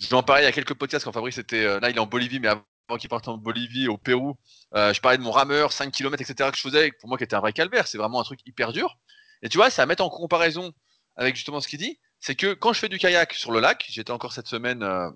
je 0.00 0.08
vais 0.08 0.16
en 0.16 0.22
parler 0.22 0.42
il 0.42 0.44
y 0.44 0.48
a 0.48 0.52
quelques 0.52 0.74
podcasts 0.74 1.06
quand 1.06 1.12
Fabrice 1.12 1.38
était 1.38 1.64
euh, 1.64 1.80
là, 1.80 1.88
il 1.88 1.96
est 1.96 2.00
en 2.00 2.06
Bolivie, 2.06 2.40
mais 2.40 2.48
avant 2.48 2.66
qu'il 2.96 3.10
parte 3.10 3.26
en 3.26 3.36
Bolivie, 3.36 3.88
au 3.88 3.96
Pérou, 3.96 4.36
euh, 4.74 4.94
je 4.94 5.00
parlais 5.00 5.18
de 5.18 5.22
mon 5.22 5.32
rameur, 5.32 5.72
5 5.72 5.92
km, 5.92 6.22
etc. 6.22 6.50
que 6.50 6.56
je 6.56 6.62
faisais, 6.62 6.92
pour 6.92 7.08
moi 7.08 7.18
qui 7.18 7.24
était 7.24 7.34
un 7.34 7.40
vrai 7.40 7.52
calvaire. 7.52 7.88
C'est 7.88 7.98
vraiment 7.98 8.20
un 8.20 8.24
truc 8.24 8.40
hyper 8.46 8.72
dur. 8.72 8.96
Et 9.42 9.48
tu 9.48 9.58
vois, 9.58 9.70
ça 9.70 9.82
à 9.82 9.86
mettre 9.86 10.04
en 10.04 10.08
comparaison 10.08 10.72
avec 11.16 11.34
justement 11.34 11.60
ce 11.60 11.68
qu'il 11.68 11.80
dit, 11.80 11.98
c'est 12.20 12.34
que 12.34 12.54
quand 12.54 12.72
je 12.72 12.78
fais 12.78 12.88
du 12.88 12.98
kayak 12.98 13.32
sur 13.34 13.50
le 13.50 13.60
lac, 13.60 13.84
j'étais 13.88 14.12
encore 14.12 14.32
cette 14.32 14.46
semaine, 14.46 14.82
euh, 14.82 15.10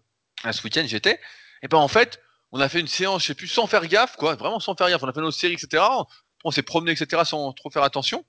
ce 0.50 0.62
week-end, 0.64 0.84
j'étais, 0.86 1.20
et 1.62 1.68
ben 1.68 1.78
en 1.78 1.88
fait, 1.88 2.20
on 2.52 2.60
a 2.60 2.68
fait 2.68 2.80
une 2.80 2.88
séance, 2.88 3.22
je 3.22 3.28
sais 3.28 3.34
plus, 3.34 3.48
sans 3.48 3.66
faire 3.66 3.86
gaffe, 3.86 4.16
quoi, 4.16 4.34
vraiment 4.34 4.60
sans 4.60 4.74
faire 4.74 4.88
gaffe. 4.88 5.02
On 5.02 5.08
a 5.08 5.12
fait 5.12 5.20
nos 5.20 5.30
séries, 5.30 5.54
etc. 5.54 5.84
On 6.44 6.50
s'est 6.50 6.62
promené, 6.62 6.92
etc. 6.92 7.22
sans 7.24 7.52
trop 7.52 7.70
faire 7.70 7.82
attention. 7.82 8.24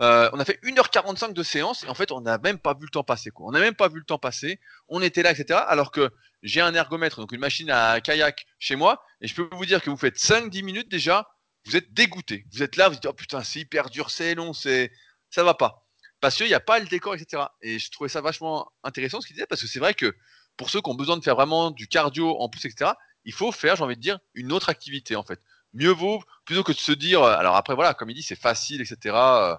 Euh, 0.00 0.30
on 0.32 0.38
a 0.38 0.44
fait 0.44 0.60
1h45 0.62 1.32
de 1.32 1.42
séance 1.42 1.82
et 1.82 1.88
en 1.88 1.94
fait 1.94 2.12
on 2.12 2.20
n'a 2.20 2.38
même 2.38 2.58
pas 2.58 2.74
vu 2.74 2.82
le 2.82 2.88
temps 2.88 3.02
passer. 3.02 3.30
On 3.36 3.50
n'a 3.50 3.58
même 3.58 3.74
pas 3.74 3.88
vu 3.88 3.98
le 3.98 4.04
temps 4.04 4.18
passer. 4.18 4.60
On 4.88 5.02
était 5.02 5.22
là, 5.22 5.32
etc. 5.32 5.60
Alors 5.66 5.90
que 5.90 6.10
j'ai 6.42 6.60
un 6.60 6.72
ergomètre, 6.74 7.20
donc 7.20 7.32
une 7.32 7.40
machine 7.40 7.70
à 7.70 8.00
kayak 8.00 8.46
chez 8.60 8.76
moi, 8.76 9.02
et 9.20 9.26
je 9.26 9.34
peux 9.34 9.48
vous 9.50 9.66
dire 9.66 9.82
que 9.82 9.90
vous 9.90 9.96
faites 9.96 10.16
5-10 10.16 10.62
minutes 10.62 10.88
déjà, 10.88 11.28
vous 11.66 11.76
êtes 11.76 11.92
dégoûté. 11.92 12.46
Vous 12.52 12.62
êtes 12.62 12.76
là, 12.76 12.88
vous 12.88 12.94
dites 12.94 13.06
oh 13.06 13.12
putain 13.12 13.42
c'est 13.42 13.60
hyper 13.60 13.90
dur, 13.90 14.10
c'est 14.10 14.34
long, 14.36 14.52
c'est 14.52 14.92
ça 15.30 15.42
va 15.42 15.54
pas. 15.54 15.84
Parce 16.20 16.36
qu'il 16.36 16.46
n'y 16.46 16.54
a 16.54 16.60
pas 16.60 16.78
le 16.78 16.86
décor, 16.86 17.14
etc. 17.14 17.44
Et 17.60 17.78
je 17.78 17.90
trouvais 17.90 18.08
ça 18.08 18.20
vachement 18.20 18.70
intéressant 18.84 19.20
ce 19.20 19.26
qu'il 19.26 19.34
disait, 19.34 19.46
parce 19.46 19.60
que 19.62 19.66
c'est 19.68 19.80
vrai 19.80 19.94
que 19.94 20.16
pour 20.56 20.70
ceux 20.70 20.80
qui 20.80 20.90
ont 20.90 20.94
besoin 20.94 21.16
de 21.16 21.24
faire 21.24 21.36
vraiment 21.36 21.70
du 21.70 21.88
cardio 21.88 22.36
en 22.40 22.48
plus, 22.48 22.64
etc., 22.64 22.92
il 23.24 23.32
faut 23.32 23.52
faire, 23.52 23.76
j'ai 23.76 23.84
envie 23.84 23.96
de 23.96 24.00
dire, 24.00 24.18
une 24.34 24.52
autre 24.52 24.68
activité 24.68 25.16
en 25.16 25.22
fait. 25.24 25.40
Mieux 25.74 25.90
vaut, 25.90 26.22
plutôt 26.44 26.62
que 26.64 26.72
de 26.72 26.78
se 26.78 26.92
dire, 26.92 27.22
alors 27.22 27.56
après 27.56 27.74
voilà, 27.74 27.94
comme 27.94 28.10
il 28.10 28.14
dit, 28.14 28.22
c'est 28.22 28.40
facile, 28.40 28.80
etc 28.80 29.58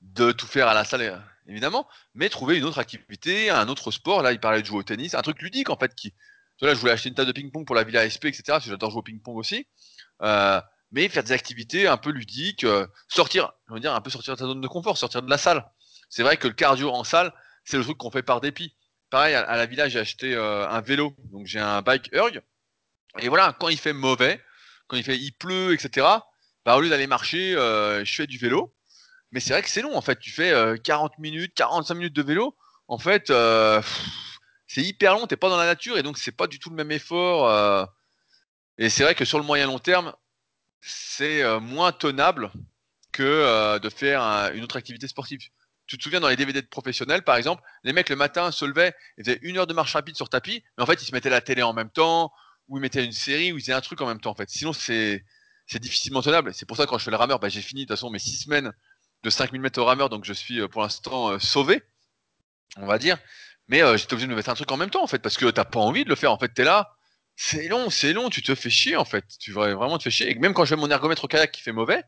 de 0.00 0.32
tout 0.32 0.46
faire 0.46 0.68
à 0.68 0.74
la 0.74 0.84
salle, 0.84 1.22
évidemment, 1.46 1.88
mais 2.14 2.28
trouver 2.28 2.56
une 2.58 2.64
autre 2.64 2.78
activité, 2.78 3.50
un 3.50 3.68
autre 3.68 3.90
sport. 3.90 4.22
Là, 4.22 4.32
il 4.32 4.40
parlait 4.40 4.60
de 4.60 4.66
jouer 4.66 4.78
au 4.78 4.82
tennis, 4.82 5.14
un 5.14 5.22
truc 5.22 5.42
ludique 5.42 5.70
en 5.70 5.76
fait. 5.76 5.94
Qui, 5.94 6.14
là, 6.60 6.74
je 6.74 6.80
voulais 6.80 6.92
acheter 6.92 7.08
une 7.08 7.14
table 7.14 7.28
de 7.28 7.32
ping-pong 7.32 7.66
pour 7.66 7.74
la 7.74 7.84
Villa 7.84 8.08
SP, 8.08 8.26
etc. 8.26 8.42
Parce 8.46 8.64
que 8.64 8.70
j'adore 8.70 8.90
jouer 8.90 9.00
au 9.00 9.02
ping-pong 9.02 9.36
aussi. 9.36 9.66
Euh, 10.22 10.60
mais 10.90 11.08
faire 11.08 11.24
des 11.24 11.32
activités 11.32 11.86
un 11.86 11.96
peu 11.96 12.10
ludiques, 12.10 12.64
euh, 12.64 12.86
sortir, 13.08 13.52
je 13.68 13.74
veux 13.74 13.80
dire, 13.80 13.94
un 13.94 14.00
peu 14.00 14.10
sortir 14.10 14.34
de 14.34 14.38
ta 14.38 14.46
zone 14.46 14.60
de 14.60 14.68
confort, 14.68 14.96
sortir 14.96 15.22
de 15.22 15.30
la 15.30 15.38
salle. 15.38 15.68
C'est 16.08 16.22
vrai 16.22 16.36
que 16.36 16.48
le 16.48 16.54
cardio 16.54 16.90
en 16.90 17.04
salle, 17.04 17.32
c'est 17.64 17.76
le 17.76 17.84
truc 17.84 17.98
qu'on 17.98 18.10
fait 18.10 18.22
par 18.22 18.40
dépit. 18.40 18.74
Pareil, 19.10 19.34
à, 19.34 19.56
la 19.56 19.66
Villa, 19.66 19.88
j'ai 19.88 19.98
acheté 19.98 20.34
euh, 20.34 20.68
un 20.68 20.80
vélo, 20.80 21.14
donc 21.32 21.46
j'ai 21.46 21.60
un 21.60 21.82
bike 21.82 22.12
erg. 22.12 22.42
Et 23.18 23.28
voilà, 23.28 23.54
quand 23.58 23.68
il 23.68 23.78
fait 23.78 23.92
mauvais, 23.92 24.42
quand 24.86 24.96
il 24.96 25.04
fait, 25.04 25.16
il 25.16 25.32
pleut, 25.32 25.74
etc. 25.74 26.06
Bah, 26.64 26.76
au 26.76 26.80
lieu 26.80 26.88
d'aller 26.88 27.06
marcher, 27.06 27.52
je 27.52 28.12
fais 28.14 28.26
du 28.26 28.38
vélo. 28.38 28.74
Mais 29.32 29.40
c'est 29.40 29.52
vrai 29.52 29.62
que 29.62 29.68
c'est 29.68 29.82
long 29.82 29.96
en 29.96 30.00
fait. 30.00 30.18
Tu 30.18 30.30
fais 30.30 30.52
40 30.82 31.12
euh, 31.12 31.14
minutes, 31.18 31.54
45 31.54 31.94
minutes 31.94 32.16
de 32.16 32.22
vélo. 32.22 32.56
En 32.88 32.98
fait, 32.98 33.30
euh, 33.30 33.82
c'est 34.66 34.82
hyper 34.82 35.14
long. 35.14 35.26
T'es 35.26 35.36
pas 35.36 35.50
dans 35.50 35.56
la 35.56 35.66
nature 35.66 35.98
et 35.98 36.02
donc 36.02 36.18
c'est 36.18 36.32
pas 36.32 36.46
du 36.46 36.58
tout 36.58 36.70
le 36.70 36.76
même 36.76 36.90
effort. 36.92 37.48
Euh. 37.50 37.84
et 38.78 38.88
c'est 38.88 39.04
vrai 39.04 39.14
que 39.14 39.24
sur 39.24 39.38
le 39.38 39.44
moyen 39.44 39.66
long 39.66 39.78
terme, 39.78 40.14
c'est 40.80 41.42
moins 41.60 41.92
tenable 41.92 42.50
que 43.12 43.78
de 43.78 43.88
faire 43.90 44.22
une 44.54 44.64
autre 44.64 44.76
activité 44.76 45.08
sportive. 45.08 45.40
Tu 45.86 45.96
te 45.96 46.02
souviens 46.02 46.20
dans 46.20 46.28
les 46.28 46.36
DVD 46.36 46.60
de 46.60 46.66
professionnels, 46.66 47.22
par 47.22 47.36
exemple, 47.36 47.62
les 47.82 47.94
mecs 47.94 48.10
le 48.10 48.16
matin 48.16 48.50
se 48.52 48.64
levaient, 48.66 48.94
ils 49.16 49.24
faisaient 49.24 49.38
une 49.42 49.56
heure 49.56 49.66
de 49.66 49.72
marche 49.72 49.94
rapide 49.94 50.16
sur 50.16 50.28
tapis, 50.28 50.62
mais 50.76 50.84
en 50.84 50.86
fait 50.86 51.02
ils 51.02 51.06
se 51.06 51.12
mettaient 51.12 51.30
la 51.30 51.40
télé 51.40 51.62
en 51.62 51.72
même 51.72 51.88
temps, 51.90 52.30
ou 52.68 52.76
ils 52.76 52.80
mettaient 52.80 53.04
une 53.04 53.12
série, 53.12 53.52
ou 53.52 53.56
ils 53.56 53.62
faisaient 53.62 53.72
un 53.72 53.80
truc 53.80 54.00
en 54.02 54.06
même 54.06 54.20
temps. 54.20 54.30
En 54.30 54.34
fait, 54.34 54.50
sinon 54.50 54.72
c'est 54.74 55.24
difficilement 55.80 56.22
tenable. 56.22 56.52
C'est 56.54 56.66
pour 56.66 56.76
ça 56.76 56.84
que 56.84 56.90
quand 56.90 56.98
je 56.98 57.04
fais 57.04 57.10
le 57.10 57.16
rameur, 57.16 57.40
bah, 57.40 57.48
j'ai 57.48 57.62
fini 57.62 57.82
de 57.82 57.86
toute 57.86 57.96
façon 57.96 58.10
mes 58.10 58.18
six 58.18 58.36
semaines 58.36 58.72
de 59.22 59.30
5000 59.30 59.60
mètres 59.60 59.80
au 59.80 59.84
rameur, 59.84 60.08
donc 60.08 60.24
je 60.24 60.32
suis 60.32 60.60
euh, 60.60 60.68
pour 60.68 60.82
l'instant 60.82 61.30
euh, 61.30 61.38
sauvé, 61.38 61.82
on 62.76 62.86
va 62.86 62.98
dire. 62.98 63.18
Mais 63.68 63.82
euh, 63.82 63.96
j'étais 63.96 64.14
obligé 64.14 64.26
de 64.26 64.32
me 64.32 64.36
mettre 64.36 64.50
un 64.50 64.54
truc 64.54 64.70
en 64.72 64.76
même 64.76 64.90
temps, 64.90 65.02
en 65.02 65.06
fait, 65.06 65.18
parce 65.18 65.36
que 65.36 65.46
t'as 65.50 65.64
pas 65.64 65.80
envie 65.80 66.04
de 66.04 66.08
le 66.08 66.14
faire. 66.14 66.32
En 66.32 66.38
fait, 66.38 66.48
t'es 66.48 66.64
là, 66.64 66.94
c'est 67.36 67.68
long, 67.68 67.90
c'est 67.90 68.12
long, 68.12 68.30
tu 68.30 68.42
te 68.42 68.54
fais 68.54 68.70
chier, 68.70 68.96
en 68.96 69.04
fait. 69.04 69.24
Tu 69.38 69.52
vas 69.52 69.74
vraiment 69.74 69.98
te 69.98 70.04
faire 70.04 70.12
chier. 70.12 70.30
Et 70.30 70.34
même 70.36 70.54
quand 70.54 70.64
je 70.64 70.74
mets 70.74 70.80
mon 70.80 70.90
ergomètre 70.90 71.24
au 71.24 71.28
kayak 71.28 71.52
qui 71.52 71.60
fait 71.62 71.72
mauvais, 71.72 72.02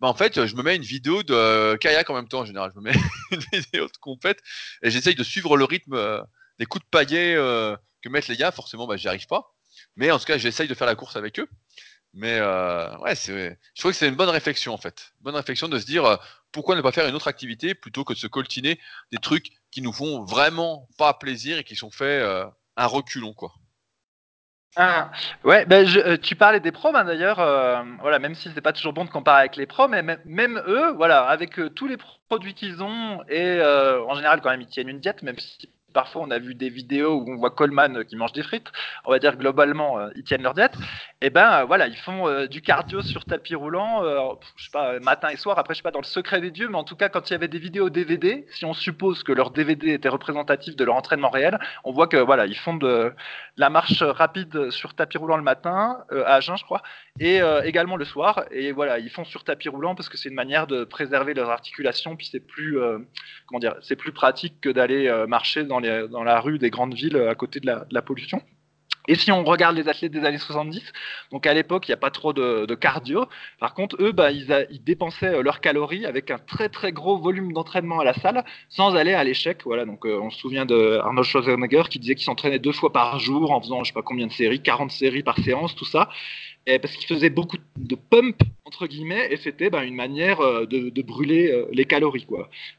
bah 0.00 0.08
en 0.08 0.14
fait, 0.14 0.46
je 0.46 0.54
me 0.56 0.62
mets 0.62 0.76
une 0.76 0.82
vidéo 0.82 1.22
de 1.22 1.76
kayak 1.76 2.08
en 2.10 2.14
même 2.14 2.28
temps, 2.28 2.40
en 2.40 2.44
général. 2.44 2.70
Je 2.74 2.80
me 2.80 2.84
mets 2.84 2.98
une 3.32 3.40
vidéo 3.52 3.86
de 3.86 3.96
compète 4.00 4.40
et 4.82 4.90
j'essaye 4.90 5.14
de 5.14 5.24
suivre 5.24 5.56
le 5.56 5.64
rythme 5.64 6.22
des 6.58 6.66
coups 6.66 6.84
de 6.84 6.88
paillet 6.90 7.34
que 7.34 8.08
mettent 8.08 8.28
les 8.28 8.36
gars. 8.36 8.52
Forcément, 8.52 8.86
bah, 8.86 8.96
j'y 8.96 9.08
arrive 9.08 9.26
pas. 9.26 9.54
Mais 9.96 10.10
en 10.10 10.18
tout 10.18 10.24
cas, 10.24 10.38
j'essaye 10.38 10.68
de 10.68 10.74
faire 10.74 10.86
la 10.86 10.94
course 10.94 11.16
avec 11.16 11.38
eux. 11.38 11.48
Mais 12.14 12.40
ouais, 12.40 13.14
je 13.14 13.54
trouve 13.78 13.92
que 13.92 13.98
c'est 13.98 14.08
une 14.08 14.16
bonne 14.16 14.30
réflexion 14.30 14.72
en 14.72 14.78
fait. 14.78 15.12
bonne 15.20 15.36
réflexion 15.36 15.68
de 15.68 15.78
se 15.78 15.86
dire 15.86 16.18
pourquoi 16.52 16.76
ne 16.76 16.80
pas 16.80 16.92
faire 16.92 17.08
une 17.08 17.14
autre 17.14 17.28
activité 17.28 17.74
plutôt 17.74 18.04
que 18.04 18.12
de 18.12 18.18
se 18.18 18.26
coltiner 18.26 18.78
des 19.12 19.18
trucs 19.18 19.50
qui 19.70 19.82
nous 19.82 19.92
font 19.92 20.24
vraiment 20.24 20.88
pas 20.98 21.14
plaisir 21.14 21.58
et 21.58 21.64
qui 21.64 21.76
sont 21.76 21.90
faits 21.90 22.22
euh, 22.22 22.46
un 22.76 22.86
reculon 22.86 23.32
quoi. 23.34 23.52
Ah, 24.76 25.10
ouais, 25.42 25.66
ben 25.66 25.84
je, 25.84 26.14
tu 26.14 26.36
parlais 26.36 26.60
des 26.60 26.70
pros 26.70 26.94
hein, 26.94 27.04
d'ailleurs, 27.04 27.38
voilà, 28.00 28.20
même 28.20 28.36
si 28.36 28.48
c'est 28.54 28.60
pas 28.60 28.72
toujours 28.72 28.92
bon 28.92 29.04
de 29.04 29.10
comparer 29.10 29.40
avec 29.40 29.56
les 29.56 29.66
pros, 29.66 29.88
mais 29.88 30.00
même, 30.00 30.62
eux, 30.64 30.92
voilà, 30.92 31.24
avec 31.24 31.58
tous 31.74 31.88
les 31.88 31.96
produits 32.28 32.54
qu'ils 32.54 32.80
ont 32.80 33.20
et 33.28 33.60
en 33.60 34.14
général 34.14 34.40
quand 34.40 34.50
même 34.50 34.60
ils 34.60 34.68
tiennent 34.68 34.88
une 34.88 35.00
diète, 35.00 35.24
même 35.24 35.40
si 35.40 35.68
Parfois, 35.92 36.22
on 36.22 36.30
a 36.30 36.38
vu 36.38 36.54
des 36.54 36.68
vidéos 36.68 37.20
où 37.20 37.30
on 37.30 37.36
voit 37.36 37.50
Coleman 37.50 38.04
qui 38.04 38.16
mange 38.16 38.32
des 38.32 38.42
frites. 38.42 38.70
On 39.04 39.10
va 39.10 39.18
dire 39.18 39.36
globalement, 39.36 39.98
euh, 39.98 40.08
ils 40.14 40.24
tiennent 40.24 40.42
leur 40.42 40.54
diète. 40.54 40.74
Et 41.22 41.26
eh 41.26 41.30
ben 41.30 41.52
euh, 41.52 41.64
voilà, 41.64 41.86
ils 41.86 41.96
font 41.96 42.28
euh, 42.28 42.46
du 42.46 42.62
cardio 42.62 43.02
sur 43.02 43.24
tapis 43.24 43.54
roulant, 43.54 44.02
je 44.56 44.64
sais 44.64 44.70
pas, 44.70 44.98
matin 45.00 45.28
et 45.28 45.36
soir. 45.36 45.58
Après, 45.58 45.74
je 45.74 45.78
sais 45.78 45.82
pas 45.82 45.90
dans 45.90 46.00
le 46.00 46.04
secret 46.04 46.40
des 46.40 46.50
dieux, 46.50 46.68
mais 46.68 46.78
en 46.78 46.84
tout 46.84 46.96
cas, 46.96 47.08
quand 47.08 47.28
il 47.28 47.32
y 47.32 47.36
avait 47.36 47.48
des 47.48 47.58
vidéos 47.58 47.90
DVD, 47.90 48.46
si 48.52 48.64
on 48.64 48.72
suppose 48.72 49.22
que 49.22 49.32
leur 49.32 49.50
DVD 49.50 49.92
était 49.92 50.08
représentatif 50.08 50.76
de 50.76 50.84
leur 50.84 50.94
entraînement 50.94 51.30
réel, 51.30 51.58
on 51.84 51.92
voit 51.92 52.06
que 52.06 52.16
voilà, 52.16 52.46
ils 52.46 52.56
font 52.56 52.74
de 52.74 53.12
la 53.56 53.70
marche 53.70 54.02
rapide 54.02 54.70
sur 54.70 54.94
tapis 54.94 55.18
roulant 55.18 55.36
le 55.36 55.42
matin, 55.42 56.04
à 56.10 56.36
Agen, 56.36 56.56
je 56.56 56.64
crois, 56.64 56.82
et 57.18 57.40
également 57.64 57.96
le 57.96 58.04
soir. 58.04 58.44
Et 58.50 58.72
voilà, 58.72 58.98
ils 58.98 59.10
font 59.10 59.24
sur 59.24 59.44
tapis 59.44 59.68
roulant 59.68 59.94
parce 59.94 60.08
que 60.08 60.16
c'est 60.16 60.28
une 60.28 60.34
manière 60.34 60.66
de 60.66 60.84
préserver 60.84 61.34
leurs 61.34 61.50
articulations, 61.50 62.16
puis 62.16 62.28
c'est 62.30 62.40
plus, 62.40 62.78
comment 63.46 63.58
dire, 63.58 63.74
c'est 63.82 63.96
plus 63.96 64.12
pratique 64.12 64.60
que 64.60 64.70
d'aller 64.70 65.10
marcher 65.28 65.64
dans 65.64 65.79
dans, 65.80 66.24
la 66.24 66.40
rue 66.40 66.58
des 66.58 66.70
grandes 66.70 66.94
villes 66.94 67.16
à 67.16 67.34
côté 67.34 67.60
de 67.60 67.66
la, 67.66 68.02
pollution. 68.02 68.42
Et 69.08 69.14
si 69.14 69.32
on 69.32 69.42
regarde 69.44 69.76
les 69.76 69.88
athlètes 69.88 70.12
des 70.12 70.24
années 70.24 70.38
70, 70.38 70.92
donc 71.32 71.46
à 71.46 71.54
l'époque, 71.54 71.88
il 71.88 71.90
n'y 71.90 71.94
a 71.94 71.98
pas 71.98 72.10
trop 72.10 72.32
de, 72.32 72.74
cardio. 72.74 73.26
Par 73.58 73.74
contre, 73.74 73.96
eux, 74.00 74.12
bah, 74.12 74.30
ils, 74.30 74.46
dépensaient 74.84 75.34
euh, 75.34 75.42
leurs 75.42 75.60
calories 75.60 76.06
avec 76.06 76.30
un 76.30 76.38
très 76.38 76.68
très 76.68 76.92
gros 76.92 77.18
volume 77.18 77.52
d'entraînement 77.52 78.00
à 78.00 78.04
la 78.04 78.14
salle 78.14 78.44
sans 78.68 78.94
aller 78.94 79.14
à 79.14 79.24
l'échec. 79.24 79.62
Voilà, 79.64 79.84
donc 79.84 80.06
euh, 80.06 80.20
on 80.20 80.30
se 80.30 80.38
souvient 80.38 80.66
de 80.66 81.00
Arnold 81.02 81.26
Schwarzenegger 81.26 81.84
qui 81.90 81.98
disait 81.98 82.14
qu'il 82.14 82.24
s'entraînait 82.24 82.58
deux 82.58 82.72
fois 82.72 82.92
par 82.92 83.18
jour 83.18 83.50
en 83.50 83.60
faisant 83.60 83.82
je 83.82 83.88
sais 83.88 83.94
pas 83.94 84.02
combien 84.02 84.26
de 84.26 84.32
séries, 84.32 84.62
40 84.62 84.90
séries 84.90 85.22
par 85.22 85.38
séance, 85.38 85.74
tout 85.74 85.84
ça. 85.84 86.08
Parce 86.66 86.94
qu'il 86.94 87.08
faisait 87.08 87.30
beaucoup 87.30 87.56
de 87.78 87.96
pump 87.96 88.36
entre 88.64 88.86
guillemets 88.86 89.26
et 89.32 89.38
c'était 89.38 89.70
bah, 89.70 89.82
une 89.82 89.96
manière 89.96 90.40
euh, 90.40 90.66
de, 90.66 91.02
brûler 91.02 91.64
les 91.72 91.84
calories. 91.84 92.28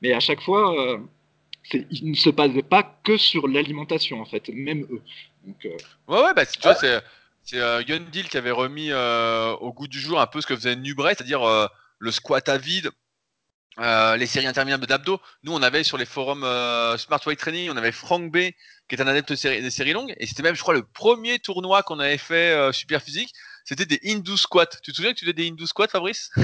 Mais 0.01 0.13
à 0.13 0.21
chaque 0.21 0.39
fois 0.39 0.97
il 1.73 2.11
ne 2.11 2.15
se 2.15 2.29
basait 2.29 2.63
pas 2.63 2.83
que 3.03 3.17
sur 3.17 3.47
l'alimentation, 3.47 4.21
en 4.21 4.25
fait, 4.25 4.49
même 4.49 4.85
eux. 4.91 5.01
Donc, 5.45 5.65
euh, 5.65 5.77
Ouais, 6.07 6.23
ouais, 6.23 6.33
bah, 6.33 6.45
tu 6.45 6.59
vois, 6.61 6.75
c'est, 6.75 7.01
c'est 7.43 7.59
euh, 7.59 7.81
qui 7.83 8.37
avait 8.37 8.51
remis 8.51 8.91
euh, 8.91 9.51
au 9.53 9.73
goût 9.73 9.87
du 9.87 9.99
jour 9.99 10.19
un 10.19 10.27
peu 10.27 10.41
ce 10.41 10.47
que 10.47 10.55
faisait 10.55 10.75
Nubray, 10.75 11.15
c'est-à-dire 11.15 11.43
euh, 11.43 11.67
le 11.99 12.11
squat 12.11 12.47
à 12.49 12.57
vide, 12.57 12.89
les 13.77 14.25
séries 14.25 14.47
interminables 14.47 14.85
d'abdos. 14.85 15.19
Nous, 15.43 15.53
on 15.53 15.61
avait 15.61 15.83
sur 15.83 15.97
les 15.97 16.05
forums 16.05 16.45
Smart 16.97 17.19
Weight 17.25 17.39
Training, 17.39 17.69
on 17.71 17.77
avait 17.77 17.91
Frank 17.91 18.31
B, 18.31 18.37
qui 18.87 18.95
est 18.95 19.01
un 19.01 19.07
adepte 19.07 19.31
des 19.31 19.69
séries, 19.71 19.93
longues, 19.93 20.13
et 20.17 20.27
c'était 20.27 20.43
même, 20.43 20.55
je 20.55 20.61
crois, 20.61 20.73
le 20.73 20.83
premier 20.83 21.39
tournoi 21.39 21.81
qu'on 21.83 21.99
avait 21.99 22.17
fait 22.17 22.71
super 22.73 23.01
physique. 23.01 23.33
C'était 23.65 23.85
des 23.85 23.99
Hindu 24.05 24.37
squats. 24.37 24.65
Tu 24.83 24.91
te 24.91 24.95
souviens 24.95 25.11
que 25.11 25.17
tu 25.17 25.25
faisais 25.25 25.33
des 25.33 25.47
Hindu 25.47 25.65
squats, 25.67 25.87
Fabrice? 25.87 26.31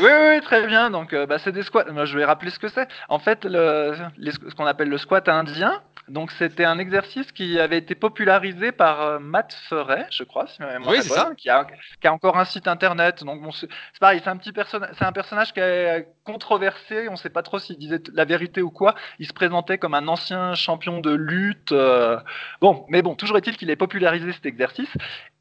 Oui, 0.00 0.10
oui, 0.10 0.40
très 0.42 0.66
bien. 0.66 0.90
Donc, 0.90 1.14
bah, 1.14 1.38
c'est 1.38 1.52
des 1.52 1.62
squats. 1.62 1.84
Moi, 1.90 2.06
je 2.06 2.18
vais 2.18 2.24
rappeler 2.24 2.50
ce 2.50 2.58
que 2.58 2.68
c'est. 2.68 2.88
En 3.08 3.20
fait, 3.20 3.44
le, 3.44 3.94
ce 4.18 4.54
qu'on 4.54 4.66
appelle 4.66 4.88
le 4.88 4.98
squat 4.98 5.28
indien, 5.28 5.80
donc 6.08 6.30
c'était 6.30 6.64
un 6.64 6.78
exercice 6.78 7.32
qui 7.32 7.58
avait 7.58 7.78
été 7.78 7.96
popularisé 7.96 8.70
par 8.70 9.02
euh, 9.02 9.18
Matt 9.18 9.52
Ferret, 9.68 10.06
je 10.10 10.22
crois, 10.22 10.46
si 10.46 10.62
oui, 10.62 10.98
c'est 11.02 11.08
ça. 11.08 11.32
Qui, 11.36 11.50
a, 11.50 11.66
qui 12.00 12.06
a, 12.06 12.12
encore 12.12 12.38
un 12.38 12.44
site 12.44 12.68
internet. 12.68 13.24
Donc 13.24 13.42
bon, 13.42 13.50
c'est 13.50 13.68
pareil, 13.98 14.20
c'est 14.22 14.30
un 14.30 14.36
petit 14.36 14.52
personnage, 14.52 14.90
c'est 14.96 15.04
un 15.04 15.12
personnage 15.12 15.52
qui 15.52 15.60
est 15.60 16.08
controversé. 16.24 17.08
On 17.08 17.12
ne 17.12 17.16
sait 17.16 17.30
pas 17.30 17.42
trop 17.42 17.58
s'il 17.58 17.78
disait 17.78 18.00
la 18.12 18.24
vérité 18.24 18.62
ou 18.62 18.70
quoi. 18.70 18.94
Il 19.18 19.26
se 19.26 19.32
présentait 19.32 19.78
comme 19.78 19.94
un 19.94 20.06
ancien 20.06 20.54
champion 20.54 21.00
de 21.00 21.10
lutte. 21.10 21.72
Euh, 21.72 22.18
bon, 22.60 22.86
mais 22.88 23.02
bon, 23.02 23.16
toujours 23.16 23.36
est-il 23.36 23.56
qu'il 23.56 23.70
ait 23.70 23.76
popularisé 23.76 24.32
cet 24.32 24.46
exercice 24.46 24.90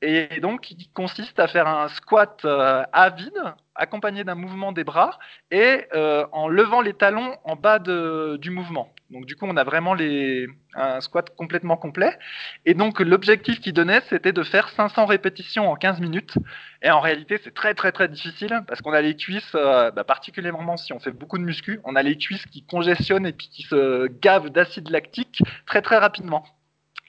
et 0.02 0.40
donc 0.40 0.74
consiste 0.94 1.40
à 1.40 1.48
faire 1.48 1.68
un 1.68 1.88
squat 1.90 2.42
euh, 2.46 2.84
à 2.92 3.10
vide 3.10 3.42
accompagné 3.76 4.24
d'un 4.24 4.36
mouvement 4.36 4.72
des 4.72 4.86
bras 4.86 5.20
et 5.52 5.86
en 6.32 6.48
levant 6.48 6.80
les 6.80 6.94
talons 6.94 7.36
en 7.44 7.58
bas 7.58 7.78
de, 7.78 8.38
du 8.40 8.50
mouvement. 8.50 8.90
Donc 9.12 9.26
du 9.26 9.36
coup, 9.36 9.46
on 9.48 9.56
a 9.56 9.64
vraiment 9.64 9.94
les, 9.94 10.48
un 10.74 11.00
squat 11.00 11.30
complètement 11.36 11.78
complet. 11.78 12.18
Et 12.66 12.74
donc 12.74 13.00
l'objectif 13.00 13.60
qu'il 13.60 13.74
donnait, 13.74 14.02
c'était 14.10 14.34
de 14.34 14.44
faire 14.44 14.70
500 14.70 15.06
répétitions 15.06 15.70
en 15.70 15.76
15 15.76 16.00
minutes. 16.00 16.38
Et 16.82 16.90
en 16.90 17.00
réalité, 17.00 17.40
c'est 17.44 17.54
très 17.54 17.74
très 17.76 17.92
très 17.92 18.08
difficile 18.08 18.62
parce 18.68 18.82
qu'on 18.82 18.94
a 18.94 19.02
les 19.02 19.16
cuisses, 19.16 19.54
euh, 19.56 19.92
bah, 19.92 20.04
particulièrement 20.04 20.78
si 20.78 20.92
on 20.94 21.00
fait 21.00 21.12
beaucoup 21.12 21.38
de 21.38 21.44
muscu, 21.44 21.80
on 21.84 21.96
a 21.96 22.04
les 22.04 22.18
cuisses 22.18 22.46
qui 22.48 22.66
congestionnent 22.66 23.28
et 23.28 23.34
puis 23.34 23.50
qui 23.50 23.64
se 23.64 24.08
gavent 24.22 24.50
d'acide 24.50 24.90
lactique 24.90 25.44
très 25.66 25.82
très 25.82 25.98
rapidement. 25.98 26.44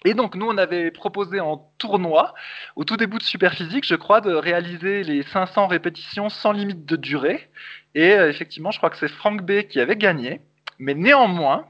Et 0.06 0.14
donc 0.14 0.36
nous, 0.36 0.46
on 0.46 0.56
avait 0.56 0.92
proposé 0.92 1.40
en 1.40 1.68
tournoi, 1.78 2.32
au 2.76 2.84
tout 2.84 2.96
début 2.96 3.18
de 3.18 3.24
Superphysique, 3.24 3.84
je 3.84 3.96
crois, 3.96 4.20
de 4.20 4.32
réaliser 4.32 5.02
les 5.02 5.24
500 5.24 5.66
répétitions 5.66 6.28
sans 6.28 6.52
limite 6.52 6.86
de 6.86 6.94
durée. 6.94 7.50
Et 7.96 8.12
euh, 8.12 8.30
effectivement, 8.30 8.70
je 8.70 8.78
crois 8.78 8.90
que 8.90 8.98
c'est 8.98 9.08
Franck 9.08 9.42
B 9.42 9.62
qui 9.62 9.80
avait 9.80 9.96
gagné. 9.96 10.42
Mais 10.78 10.94
néanmoins, 10.94 11.66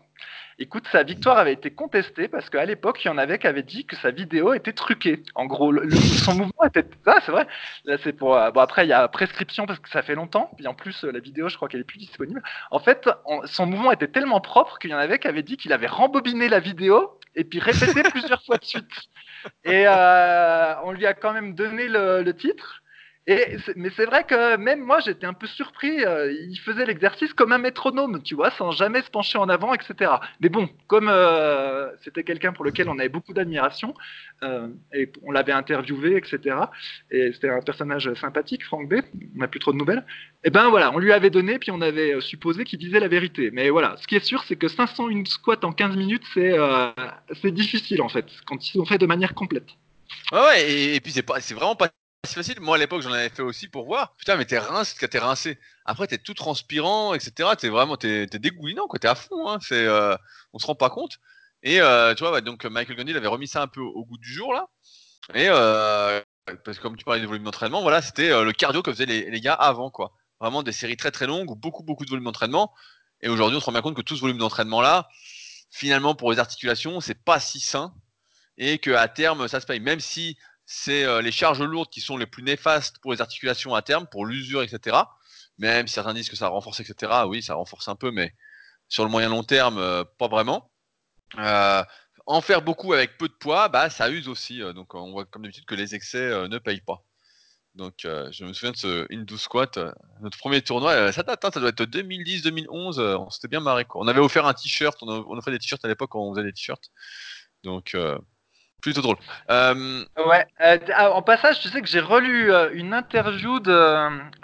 Écoute, 0.58 0.88
sa 0.90 1.02
victoire 1.02 1.36
avait 1.36 1.52
été 1.52 1.70
contestée 1.70 2.28
parce 2.28 2.48
qu'à 2.48 2.64
l'époque, 2.64 3.04
il 3.04 3.08
y 3.08 3.10
en 3.10 3.18
avait 3.18 3.38
qui 3.38 3.46
avaient 3.46 3.62
dit 3.62 3.84
que 3.84 3.94
sa 3.94 4.10
vidéo 4.10 4.54
était 4.54 4.72
truquée. 4.72 5.22
En 5.34 5.44
gros, 5.44 5.70
son 6.24 6.34
mouvement 6.34 6.64
était. 6.64 6.86
Ah, 7.04 7.18
c'est 7.26 7.30
vrai. 7.30 7.46
Là, 7.84 7.98
c'est 8.02 8.14
pour. 8.14 8.34
Euh, 8.34 8.50
bon, 8.52 8.60
après, 8.60 8.86
il 8.86 8.88
y 8.88 8.94
a 8.94 9.06
prescription 9.08 9.66
parce 9.66 9.78
que 9.80 9.90
ça 9.90 10.00
fait 10.00 10.14
longtemps. 10.14 10.50
Puis 10.56 10.66
en 10.66 10.72
plus, 10.72 11.04
euh, 11.04 11.12
la 11.12 11.20
vidéo, 11.20 11.50
je 11.50 11.56
crois 11.56 11.68
qu'elle 11.68 11.82
est 11.82 11.84
plus 11.84 11.98
disponible. 11.98 12.42
En 12.70 12.78
fait, 12.78 13.06
son 13.44 13.66
mouvement 13.66 13.92
était 13.92 14.08
tellement 14.08 14.40
propre 14.40 14.78
qu'il 14.78 14.90
y 14.90 14.94
en 14.94 14.98
avait 14.98 15.18
qui 15.18 15.28
avaient 15.28 15.42
dit 15.42 15.58
qu'il 15.58 15.74
avait 15.74 15.86
rembobiné 15.86 16.48
la 16.48 16.60
vidéo 16.60 17.15
et 17.36 17.44
puis 17.44 17.60
répété 17.60 18.02
plusieurs 18.10 18.42
fois 18.44 18.56
de 18.56 18.64
suite. 18.64 18.90
Et 19.64 19.86
euh, 19.86 20.74
on 20.82 20.92
lui 20.92 21.06
a 21.06 21.14
quand 21.14 21.32
même 21.32 21.54
donné 21.54 21.86
le 21.88 22.32
titre 22.32 22.82
mais 23.28 23.90
c'est 23.96 24.04
vrai 24.04 24.24
que 24.24 24.56
même 24.56 24.84
moi, 24.84 25.00
j'étais 25.00 25.26
un 25.26 25.32
peu 25.32 25.48
surpris. 25.48 26.04
Euh, 26.04 26.32
il 26.32 26.58
faisait 26.58 26.86
l'exercice 26.86 27.32
comme 27.32 27.50
un 27.50 27.58
métronome, 27.58 28.22
tu 28.22 28.36
vois, 28.36 28.52
sans 28.52 28.70
jamais 28.70 29.02
se 29.02 29.10
pencher 29.10 29.36
en 29.38 29.48
avant, 29.48 29.74
etc. 29.74 30.12
Mais 30.40 30.48
bon, 30.48 30.68
comme 30.86 31.08
euh, 31.08 31.90
c'était 32.04 32.22
quelqu'un 32.22 32.52
pour 32.52 32.64
lequel 32.64 32.88
on 32.88 32.98
avait 32.98 33.08
beaucoup 33.08 33.32
d'admiration, 33.32 33.94
euh, 34.44 34.68
et 34.94 35.10
on 35.24 35.32
l'avait 35.32 35.52
interviewé, 35.52 36.16
etc. 36.16 36.56
Et 37.10 37.32
c'était 37.32 37.50
un 37.50 37.60
personnage 37.62 38.12
sympathique, 38.14 38.64
Franck 38.64 38.88
B. 38.88 39.00
On 39.34 39.40
n'a 39.40 39.48
plus 39.48 39.60
trop 39.60 39.72
de 39.72 39.78
nouvelles. 39.78 40.04
Et 40.44 40.50
ben 40.50 40.68
voilà, 40.68 40.92
on 40.94 40.98
lui 40.98 41.12
avait 41.12 41.30
donné, 41.30 41.58
puis 41.58 41.72
on 41.72 41.80
avait 41.80 42.20
supposé 42.20 42.62
qu'il 42.62 42.78
disait 42.78 43.00
la 43.00 43.08
vérité. 43.08 43.50
Mais 43.52 43.70
voilà, 43.70 43.96
ce 43.96 44.06
qui 44.06 44.14
est 44.14 44.24
sûr, 44.24 44.44
c'est 44.44 44.56
que 44.56 44.68
501 44.68 45.24
squats 45.24 45.64
en 45.64 45.72
15 45.72 45.96
minutes, 45.96 46.22
c'est 46.34 47.50
difficile 47.50 48.02
en 48.02 48.08
fait, 48.08 48.26
quand 48.46 48.64
ils 48.68 48.72
sont 48.72 48.84
faits 48.84 49.00
de 49.00 49.06
manière 49.06 49.34
complète. 49.34 49.66
Ouais, 50.30 50.70
et, 50.70 50.94
et 50.94 51.00
puis 51.00 51.12
c'est 51.12 51.54
vraiment 51.54 51.74
pas 51.74 51.88
c'est 52.26 52.34
facile. 52.34 52.60
Moi, 52.60 52.76
à 52.76 52.78
l'époque, 52.78 53.02
j'en 53.02 53.12
avais 53.12 53.28
fait 53.28 53.42
aussi 53.42 53.68
pour 53.68 53.86
voir. 53.86 54.14
Putain, 54.16 54.36
mais 54.36 54.44
t'es 54.44 54.58
rincé, 54.58 55.08
t'es 55.08 55.18
rincé. 55.18 55.58
Après, 55.84 56.06
t'es 56.06 56.18
tout 56.18 56.34
transpirant, 56.34 57.14
etc. 57.14 57.50
T'es 57.58 57.68
vraiment, 57.68 57.96
t'es, 57.96 58.26
dégoulinant, 58.26 58.86
quoi. 58.86 58.98
T'es 58.98 59.08
à 59.08 59.14
fond. 59.14 59.48
Hein. 59.48 59.58
C'est, 59.60 59.86
euh, 59.86 60.16
on 60.52 60.58
se 60.58 60.66
rend 60.66 60.74
pas 60.74 60.90
compte. 60.90 61.18
Et 61.62 61.80
euh, 61.80 62.14
tu 62.14 62.24
vois, 62.24 62.40
donc 62.40 62.64
Michael 62.66 62.96
Gandhi 62.96 63.16
avait 63.16 63.26
remis 63.26 63.48
ça 63.48 63.62
un 63.62 63.66
peu 63.66 63.80
au, 63.80 64.04
goût 64.04 64.18
du 64.18 64.32
jour 64.32 64.52
là. 64.52 64.66
Et 65.34 65.46
euh, 65.48 66.20
parce 66.64 66.78
que 66.78 66.82
comme 66.82 66.96
tu 66.96 67.04
parlais 67.04 67.20
de 67.20 67.26
volume 67.26 67.44
d'entraînement, 67.44 67.82
voilà, 67.82 68.02
c'était 68.02 68.28
le 68.44 68.52
cardio 68.52 68.82
que 68.82 68.92
faisaient 68.92 69.06
les, 69.06 69.40
gars 69.40 69.54
avant, 69.54 69.90
quoi. 69.90 70.12
Vraiment 70.40 70.62
des 70.62 70.72
séries 70.72 70.96
très 70.96 71.10
très 71.10 71.26
longues, 71.26 71.58
beaucoup 71.58 71.82
beaucoup 71.82 72.04
de 72.04 72.10
volume 72.10 72.24
d'entraînement. 72.26 72.72
Et 73.22 73.28
aujourd'hui, 73.28 73.56
on 73.56 73.60
se 73.60 73.66
rend 73.66 73.72
bien 73.72 73.82
compte 73.82 73.96
que 73.96 74.02
tout 74.02 74.16
ce 74.16 74.20
volume 74.20 74.38
d'entraînement 74.38 74.80
là, 74.80 75.08
finalement, 75.70 76.14
pour 76.14 76.30
les 76.30 76.38
articulations, 76.38 77.00
c'est 77.00 77.24
pas 77.24 77.40
si 77.40 77.58
sain 77.58 77.94
et 78.58 78.78
que 78.78 78.90
à 78.90 79.08
terme, 79.08 79.48
ça 79.48 79.60
se 79.60 79.66
paye. 79.66 79.80
Même 79.80 80.00
si 80.00 80.38
c'est 80.66 81.04
euh, 81.04 81.22
les 81.22 81.30
charges 81.30 81.62
lourdes 81.62 81.88
qui 81.90 82.00
sont 82.00 82.16
les 82.16 82.26
plus 82.26 82.42
néfastes 82.42 82.98
pour 82.98 83.12
les 83.12 83.20
articulations 83.20 83.74
à 83.74 83.82
terme, 83.82 84.06
pour 84.08 84.26
l'usure, 84.26 84.62
etc. 84.62 84.96
Même 85.58 85.86
certains 85.86 86.12
disent 86.12 86.28
que 86.28 86.36
ça 86.36 86.48
renforce, 86.48 86.80
etc. 86.80 87.12
Oui, 87.26 87.42
ça 87.42 87.54
renforce 87.54 87.88
un 87.88 87.94
peu, 87.94 88.10
mais 88.10 88.34
sur 88.88 89.04
le 89.04 89.10
moyen 89.10 89.28
long 89.28 89.44
terme, 89.44 89.78
euh, 89.78 90.04
pas 90.18 90.28
vraiment. 90.28 90.70
Euh, 91.38 91.82
en 92.26 92.40
faire 92.40 92.62
beaucoup 92.62 92.92
avec 92.92 93.16
peu 93.18 93.28
de 93.28 93.34
poids, 93.34 93.68
bah, 93.68 93.88
ça 93.90 94.10
use 94.10 94.28
aussi. 94.28 94.58
donc 94.74 94.94
on 94.94 95.12
voit 95.12 95.24
comme 95.26 95.42
d'habitude 95.42 95.64
que 95.64 95.76
les 95.76 95.94
excès 95.94 96.48
ne 96.48 96.58
payent 96.58 96.80
pas. 96.80 97.04
Donc 97.76 97.94
je 98.02 98.44
me 98.44 98.52
souviens 98.52 98.72
de 98.72 98.76
ce 98.76 99.06
Hindu 99.12 99.38
Squat, 99.38 99.78
notre 100.22 100.36
premier 100.38 100.60
tournoi, 100.62 101.12
ça 101.12 101.22
date, 101.22 101.44
hein, 101.44 101.50
ça 101.54 101.60
doit 101.60 101.68
être 101.68 101.84
2010-2011, 101.84 103.00
on 103.00 103.30
s'était 103.30 103.46
bien 103.48 103.60
marré. 103.60 103.86
On 103.94 104.08
avait 104.08 104.20
offert 104.20 104.46
un 104.46 104.54
t-shirt, 104.54 104.98
on, 105.02 105.08
on 105.08 105.38
offrait 105.38 105.52
des 105.52 105.60
t-shirts 105.60 105.84
à 105.84 105.88
l'époque 105.88 106.10
quand 106.10 106.20
on 106.20 106.34
faisait 106.34 106.44
des 106.44 106.52
t-shirts. 106.52 106.90
Donc 107.62 107.94
plutôt 108.86 109.02
drôle. 109.02 109.16
Euh, 109.50 110.04
ouais. 110.26 110.46
Euh, 110.60 110.78
ah, 110.94 111.10
en 111.10 111.22
passage, 111.22 111.60
tu 111.60 111.68
sais 111.68 111.80
que 111.80 111.88
j'ai 111.88 112.00
relu 112.00 112.52
euh, 112.52 112.70
une 112.72 112.94
interview 112.94 113.58
de 113.58 113.72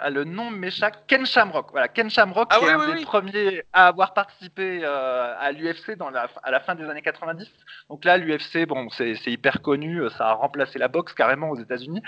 le 0.09 0.23
nom 0.25 0.51
m'échappe 0.51 1.07
Ken 1.07 1.25
Shamrock. 1.25 1.67
Voilà, 1.71 1.87
Ken 1.87 2.09
Shamrock 2.09 2.49
ah 2.51 2.59
qui 2.59 2.65
est 2.65 2.69
un 2.71 2.93
des 2.93 3.01
premiers 3.03 3.63
à 3.71 3.87
avoir 3.87 4.13
participé 4.13 4.83
à 4.83 5.51
l'UFC 5.53 5.95
dans 5.97 6.09
la, 6.09 6.27
à 6.43 6.51
la 6.51 6.59
fin 6.59 6.75
des 6.75 6.83
années 6.83 7.01
90. 7.01 7.49
Donc 7.89 8.03
là, 8.03 8.17
l'UFC, 8.17 8.65
bon, 8.67 8.89
c'est 8.89 9.15
hyper 9.27 9.61
connu, 9.61 10.01
ça 10.17 10.27
a 10.27 10.33
remplacé 10.33 10.77
la 10.77 10.89
boxe 10.89 11.13
carrément 11.13 11.49
aux 11.49 11.59
États-Unis. 11.59 12.01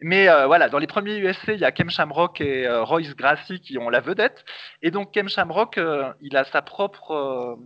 Mais 0.00 0.26
voilà, 0.46 0.68
dans 0.68 0.78
les 0.78 0.86
premiers 0.86 1.20
UFC, 1.20 1.48
il 1.48 1.60
y 1.60 1.64
a 1.64 1.72
Ken 1.72 1.90
Shamrock 1.90 2.40
et 2.40 2.66
Royce 2.68 3.14
Gracie 3.14 3.60
qui 3.60 3.76
ont 3.78 3.90
la 3.90 4.00
vedette. 4.00 4.44
Et 4.80 4.90
donc 4.90 5.12
Ken 5.12 5.28
Shamrock, 5.28 5.78
il 6.22 6.36
a 6.36 6.44
sa 6.44 6.62
propre 6.62 7.58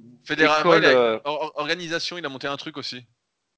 organisation. 1.54 2.18
Il 2.18 2.26
a 2.26 2.28
monté 2.28 2.48
un 2.48 2.56
truc 2.56 2.76
aussi. 2.76 3.06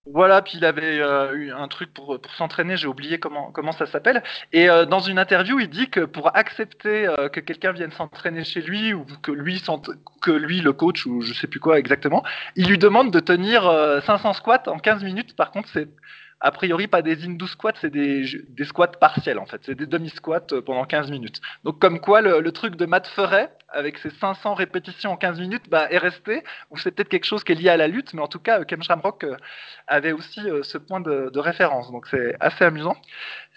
Voilà, 0.07 0.41
puis 0.41 0.55
il 0.57 0.65
avait 0.65 0.99
euh, 0.99 1.35
eu 1.35 1.53
un 1.53 1.69
truc 1.69 1.93
pour, 1.93 2.19
s'entraîner, 2.39 2.77
j'ai 2.79 2.87
oublié 2.87 3.19
comment, 3.19 3.53
comment 3.53 3.73
ça 3.73 3.85
s'appelle. 3.85 4.23
Et 4.53 4.71
euh, 4.71 4.87
dans 4.87 5.01
une 5.01 5.19
interview, 5.19 5.61
il 5.61 5.69
dit 5.69 5.91
que 5.91 6.01
pour 6.01 6.35
accepter 6.35 7.07
euh, 7.07 7.29
que 7.29 7.39
quelqu'un 7.41 7.73
vienne 7.73 7.93
s'entraîner 7.93 8.43
chez 8.43 8.63
lui, 8.63 8.95
ou 8.95 9.05
que 9.23 9.31
lui, 9.31 9.63
que 10.23 10.31
lui, 10.31 10.63
le 10.63 10.73
coach, 10.73 11.05
ou 11.05 11.21
je 11.21 11.35
sais 11.35 11.47
plus 11.47 11.61
quoi 11.61 11.79
exactement, 11.79 12.25
il 12.57 12.69
lui 12.69 12.79
demande 12.79 13.13
de 13.13 13.21
tenir 13.21 13.63
500 14.07 14.33
squats 14.33 14.63
en 14.69 14.79
15 14.79 15.05
minutes. 15.05 15.37
Par 15.37 15.51
contre, 15.51 15.69
c'est 15.71 15.89
a 16.41 16.51
priori 16.51 16.86
pas 16.86 17.03
des 17.03 17.24
Hindu 17.24 17.47
squats, 17.47 17.74
c'est 17.80 17.91
des, 17.91 18.24
squats 18.64 18.88
partiels 18.88 19.38
en 19.38 19.47
fait, 19.47 19.61
c'est 19.64 19.74
des 19.74 19.86
demi-squats 19.86 20.47
euh, 20.53 20.62
pendant 20.62 20.84
15 20.84 21.11
minutes. 21.11 21.41
Donc 21.64 21.78
comme 21.78 22.01
quoi 22.01 22.22
le, 22.22 22.51
truc 22.53 22.76
de 22.76 22.86
Matt 22.86 23.07
Ferret, 23.07 23.53
avec 23.68 23.99
ses 23.99 24.11
500 24.11 24.55
répétitions 24.55 25.12
en 25.12 25.16
15 25.16 25.38
minutes, 25.38 25.64
bah, 25.68 25.86
est 25.91 25.99
resté, 25.99 26.43
ou 26.70 26.78
c'est 26.78 26.91
peut-être 26.93 27.11
quelque 27.11 27.26
chose 27.26 27.45
qui 27.45 27.53
est 27.53 27.57
lié 27.57 27.68
à 27.68 27.76
la 27.76 27.88
lutte, 27.88 28.14
mais 28.14 28.22
en 28.22 28.26
tout 28.26 28.38
cas 28.38 28.64
Kem 28.64 28.82
Shamrock 28.82 29.24
euh, 29.24 29.36
avait 29.86 30.12
aussi 30.12 30.41
euh, 30.41 30.62
ce 30.62 30.78
point 30.78 31.01
de, 31.01 31.38
référence, 31.38 31.91
donc 31.93 32.07
c'est 32.07 32.34
assez 32.41 32.64
amusant. 32.64 32.97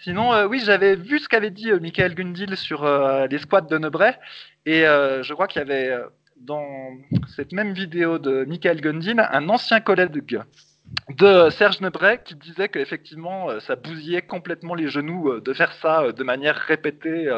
Sinon, 0.00 0.46
oui, 0.46 0.60
j'avais 0.64 0.96
vu 0.96 1.18
ce 1.18 1.28
qu'avait 1.28 1.50
dit 1.50 1.70
Michael 1.72 2.14
Gundil 2.14 2.56
sur 2.56 2.84
les 3.28 3.38
squats 3.38 3.60
de 3.60 3.78
Nebray, 3.78 4.14
et 4.64 4.82
je 4.82 5.32
crois 5.32 5.46
qu'il 5.46 5.60
y 5.60 5.62
avait 5.62 5.94
dans 6.36 6.64
cette 7.36 7.52
même 7.52 7.72
vidéo 7.72 8.18
de 8.18 8.44
Michael 8.44 8.80
Gundil 8.80 9.16
un 9.18 9.48
ancien 9.50 9.80
collègue 9.80 10.12
de 11.08 11.50
Serge 11.50 11.80
Nebret 11.80 12.22
qui 12.24 12.34
disait 12.34 12.68
qu'effectivement 12.68 13.50
euh, 13.50 13.60
ça 13.60 13.76
bousillait 13.76 14.22
complètement 14.22 14.74
les 14.74 14.88
genoux 14.88 15.30
euh, 15.30 15.40
de 15.40 15.52
faire 15.52 15.72
ça 15.80 16.02
euh, 16.02 16.12
de 16.12 16.24
manière 16.24 16.56
répétée 16.56 17.30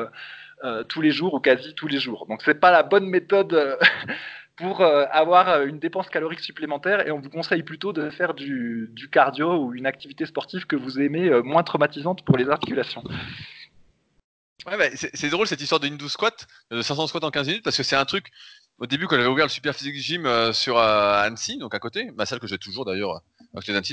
tous 0.88 1.02
les 1.02 1.10
jours 1.10 1.34
ou 1.34 1.40
quasi 1.40 1.74
tous 1.74 1.86
les 1.86 1.98
jours. 2.00 2.26
Donc 2.26 2.40
c'est 2.42 2.58
pas 2.58 2.70
la 2.70 2.82
bonne 2.82 3.06
méthode 3.06 3.78
pour 4.56 4.82
avoir 4.82 5.62
une 5.64 5.78
dépense 5.78 6.08
calorique 6.08 6.40
supplémentaire 6.40 7.06
et 7.06 7.10
on 7.10 7.20
vous 7.20 7.28
conseille 7.28 7.62
plutôt 7.62 7.92
de 7.92 8.08
faire 8.08 8.32
du, 8.32 8.90
cardio 9.12 9.62
ou 9.62 9.74
une 9.74 9.86
activité 9.86 10.24
sportive 10.24 10.66
que 10.66 10.74
vous 10.74 10.98
aimez 10.98 11.30
moins 11.42 11.62
traumatisante 11.62 12.24
pour 12.24 12.38
les 12.38 12.48
articulations. 12.48 13.04
Ouais, 14.66 14.90
c'est 14.94 15.28
drôle 15.28 15.46
cette 15.46 15.60
histoire 15.60 15.78
de 15.78 15.88
Hindu 15.88 16.08
squat, 16.08 16.48
de 16.70 16.80
500 16.80 17.06
squats 17.06 17.24
en 17.24 17.30
15 17.30 17.46
minutes, 17.48 17.62
parce 17.62 17.76
que 17.76 17.82
c'est 17.82 17.94
un 17.94 18.06
truc, 18.06 18.32
au 18.78 18.86
début, 18.86 19.06
quand 19.06 19.16
j'avais 19.16 19.28
ouvert 19.28 19.44
le 19.44 19.50
Super 19.50 19.74
Physique 19.74 19.96
Gym 19.96 20.26
sur 20.54 20.78
Annecy, 20.78 21.58
donc 21.58 21.74
à 21.74 21.78
côté, 21.78 22.10
ma 22.16 22.24
salle 22.24 22.40
que 22.40 22.46
j'ai 22.46 22.58
toujours 22.58 22.86
d'ailleurs 22.86 23.22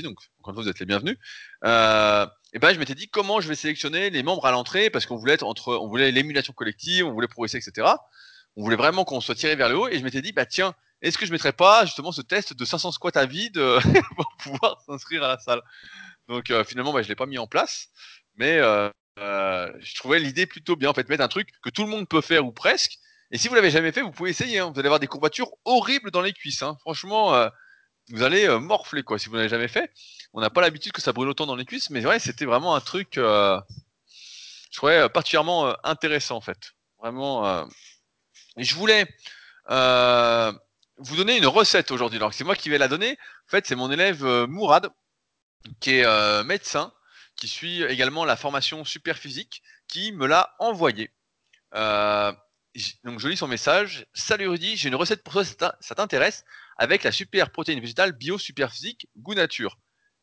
donc 0.02 0.18
encore 0.40 0.50
une 0.50 0.54
fois, 0.54 0.62
vous 0.62 0.68
êtes 0.68 0.78
les 0.78 0.86
bienvenus. 0.86 1.16
Euh, 1.64 2.26
et 2.52 2.58
ben, 2.58 2.72
je 2.72 2.78
m'étais 2.78 2.94
dit 2.94 3.08
comment 3.08 3.40
je 3.40 3.48
vais 3.48 3.54
sélectionner 3.54 4.10
les 4.10 4.22
membres 4.22 4.46
à 4.46 4.50
l'entrée 4.50 4.90
parce 4.90 5.06
qu'on 5.06 5.16
voulait 5.16 5.34
être 5.34 5.44
entre, 5.44 5.76
on 5.76 5.88
voulait 5.88 6.10
l'émulation 6.10 6.52
collective, 6.52 7.06
on 7.06 7.12
voulait 7.12 7.28
progresser, 7.28 7.58
etc. 7.58 7.88
On 8.56 8.62
voulait 8.62 8.76
vraiment 8.76 9.04
qu'on 9.04 9.20
soit 9.20 9.34
tiré 9.34 9.56
vers 9.56 9.68
le 9.68 9.76
haut. 9.76 9.88
Et 9.88 9.98
je 9.98 10.04
m'étais 10.04 10.22
dit, 10.22 10.32
bah 10.32 10.46
tiens, 10.46 10.74
est-ce 11.02 11.18
que 11.18 11.26
je 11.26 11.32
mettrais 11.32 11.52
pas 11.52 11.84
justement 11.84 12.12
ce 12.12 12.22
test 12.22 12.54
de 12.54 12.64
500 12.64 12.92
squats 12.92 13.10
à 13.14 13.26
vide 13.26 13.58
euh, 13.58 13.80
pour 14.16 14.26
pouvoir 14.38 14.80
s'inscrire 14.86 15.24
à 15.24 15.28
la 15.28 15.38
salle? 15.38 15.62
Donc 16.28 16.50
euh, 16.50 16.64
finalement, 16.64 16.92
bah, 16.92 17.02
je 17.02 17.08
l'ai 17.08 17.16
pas 17.16 17.26
mis 17.26 17.38
en 17.38 17.46
place. 17.46 17.88
mais 18.36 18.58
je 19.16 19.94
trouvais 19.96 20.20
l'idée 20.20 20.46
plutôt 20.46 20.76
bien. 20.76 20.90
En 20.90 20.94
fait, 20.94 21.08
mettre 21.08 21.24
un 21.24 21.28
truc 21.28 21.48
que 21.62 21.70
tout 21.70 21.82
le 21.82 21.88
monde 21.88 22.08
peut 22.08 22.20
faire 22.20 22.46
ou 22.46 22.52
presque. 22.52 22.98
Et 23.30 23.38
si 23.38 23.48
vous 23.48 23.54
l'avez 23.54 23.70
jamais 23.70 23.90
fait, 23.90 24.02
vous 24.02 24.12
pouvez 24.12 24.30
essayer. 24.30 24.58
Hein. 24.58 24.70
Vous 24.72 24.78
allez 24.78 24.86
avoir 24.86 25.00
des 25.00 25.06
courbatures 25.06 25.50
horribles 25.64 26.10
dans 26.10 26.20
les 26.20 26.32
cuisses. 26.32 26.62
Hein. 26.62 26.76
Franchement, 26.80 27.48
vous 28.10 28.22
allez 28.22 28.48
morfler 28.58 29.02
quoi 29.02 29.18
si 29.18 29.28
vous 29.28 29.36
l'avez 29.36 29.48
jamais 29.48 29.68
fait. 29.68 29.90
On 30.32 30.40
n'a 30.40 30.50
pas 30.50 30.60
l'habitude 30.60 30.92
que 30.92 31.00
ça 31.00 31.12
brûle 31.12 31.28
autant 31.28 31.46
dans 31.46 31.56
les 31.56 31.64
cuisses, 31.64 31.90
mais 31.90 32.04
ouais, 32.04 32.18
c'était 32.18 32.44
vraiment 32.44 32.74
un 32.74 32.80
truc, 32.80 33.12
je 33.14 33.60
trouvais 34.72 35.08
particulièrement 35.08 35.74
intéressant 35.84 36.36
en 36.36 36.40
fait. 36.40 36.72
Vraiment. 36.98 37.68
je 38.56 38.74
voulais 38.74 39.06
vous 40.98 41.16
donner 41.16 41.36
une 41.36 41.46
recette 41.46 41.90
aujourd'hui. 41.90 42.18
Alors 42.18 42.34
c'est 42.34 42.44
moi 42.44 42.56
qui 42.56 42.68
vais 42.68 42.78
la 42.78 42.88
donner. 42.88 43.12
En 43.46 43.50
fait, 43.50 43.66
c'est 43.66 43.76
mon 43.76 43.90
élève 43.90 44.24
Mourad 44.48 44.90
qui 45.80 45.98
est 45.98 46.44
médecin 46.44 46.92
qui 47.36 47.48
suit 47.48 47.82
également 47.84 48.24
la 48.24 48.36
formation 48.36 48.84
super 48.84 49.18
physique, 49.18 49.62
qui 49.88 50.12
me 50.12 50.26
l'a 50.26 50.54
envoyé. 50.58 51.10
Euh, 51.74 52.32
donc 53.04 53.20
je 53.20 53.28
lis 53.28 53.36
son 53.36 53.48
message. 53.48 54.06
Salut 54.14 54.48
Rudy, 54.48 54.76
j'ai 54.76 54.88
une 54.88 54.94
recette 54.94 55.22
pour 55.22 55.32
toi, 55.32 55.44
ça 55.44 55.94
t'intéresse, 55.94 56.44
avec 56.76 57.02
la 57.02 57.12
super 57.12 57.50
protéine 57.50 57.80
végétale 57.80 58.12
bio 58.12 58.38
super 58.38 58.72
physique 58.72 59.08
goût 59.16 59.34
nature. 59.34 59.78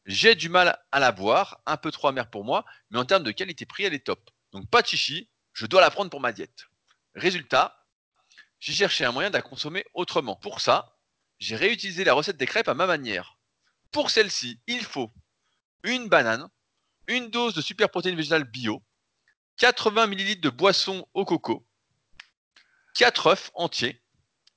J'ai 0.06 0.36
du 0.36 0.50
mal 0.50 0.80
à 0.92 1.00
la 1.00 1.12
boire, 1.12 1.62
un 1.66 1.78
peu 1.78 1.92
trop 1.92 2.08
amère 2.08 2.30
pour 2.30 2.44
moi, 2.44 2.66
mais 2.90 3.00
en 3.00 3.06
termes 3.06 3.24
de 3.24 3.32
qualité 3.32 3.66
prix, 3.66 3.84
elle 3.84 3.94
est 3.94 4.06
top. 4.06 4.30
Donc 4.52 4.70
pas 4.70 4.82
de 4.82 4.88
chichi, 4.88 5.30
je 5.54 5.66
dois 5.66 5.82
la 5.82 5.92
prendre 5.92 6.10
pour 6.10 6.22
ma 6.22 6.32
diète. 6.32 6.66
Résultat, 7.14 7.86
j'ai 8.60 8.74
cherché 8.74 9.06
un 9.06 9.12
moyen 9.12 9.30
de 9.30 9.36
la 9.36 9.42
consommer 9.42 9.86
autrement. 9.94 10.36
Pour 10.36 10.62
ça, 10.62 10.98
j'ai 11.40 11.56
réutilisé 11.56 12.04
la 12.04 12.14
recette 12.14 12.38
des 12.38 12.46
crêpes 12.46 12.68
à 12.68 12.74
ma 12.74 12.88
manière. 12.88 13.38
Pour 13.92 14.10
celle-ci, 14.10 14.60
il 14.68 14.84
faut 14.84 15.12
une 15.84 16.08
banane, 16.08 16.48
une 17.08 17.30
dose 17.30 17.54
de 17.54 17.62
super 17.62 17.90
protéines 17.90 18.16
végétales 18.16 18.44
bio, 18.44 18.84
80 19.58 20.08
ml 20.08 20.40
de 20.40 20.50
boisson 20.50 21.08
au 21.14 21.26
coco, 21.26 21.68
4 22.96 23.28
œufs 23.28 23.52
entiers, 23.54 24.02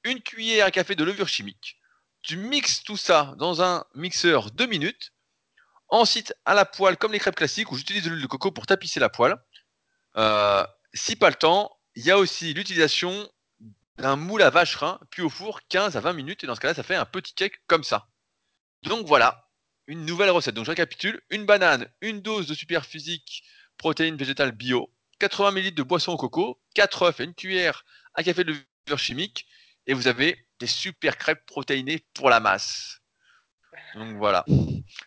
une 0.04 0.22
cuillère 0.22 0.66
à 0.66 0.70
café 0.70 0.94
de 0.94 1.04
levure 1.04 1.28
chimique. 1.28 1.80
Tu 2.24 2.38
mixes 2.38 2.82
tout 2.82 2.96
ça 2.96 3.34
dans 3.36 3.62
un 3.62 3.84
mixeur 3.94 4.50
2 4.50 4.66
minutes. 4.66 5.12
Ensuite, 5.88 6.34
à 6.46 6.54
la 6.54 6.64
poêle, 6.64 6.96
comme 6.96 7.12
les 7.12 7.18
crêpes 7.18 7.36
classiques, 7.36 7.70
où 7.70 7.76
j'utilise 7.76 8.02
de 8.04 8.08
l'huile 8.08 8.22
de 8.22 8.26
coco 8.26 8.50
pour 8.50 8.66
tapisser 8.66 8.98
la 8.98 9.10
poêle. 9.10 9.36
Euh, 10.16 10.66
si 10.94 11.16
pas 11.16 11.28
le 11.28 11.34
temps, 11.34 11.70
il 11.94 12.04
y 12.04 12.10
a 12.10 12.16
aussi 12.16 12.54
l'utilisation 12.54 13.30
d'un 13.98 14.16
moule 14.16 14.40
à 14.40 14.48
vacherin, 14.48 14.98
puis 15.10 15.20
au 15.20 15.28
four 15.28 15.60
15 15.68 15.96
à 15.96 16.00
20 16.00 16.14
minutes. 16.14 16.44
Et 16.44 16.46
dans 16.46 16.54
ce 16.54 16.60
cas-là, 16.60 16.72
ça 16.72 16.82
fait 16.82 16.94
un 16.94 17.04
petit 17.04 17.34
cake 17.34 17.60
comme 17.66 17.84
ça. 17.84 18.08
Donc 18.84 19.06
voilà, 19.06 19.50
une 19.86 20.06
nouvelle 20.06 20.30
recette. 20.30 20.54
Donc 20.54 20.64
je 20.64 20.70
récapitule 20.70 21.20
une 21.28 21.44
banane, 21.44 21.92
une 22.00 22.22
dose 22.22 22.46
de 22.46 22.54
super 22.54 22.86
physique 22.86 23.44
protéines 23.76 24.16
végétales 24.16 24.52
bio, 24.52 24.90
80 25.18 25.50
ml 25.50 25.74
de 25.74 25.82
boisson 25.82 26.12
au 26.12 26.16
coco, 26.16 26.58
4 26.74 27.02
œufs 27.02 27.20
et 27.20 27.24
une 27.24 27.34
cuillère 27.34 27.84
à 28.14 28.22
café 28.22 28.44
de 28.44 28.52
levure 28.52 28.98
chimique, 28.98 29.46
et 29.86 29.92
vous 29.92 30.06
avez 30.08 30.43
des 30.60 30.66
super 30.66 31.18
crêpes 31.18 31.44
protéinées 31.46 32.04
pour 32.14 32.30
la 32.30 32.40
masse. 32.40 33.00
Donc 33.94 34.16
voilà, 34.16 34.44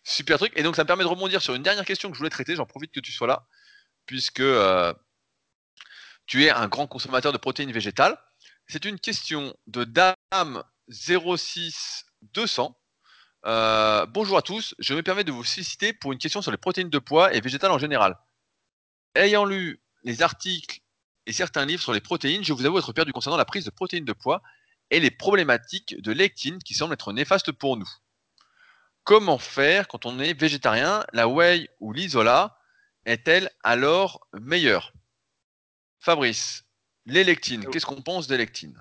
super 0.04 0.38
truc. 0.38 0.54
Et 0.56 0.64
donc 0.64 0.76
ça 0.76 0.84
me 0.84 0.88
permet 0.88 1.04
de 1.04 1.10
rebondir 1.10 1.42
sur 1.42 1.56
une 1.56 1.64
dernière 1.64 1.86
question 1.86 2.10
que 2.10 2.16
je 2.16 2.20
voulais 2.20 2.30
traiter. 2.30 2.56
J'en 2.56 2.66
profite 2.66 2.92
que 2.92 3.00
tu 3.00 3.12
sois 3.12 3.28
là, 3.28 3.48
puisque 4.06 4.40
euh, 4.40 4.94
tu 6.26 6.44
es 6.46 6.50
un 6.50 6.68
grand 6.68 6.88
consommateur 6.88 7.32
de 7.32 7.38
protéines 7.38 7.72
végétales. 7.72 8.18
C'est 8.68 8.86
une 8.86 9.00
question 9.00 9.56
de 9.68 9.86
Dame 9.86 10.64
06 10.90 12.06
200 12.34 12.78
euh, 13.46 14.06
bonjour 14.08 14.38
à 14.38 14.42
tous, 14.42 14.76
je 14.80 14.94
me 14.94 15.04
permets 15.04 15.24
de 15.24 15.32
vous 15.32 15.44
solliciter 15.44 15.94
pour 15.94 16.12
une 16.12 16.18
question 16.18 16.42
sur 16.42 16.52
les 16.52 16.58
protéines 16.58 16.90
de 16.90 17.00
poids 17.00 17.34
et 17.34 17.40
végétales 17.40 17.72
en 17.72 17.78
général. 17.78 18.18
Ayant 19.16 19.46
lu 19.46 19.82
les 20.04 20.22
articles 20.22 20.82
et 21.26 21.34
certains 21.34 21.66
livres 21.66 21.82
sur 21.82 21.94
les 21.94 22.02
protéines, 22.02 22.44
je 22.44 22.52
vous 22.52 22.66
avoue 22.66 22.80
être 22.80 22.92
perdu 22.92 23.14
concernant 23.14 23.38
la 23.38 23.46
prise 23.46 23.64
de 23.64 23.70
protéines 23.70 24.06
de 24.06 24.14
poids 24.14 24.42
et 24.90 25.00
les 25.00 25.12
problématiques 25.12 26.02
de 26.02 26.12
lectine 26.12 26.60
qui 26.60 26.74
semblent 26.74 26.94
être 26.94 27.14
néfastes 27.14 27.52
pour 27.52 27.78
nous. 27.78 27.90
Comment 29.04 29.38
faire 29.38 29.88
quand 29.88 30.06
on 30.06 30.20
est 30.20 30.34
végétarien 30.34 31.06
La 31.14 31.28
whey 31.28 31.70
ou 31.80 31.94
l'isola 31.94 32.58
est-elle 33.06 33.50
alors 33.64 34.28
meilleure? 34.34 34.94
Fabrice, 36.00 36.66
les 37.06 37.24
lectines, 37.24 37.66
qu'est-ce 37.68 37.86
qu'on 37.86 38.02
pense 38.02 38.28
des 38.28 38.38
lectines? 38.38 38.80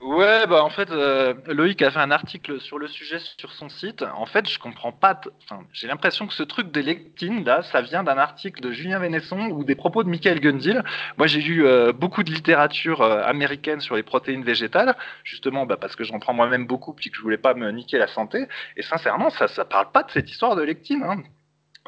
Ouais, 0.00 0.46
bah 0.46 0.64
en 0.64 0.70
fait, 0.70 0.90
euh, 0.90 1.34
Loïc 1.46 1.82
a 1.82 1.90
fait 1.90 1.98
un 1.98 2.10
article 2.10 2.58
sur 2.58 2.78
le 2.78 2.88
sujet 2.88 3.18
sur 3.38 3.52
son 3.52 3.68
site. 3.68 4.02
En 4.02 4.24
fait, 4.24 4.48
je 4.48 4.58
comprends 4.58 4.92
pas. 4.92 5.20
Enfin, 5.42 5.62
j'ai 5.74 5.88
l'impression 5.88 6.26
que 6.26 6.32
ce 6.32 6.42
truc 6.42 6.72
des 6.72 6.82
lectines, 6.82 7.44
là, 7.44 7.62
ça 7.64 7.82
vient 7.82 8.02
d'un 8.02 8.16
article 8.16 8.62
de 8.62 8.72
Julien 8.72 8.98
Vénesson 8.98 9.50
ou 9.50 9.62
des 9.62 9.74
propos 9.74 10.02
de 10.02 10.08
Michael 10.08 10.40
Gundil. 10.40 10.82
Moi, 11.18 11.26
j'ai 11.26 11.42
lu 11.42 11.66
euh, 11.66 11.92
beaucoup 11.92 12.22
de 12.22 12.30
littérature 12.30 13.02
euh, 13.02 13.22
américaine 13.24 13.80
sur 13.82 13.94
les 13.94 14.02
protéines 14.02 14.42
végétales, 14.42 14.96
justement 15.22 15.66
bah, 15.66 15.76
parce 15.76 15.96
que 15.96 16.04
j'en 16.04 16.18
prends 16.18 16.32
moi-même 16.32 16.66
beaucoup 16.66 16.94
puis 16.94 17.10
que 17.10 17.16
je 17.18 17.22
voulais 17.22 17.36
pas 17.36 17.52
me 17.52 17.70
niquer 17.70 17.98
la 17.98 18.08
santé. 18.08 18.46
Et 18.78 18.82
sincèrement, 18.82 19.28
ça, 19.28 19.48
ça 19.48 19.66
parle 19.66 19.90
pas 19.92 20.02
de 20.02 20.10
cette 20.10 20.30
histoire 20.30 20.56
de 20.56 20.62
lectine. 20.62 21.02
Hein. 21.02 21.22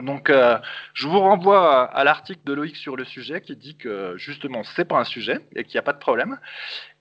Donc, 0.01 0.31
euh, 0.31 0.59
je 0.95 1.07
vous 1.07 1.21
renvoie 1.21 1.85
à, 1.85 2.05
l'article 2.05 2.41
de 2.45 2.55
Loïc 2.55 2.77
sur 2.77 2.97
le 2.97 3.05
sujet 3.05 3.41
qui 3.43 3.57
dit 3.57 3.77
que 3.77 4.15
justement, 4.17 4.63
c'est 4.65 4.87
pas 4.87 4.99
un 4.99 5.05
sujet 5.05 5.41
et 5.55 5.65
qu'il 5.65 5.75
n'y 5.75 5.81
a 5.81 5.83
pas 5.83 5.93
de 5.93 5.99
problème. 5.99 6.39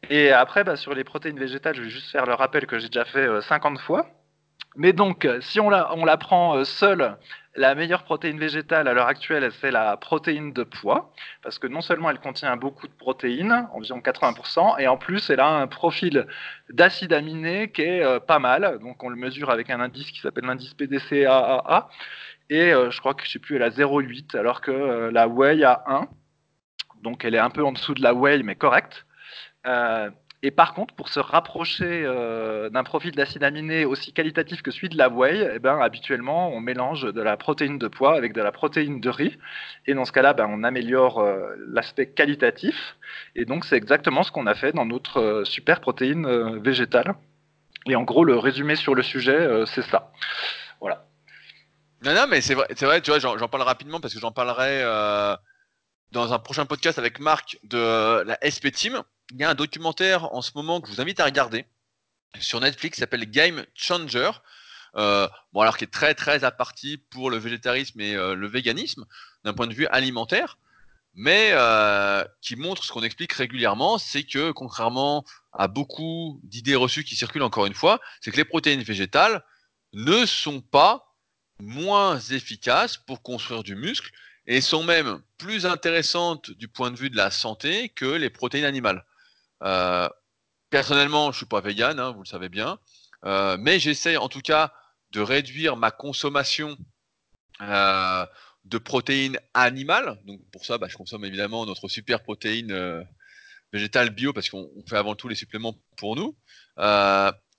Et 0.10 0.32
après, 0.32 0.64
bah, 0.64 0.76
sur 0.76 0.94
les 0.94 1.04
protéines 1.04 1.40
végétales, 1.40 1.76
je 1.76 1.84
vais 1.84 1.90
juste 1.90 2.12
faire 2.12 2.26
le 2.26 2.34
rappel 2.34 2.66
que 2.68 2.80
j'ai 2.80 2.88
déjà 2.88 3.06
fait 3.06 3.42
50 3.42 3.78
euh, 3.78 3.82
fois. 3.82 4.08
Mais 4.76 4.94
donc, 4.94 5.28
si 5.42 5.60
on 5.60 5.70
la, 5.70 6.18
prend 6.18 6.56
euh, 6.56 6.64
seule, 6.64 7.18
la 7.56 7.76
meilleure 7.76 8.04
protéine 8.04 8.40
végétale 8.40 8.88
à 8.88 8.94
l'heure 8.94 9.08
actuelle, 9.08 9.50
c'est 9.60 9.72
la 9.72 9.98
protéine 9.98 10.54
de 10.54 10.64
poids, 10.64 11.12
parce 11.44 11.60
que 11.60 11.68
non 11.68 11.82
seulement 11.82 12.10
elle 12.10 12.20
contient 12.20 12.56
beaucoup 12.56 12.88
de 12.88 12.94
protéines, 12.94 13.68
environ 13.74 14.00
80%, 14.00 14.80
et 14.80 14.88
en 14.88 14.96
plus 14.96 15.30
elle 15.30 15.42
a 15.42 15.50
un 15.50 15.68
profil 15.68 16.26
d'acide 16.70 17.12
aminé 17.12 17.70
qui 17.72 17.82
est 17.82 18.20
pas 18.22 18.40
mal. 18.40 18.80
Donc 18.80 19.04
on 19.04 19.10
le 19.10 19.18
mesure 19.18 19.50
avec 19.50 19.70
un 19.70 19.82
indice 19.82 20.12
qui 20.12 20.22
s'appelle 20.22 20.46
l'indice 20.46 20.74
PDCAAA, 20.74 21.90
et 22.52 22.74
euh, 22.74 22.92
je 22.92 23.00
crois 23.00 23.14
que 23.14 23.26
je 23.26 23.32
sais 23.32 23.40
plus, 23.40 23.56
elle 23.56 23.64
a 23.64 23.70
0,8 23.70 24.38
alors 24.38 24.60
que 24.60 24.72
euh, 24.72 25.10
la 25.10 25.30
whey 25.30 25.64
a 25.64 25.84
1. 25.88 26.08
Donc 27.02 27.24
elle 27.24 27.34
est 27.34 27.40
un 27.40 27.50
peu 27.50 27.64
en 27.64 27.72
dessous 27.72 27.94
de 27.94 28.04
la 28.04 28.14
whey, 28.14 28.44
mais 28.44 28.56
correcte. 28.56 29.06
Euh, 29.66 30.10
et 30.44 30.52
par 30.52 30.74
contre, 30.74 30.94
pour 30.96 31.08
se 31.08 31.20
rapprocher 31.20 32.04
d'un 32.72 32.84
profil 32.84 33.12
d'acide 33.12 33.44
aminé 33.44 33.86
aussi 33.86 34.12
qualitatif 34.12 34.64
que 34.64 34.72
celui 34.72 34.90
de 34.90 34.98
la 34.98 35.08
whey, 35.08 35.52
eh 35.54 35.60
ben, 35.60 35.80
habituellement, 35.80 36.50
on 36.52 36.60
mélange 36.60 37.04
de 37.04 37.22
la 37.22 37.38
protéine 37.38 37.78
de 37.78 37.88
pois 37.88 38.18
avec 38.18 38.34
de 38.34 38.42
la 38.42 38.52
protéine 38.52 39.00
de 39.00 39.10
riz. 39.10 39.38
Et 39.86 39.94
dans 39.94 40.04
ce 40.04 40.12
cas-là, 40.12 40.34
ben, 40.34 40.48
on 40.50 40.64
améliore 40.64 41.24
l'aspect 41.68 42.08
qualitatif. 42.08 42.98
Et 43.36 43.46
donc, 43.46 43.66
c'est 43.66 43.78
exactement 43.78 44.24
ce 44.24 44.32
qu'on 44.32 44.48
a 44.48 44.56
fait 44.56 44.72
dans 44.72 44.86
notre 44.86 45.44
super 45.46 45.80
protéine 45.80 46.58
végétale. 46.58 47.14
Et 47.86 47.96
en 47.96 48.02
gros, 48.02 48.26
le 48.26 48.36
résumé 48.36 48.76
sur 48.76 48.96
le 48.96 49.04
sujet, 49.04 49.48
c'est 49.68 49.84
ça. 49.84 50.12
Voilà. 50.80 51.06
Non, 52.04 52.16
non, 52.16 52.26
mais 52.28 52.42
c'est 52.42 52.56
vrai, 52.56 52.66
c'est 52.76 52.86
vrai, 52.86 53.00
tu 53.02 53.12
vois, 53.12 53.20
j'en 53.20 53.48
parle 53.48 53.62
rapidement 53.62 54.00
parce 54.00 54.16
que 54.16 54.20
j'en 54.20 54.32
parlerai 54.32 54.82
euh, 54.82 55.36
dans 56.12 56.34
un 56.34 56.40
prochain 56.40 56.66
podcast 56.66 56.98
avec 56.98 57.20
Marc 57.20 57.60
de 57.64 58.24
la 58.24 58.40
SP 58.42 58.74
Team. 58.74 59.04
Il 59.32 59.38
y 59.40 59.44
a 59.44 59.52
un 59.52 59.56
documentaire 59.56 60.34
en 60.34 60.42
ce 60.42 60.52
moment 60.56 60.82
que 60.82 60.88
je 60.88 60.94
vous 60.94 61.02
invite 61.02 61.20
à 61.20 61.26
regarder 61.26 61.66
sur 62.40 62.60
Netflix 62.60 62.96
qui 62.96 63.02
s'appelle 63.02 63.30
Game 63.30 63.64
Changer. 63.76 64.32
Euh, 64.96 65.28
bon, 65.54 65.62
alors 65.62 65.78
qui 65.78 65.84
est 65.84 65.94
très 65.94 66.16
très 66.16 66.44
à 66.44 66.50
partie 66.50 66.98
pour 66.98 67.30
le 67.30 67.38
végétarisme 67.38 68.02
et 68.02 68.16
euh, 68.16 68.34
le 68.34 68.48
véganisme 68.48 69.06
d'un 69.44 69.54
point 69.54 69.68
de 69.68 69.74
vue 69.74 69.86
alimentaire, 69.88 70.58
mais 71.14 71.54
qui 72.42 72.56
montre 72.56 72.84
ce 72.84 72.92
qu'on 72.92 73.04
explique 73.04 73.34
régulièrement, 73.34 74.00
c'est 74.00 74.24
que 74.24 74.52
contrairement 74.52 75.24
à 75.54 75.68
beaucoup 75.68 76.40
d'idées 76.44 76.76
reçues 76.76 77.04
qui 77.04 77.16
circulent 77.16 77.44
encore 77.44 77.68
une 77.68 77.76
fois, 77.76 78.00
c'est 78.22 78.32
que 78.32 78.38
les 78.38 78.46
protéines 78.46 78.82
végétales 78.82 79.44
ne 79.94 80.26
sont 80.26 80.62
pas 80.62 81.11
moins 81.62 82.20
efficaces 82.20 82.98
pour 82.98 83.22
construire 83.22 83.64
du 83.64 83.76
muscle 83.76 84.12
et 84.48 84.62
sont 84.62 84.84
même 84.84 85.22
plus 85.38 85.66
intéressantes 85.66 86.52
du 86.52 86.68
point 86.68 86.92
de 86.92 86.98
vue 86.98 87.10
de 87.10 87.18
la 87.18 87.32
santé 87.32 87.90
que 87.90 88.06
les 88.06 88.30
protéines 88.30 88.66
animales. 88.66 89.06
Euh, 89.64 90.10
personnellement, 90.70 91.32
je 91.32 91.38
suis 91.38 91.46
pas 91.46 91.62
vegan, 91.62 92.00
hein, 92.00 92.12
vous 92.12 92.22
le 92.22 92.28
savez 92.28 92.50
bien, 92.50 92.80
euh, 93.26 93.58
mais 93.60 93.80
j'essaie 93.80 94.18
en 94.18 94.30
tout 94.30 94.42
cas 94.42 94.74
de 95.12 95.22
réduire 95.22 95.78
ma 95.78 95.92
consommation 95.92 96.78
euh, 97.62 98.26
de 98.66 98.78
protéines 98.78 99.40
animales. 99.54 100.20
Donc 100.26 100.42
pour 100.52 100.66
ça, 100.66 100.78
bah, 100.78 100.88
je 100.90 100.98
consomme 100.98 101.26
évidemment 101.26 101.66
notre 101.66 101.88
super 101.88 102.24
protéine 102.24 103.06
végétale 103.72 104.10
bio 104.10 104.34
parce 104.34 104.50
qu'on 104.50 104.70
fait 104.88 104.98
avant 104.98 105.16
tout 105.16 105.28
les 105.28 105.36
suppléments 105.36 105.78
pour 105.98 106.16
nous. 106.16 106.36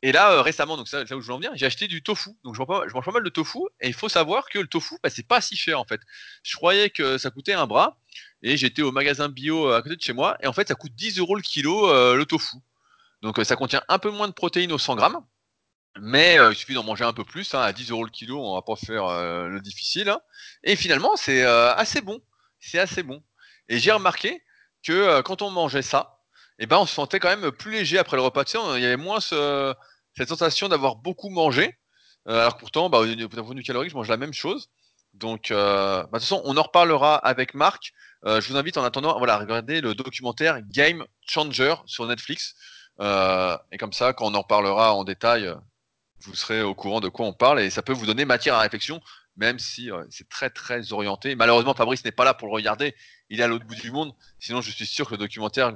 Et 0.02 0.10
là, 0.10 0.32
euh, 0.32 0.42
récemment, 0.42 0.76
donc 0.76 0.88
ça, 0.88 1.04
là 1.04 1.16
où 1.16 1.20
je 1.20 1.26
veux 1.28 1.32
en 1.32 1.36
venir, 1.36 1.52
j'ai 1.54 1.64
acheté 1.64 1.86
du 1.86 2.02
tofu. 2.02 2.30
Donc 2.42 2.56
je 2.56 2.60
mange, 2.60 3.04
pas, 3.04 3.12
mal 3.12 3.22
de 3.22 3.28
tofu. 3.28 3.60
Et 3.80 3.86
il 3.86 3.94
faut 3.94 4.08
savoir 4.08 4.48
que 4.48 4.58
le 4.58 4.66
tofu, 4.66 4.96
bah, 5.02 5.10
c'est 5.10 5.26
pas 5.26 5.40
si 5.40 5.56
cher 5.56 5.78
en 5.78 5.84
fait. 5.84 6.00
Je 6.42 6.56
croyais 6.56 6.90
que 6.90 7.18
ça 7.18 7.30
coûtait 7.30 7.52
un 7.52 7.66
bras. 7.68 7.96
Et 8.42 8.56
j'étais 8.56 8.82
au 8.82 8.90
magasin 8.90 9.28
bio 9.28 9.68
euh, 9.68 9.76
à 9.76 9.82
côté 9.82 9.94
de 9.94 10.02
chez 10.02 10.12
moi. 10.12 10.36
Et 10.42 10.48
en 10.48 10.52
fait, 10.52 10.66
ça 10.68 10.74
coûte 10.74 10.92
10 10.96 11.20
euros 11.20 11.36
le 11.36 11.42
kilo 11.42 11.88
euh, 11.88 12.16
le 12.16 12.26
tofu. 12.26 12.56
Donc 13.22 13.38
ça 13.44 13.54
contient 13.54 13.82
un 13.88 14.00
peu 14.00 14.10
moins 14.10 14.26
de 14.26 14.32
protéines 14.32 14.72
au 14.72 14.78
100 14.78 14.96
grammes. 14.96 15.24
Mais 16.00 16.38
il 16.50 16.56
suffit 16.56 16.74
d'en 16.74 16.82
manger 16.82 17.04
un 17.04 17.12
peu 17.12 17.24
plus. 17.24 17.54
Hein, 17.54 17.60
à 17.60 17.72
10 17.72 17.90
euros 17.90 18.04
le 18.04 18.10
kilo, 18.10 18.44
on 18.44 18.54
va 18.54 18.62
pas 18.62 18.76
faire 18.76 19.06
le 19.46 19.60
difficile. 19.60 20.08
Hein. 20.08 20.20
Et 20.64 20.74
finalement, 20.74 21.14
c'est 21.16 21.44
assez 21.44 22.00
bon. 22.00 22.20
c'est 22.58 22.80
assez 22.80 23.02
bon. 23.04 23.22
Et 23.68 23.78
j'ai 23.78 23.92
remarqué 23.92 24.42
que 24.82 25.20
quand 25.20 25.42
on 25.42 25.50
mangeait 25.50 25.82
ça, 25.82 26.18
eh 26.58 26.66
ben, 26.66 26.78
on 26.78 26.86
se 26.86 26.94
sentait 26.94 27.20
quand 27.20 27.28
même 27.28 27.52
plus 27.52 27.70
léger 27.72 27.98
après 27.98 28.16
le 28.16 28.22
repas. 28.22 28.44
Tu 28.44 28.52
sais, 28.52 28.58
il 28.76 28.82
y 28.82 28.86
avait 28.86 28.96
moins 28.96 29.20
cette 30.16 30.28
sensation 30.28 30.68
d'avoir 30.68 30.96
beaucoup 30.96 31.30
mangé. 31.30 31.76
Euh, 32.28 32.40
alors 32.40 32.56
pourtant, 32.56 32.88
bah, 32.88 33.04
d'un 33.04 33.28
point 33.28 33.54
de 33.54 33.62
calorique, 33.62 33.90
je 33.90 33.96
mange 33.96 34.08
la 34.08 34.16
même 34.16 34.32
chose. 34.32 34.70
Donc, 35.14 35.50
euh, 35.50 36.02
bah, 36.02 36.04
de 36.04 36.10
toute 36.10 36.20
façon, 36.22 36.42
on 36.44 36.56
en 36.56 36.62
reparlera 36.62 37.16
avec 37.16 37.54
Marc. 37.54 37.92
je 38.24 38.46
vous 38.48 38.56
invite 38.56 38.76
en 38.76 38.84
attendant 38.84 39.18
voilà, 39.18 39.34
à 39.34 39.38
regarder 39.38 39.80
le 39.80 39.94
documentaire 39.94 40.60
Game 40.62 41.04
Changer 41.26 41.74
sur 41.86 42.06
Netflix. 42.06 42.54
et 43.00 43.78
comme 43.78 43.92
ça, 43.92 44.12
quand 44.12 44.26
on 44.26 44.34
en 44.34 44.44
parlera 44.44 44.94
en 44.94 45.04
détail, 45.04 45.52
vous 46.20 46.34
serez 46.34 46.62
au 46.62 46.74
courant 46.74 47.00
de 47.00 47.08
quoi 47.08 47.26
on 47.26 47.32
parle 47.32 47.60
et 47.60 47.68
ça 47.68 47.82
peut 47.82 47.92
vous 47.92 48.06
donner 48.06 48.24
matière 48.24 48.54
à 48.54 48.60
réflexion, 48.60 49.00
même 49.36 49.58
si 49.58 49.90
c'est 50.10 50.28
très 50.28 50.50
très 50.50 50.92
orienté. 50.92 51.34
Malheureusement, 51.34 51.74
Fabrice 51.74 52.04
n'est 52.04 52.12
pas 52.12 52.24
là 52.24 52.32
pour 52.32 52.46
le 52.46 52.54
regarder, 52.54 52.94
il 53.28 53.40
est 53.40 53.42
à 53.42 53.48
l'autre 53.48 53.64
bout 53.64 53.74
du 53.74 53.90
monde. 53.90 54.12
Sinon, 54.38 54.60
je 54.60 54.70
suis 54.70 54.86
sûr 54.86 55.06
que 55.06 55.12
le 55.12 55.18
documentaire, 55.18 55.72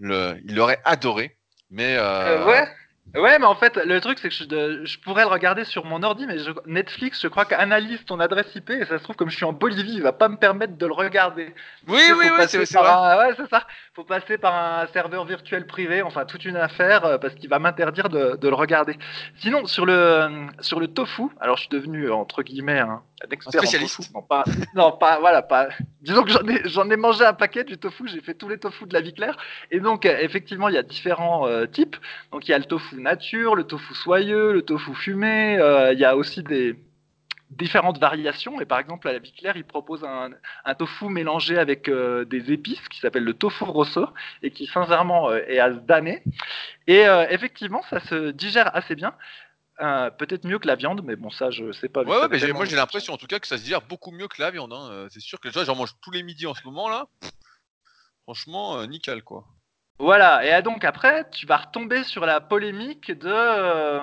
il 0.00 0.54
l'aurait 0.54 0.80
adoré. 0.84 1.36
Mais 1.70 1.96
euh, 1.96 2.42
euh, 2.42 2.46
ouais. 2.46 2.68
Ouais, 3.14 3.38
mais 3.38 3.46
en 3.46 3.54
fait, 3.54 3.76
le 3.76 4.00
truc, 4.00 4.18
c'est 4.18 4.28
que 4.28 4.34
je, 4.34 4.84
je, 4.84 4.98
pourrais 4.98 5.22
le 5.22 5.28
regarder 5.28 5.64
sur 5.64 5.84
mon 5.86 6.02
ordi, 6.02 6.26
mais 6.26 6.36
Netflix, 6.66 7.22
je 7.22 7.28
crois 7.28 7.44
qu'analyse 7.44 8.04
ton 8.04 8.20
adresse 8.20 8.54
IP, 8.54 8.70
et 8.70 8.84
ça 8.84 8.98
se 8.98 9.04
trouve, 9.04 9.16
comme 9.16 9.30
je 9.30 9.36
suis 9.36 9.44
en 9.44 9.52
Bolivie, 9.52 9.94
il 9.94 10.02
va 10.02 10.12
pas 10.12 10.28
me 10.28 10.36
permettre 10.36 10.76
de 10.76 10.86
le 10.86 10.92
regarder. 10.92 11.54
Oui, 11.86 12.02
oui, 12.18 12.26
oui, 12.36 12.44
c'est 12.46 12.58
vrai. 12.58 13.18
ouais, 13.18 13.34
c'est 13.36 13.48
ça. 13.48 13.66
Faut 13.94 14.04
passer 14.04 14.36
par 14.36 14.54
un 14.54 14.86
serveur 14.88 15.24
virtuel 15.24 15.66
privé, 15.66 16.02
enfin, 16.02 16.26
toute 16.26 16.44
une 16.44 16.56
affaire, 16.56 17.04
euh, 17.04 17.16
parce 17.16 17.34
qu'il 17.34 17.48
va 17.48 17.58
m'interdire 17.58 18.08
de, 18.08 18.36
de, 18.36 18.48
le 18.48 18.54
regarder. 18.54 18.98
Sinon, 19.38 19.66
sur 19.66 19.86
le, 19.86 20.48
sur 20.60 20.80
le 20.80 20.88
tofu, 20.88 21.22
alors 21.40 21.56
je 21.56 21.62
suis 21.62 21.70
devenu, 21.70 22.10
entre 22.10 22.42
guillemets, 22.42 22.80
un, 22.80 23.02
expert 23.30 23.62
spécialiste. 23.62 24.00
En 24.00 24.02
tofu. 24.02 24.12
Non, 24.14 24.22
pas, 24.22 24.44
non, 24.74 24.92
pas, 24.92 25.20
voilà, 25.20 25.40
pas. 25.40 25.68
Disons 26.02 26.22
que 26.22 26.30
j'en 26.30 26.46
ai, 26.46 26.68
j'en 26.68 26.90
ai 26.90 26.96
mangé 26.96 27.24
un 27.24 27.32
paquet 27.32 27.64
du 27.64 27.78
tofu, 27.78 28.08
j'ai 28.08 28.20
fait 28.20 28.34
tous 28.34 28.48
les 28.48 28.58
tofu 28.58 28.84
de 28.84 28.92
la 28.92 29.00
vie 29.00 29.14
claire, 29.14 29.36
et 29.70 29.80
donc, 29.80 30.04
effectivement, 30.04 30.68
il 30.68 30.74
y 30.74 30.78
a 30.78 30.82
différents 30.82 31.46
euh, 31.46 31.66
types. 31.66 31.96
Donc, 32.32 32.46
il 32.46 32.50
y 32.50 32.54
a 32.54 32.58
le 32.58 32.64
tofu 32.64 32.95
nature, 33.00 33.54
le 33.54 33.64
tofu 33.64 33.94
soyeux, 33.94 34.52
le 34.52 34.62
tofu 34.62 34.94
fumé. 34.94 35.58
Euh, 35.58 35.92
il 35.92 35.98
y 35.98 36.04
a 36.04 36.16
aussi 36.16 36.42
des 36.42 36.76
différentes 37.50 37.98
variations. 37.98 38.60
Et 38.60 38.64
par 38.64 38.78
exemple, 38.78 39.08
à 39.08 39.12
la 39.12 39.18
vie 39.18 39.32
claire, 39.32 39.56
il 39.56 39.64
propose 39.64 40.04
un, 40.04 40.30
tofu 40.74 41.06
mélangé 41.06 41.58
avec 41.58 41.88
euh, 41.88 42.24
des 42.24 42.52
épices 42.52 42.88
qui 42.88 42.98
s'appelle 42.98 43.24
le 43.24 43.34
tofu 43.34 43.64
rosso 43.64 44.08
et 44.42 44.50
qui 44.50 44.66
sincèrement 44.66 45.30
euh, 45.30 45.40
est 45.46 45.58
à 45.58 45.72
se 45.72 45.78
damner. 45.78 46.22
Et 46.86 47.04
effectivement, 47.30 47.82
ça 47.90 48.00
se 48.00 48.30
digère 48.30 48.74
assez 48.76 48.94
bien. 48.94 49.14
peut-être 49.78 50.44
mieux 50.44 50.58
que 50.58 50.66
la 50.66 50.76
viande, 50.76 51.02
mais 51.04 51.16
bon, 51.16 51.30
ça, 51.30 51.50
je 51.50 51.72
sais 51.72 51.88
pas. 51.88 52.02
Ouais, 52.02 52.28
mais 52.30 52.52
moi, 52.52 52.64
j'ai 52.64 52.76
l'impression 52.76 53.12
en 53.12 53.16
tout 53.16 53.26
cas 53.26 53.38
que 53.38 53.46
ça 53.46 53.58
se 53.58 53.62
digère 53.62 53.82
beaucoup 53.82 54.10
mieux 54.12 54.28
que 54.28 54.40
la 54.40 54.50
viande. 54.50 54.72
Hein. 54.72 55.06
C'est 55.10 55.20
sûr 55.20 55.40
que 55.40 55.50
j'en 55.50 55.74
mange 55.74 55.94
tous 56.00 56.10
les 56.10 56.22
midis 56.22 56.46
en 56.46 56.54
ce 56.54 56.64
moment 56.64 56.88
là. 56.88 57.06
Franchement, 58.24 58.84
nickel 58.86 59.22
quoi. 59.22 59.44
Voilà, 59.98 60.58
et 60.58 60.62
donc 60.62 60.84
après, 60.84 61.28
tu 61.30 61.46
vas 61.46 61.56
retomber 61.56 62.04
sur 62.04 62.26
la 62.26 62.40
polémique 62.40 63.10
de. 63.10 63.30
Euh, 63.30 64.00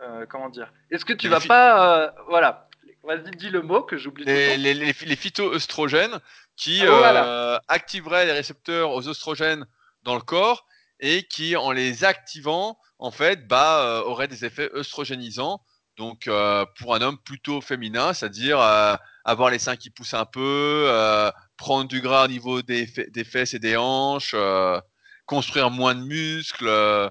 euh, 0.00 0.26
comment 0.28 0.48
dire 0.48 0.72
Est-ce 0.90 1.04
que 1.04 1.12
tu 1.12 1.28
vas 1.28 1.40
pas. 1.40 2.02
Euh, 2.02 2.10
voilà, 2.28 2.68
vas-y, 3.04 3.30
dis 3.36 3.50
le 3.50 3.62
mot 3.62 3.82
que 3.82 3.96
j'oublie. 3.96 4.24
Les, 4.24 4.56
les, 4.56 4.74
les, 4.74 4.92
les 4.92 5.16
phytoœstrogènes 5.16 6.18
qui 6.56 6.82
ah, 6.84 7.60
activeraient 7.68 8.26
les 8.26 8.32
récepteurs 8.32 8.90
aux 8.90 9.08
oestrogènes 9.08 9.66
dans 10.02 10.16
le 10.16 10.20
corps 10.20 10.66
et 10.98 11.22
qui, 11.22 11.54
en 11.56 11.70
les 11.70 12.04
activant, 12.04 12.76
en 12.98 13.12
fait, 13.12 13.46
bah, 13.46 14.02
auraient 14.04 14.26
des 14.26 14.44
effets 14.44 14.68
œstrogénisants. 14.74 15.60
Donc, 15.96 16.28
pour 16.78 16.96
un 16.96 17.02
homme 17.02 17.18
plutôt 17.18 17.60
féminin, 17.60 18.12
c'est-à-dire 18.12 18.58
avoir 19.24 19.50
les 19.50 19.60
seins 19.60 19.76
qui 19.76 19.90
poussent 19.90 20.14
un 20.14 20.24
peu, 20.24 20.90
prendre 21.58 21.88
du 21.88 22.00
gras 22.00 22.24
au 22.24 22.28
niveau 22.28 22.62
des, 22.62 22.86
des 22.86 23.24
fesses 23.24 23.52
et 23.52 23.58
des 23.58 23.76
hanches, 23.76 24.32
euh, 24.32 24.80
construire 25.26 25.70
moins 25.70 25.94
de 25.94 26.00
muscles, 26.00 26.68
euh, 26.68 27.10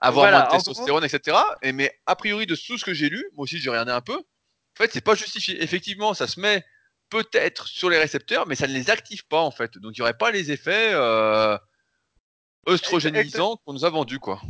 avoir 0.00 0.30
moins 0.30 0.44
de 0.44 0.50
testostérone, 0.50 1.04
etc. 1.04 1.38
Et 1.62 1.72
mais 1.72 1.98
a 2.04 2.16
priori 2.16 2.44
de 2.46 2.54
tout 2.54 2.76
ce 2.76 2.84
que 2.84 2.92
j'ai 2.92 3.08
lu, 3.08 3.24
moi 3.34 3.44
aussi 3.44 3.58
j'ai 3.58 3.70
regardé 3.70 3.92
un 3.92 4.02
peu, 4.02 4.18
en 4.18 4.76
fait 4.76 4.90
c'est 4.92 5.00
pas 5.00 5.14
justifié. 5.14 5.62
Effectivement, 5.62 6.12
ça 6.12 6.26
se 6.26 6.38
met 6.38 6.62
peut-être 7.08 7.68
sur 7.68 7.88
les 7.88 7.98
récepteurs, 7.98 8.46
mais 8.46 8.56
ça 8.56 8.66
ne 8.66 8.74
les 8.74 8.90
active 8.90 9.26
pas 9.26 9.40
en 9.40 9.52
fait. 9.52 9.78
Donc 9.78 9.96
il 9.96 10.00
n'y 10.00 10.02
aurait 10.02 10.18
pas 10.18 10.30
les 10.30 10.50
effets 10.50 10.90
euh, 10.92 11.56
œstrogénisants 12.68 13.56
qu'on 13.64 13.72
nous 13.72 13.84
a 13.86 13.90
vendus 13.90 14.18
quoi. 14.18 14.42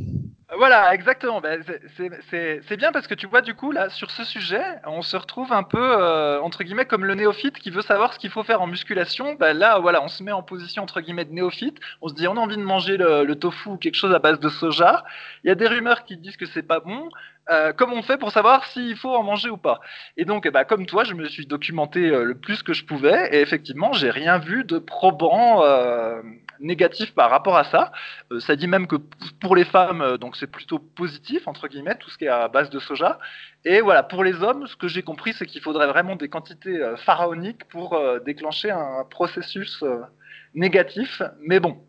Voilà, 0.55 0.95
exactement. 0.95 1.41
Ben, 1.41 1.61
c'est 1.97 2.77
bien 2.77 2.93
parce 2.93 3.09
que 3.09 3.15
tu 3.15 3.27
vois, 3.27 3.43
du 3.43 3.55
coup, 3.55 3.73
là, 3.73 3.91
sur 3.91 4.13
ce 4.13 4.23
sujet, 4.23 4.63
on 4.87 5.03
se 5.03 5.17
retrouve 5.17 5.53
un 5.53 5.65
peu, 5.65 5.81
euh, 5.81 6.41
entre 6.41 6.63
guillemets, 6.63 6.85
comme 6.85 7.05
le 7.05 7.17
néophyte 7.17 7.59
qui 7.59 7.71
veut 7.71 7.83
savoir 7.83 8.15
ce 8.15 8.19
qu'il 8.21 8.31
faut 8.31 8.45
faire 8.45 8.63
en 8.63 8.69
musculation. 8.69 9.35
Ben, 9.35 9.59
là, 9.59 9.81
voilà, 9.81 10.03
on 10.05 10.09
se 10.09 10.23
met 10.23 10.31
en 10.31 10.45
position, 10.45 10.85
entre 10.85 11.01
guillemets, 11.01 11.25
de 11.25 11.33
néophyte. 11.33 11.79
On 12.01 12.09
se 12.09 12.15
dit, 12.15 12.29
on 12.29 12.37
a 12.37 12.41
envie 12.41 12.57
de 12.57 12.63
manger 12.63 12.97
le, 12.97 13.35
tofu 13.35 13.71
ou 13.71 13.77
quelque 13.77 13.97
chose 13.97 14.15
à 14.15 14.21
base 14.21 14.39
de 14.39 14.49
soja. 14.49 15.05
Il 15.43 15.49
y 15.49 15.51
a 15.51 15.57
des 15.57 15.67
rumeurs 15.67 16.05
qui 16.05 16.17
disent 16.17 16.37
que 16.37 16.47
c'est 16.47 16.63
pas 16.63 16.79
bon. 16.79 17.09
Euh, 17.49 17.73
comment 17.73 17.95
on 17.95 18.03
fait 18.03 18.17
pour 18.17 18.33
savoir 18.33 18.67
s'il 18.67 18.97
faut 18.97 19.15
en 19.15 19.23
manger 19.23 19.49
ou 19.51 19.57
pas 19.57 19.81
Et 20.17 20.25
donc, 20.25 20.49
bah, 20.49 20.65
comme 20.65 20.85
toi, 20.87 21.05
je 21.05 21.15
me 21.15 21.29
suis 21.29 21.47
documenté 21.47 22.11
euh, 22.11 22.25
le 22.25 22.35
plus 22.35 22.63
que 22.63 22.73
je 22.73 22.85
pouvais, 22.85 23.29
et 23.33 23.41
effectivement, 23.41 23.93
j'ai 23.93 24.11
rien 24.11 24.39
vu 24.39 24.65
de 24.65 24.79
probant 24.79 25.63
euh, 25.63 26.21
négatif 26.59 27.15
par 27.15 27.31
rapport 27.31 27.57
à 27.57 27.65
ça. 27.65 27.93
Euh, 28.33 28.41
ça 28.41 28.57
dit 28.57 28.67
même 28.67 28.89
que 28.89 28.97
pour 29.41 29.55
les 29.55 29.65
femmes, 29.65 30.17
donc 30.19 30.37
c'est 30.37 30.51
plutôt 30.51 30.81
positif 30.81 31.47
entre 31.47 31.69
guillemets, 31.69 31.97
tout 31.97 32.11
ce 32.11 32.19
qui 32.19 32.25
est 32.25 32.29
à 32.29 32.49
base 32.49 32.69
de 32.71 32.81
soja. 32.81 33.19
Et 33.65 33.81
voilà, 33.81 34.03
pour 34.03 34.25
les 34.25 34.43
hommes, 34.43 34.67
ce 34.67 34.75
que 34.75 34.89
j'ai 34.89 35.03
compris, 35.03 35.33
c'est 35.33 35.47
qu'il 35.47 35.61
faudrait 35.61 35.87
vraiment 35.87 36.17
des 36.17 36.29
quantités 36.29 36.79
pharaoniques 36.97 37.65
pour 37.69 38.01
déclencher 38.25 38.71
un 38.71 39.05
processus 39.11 39.85
négatif. 40.55 41.23
Mais 41.41 41.59
bon, 41.59 41.81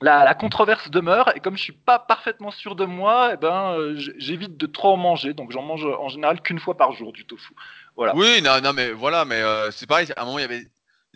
la, 0.00 0.34
controverse 0.34 0.90
demeure 0.90 1.34
et 1.36 1.40
comme 1.40 1.56
je 1.56 1.62
suis 1.62 1.72
pas 1.72 1.98
parfaitement 1.98 2.50
sûr 2.50 2.76
de 2.76 2.84
moi, 2.84 3.30
eh 3.34 3.36
ben 3.36 3.94
j'évite 4.18 4.56
de 4.56 4.66
trop 4.66 4.92
en 4.92 4.96
manger. 4.96 5.34
Donc 5.34 5.52
j'en 5.52 5.62
mange 5.62 5.84
en 5.84 6.08
général 6.08 6.40
qu'une 6.40 6.58
fois 6.58 6.76
par 6.76 6.92
jour 6.92 7.12
du 7.12 7.26
tofu. 7.26 7.54
Voilà. 7.96 8.14
Oui, 8.14 8.42
non, 8.42 8.72
mais 8.74 8.90
voilà, 8.92 9.24
mais 9.24 9.42
c'est 9.70 9.86
pareil. 9.86 10.08
À 10.16 10.22
un 10.22 10.24
moment, 10.26 10.38
il 10.38 10.42
y 10.42 10.44
avait 10.44 10.66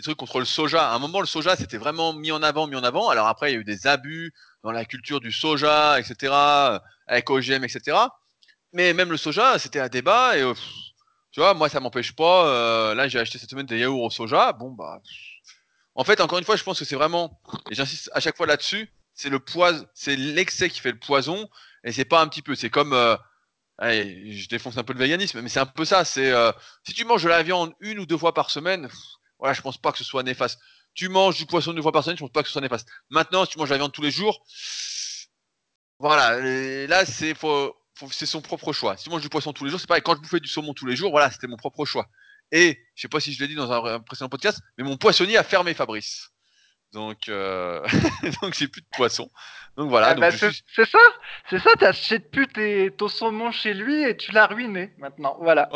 des 0.00 0.02
trucs 0.02 0.16
contre 0.16 0.38
le 0.38 0.46
soja. 0.46 0.90
À 0.90 0.94
un 0.94 0.98
moment, 0.98 1.20
le 1.20 1.26
soja, 1.26 1.56
c'était 1.56 1.76
vraiment 1.76 2.14
mis 2.14 2.32
en 2.32 2.42
avant, 2.42 2.66
mis 2.66 2.76
en 2.76 2.84
avant. 2.84 3.10
Alors 3.10 3.26
après, 3.26 3.50
il 3.50 3.54
y 3.54 3.56
a 3.58 3.60
eu 3.60 3.64
des 3.64 3.86
abus 3.86 4.32
dans 4.62 4.72
la 4.72 4.84
culture 4.84 5.20
du 5.20 5.30
soja, 5.32 5.98
etc., 6.00 6.32
avec 7.06 7.28
OGM, 7.28 7.64
etc. 7.64 7.98
Mais 8.72 8.94
même 8.94 9.10
le 9.10 9.16
soja, 9.16 9.58
c'était 9.58 9.80
un 9.80 9.88
débat. 9.88 10.38
Et 10.38 10.42
tu 11.32 11.40
vois, 11.40 11.54
moi, 11.54 11.68
ça 11.68 11.80
m'empêche 11.80 12.12
pas. 12.12 12.46
Euh, 12.46 12.94
là, 12.94 13.08
j'ai 13.08 13.18
acheté 13.18 13.38
cette 13.38 13.50
semaine 13.50 13.66
des 13.66 13.78
yaourts 13.78 14.04
au 14.04 14.10
soja. 14.10 14.52
Bon, 14.52 14.70
bah. 14.70 15.00
En 16.00 16.04
fait, 16.04 16.22
encore 16.22 16.38
une 16.38 16.46
fois, 16.46 16.56
je 16.56 16.64
pense 16.64 16.78
que 16.78 16.86
c'est 16.86 16.94
vraiment, 16.94 17.38
et 17.70 17.74
j'insiste 17.74 18.08
à 18.14 18.20
chaque 18.20 18.34
fois 18.34 18.46
là-dessus, 18.46 18.90
c'est 19.12 19.28
le 19.28 19.38
poison, 19.38 19.86
c'est 19.92 20.16
l'excès 20.16 20.70
qui 20.70 20.80
fait 20.80 20.92
le 20.92 20.98
poison, 20.98 21.46
et 21.84 21.92
c'est 21.92 22.06
pas 22.06 22.22
un 22.22 22.26
petit 22.26 22.40
peu. 22.40 22.54
C'est 22.54 22.70
comme, 22.70 22.94
euh, 22.94 23.18
allez, 23.76 24.32
je 24.32 24.48
défonce 24.48 24.78
un 24.78 24.82
peu 24.82 24.94
le 24.94 24.98
véganisme, 24.98 25.42
mais 25.42 25.50
c'est 25.50 25.60
un 25.60 25.66
peu 25.66 25.84
ça. 25.84 26.06
C'est 26.06 26.32
euh, 26.32 26.52
si 26.86 26.94
tu 26.94 27.04
manges 27.04 27.22
de 27.22 27.28
la 27.28 27.42
viande 27.42 27.74
une 27.80 27.98
ou 27.98 28.06
deux 28.06 28.16
fois 28.16 28.32
par 28.32 28.48
semaine, 28.48 28.88
voilà, 29.38 29.52
je 29.52 29.60
pense 29.60 29.76
pas 29.76 29.92
que 29.92 29.98
ce 29.98 30.04
soit 30.04 30.22
néfaste. 30.22 30.58
Tu 30.94 31.10
manges 31.10 31.36
du 31.36 31.44
poisson 31.44 31.74
deux 31.74 31.82
fois 31.82 31.92
par 31.92 32.02
semaine, 32.02 32.16
je 32.16 32.22
pense 32.22 32.32
pas 32.32 32.40
que 32.40 32.48
ce 32.48 32.52
soit 32.52 32.62
néfaste. 32.62 32.88
Maintenant, 33.10 33.44
si 33.44 33.50
tu 33.50 33.58
manges 33.58 33.68
la 33.68 33.76
viande 33.76 33.92
tous 33.92 34.00
les 34.00 34.10
jours, 34.10 34.42
voilà, 35.98 36.40
là 36.86 37.04
c'est 37.04 37.34
c'est 38.10 38.24
son 38.24 38.40
propre 38.40 38.72
choix. 38.72 38.96
Si 38.96 39.04
tu 39.04 39.10
manges 39.10 39.20
du 39.20 39.28
poisson 39.28 39.52
tous 39.52 39.66
les 39.66 39.70
jours, 39.70 39.80
c'est 39.80 39.86
pareil. 39.86 40.02
Quand 40.02 40.14
je 40.16 40.22
bouffais 40.22 40.40
du 40.40 40.48
saumon 40.48 40.72
tous 40.72 40.86
les 40.86 40.96
jours, 40.96 41.10
voilà, 41.10 41.30
c'était 41.30 41.46
mon 41.46 41.58
propre 41.58 41.84
choix. 41.84 42.08
Et 42.52 42.80
je 42.94 43.02
sais 43.02 43.08
pas 43.08 43.20
si 43.20 43.32
je 43.32 43.40
l'ai 43.40 43.48
dit 43.48 43.54
dans 43.54 43.70
un, 43.70 44.00
précédent 44.00 44.28
podcast, 44.28 44.60
mais 44.76 44.84
mon 44.84 44.96
poissonnier 44.96 45.36
a 45.36 45.44
fermé 45.44 45.74
Fabrice. 45.74 46.30
Donc, 46.92 47.28
euh... 47.28 47.86
donc 48.42 48.54
j'ai 48.54 48.66
plus 48.66 48.82
de 48.82 48.88
poisson. 48.92 49.30
Donc 49.76 49.88
voilà. 49.88 50.08
Ah 50.08 50.14
bah, 50.14 50.30
c'est 50.30 50.50
ça, 50.84 50.98
c'est 51.48 51.58
ça. 51.58 51.76
T'achètes 51.76 52.30
plus 52.30 52.48
tes, 52.48 52.90
ton 52.90 53.08
saumon 53.08 53.52
chez 53.52 53.74
lui 53.74 54.02
et 54.02 54.16
tu 54.16 54.32
l'as 54.32 54.46
ruiné 54.46 54.92
maintenant. 54.98 55.36
Voilà. 55.40 55.68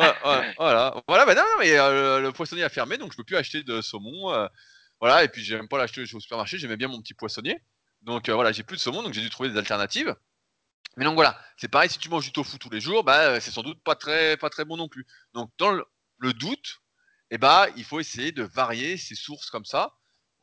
voilà, 0.58 1.02
voilà. 1.06 1.24
Bah 1.24 1.34
non, 1.34 1.42
non 1.42 1.58
mais 1.60 1.78
euh, 1.78 2.20
le, 2.20 2.32
poissonnier 2.32 2.64
a 2.64 2.68
fermé, 2.68 2.98
donc 2.98 3.12
je 3.12 3.16
peux 3.16 3.24
plus 3.24 3.36
acheter 3.36 3.62
de 3.62 3.80
saumon. 3.80 4.32
Euh, 4.32 4.46
voilà. 5.00 5.22
Et 5.24 5.28
puis 5.28 5.44
j'aime 5.44 5.68
pas 5.68 5.78
l'acheter 5.78 6.02
au 6.02 6.20
supermarché. 6.20 6.58
J'aimais 6.58 6.76
bien 6.76 6.88
mon 6.88 7.00
petit 7.00 7.14
poissonnier. 7.14 7.62
Donc 8.02 8.28
euh, 8.28 8.34
voilà, 8.34 8.52
j'ai 8.52 8.64
plus 8.64 8.76
de 8.76 8.82
saumon, 8.82 9.02
donc 9.02 9.14
j'ai 9.14 9.22
dû 9.22 9.30
trouver 9.30 9.48
des 9.50 9.56
alternatives. 9.56 10.14
Mais 10.96 11.04
donc 11.04 11.14
voilà, 11.14 11.40
c'est 11.56 11.68
pareil. 11.68 11.88
Si 11.88 11.98
tu 11.98 12.08
manges 12.08 12.24
du 12.24 12.32
tofu 12.32 12.58
tous 12.58 12.70
les 12.70 12.80
jours, 12.80 13.04
bah 13.04 13.40
c'est 13.40 13.50
sans 13.50 13.62
doute 13.62 13.82
pas 13.84 13.94
très, 13.94 14.36
pas 14.36 14.50
très 14.50 14.64
bon 14.64 14.76
non 14.76 14.88
plus. 14.88 15.06
Donc 15.32 15.50
dans 15.58 15.70
le, 15.70 15.84
doute, 16.32 16.80
eh 17.30 17.38
bah 17.38 17.66
il 17.76 17.84
faut 17.84 18.00
essayer 18.00 18.32
de 18.32 18.42
varier 18.42 18.96
ces 18.96 19.14
sources 19.14 19.50
comme 19.50 19.64
ça 19.64 19.94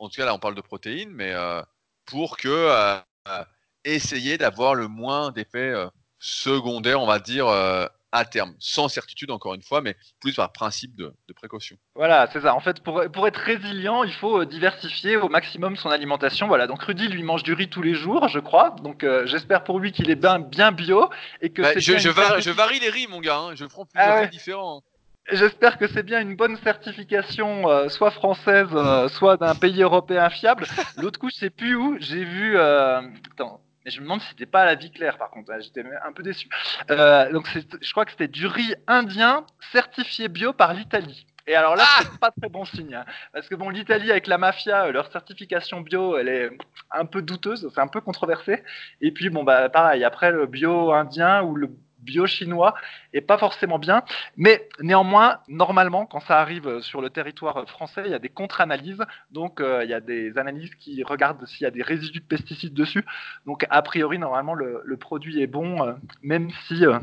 en 0.02 0.10
tout 0.10 0.16
cas 0.16 0.26
là 0.26 0.34
on 0.34 0.40
parle 0.40 0.56
de 0.56 0.62
protéines, 0.62 1.12
mais 1.12 1.32
euh, 1.32 1.62
pour 2.06 2.38
que 2.38 2.49
euh, 2.49 2.98
euh, 3.28 3.44
essayer 3.86 4.38
d'avoir 4.38 4.76
le 4.76 4.88
moins 4.88 5.32
d'effets 5.32 5.74
secondaires, 6.20 7.02
on 7.02 7.08
va 7.08 7.20
dire, 7.20 7.48
à 7.48 8.26
terme, 8.26 8.53
sans 8.60 8.90
certitude 8.90 9.32
encore 9.32 9.53
une 9.53 9.62
fois, 9.62 9.82
mais 9.82 9.95
plus 10.20 10.34
par 10.34 10.52
principe 10.52 10.95
de, 10.95 11.14
précaution. 11.36 11.78
Voilà, 11.95 12.30
c'est 12.32 12.41
ça. 12.41 12.53
En 12.53 12.60
fait, 12.60 12.84
pour, 12.84 13.02
pour, 13.12 13.28
être 13.28 13.40
résilient, 13.40 14.03
il 14.03 14.14
faut 14.14 14.44
diversifier 14.45 15.18
au 15.18 15.30
maximum 15.30 15.78
son 15.78 15.90
alimentation. 15.90 16.48
Voilà, 16.48 16.68
donc 16.68 16.84
Rudy 16.84 17.08
lui 17.08 17.24
mange 17.24 17.41
du 17.41 17.53
riz 17.53 17.70
tous 17.70 17.82
les 17.82 17.95
jours, 17.95 18.28
je 18.28 18.40
crois. 18.40 18.76
Donc 18.84 19.06
j'espère 19.26 19.64
pour 19.64 19.80
lui 19.80 19.91
qu'il 19.91 20.10
est 20.12 20.16
bien, 20.16 20.40
bien 20.40 20.72
bio 20.72 21.10
et 21.41 21.52
que 21.52 21.62
bah, 21.62 21.74
je, 21.76 21.98
je, 21.98 22.10
varie, 22.52 22.80
les 22.80 22.90
riz, 22.90 23.08
mon 23.08 23.20
gars. 23.20 23.38
Hein. 23.38 23.56
Je 23.56 23.66
prends 23.66 23.86
plusieurs 23.86 24.18
ah 24.18 24.22
riz 24.22 24.30
différents. 24.30 24.84
J'espère 25.32 25.78
que 25.78 25.88
c'est 25.88 26.03
bien 26.03 26.20
une 26.20 26.36
bonne 26.36 26.58
certification, 26.58 27.70
euh, 27.70 27.88
soit 27.88 28.12
française, 28.12 28.68
euh, 28.74 29.08
soit 29.08 29.38
d'un 29.38 29.56
pays 29.56 29.82
européen 29.82 30.30
fiable. 30.30 30.66
L'autre 30.98 31.20
coup, 31.20 31.30
je 31.30 31.36
sais 31.36 31.49
plus 31.49 31.76
où. 31.76 31.95
J'ai 31.99 32.26
vu. 32.26 32.58
Euh... 32.58 33.02
Attends, 33.32 33.62
je 33.86 33.99
me 33.99 34.03
demande 34.03 34.22
si 34.22 34.28
c'était 34.30 34.45
pas 34.45 34.64
à 34.64 34.66
la 34.66 34.76
vie 34.76 34.91
claire, 34.91 35.18
par 35.18 35.30
contre. 35.30 35.53
J'étais 35.62 35.86
un 36.06 36.12
peu 36.12 36.22
déçu. 36.22 36.49
Donc, 36.90 37.48
je 37.82 37.91
crois 37.91 38.03
que 38.03 38.12
c'était 38.12 38.28
du 38.28 38.45
riz 38.45 38.76
indien 38.88 39.45
certifié 39.72 40.28
bio 40.28 40.52
par 40.52 40.74
l'Italie. 40.74 41.26
Et 41.48 41.56
alors 41.56 41.76
là, 41.76 41.84
ah 41.88 42.02
c'est 42.03 42.20
pas 42.20 42.32
très 42.32 42.49
bon 42.49 42.66
signe. 42.66 42.94
Hein. 42.94 43.06
parce 43.34 43.48
que 43.49 43.56
bon, 43.56 43.70
l'Italie, 43.70 44.12
avec 44.12 44.28
la 44.28 44.38
mafia, 44.38 44.91
leur 44.91 45.12
certification 45.12 45.82
bio, 45.82 46.18
elle 46.18 46.28
est 46.28 46.52
un 46.91 47.06
peu 47.06 47.22
douteuse, 47.22 47.68
c'est 47.74 47.82
un 47.82 47.88
peu 47.88 48.02
controversé. 48.02 48.64
Et 49.02 49.12
puis, 49.12 49.30
bon, 49.30 49.44
bah, 49.44 49.70
pareil, 49.70 50.03
après, 50.03 50.32
le 50.32 50.45
bio 50.45 50.91
indien 50.91 51.41
ou 51.41 51.56
le 51.56 51.72
bio-chinois 52.02 52.73
est 53.14 53.22
pas 53.22 53.38
forcément 53.38 53.80
bien. 53.80 54.03
Mais 54.38 54.68
néanmoins, 54.80 55.40
normalement, 55.48 56.06
quand 56.06 56.19
ça 56.22 56.40
arrive 56.40 56.80
sur 56.82 57.02
le 57.02 57.10
territoire 57.10 57.68
français, 57.68 58.03
il 58.06 58.11
y 58.11 58.15
a 58.15 58.19
des 58.19 58.30
contre-analyses. 58.30 59.03
Donc, 59.32 59.61
euh, 59.61 59.84
il 59.84 59.90
y 59.90 59.94
a 59.94 60.02
des 60.02 60.38
analyses 60.38 60.73
qui 60.76 61.03
regardent 61.03 61.45
s'il 61.45 61.64
y 61.64 61.68
a 61.68 61.72
des 61.72 61.82
résidus 61.82 62.19
de 62.19 62.26
pesticides 62.26 62.73
dessus. 62.73 63.06
Donc, 63.45 63.65
a 63.69 63.82
priori, 63.82 64.19
normalement, 64.19 64.53
le, 64.53 64.98
produit 64.98 65.41
est 65.41 65.48
bon, 65.48 65.84
euh, 65.84 65.94
même 66.22 66.52
si 66.68 66.86
euh, 66.86 66.99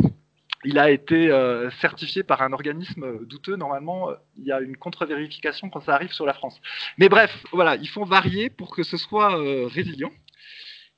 il 0.64 0.78
a 0.78 0.90
été 0.90 1.30
certifié 1.80 2.24
par 2.24 2.42
un 2.42 2.52
organisme 2.52 3.24
douteux. 3.26 3.54
Normalement, 3.54 4.08
il 4.36 4.44
y 4.44 4.50
a 4.50 4.60
une 4.60 4.76
contre-vérification 4.76 5.70
quand 5.70 5.80
ça 5.80 5.94
arrive 5.94 6.12
sur 6.12 6.26
la 6.26 6.34
France. 6.34 6.60
Mais 6.98 7.08
bref, 7.08 7.32
voilà, 7.52 7.76
ils 7.76 7.88
font 7.88 8.04
varier 8.04 8.50
pour 8.50 8.74
que 8.74 8.82
ce 8.82 8.96
soit 8.96 9.36
résilient. 9.68 10.10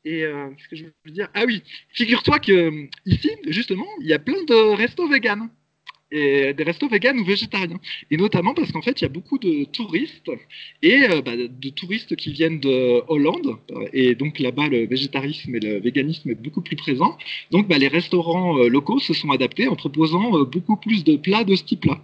Et 0.04 0.24
euh, 0.24 0.48
ce 0.58 0.68
que 0.68 0.76
je 0.76 0.84
veux 1.04 1.12
dire? 1.12 1.28
Ah 1.34 1.44
oui, 1.46 1.62
figure-toi 1.90 2.38
que 2.38 2.52
euh, 2.52 2.88
ici, 3.04 3.30
justement, 3.48 3.86
il 4.00 4.06
y 4.06 4.14
a 4.14 4.18
plein 4.18 4.42
de 4.44 4.74
restos 4.74 5.08
véganes. 5.08 5.50
Et 6.12 6.54
des 6.54 6.64
restos 6.64 6.88
véganes 6.88 7.20
ou 7.20 7.24
végétariens. 7.24 7.78
Et 8.10 8.16
notamment 8.16 8.52
parce 8.52 8.72
qu'en 8.72 8.82
fait, 8.82 9.00
il 9.00 9.04
y 9.04 9.06
a 9.06 9.08
beaucoup 9.08 9.38
de 9.38 9.62
touristes 9.66 10.28
et 10.82 11.04
euh, 11.04 11.22
bah, 11.22 11.36
de 11.36 11.68
touristes 11.68 12.16
qui 12.16 12.32
viennent 12.32 12.58
de 12.58 13.00
Hollande. 13.06 13.58
Et 13.92 14.16
donc 14.16 14.40
là-bas, 14.40 14.66
le 14.66 14.86
végétarisme 14.86 15.54
et 15.54 15.60
le 15.60 15.78
véganisme 15.78 16.30
est 16.30 16.34
beaucoup 16.34 16.62
plus 16.62 16.74
présent. 16.74 17.16
Donc 17.52 17.68
bah, 17.68 17.78
les 17.78 17.86
restaurants 17.86 18.56
locaux 18.56 18.98
se 18.98 19.14
sont 19.14 19.30
adaptés 19.30 19.68
en 19.68 19.76
proposant 19.76 20.42
beaucoup 20.46 20.76
plus 20.76 21.04
de 21.04 21.14
plats 21.14 21.44
de 21.44 21.54
ce 21.54 21.62
type-là. 21.62 22.02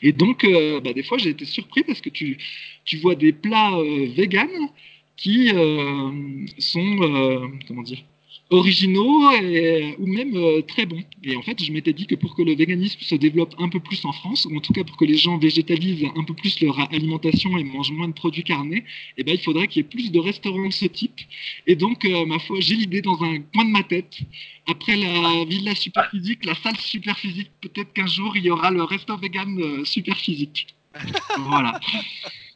Et 0.00 0.12
donc, 0.12 0.46
bah, 0.82 0.94
des 0.94 1.02
fois, 1.02 1.18
j'ai 1.18 1.28
été 1.28 1.44
surpris 1.44 1.82
parce 1.82 2.00
que 2.00 2.08
tu, 2.08 2.38
tu 2.86 2.96
vois 2.96 3.16
des 3.16 3.34
plats 3.34 3.76
véganes 4.16 4.70
qui 5.16 5.50
euh, 5.54 6.46
sont, 6.58 7.02
euh, 7.02 7.46
comment 7.68 7.82
dire, 7.82 8.02
originaux 8.50 9.30
et, 9.32 9.94
ou 9.98 10.06
même 10.06 10.36
euh, 10.36 10.62
très 10.62 10.84
bons. 10.84 11.02
Et 11.22 11.36
en 11.36 11.42
fait, 11.42 11.62
je 11.62 11.72
m'étais 11.72 11.92
dit 11.92 12.06
que 12.06 12.14
pour 12.14 12.34
que 12.34 12.42
le 12.42 12.54
véganisme 12.54 13.00
se 13.00 13.14
développe 13.14 13.54
un 13.58 13.68
peu 13.68 13.80
plus 13.80 14.04
en 14.04 14.12
France, 14.12 14.46
ou 14.50 14.56
en 14.56 14.60
tout 14.60 14.72
cas 14.72 14.84
pour 14.84 14.96
que 14.96 15.04
les 15.04 15.16
gens 15.16 15.38
végétalisent 15.38 16.06
un 16.16 16.24
peu 16.24 16.34
plus 16.34 16.60
leur 16.60 16.78
alimentation 16.92 17.56
et 17.56 17.64
mangent 17.64 17.92
moins 17.92 18.08
de 18.08 18.12
produits 18.12 18.42
carnés, 18.42 18.84
eh 19.16 19.24
ben, 19.24 19.34
il 19.34 19.40
faudrait 19.40 19.68
qu'il 19.68 19.82
y 19.82 19.86
ait 19.86 19.88
plus 19.88 20.10
de 20.10 20.18
restaurants 20.18 20.68
de 20.68 20.72
ce 20.72 20.86
type. 20.86 21.20
Et 21.66 21.76
donc, 21.76 22.04
ma 22.26 22.38
foi, 22.38 22.58
j'ai 22.60 22.74
l'idée 22.74 23.00
dans 23.00 23.22
un 23.22 23.38
coin 23.54 23.64
de 23.64 23.70
ma 23.70 23.82
tête. 23.82 24.18
Après 24.66 24.96
la 24.96 25.44
villa 25.44 25.74
superphysique, 25.74 26.44
la 26.44 26.54
salle 26.54 26.76
superphysique, 26.76 27.50
peut-être 27.60 27.92
qu'un 27.94 28.06
jour, 28.06 28.36
il 28.36 28.44
y 28.44 28.50
aura 28.50 28.70
le 28.70 28.82
resto 28.82 29.16
vegan 29.16 29.84
superphysique. 29.84 30.66
voilà. 31.38 31.80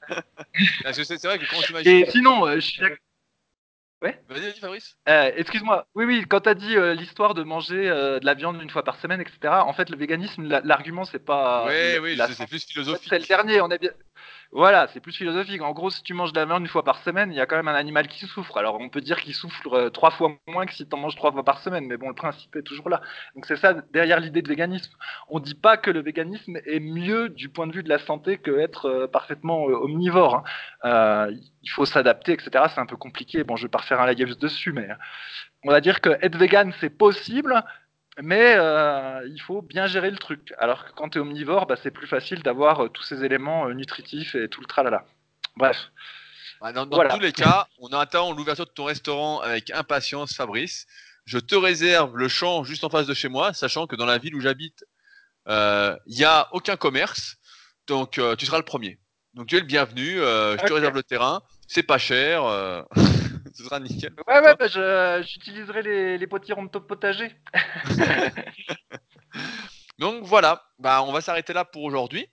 c'est 0.93 1.24
vrai 1.24 1.39
que 1.39 1.51
quand 1.51 1.61
tu 1.61 1.89
Et 1.89 2.11
sinon, 2.11 2.47
euh, 2.47 2.57
je 2.57 2.61
suis 2.61 2.83
Ouais. 4.03 4.20
Vas-y, 4.28 4.43
vas-y, 4.43 4.61
Fabrice. 4.61 4.95
Euh, 5.09 5.33
excuse-moi. 5.37 5.87
Oui, 5.95 6.05
oui, 6.05 6.24
quand 6.28 6.41
tu 6.41 6.49
as 6.51 6.55
dit 6.55 6.77
euh, 6.77 6.93
l'histoire 6.93 7.33
de 7.33 7.43
manger 7.43 7.89
de 7.89 8.24
la 8.24 8.35
viande 8.35 8.61
une 8.61 8.69
fois 8.69 8.85
par 8.85 9.01
semaine, 9.01 9.23
etc., 9.23 9.39
en 9.66 9.73
fait, 9.73 9.89
le 9.89 9.97
véganisme, 9.97 10.47
l'argument, 10.65 11.05
c'est 11.05 11.24
pas. 11.24 11.66
Oui, 11.66 11.99
oui, 12.03 12.20
c'est 12.35 12.47
plus 12.47 12.65
philosophique. 12.66 13.09
C'est 13.09 13.19
le 13.19 13.24
dernier, 13.24 13.61
on 13.62 13.70
est 13.70 13.78
bien. 13.78 13.91
Voilà, 14.57 14.89
c'est 14.89 15.01
plus 15.01 15.12
philosophique. 15.12 15.61
En 15.61 15.73
gros, 15.73 15.91
si 15.91 16.03
tu 16.03 16.15
manges 16.15 16.33
de 16.33 16.41
la 16.41 16.47
viande 16.47 16.62
une 16.62 16.66
fois 16.66 16.83
par 16.83 17.03
semaine, 17.03 17.31
il 17.31 17.37
y 17.37 17.41
a 17.41 17.45
quand 17.45 17.57
même 17.57 17.69
un 17.69 17.74
animal 17.74 18.09
qui 18.09 18.24
souffre. 18.24 18.57
Alors, 18.57 18.81
on 18.81 18.89
peut 18.89 19.03
dire 19.03 19.20
qu'il 19.20 19.35
souffre 19.35 19.74
euh, 19.74 19.91
trois 19.91 20.11
fois 20.11 20.33
moins 20.49 20.65
que 20.65 20.73
si 20.73 20.89
tu 20.89 20.95
en 20.95 20.99
manges 20.99 21.15
trois 21.15 21.31
fois 21.31 21.45
par 21.45 21.59
semaine, 21.59 21.85
mais 21.87 21.99
bon, 21.99 22.09
le 22.09 22.15
principe 22.15 22.57
est 22.57 22.62
toujours 22.62 22.89
là. 22.89 23.03
Donc, 23.35 23.45
c'est 23.45 23.57
ça 23.57 23.74
derrière 23.93 24.19
l'idée 24.19 24.41
de 24.41 24.49
véganisme. 24.49 24.95
On 25.28 25.41
dit 25.41 25.55
pas 25.55 25.77
que 25.77 25.91
le 25.91 26.01
véganisme 26.01 26.57
est 26.65 26.81
mieux 26.81 27.28
du 27.28 27.51
point 27.51 27.66
de 27.66 27.73
vue 27.74 27.83
de 27.83 27.91
la 27.91 27.99
santé 27.99 28.39
que 28.39 28.59
être 28.59 28.87
euh, 28.87 29.07
parfaitement 29.07 29.69
euh, 29.69 29.74
omnivore. 29.74 30.43
Hein. 30.83 31.28
il 31.62 31.70
faut 31.70 31.85
s'adapter, 31.85 32.33
etc. 32.33 32.51
C'est 32.74 32.81
un 32.81 32.87
peu 32.87 32.97
compliqué. 32.97 33.45
Bon, 33.45 33.57
je 33.57 33.65
vais 33.65 33.69
pas 33.69 33.81
refaire 33.81 34.01
un 34.01 34.11
live 34.11 34.39
dessus, 34.39 34.73
mais 34.73 34.89
on 35.65 35.70
va 35.70 35.83
dire 35.83 36.01
que 36.01 36.16
être 36.23 36.39
vegan, 36.39 36.73
c'est 36.81 36.89
possible 36.89 37.62
mais 38.23 38.55
euh, 38.57 39.27
il 39.29 39.41
faut 39.41 39.63
bien 39.63 39.87
gérer 39.87 40.11
le 40.11 40.17
truc. 40.17 40.55
Alors 40.59 40.85
que 40.85 40.93
quand 40.93 41.11
tu 41.11 41.19
es 41.19 41.21
omnivore, 41.21 41.67
bah, 41.67 41.77
c'est 41.83 41.91
plus 41.91 42.07
facile 42.07 42.43
d'avoir 42.43 42.85
euh, 42.85 42.89
tous 42.89 43.03
ces 43.03 43.25
éléments 43.25 43.69
euh, 43.69 43.75
nutritifs 43.75 44.35
et 44.35 44.49
tout 44.49 44.61
le 44.61 44.67
tralala. 44.67 45.05
Bref. 45.57 45.91
Bah, 46.61 46.73
dans, 46.73 46.87
tous 46.87 47.21
les 47.21 47.33
cas, 47.33 47.67
on 47.79 47.89
attend 47.89 48.33
l'ouverture 48.33 48.65
de 48.65 48.71
ton 48.71 48.85
restaurant 48.85 49.41
avec 49.41 49.71
impatience, 49.71 50.35
Fabrice. 50.35 50.87
Je 51.27 51.39
te 51.39 51.55
réserve 51.55 52.17
le 52.17 52.29
champ 52.29 52.65
juste 52.65 52.85
en 52.85 52.89
face 52.89 53.07
de 53.07 53.15
chez 53.15 53.29
moi, 53.29 53.53
sachant 53.53 53.87
que 53.87 53.97
dans 53.97 54.07
la 54.07 54.17
ville 54.17 54.35
où 54.35 54.41
j'habite, 54.41 54.85
il 55.49 55.97
n'y 56.07 56.25
a 56.25 56.49
aucun 56.53 56.77
commerce. 56.77 57.37
Donc, 57.87 58.21
tu 58.39 58.47
seras 58.47 58.59
le 58.59 58.65
premier. 58.65 58.99
Donc, 59.35 59.49
tu 59.49 59.57
es 59.57 59.61
le 59.61 59.67
bienvenu. 59.67 60.19
je 60.19 60.67
te 60.67 60.73
réserve 60.73 60.95
le 60.95 61.03
terrain. 61.03 61.43
C'est 61.67 61.83
pas 61.83 61.99
cher. 61.99 62.43
ce 63.57 63.65
sera 63.65 63.81
nickel. 63.81 64.12
Ouais, 64.27 64.41
ouais, 64.41 64.57
bah, 64.57 65.23
j'utiliserai 65.23 65.83
les, 65.83 66.19
les 66.19 66.27
potirons 66.27 66.65
de 66.65 66.70
top 66.70 66.87
potager. 66.87 67.35
Donc 69.99 70.24
voilà, 70.24 70.62
bah, 70.78 71.03
on 71.03 71.12
va 71.12 71.20
s'arrêter 71.20 71.53
là 71.53 71.65
pour 71.65 71.85
aujourd'hui. 71.85 72.28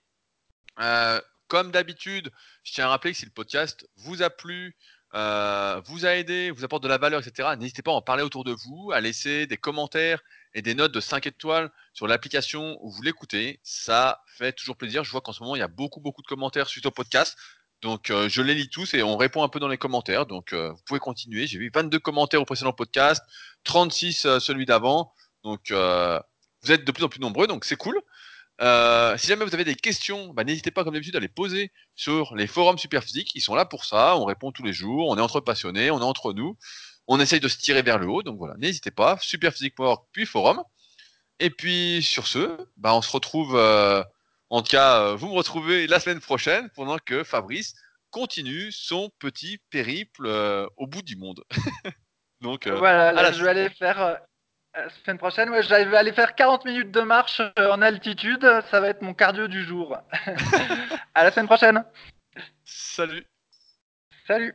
Euh, 0.80 1.20
comme 1.48 1.70
d'habitude, 1.70 2.30
je 2.62 2.72
tiens 2.72 2.86
à 2.86 2.88
rappeler 2.88 3.12
que 3.12 3.18
si 3.18 3.24
le 3.24 3.30
podcast 3.30 3.88
vous 3.96 4.22
a 4.22 4.30
plu, 4.30 4.76
euh, 5.14 5.80
vous 5.86 6.04
a 6.04 6.16
aidé, 6.16 6.50
vous 6.50 6.64
apporte 6.64 6.82
de 6.82 6.88
la 6.88 6.98
valeur, 6.98 7.20
etc., 7.20 7.50
n'hésitez 7.58 7.82
pas 7.82 7.92
à 7.92 7.94
en 7.94 8.02
parler 8.02 8.22
autour 8.22 8.44
de 8.44 8.52
vous, 8.52 8.90
à 8.92 9.00
laisser 9.00 9.46
des 9.46 9.56
commentaires 9.56 10.20
et 10.54 10.62
des 10.62 10.74
notes 10.74 10.92
de 10.92 11.00
5 11.00 11.26
étoiles 11.26 11.70
sur 11.92 12.06
l'application 12.06 12.78
où 12.80 12.90
vous 12.90 13.02
l'écoutez. 13.02 13.60
Ça 13.62 14.22
fait 14.26 14.52
toujours 14.52 14.76
plaisir. 14.76 15.04
Je 15.04 15.10
vois 15.10 15.20
qu'en 15.20 15.32
ce 15.32 15.42
moment, 15.42 15.56
il 15.56 15.60
y 15.60 15.62
a 15.62 15.68
beaucoup, 15.68 16.00
beaucoup 16.00 16.22
de 16.22 16.26
commentaires 16.26 16.68
suite 16.68 16.86
au 16.86 16.90
podcast. 16.90 17.36
Donc, 17.84 18.08
euh, 18.08 18.30
je 18.30 18.40
les 18.40 18.54
lis 18.54 18.70
tous 18.70 18.94
et 18.94 19.02
on 19.02 19.18
répond 19.18 19.42
un 19.42 19.50
peu 19.50 19.60
dans 19.60 19.68
les 19.68 19.76
commentaires. 19.76 20.24
Donc, 20.24 20.54
euh, 20.54 20.72
vous 20.72 20.80
pouvez 20.86 21.00
continuer. 21.00 21.46
J'ai 21.46 21.58
vu 21.58 21.70
22 21.72 21.98
commentaires 21.98 22.40
au 22.40 22.46
précédent 22.46 22.72
podcast, 22.72 23.22
36 23.64 24.24
euh, 24.24 24.40
celui 24.40 24.64
d'avant. 24.64 25.12
Donc, 25.44 25.70
vous 25.70 26.72
êtes 26.72 26.86
de 26.86 26.92
plus 26.92 27.04
en 27.04 27.10
plus 27.10 27.20
nombreux, 27.20 27.46
donc 27.46 27.66
c'est 27.66 27.76
cool. 27.76 28.00
si 29.18 29.26
jamais 29.26 29.44
vous 29.44 29.52
avez 29.54 29.64
des 29.64 29.74
questions, 29.74 30.32
bah, 30.32 30.44
n'hésitez 30.44 30.70
pas, 30.70 30.82
comme 30.82 30.94
d'habitude, 30.94 31.14
à 31.14 31.20
les 31.20 31.28
poser 31.28 31.72
sur 31.94 32.34
les 32.34 32.46
forums 32.46 32.78
Superphysique. 32.78 33.34
Ils 33.34 33.42
sont 33.42 33.54
là 33.54 33.66
pour 33.66 33.84
ça. 33.84 34.16
On 34.16 34.24
répond 34.24 34.50
tous 34.50 34.62
les 34.62 34.72
jours. 34.72 35.10
On 35.10 35.18
est 35.18 35.20
entre 35.20 35.40
passionnés. 35.40 35.90
On 35.90 36.00
est 36.00 36.04
entre 36.04 36.32
nous. 36.32 36.56
On 37.06 37.20
essaye 37.20 37.40
de 37.40 37.48
se 37.48 37.58
tirer 37.58 37.82
vers 37.82 37.98
le 37.98 38.08
haut. 38.08 38.22
Donc 38.22 38.38
voilà, 38.38 38.54
n'hésitez 38.56 38.92
pas. 38.92 39.18
Superphysique.org 39.20 40.04
puis 40.12 40.24
forum. 40.24 40.62
Et 41.38 41.50
puis, 41.50 42.02
sur 42.02 42.26
ce, 42.28 42.56
bah, 42.78 42.94
on 42.94 43.02
se 43.02 43.12
retrouve 43.12 43.60
en 44.54 44.62
tout 44.62 44.70
cas, 44.70 45.00
euh, 45.00 45.16
vous 45.16 45.26
me 45.26 45.34
retrouvez 45.34 45.88
la 45.88 45.98
semaine 45.98 46.20
prochaine 46.20 46.70
pendant 46.76 46.98
que 46.98 47.24
Fabrice 47.24 47.74
continue 48.12 48.70
son 48.70 49.10
petit 49.18 49.58
périple 49.70 50.26
euh, 50.26 50.68
au 50.76 50.86
bout 50.86 51.02
du 51.02 51.16
monde. 51.16 51.42
Donc, 52.40 52.68
euh, 52.68 52.76
voilà, 52.76 53.32
je 53.32 53.42
vais 53.42 53.50
aller 53.50 53.68
faire 53.68 54.20
la 54.72 54.90
semaine 54.90 55.18
prochaine, 55.18 55.48
je 55.60 55.68
vais 55.68 55.96
aller 55.96 56.12
faire 56.12 56.36
40 56.36 56.66
minutes 56.66 56.92
de 56.92 57.00
marche 57.00 57.42
en 57.56 57.82
altitude. 57.82 58.48
Ça 58.70 58.78
va 58.78 58.90
être 58.90 59.02
mon 59.02 59.12
cardio 59.12 59.48
du 59.48 59.64
jour. 59.64 59.96
à 61.14 61.24
la 61.24 61.32
semaine 61.32 61.46
prochaine. 61.46 61.84
Salut. 62.64 63.26
Salut. 64.28 64.54